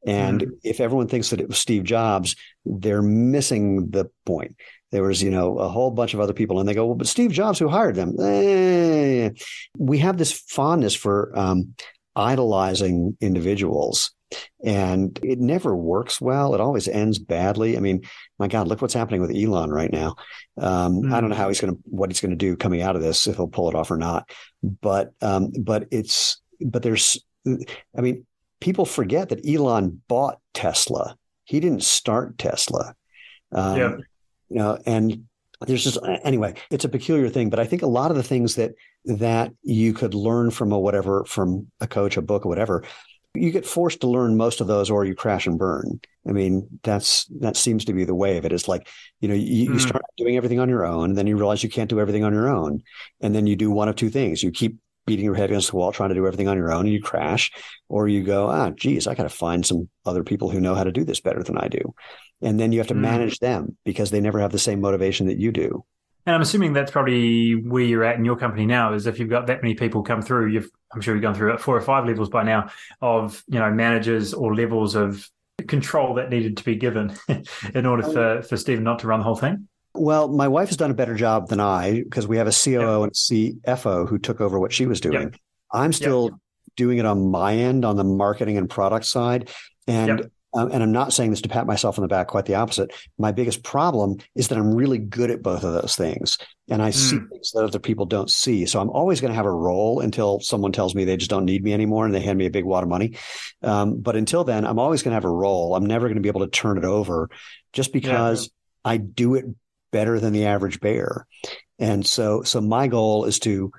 And 0.07 0.41
mm 0.41 0.51
if 0.62 0.81
everyone 0.81 1.09
thinks 1.09 1.31
that 1.31 1.41
it 1.41 1.49
was 1.49 1.59
Steve 1.59 1.85
Jobs, 1.85 2.37
they're 2.64 3.03
missing 3.03 3.91
the 3.91 4.11
point. 4.27 4.57
There 4.93 5.03
was, 5.03 5.23
you 5.23 5.31
know, 5.31 5.59
a 5.59 5.68
whole 5.68 5.91
bunch 5.91 6.12
of 6.12 6.21
other 6.21 6.33
people, 6.33 6.61
and 6.61 6.68
they 6.68 6.75
go, 6.75 6.87
"Well, 6.87 6.97
but 6.97 7.07
Steve 7.07 7.33
Jobs, 7.33 7.59
who 7.59 7.68
hired 7.68 7.95
them?" 7.95 8.14
Eh. 8.21 9.31
We 9.79 9.99
have 9.99 10.18
this 10.18 10.33
fondness 10.33 10.95
for 10.95 11.33
um, 11.39 11.75
idolizing 12.14 13.16
individuals 13.21 14.12
and 14.64 15.18
it 15.22 15.39
never 15.39 15.74
works 15.74 16.20
well. 16.20 16.55
It 16.55 16.61
always 16.61 16.89
ends 16.89 17.18
badly. 17.18 17.76
I 17.76 17.81
mean, 17.81 18.03
my 18.39 18.49
God, 18.49 18.68
look 18.68 18.83
what's 18.83 18.95
happening 18.95 19.20
with 19.20 19.35
Elon 19.35 19.70
right 19.70 19.93
now. 19.93 20.16
Um, 20.59 21.03
mm. 21.03 21.12
I 21.12 21.20
don't 21.20 21.31
know 21.31 21.37
how 21.37 21.49
he's 21.49 21.61
going 21.61 21.74
to, 21.74 21.81
what 21.85 22.11
he's 22.11 22.20
going 22.20 22.31
to 22.31 22.37
do 22.37 22.57
coming 22.57 22.83
out 22.83 22.97
of 22.97 23.03
this, 23.03 23.26
if 23.26 23.37
he'll 23.37 23.49
pull 23.49 23.68
it 23.68 23.74
off 23.74 23.91
or 23.91 23.97
not. 23.97 24.31
But, 24.62 25.12
um, 25.20 25.53
but 25.59 25.89
it's, 25.91 26.41
but 26.61 26.83
there's, 26.83 27.24
I 27.47 28.01
mean, 28.01 28.26
people 28.61 28.85
forget 28.85 29.31
that 29.31 29.47
Elon 29.49 30.03
bought 30.09 30.39
Tesla. 30.55 31.16
He 31.45 31.61
didn't 31.61 31.83
start 31.83 32.39
Tesla. 32.39 32.95
Um, 33.53 33.76
yeah. 33.76 33.97
You 34.49 34.57
know, 34.57 34.78
and 34.85 35.24
there's 35.66 35.85
just 35.85 35.99
anyway, 36.24 36.55
it's 36.70 36.85
a 36.85 36.89
peculiar 36.89 37.28
thing. 37.28 37.51
But 37.51 37.61
I 37.61 37.66
think 37.66 37.83
a 37.83 37.87
lot 37.87 38.11
of 38.11 38.16
the 38.16 38.22
things 38.22 38.55
that 38.55 38.72
that 39.05 39.53
you 39.62 39.93
could 39.93 40.14
learn 40.14 40.51
from 40.51 40.72
a 40.72 40.78
whatever, 40.78 41.24
from 41.24 41.68
a 41.81 41.87
coach, 41.87 42.16
a 42.16 42.22
book, 42.22 42.47
or 42.47 42.49
whatever, 42.49 42.85
you 43.35 43.51
get 43.51 43.66
forced 43.66 44.01
to 44.01 44.09
learn 44.09 44.37
most 44.37 44.61
of 44.61 44.66
those 44.66 44.91
or 44.91 45.05
you 45.05 45.14
crash 45.14 45.47
and 45.47 45.59
burn. 45.59 46.01
I 46.28 46.33
mean 46.33 46.81
that's 46.83 47.26
that 47.41 47.57
seems 47.57 47.85
to 47.87 47.93
be 47.93 48.05
the 48.05 48.14
way 48.14 48.37
of 48.37 48.45
it. 48.45 48.53
It's 48.53 48.68
like 48.68 48.89
you 49.20 49.28
know 49.28 49.35
you, 49.35 49.70
mm. 49.70 49.74
you 49.74 49.78
start 49.78 50.03
doing 50.16 50.37
everything 50.37 50.61
on 50.61 50.68
your 50.68 50.85
own 50.85 51.11
and 51.11 51.18
then 51.18 51.26
you 51.26 51.37
realize 51.37 51.62
you 51.62 51.70
can't 51.70 51.91
do 51.91 52.01
everything 52.01 52.24
on 52.24 52.33
your 52.33 52.49
own. 52.49 52.83
And 53.20 53.35
then 53.35 53.47
you 53.47 53.57
do 53.57 53.70
one 53.70 53.89
of 53.89 53.97
two 53.97 54.11
things. 54.11 54.43
You 54.43 54.51
keep 54.51 54.78
beating 55.07 55.24
your 55.24 55.35
head 55.35 55.51
against 55.51 55.70
the 55.70 55.76
wall 55.76 55.93
trying 55.93 56.11
to 56.11 56.14
do 56.14 56.26
everything 56.26 56.49
on 56.49 56.57
your 56.57 56.72
own 56.72 56.85
and 56.85 56.93
you 56.93 57.01
crash 57.01 57.51
or 57.89 58.07
you 58.07 58.22
go 58.22 58.49
ah 58.49 58.70
geez 58.70 59.07
i 59.07 59.14
got 59.14 59.22
to 59.24 59.31
find 59.31 59.64
some 59.64 59.89
other 60.05 60.22
people 60.22 60.51
who 60.51 60.61
know 60.61 60.74
how 60.74 60.85
to 60.85 60.93
do 60.93 61.05
this 61.05 61.20
better 61.20 61.43
than 61.43 61.57
i 61.57 61.68
do. 61.68 61.95
And 62.43 62.61
then 62.61 62.72
you 62.72 62.78
have 62.78 62.89
to 62.89 62.95
mm. 62.95 63.01
manage 63.01 63.39
them 63.39 63.76
because 63.85 64.11
they 64.11 64.20
never 64.20 64.41
have 64.41 64.53
the 64.53 64.59
same 64.59 64.81
motivation 64.81 65.26
that 65.26 65.39
you 65.39 65.53
do 65.53 65.85
and 66.27 66.35
I'm 66.35 66.43
assuming 66.43 66.73
that's 66.73 66.91
probably 66.91 67.55
where 67.55 67.83
you're 67.83 68.05
at 68.05 68.16
in 68.16 68.25
your 68.25 68.37
company 68.37 68.66
now. 68.66 68.93
Is 68.95 69.07
if 69.07 69.18
you've 69.18 69.31
got 69.31 69.47
that 69.47 69.62
many 69.62 69.75
people 69.75 70.03
come 70.03 70.23
through, 70.23 70.49
you've 70.49 70.71
I'm 70.93 71.01
sure 71.01 71.14
you've 71.14 71.23
gone 71.23 71.35
through 71.35 71.57
four 71.59 71.77
or 71.77 71.81
five 71.81 72.07
levels 72.07 72.29
by 72.29 72.43
now 72.43 72.71
of 73.01 73.43
you 73.49 73.59
know 73.59 73.71
managers 73.71 74.35
or 74.35 74.55
levels 74.55 74.95
of 74.95 75.29
control 75.68 76.14
that 76.14 76.31
needed 76.31 76.57
to 76.57 76.64
be 76.64 76.77
given 76.77 77.14
in 77.75 77.87
order 77.87 78.05
oh, 78.07 78.12
for 78.12 78.43
for 78.43 78.57
Steven 78.57 78.85
not 78.85 79.01
to 79.01 79.07
run 79.07 79.21
the 79.21 79.25
whole 79.25 79.37
thing. 79.37 79.68
Well, 79.95 80.29
my 80.29 80.47
wife 80.47 80.68
has 80.68 80.77
done 80.77 80.91
a 80.91 80.95
better 80.95 81.14
job 81.14 81.49
than 81.49 81.61
I 81.61 82.03
because 82.03 82.29
we 82.29 82.37
have 82.37 82.47
a 82.47 82.53
COO 82.53 83.03
and 83.03 83.12
a 83.12 83.14
CFO 83.14 84.09
who 84.09 84.18
took 84.18 84.41
over 84.41 84.59
what 84.59 84.73
she 84.73 84.87
was 84.87 85.01
doing. 85.01 85.35
I'm 85.73 85.93
still 85.93 86.41
doing 86.77 86.99
it 86.99 87.07
on 87.07 87.31
my 87.31 87.57
end 87.57 87.85
on 87.85 87.97
the 87.97 88.05
marketing 88.05 88.57
and 88.57 88.71
product 88.71 89.05
side. 89.05 89.51
And 89.89 90.31
um, 90.53 90.70
and 90.72 90.82
I'm 90.82 90.92
not 90.92 91.12
saying 91.12 91.30
this 91.30 91.42
to 91.42 91.48
pat 91.48 91.66
myself 91.66 91.98
on 91.98 92.03
the 92.03 92.09
back, 92.09 92.28
quite 92.28 92.46
the 92.46 92.57
opposite. 92.57 92.92
My 93.18 93.30
biggest 93.30 93.62
problem 93.62 94.18
is 94.34 94.48
that 94.48 94.59
I'm 94.59 94.74
really 94.74 94.98
good 94.98 95.30
at 95.30 95.42
both 95.42 95.62
of 95.62 95.72
those 95.72 95.94
things. 95.94 96.38
And 96.68 96.82
I 96.82 96.90
mm. 96.90 96.94
see 96.94 97.18
things 97.18 97.53
that 97.53 97.64
other 97.64 97.78
people 97.78 98.07
don't 98.07 98.30
see. 98.30 98.66
So 98.66 98.80
I'm 98.80 98.90
always 98.90 99.20
going 99.20 99.30
to 99.30 99.36
have 99.36 99.46
a 99.46 99.53
role 99.53 100.01
until 100.01 100.40
someone 100.40 100.72
tells 100.72 100.94
me 100.94 101.05
they 101.05 101.16
just 101.16 101.30
don't 101.30 101.44
need 101.44 101.62
me 101.62 101.72
anymore 101.72 102.05
and 102.05 102.14
they 102.14 102.20
hand 102.20 102.38
me 102.38 102.46
a 102.46 102.51
big 102.51 102.64
wad 102.64 102.82
of 102.82 102.88
money. 102.88 103.16
Um, 103.62 104.01
but 104.01 104.16
until 104.16 104.42
then, 104.42 104.66
I'm 104.66 104.78
always 104.78 105.03
going 105.03 105.12
to 105.12 105.16
have 105.16 105.24
a 105.24 105.28
role. 105.28 105.76
I'm 105.76 105.86
never 105.86 106.09
going 106.09 106.16
to 106.16 106.22
be 106.22 106.28
able 106.28 106.40
to 106.40 106.48
turn 106.48 106.78
it 106.78 106.84
over 106.84 107.30
just 107.72 107.92
because 107.92 108.51
yeah. 108.84 108.92
I 108.92 108.96
do 108.96 109.36
it 109.36 109.44
better 109.92 110.18
than 110.18 110.32
the 110.32 110.46
average 110.46 110.80
bear. 110.80 111.26
And 111.78 112.05
so, 112.05 112.42
so 112.42 112.61
my 112.61 112.88
goal 112.88 113.24
is 113.24 113.38
to 113.40 113.72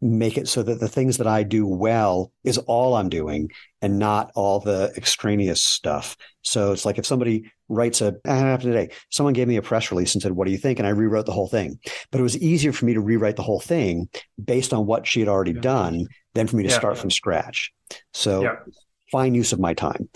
make 0.00 0.36
it 0.36 0.48
so 0.48 0.62
that 0.62 0.80
the 0.80 0.88
things 0.88 1.16
that 1.18 1.26
I 1.26 1.42
do 1.42 1.66
well 1.66 2.32
is 2.44 2.58
all 2.58 2.94
I'm 2.94 3.08
doing 3.08 3.50
and 3.80 3.98
not 3.98 4.30
all 4.34 4.60
the 4.60 4.92
extraneous 4.96 5.62
stuff. 5.62 6.16
So 6.42 6.72
it's 6.72 6.84
like 6.84 6.98
if 6.98 7.06
somebody 7.06 7.50
writes 7.68 8.00
a, 8.00 8.16
I 8.24 8.34
happened 8.36 8.72
today, 8.72 8.94
someone 9.10 9.32
gave 9.32 9.48
me 9.48 9.56
a 9.56 9.62
press 9.62 9.90
release 9.90 10.14
and 10.14 10.22
said, 10.22 10.32
What 10.32 10.46
do 10.46 10.52
you 10.52 10.58
think? 10.58 10.78
And 10.78 10.86
I 10.86 10.90
rewrote 10.90 11.26
the 11.26 11.32
whole 11.32 11.48
thing. 11.48 11.78
But 12.10 12.20
it 12.20 12.24
was 12.24 12.38
easier 12.38 12.72
for 12.72 12.84
me 12.84 12.94
to 12.94 13.00
rewrite 13.00 13.36
the 13.36 13.42
whole 13.42 13.60
thing 13.60 14.08
based 14.42 14.72
on 14.72 14.86
what 14.86 15.06
she 15.06 15.20
had 15.20 15.28
already 15.28 15.52
yeah. 15.52 15.60
done 15.60 16.06
than 16.34 16.46
for 16.46 16.56
me 16.56 16.64
to 16.64 16.68
yeah. 16.68 16.76
start 16.76 16.98
from 16.98 17.10
scratch. 17.10 17.72
So 18.12 18.56
fine 19.10 19.34
use 19.34 19.52
of 19.52 19.60
my 19.60 19.74
time. 19.74 20.08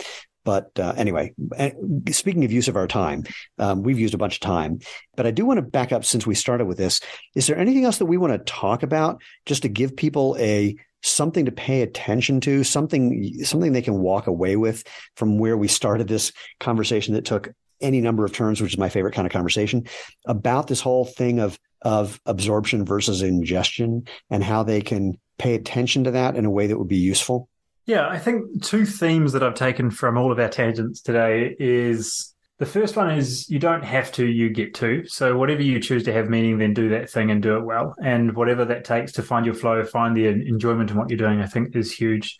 But 0.43 0.71
uh, 0.79 0.93
anyway, 0.97 1.33
eh, 1.55 1.71
speaking 2.11 2.45
of 2.45 2.51
use 2.51 2.67
of 2.67 2.75
our 2.75 2.87
time, 2.87 3.23
um, 3.59 3.83
we've 3.83 3.99
used 3.99 4.13
a 4.13 4.17
bunch 4.17 4.35
of 4.35 4.39
time. 4.39 4.79
But 5.15 5.27
I 5.27 5.31
do 5.31 5.45
want 5.45 5.57
to 5.57 5.61
back 5.61 5.91
up 5.91 6.05
since 6.05 6.25
we 6.25 6.35
started 6.35 6.65
with 6.65 6.77
this. 6.77 6.99
Is 7.35 7.47
there 7.47 7.57
anything 7.57 7.85
else 7.85 7.97
that 7.97 8.05
we 8.05 8.17
want 8.17 8.33
to 8.33 8.51
talk 8.51 8.83
about 8.83 9.21
just 9.45 9.61
to 9.63 9.69
give 9.69 9.95
people 9.95 10.35
a 10.39 10.75
something 11.03 11.45
to 11.45 11.51
pay 11.51 11.81
attention 11.81 12.39
to, 12.41 12.63
something 12.63 13.43
something 13.43 13.71
they 13.71 13.81
can 13.81 13.99
walk 13.99 14.27
away 14.27 14.55
with 14.55 14.83
from 15.15 15.37
where 15.37 15.57
we 15.57 15.67
started 15.67 16.07
this 16.07 16.31
conversation 16.59 17.13
that 17.13 17.25
took 17.25 17.49
any 17.81 18.01
number 18.01 18.23
of 18.23 18.31
turns, 18.31 18.61
which 18.61 18.73
is 18.73 18.79
my 18.79 18.89
favorite 18.89 19.15
kind 19.15 19.25
of 19.25 19.33
conversation 19.33 19.87
about 20.25 20.67
this 20.67 20.81
whole 20.81 21.05
thing 21.05 21.39
of 21.39 21.57
of 21.81 22.19
absorption 22.25 22.85
versus 22.85 23.21
ingestion 23.21 24.05
and 24.29 24.43
how 24.43 24.63
they 24.63 24.81
can 24.81 25.17
pay 25.39 25.55
attention 25.55 26.03
to 26.03 26.11
that 26.11 26.35
in 26.35 26.45
a 26.45 26.51
way 26.51 26.67
that 26.67 26.77
would 26.77 26.87
be 26.87 26.97
useful. 26.97 27.49
Yeah, 27.85 28.07
I 28.07 28.19
think 28.19 28.63
two 28.63 28.85
themes 28.85 29.33
that 29.33 29.43
I've 29.43 29.55
taken 29.55 29.89
from 29.89 30.17
all 30.17 30.31
of 30.31 30.39
our 30.39 30.49
tangents 30.49 31.01
today 31.01 31.55
is 31.59 32.33
the 32.59 32.65
first 32.67 32.95
one 32.95 33.09
is 33.17 33.49
you 33.49 33.57
don't 33.57 33.83
have 33.83 34.11
to, 34.13 34.25
you 34.25 34.51
get 34.51 34.75
to. 34.75 35.03
So 35.07 35.35
whatever 35.35 35.63
you 35.63 35.79
choose 35.79 36.03
to 36.03 36.13
have 36.13 36.29
meaning, 36.29 36.59
then 36.59 36.75
do 36.75 36.89
that 36.89 37.09
thing 37.09 37.31
and 37.31 37.41
do 37.41 37.57
it 37.57 37.65
well. 37.65 37.95
And 38.03 38.35
whatever 38.35 38.65
that 38.65 38.85
takes 38.85 39.13
to 39.13 39.23
find 39.23 39.47
your 39.47 39.55
flow, 39.55 39.83
find 39.83 40.15
the 40.15 40.27
enjoyment 40.27 40.91
in 40.91 40.95
what 40.97 41.09
you're 41.09 41.17
doing, 41.17 41.41
I 41.41 41.47
think 41.47 41.75
is 41.75 41.91
huge. 41.91 42.37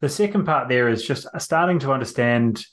The 0.00 0.08
second 0.08 0.46
part 0.46 0.68
there 0.70 0.88
is 0.88 1.04
just 1.04 1.26
starting 1.38 1.80
to 1.80 1.92
understand 1.92 2.64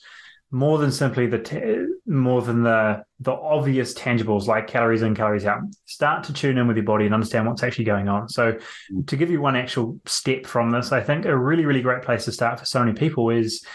more 0.51 0.77
than 0.77 0.91
simply 0.91 1.27
the 1.27 1.95
more 2.05 2.41
than 2.41 2.63
the 2.63 3.03
the 3.19 3.31
obvious 3.31 3.93
tangibles 3.93 4.47
like 4.47 4.67
calories 4.67 5.01
in 5.01 5.15
calories 5.15 5.45
out. 5.45 5.61
Start 5.85 6.23
to 6.25 6.33
tune 6.33 6.57
in 6.57 6.67
with 6.67 6.77
your 6.77 6.85
body 6.85 7.05
and 7.05 7.13
understand 7.13 7.47
what's 7.47 7.63
actually 7.63 7.85
going 7.85 8.07
on. 8.07 8.29
So 8.29 8.53
mm. 8.93 9.07
to 9.07 9.17
give 9.17 9.31
you 9.31 9.41
one 9.41 9.55
actual 9.55 9.99
step 10.05 10.45
from 10.45 10.71
this 10.71 10.91
i 10.91 11.01
think 11.01 11.25
a 11.25 11.35
really 11.35 11.65
really 11.65 11.81
great 11.81 12.03
place 12.03 12.25
to 12.25 12.31
start 12.31 12.59
for 12.59 12.65
so 12.65 12.79
many 12.79 12.93
people 12.93 13.29
is 13.29 13.65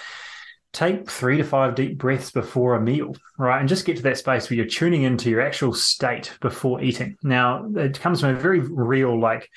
take 0.72 1.10
three 1.10 1.36
to 1.36 1.44
five 1.44 1.74
deep 1.74 1.98
breaths 1.98 2.30
before 2.30 2.76
a 2.76 2.80
meal 2.80 3.14
right? 3.40 3.58
And 3.58 3.68
just 3.68 3.86
get 3.86 3.96
to 3.96 4.02
that 4.02 4.18
space 4.18 4.48
where 4.48 4.58
you're 4.58 4.66
tuning 4.66 5.02
into 5.02 5.30
your 5.30 5.40
actual 5.40 5.72
state 5.72 6.36
before 6.42 6.82
eating. 6.82 7.16
Now 7.22 7.66
it 7.74 7.98
comes 7.98 8.20
from 8.20 8.30
a 8.30 8.38
very 8.38 8.60
real 8.60 9.18
like 9.18 9.48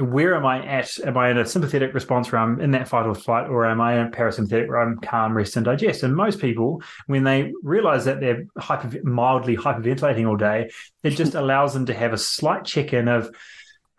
where 0.00 0.34
am 0.34 0.46
I 0.46 0.64
at? 0.66 0.98
Am 1.00 1.16
I 1.16 1.30
in 1.30 1.38
a 1.38 1.46
sympathetic 1.46 1.94
response 1.94 2.30
where 2.30 2.40
I'm 2.40 2.60
in 2.60 2.70
that 2.72 2.88
fight 2.88 3.06
or 3.06 3.14
flight, 3.14 3.48
or 3.48 3.66
am 3.66 3.80
I 3.80 3.98
in 3.98 4.06
a 4.06 4.10
parasympathetic 4.10 4.68
where 4.68 4.80
I'm 4.80 4.98
calm, 4.98 5.36
rest, 5.36 5.56
and 5.56 5.64
digest? 5.64 6.02
And 6.02 6.14
most 6.16 6.40
people, 6.40 6.82
when 7.06 7.24
they 7.24 7.52
realize 7.62 8.04
that 8.06 8.20
they're 8.20 8.44
hyper, 8.58 9.02
mildly 9.02 9.56
hyperventilating 9.56 10.28
all 10.28 10.36
day, 10.36 10.70
it 11.02 11.10
just 11.10 11.34
allows 11.36 11.74
them 11.74 11.86
to 11.86 11.94
have 11.94 12.12
a 12.12 12.18
slight 12.18 12.64
check 12.64 12.92
in 12.92 13.08
of, 13.08 13.30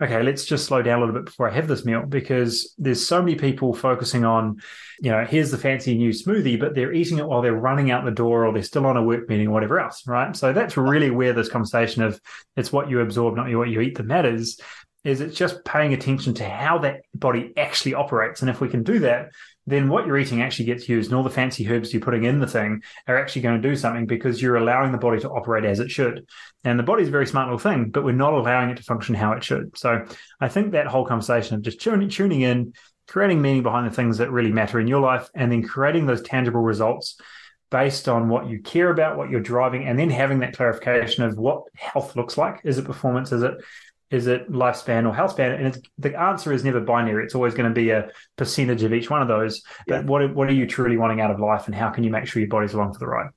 okay, 0.02 0.24
let's 0.24 0.46
just 0.46 0.66
slow 0.66 0.82
down 0.82 0.98
a 0.98 1.06
little 1.06 1.14
bit 1.14 1.26
before 1.26 1.48
I 1.48 1.54
have 1.54 1.68
this 1.68 1.86
meal 1.86 2.04
because 2.08 2.74
there's 2.80 3.06
so 3.06 3.22
many 3.22 3.36
people 3.36 3.72
focusing 3.72 4.26
on, 4.26 4.60
you 5.00 5.12
know, 5.12 5.24
here's 5.26 5.52
the 5.52 5.60
fancy 5.60 5.96
new 5.96 6.10
smoothie, 6.10 6.60
but 6.60 6.74
they're 6.74 6.92
eating 6.94 7.20
it 7.20 7.28
while 7.28 7.44
they're 7.44 7.54
running 7.54 7.92
out 7.92 8.04
the 8.04 8.12
door 8.12 8.48
or 8.48 8.54
they're 8.54 8.64
still 8.64 8.88
on 8.88 8.98
a 8.98 9.04
work 9.04 9.30
meeting 9.30 9.50
or 9.50 9.52
whatever 9.52 9.80
else, 9.80 10.08
right? 10.08 10.36
So 10.36 10.54
that's 10.54 10.76
really 10.76 11.12
where 11.12 11.34
this 11.34 11.50
conversation 11.50 12.02
of 12.02 12.20
it's 12.58 12.72
what 12.72 12.90
you 12.90 13.02
absorb, 13.02 13.36
not 13.36 13.54
what 13.54 13.70
you 13.70 13.80
eat 13.82 13.96
that 13.98 14.08
matters 14.08 14.60
is 15.04 15.22
it's 15.22 15.38
just 15.38 15.64
paying 15.66 15.94
attention 15.94 16.34
to 16.36 16.48
how 16.48 16.78
that 16.80 17.02
body 17.16 17.54
actually 17.58 17.96
operates. 17.96 18.42
And 18.42 18.50
if 18.50 18.62
we 18.62 18.70
can 18.70 18.84
do 18.84 19.00
that, 19.00 19.32
then 19.68 19.90
what 19.90 20.06
you're 20.06 20.18
eating 20.18 20.42
actually 20.42 20.66
gets 20.66 20.90
used, 20.90 21.10
and 21.10 21.18
all 21.18 21.24
the 21.24 21.30
fancy 21.30 21.68
herbs 21.70 21.94
you're 21.94 22.02
putting 22.02 22.24
in 22.24 22.40
the 22.40 22.48
thing 22.48 22.82
are 23.08 23.18
actually 23.18 23.44
going 23.44 23.62
to 23.62 23.70
do 23.70 23.76
something 23.76 24.08
because 24.08 24.42
you're 24.42 24.58
allowing 24.58 24.92
the 24.92 24.98
body 24.98 25.20
to 25.20 25.30
operate 25.30 25.66
as 25.66 25.80
it 25.80 25.92
should. 25.92 26.28
And 26.64 26.80
the 26.80 26.84
body's 26.84 27.10
a 27.10 27.12
very 27.12 27.28
smart 27.28 27.48
little 27.48 27.60
thing, 27.60 27.90
but 27.90 28.04
we're 28.04 28.12
not 28.12 28.34
allowing 28.34 28.70
it 28.72 28.78
to 28.78 28.84
function 28.84 29.14
how 29.14 29.34
it 29.34 29.44
should. 29.44 29.78
So 29.78 30.06
I 30.40 30.48
think 30.48 30.72
that 30.72 30.88
whole 30.88 31.06
conversation 31.06 31.56
of 31.56 31.62
just 31.62 31.80
tuning, 31.80 32.10
tuning 32.10 32.42
in, 32.42 32.74
creating 33.08 33.42
meaning 33.42 33.64
behind 33.64 33.90
the 33.90 33.96
things 33.96 34.18
that 34.18 34.32
really 34.32 34.52
matter 34.52 34.80
in 34.80 34.88
your 34.88 35.02
life, 35.02 35.30
and 35.36 35.52
then 35.52 35.64
creating 35.64 36.06
those 36.08 36.24
tangible 36.24 36.62
results 36.62 37.20
based 37.70 38.10
on 38.10 38.30
what 38.30 38.50
you 38.50 38.62
care 38.62 38.90
about, 38.90 39.18
what 39.18 39.30
you're 39.30 39.40
driving, 39.40 39.86
and 39.86 39.98
then 39.98 40.10
having 40.10 40.40
that 40.40 40.56
clarification 40.56 41.24
of 41.24 41.38
what 41.38 41.64
health 41.76 42.16
looks 42.16 42.38
like. 42.38 42.60
Is 42.64 42.78
it 42.78 42.86
performance? 42.86 43.32
Is 43.32 43.44
it 43.44 43.54
is 44.12 44.28
it 44.28 44.52
lifespan 44.52 45.08
or 45.08 45.16
health 45.16 45.32
span? 45.32 45.52
And 45.54 45.88
the 45.98 46.20
answer 46.20 46.52
is 46.52 46.64
never 46.64 46.82
binary. 46.82 47.24
It's 47.24 47.34
always 47.34 47.54
going 47.54 47.70
to 47.70 47.74
be 47.74 47.90
a 47.90 48.10
percentage 48.36 48.84
of 48.84 48.94
each 48.94 49.10
one 49.10 49.22
of 49.22 49.28
those. 49.28 49.64
But 49.88 50.04
yeah. 50.04 50.10
what 50.10 50.36
what 50.36 50.50
are 50.50 50.54
you 50.54 50.68
truly 50.68 50.98
wanting 50.98 51.22
out 51.22 51.32
of 51.32 51.40
life, 51.40 51.66
and 51.66 51.76
how 51.76 51.90
can 51.90 52.04
you 52.04 52.12
make 52.12 52.28
sure 52.28 52.42
your 52.42 52.50
body's 52.50 52.74
along 52.74 52.94
for 52.94 53.00
the 53.00 53.08
ride? 53.08 53.30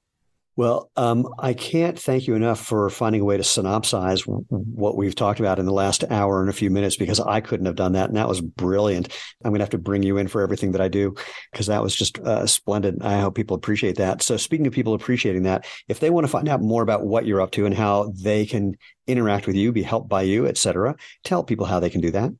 Well, 0.56 0.90
um, 0.94 1.28
I 1.36 1.52
can't 1.52 1.98
thank 1.98 2.28
you 2.28 2.34
enough 2.36 2.60
for 2.60 2.88
finding 2.88 3.20
a 3.20 3.24
way 3.24 3.36
to 3.36 3.42
synopsize 3.42 4.22
what 4.48 4.96
we've 4.96 5.14
talked 5.14 5.40
about 5.40 5.58
in 5.58 5.66
the 5.66 5.72
last 5.72 6.04
hour 6.10 6.40
and 6.40 6.48
a 6.48 6.52
few 6.52 6.70
minutes 6.70 6.96
because 6.96 7.18
I 7.18 7.40
couldn't 7.40 7.66
have 7.66 7.74
done 7.74 7.92
that. 7.92 8.08
And 8.08 8.16
that 8.16 8.28
was 8.28 8.40
brilliant. 8.40 9.08
I'm 9.44 9.50
going 9.50 9.58
to 9.58 9.64
have 9.64 9.70
to 9.70 9.78
bring 9.78 10.04
you 10.04 10.16
in 10.16 10.28
for 10.28 10.42
everything 10.42 10.72
that 10.72 10.80
I 10.80 10.86
do 10.86 11.16
because 11.50 11.66
that 11.66 11.82
was 11.82 11.96
just 11.96 12.18
uh, 12.20 12.46
splendid. 12.46 13.02
I 13.02 13.18
hope 13.20 13.34
people 13.34 13.56
appreciate 13.56 13.96
that. 13.96 14.22
So, 14.22 14.36
speaking 14.36 14.68
of 14.68 14.72
people 14.72 14.94
appreciating 14.94 15.42
that, 15.42 15.66
if 15.88 15.98
they 15.98 16.10
want 16.10 16.24
to 16.24 16.30
find 16.30 16.48
out 16.48 16.62
more 16.62 16.82
about 16.82 17.04
what 17.04 17.26
you're 17.26 17.40
up 17.40 17.50
to 17.52 17.66
and 17.66 17.74
how 17.74 18.12
they 18.22 18.46
can 18.46 18.76
interact 19.08 19.48
with 19.48 19.56
you, 19.56 19.72
be 19.72 19.82
helped 19.82 20.08
by 20.08 20.22
you, 20.22 20.46
et 20.46 20.56
cetera, 20.56 20.94
tell 21.24 21.42
people 21.42 21.66
how 21.66 21.80
they 21.80 21.90
can 21.90 22.00
do 22.00 22.12
that. 22.12 22.30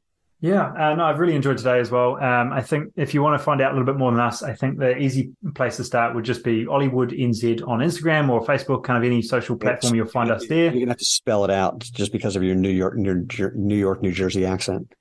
Yeah, 0.40 0.72
and 0.76 1.00
I've 1.00 1.18
really 1.18 1.34
enjoyed 1.34 1.56
today 1.56 1.80
as 1.80 1.90
well. 1.90 2.22
Um, 2.22 2.52
I 2.52 2.60
think 2.60 2.92
if 2.96 3.14
you 3.14 3.22
want 3.22 3.38
to 3.38 3.42
find 3.42 3.62
out 3.62 3.72
a 3.72 3.74
little 3.74 3.86
bit 3.86 3.96
more 3.96 4.10
than 4.10 4.20
us, 4.20 4.42
I 4.42 4.54
think 4.54 4.78
the 4.78 4.96
easy 4.98 5.32
place 5.54 5.76
to 5.78 5.84
start 5.84 6.14
would 6.14 6.24
just 6.24 6.44
be 6.44 6.66
Hollywood 6.66 7.12
NZ 7.12 7.66
on 7.66 7.78
Instagram 7.78 8.28
or 8.28 8.44
Facebook, 8.44 8.84
kind 8.84 9.02
of 9.02 9.04
any 9.10 9.22
social 9.22 9.56
platform 9.56 9.94
you'll 9.94 10.06
find 10.06 10.30
us 10.30 10.46
there. 10.46 10.64
You're 10.64 10.80
gonna 10.80 10.90
have 10.90 10.98
to 10.98 11.04
spell 11.04 11.44
it 11.44 11.50
out 11.50 11.78
just 11.80 12.12
because 12.12 12.36
of 12.36 12.42
your 12.42 12.56
New 12.56 12.70
York, 12.70 12.96
New, 12.96 13.26
New 13.54 13.76
York, 13.76 14.02
New 14.02 14.12
Jersey 14.12 14.44
accent. 14.44 14.92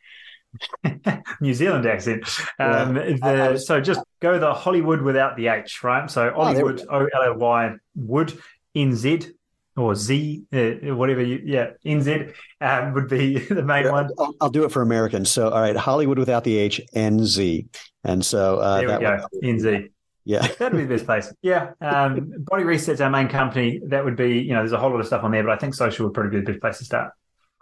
New 1.42 1.54
Zealand 1.54 1.86
accent. 1.86 2.24
Um, 2.60 2.96
yeah. 2.96 3.52
the, 3.52 3.58
so 3.58 3.82
just 3.82 4.02
go 4.22 4.40
the 4.40 4.54
Hollywood 4.54 5.02
without 5.02 5.36
the 5.36 5.48
H, 5.48 5.84
right? 5.84 6.10
So 6.10 6.32
ah, 6.36 6.44
Hollywood, 6.46 6.86
O 6.90 7.00
L 7.00 7.24
L 7.24 7.38
Y 7.38 7.76
Wood 7.96 8.38
NZ 8.76 9.32
or 9.76 9.96
Z, 9.96 10.44
uh, 10.54 10.96
whatever 10.96 11.24
you, 11.24 11.42
yeah, 11.44 11.72
NZ 11.86 12.34
um, 12.62 12.94
would 12.94 13.10
be 13.10 13.40
the 13.50 13.64
main 13.64 13.92
one. 13.92 14.10
I'll, 14.20 14.36
I'll, 14.42 14.50
do 14.50 14.64
it 14.66 14.72
for 14.72 14.82
Americans. 14.82 15.32
So, 15.32 15.50
all 15.50 15.62
right, 15.62 15.76
Hollywood 15.76 16.20
without 16.20 16.44
the 16.44 16.58
H, 16.58 16.82
NZ. 16.96 17.68
And 18.04 18.24
so 18.24 18.60
uh, 18.60 18.78
there 18.82 19.00
we 19.00 19.06
go, 19.06 19.28
NZ. 19.44 19.90
Yeah. 20.26 20.48
That'd 20.60 20.78
be 20.78 20.84
the 20.84 20.96
best 20.96 21.06
place. 21.06 21.34
Yeah. 21.42 21.72
Um, 21.82 22.34
Body 22.40 22.64
Reset's 22.64 23.02
our 23.02 23.10
main 23.10 23.28
company. 23.28 23.82
That 23.88 24.06
would 24.06 24.16
be, 24.16 24.40
you 24.40 24.54
know, 24.54 24.60
there's 24.60 24.72
a 24.72 24.78
whole 24.78 24.92
lot 24.92 25.00
of 25.00 25.08
stuff 25.08 25.24
on 25.24 25.32
there, 25.32 25.44
but 25.44 25.52
I 25.52 25.58
think 25.58 25.74
social 25.74 26.06
would 26.06 26.14
probably 26.14 26.40
be 26.40 26.46
the 26.46 26.52
best 26.54 26.62
place 26.62 26.78
to 26.80 26.86
start. 26.86 27.14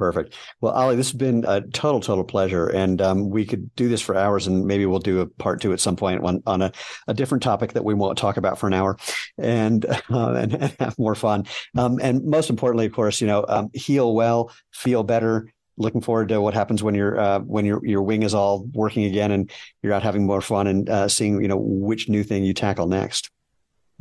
Perfect. 0.02 0.34
Well, 0.62 0.74
Olly, 0.76 0.96
this 0.96 1.12
has 1.12 1.16
been 1.16 1.46
a 1.48 1.62
total, 1.62 2.00
total 2.00 2.24
pleasure, 2.24 2.66
and 2.66 3.00
um, 3.04 3.30
we 3.30 3.46
could 3.46 3.70
do 3.76 3.88
this 3.88 4.02
for 4.02 4.18
hours, 4.18 4.48
and 4.48 4.66
maybe 4.66 4.88
we'll 4.88 4.98
do 4.98 5.20
a 5.20 5.28
part 5.28 5.62
two 5.62 5.74
at 5.74 5.80
some 5.80 5.96
point 5.96 6.24
on, 6.24 6.42
on 6.48 6.64
a, 6.64 6.72
a 7.08 7.14
different 7.14 7.44
topic 7.44 7.74
that 7.74 7.86
we 7.86 7.94
won't 7.94 8.18
talk 8.18 8.38
about 8.38 8.58
for 8.58 8.66
an 8.66 8.74
hour, 8.74 8.98
and 9.38 9.86
uh, 9.86 10.00
and, 10.10 10.56
and, 10.56 10.76
have 10.80 10.98
more 10.98 11.14
fun. 11.14 11.46
Um, 11.78 12.00
and 12.02 12.26
most 12.26 12.50
importantly, 12.50 12.88
of 12.88 12.94
course, 12.94 13.22
you 13.22 13.28
know, 13.28 13.46
um, 13.48 13.70
heal 13.76 14.16
well, 14.16 14.52
feel 14.74 15.04
better. 15.04 15.48
Looking 15.78 16.02
forward 16.02 16.30
to 16.30 16.42
what 16.42 16.56
happens 16.56 16.82
when 16.82 16.96
your 16.96 17.20
uh, 17.20 17.40
when 17.42 17.66
your 17.66 17.86
your 17.86 18.02
wing 18.02 18.24
is 18.24 18.34
all 18.34 18.66
working 18.74 19.04
again, 19.04 19.30
and 19.30 19.52
you're 19.84 19.94
out 19.94 20.02
having 20.02 20.26
more 20.26 20.42
fun 20.42 20.66
and 20.66 20.90
uh, 20.90 21.10
seeing 21.10 21.40
you 21.44 21.48
know 21.48 21.60
which 21.60 22.10
new 22.10 22.24
thing 22.24 22.44
you 22.44 22.56
tackle 22.56 22.88
next. 22.88 23.30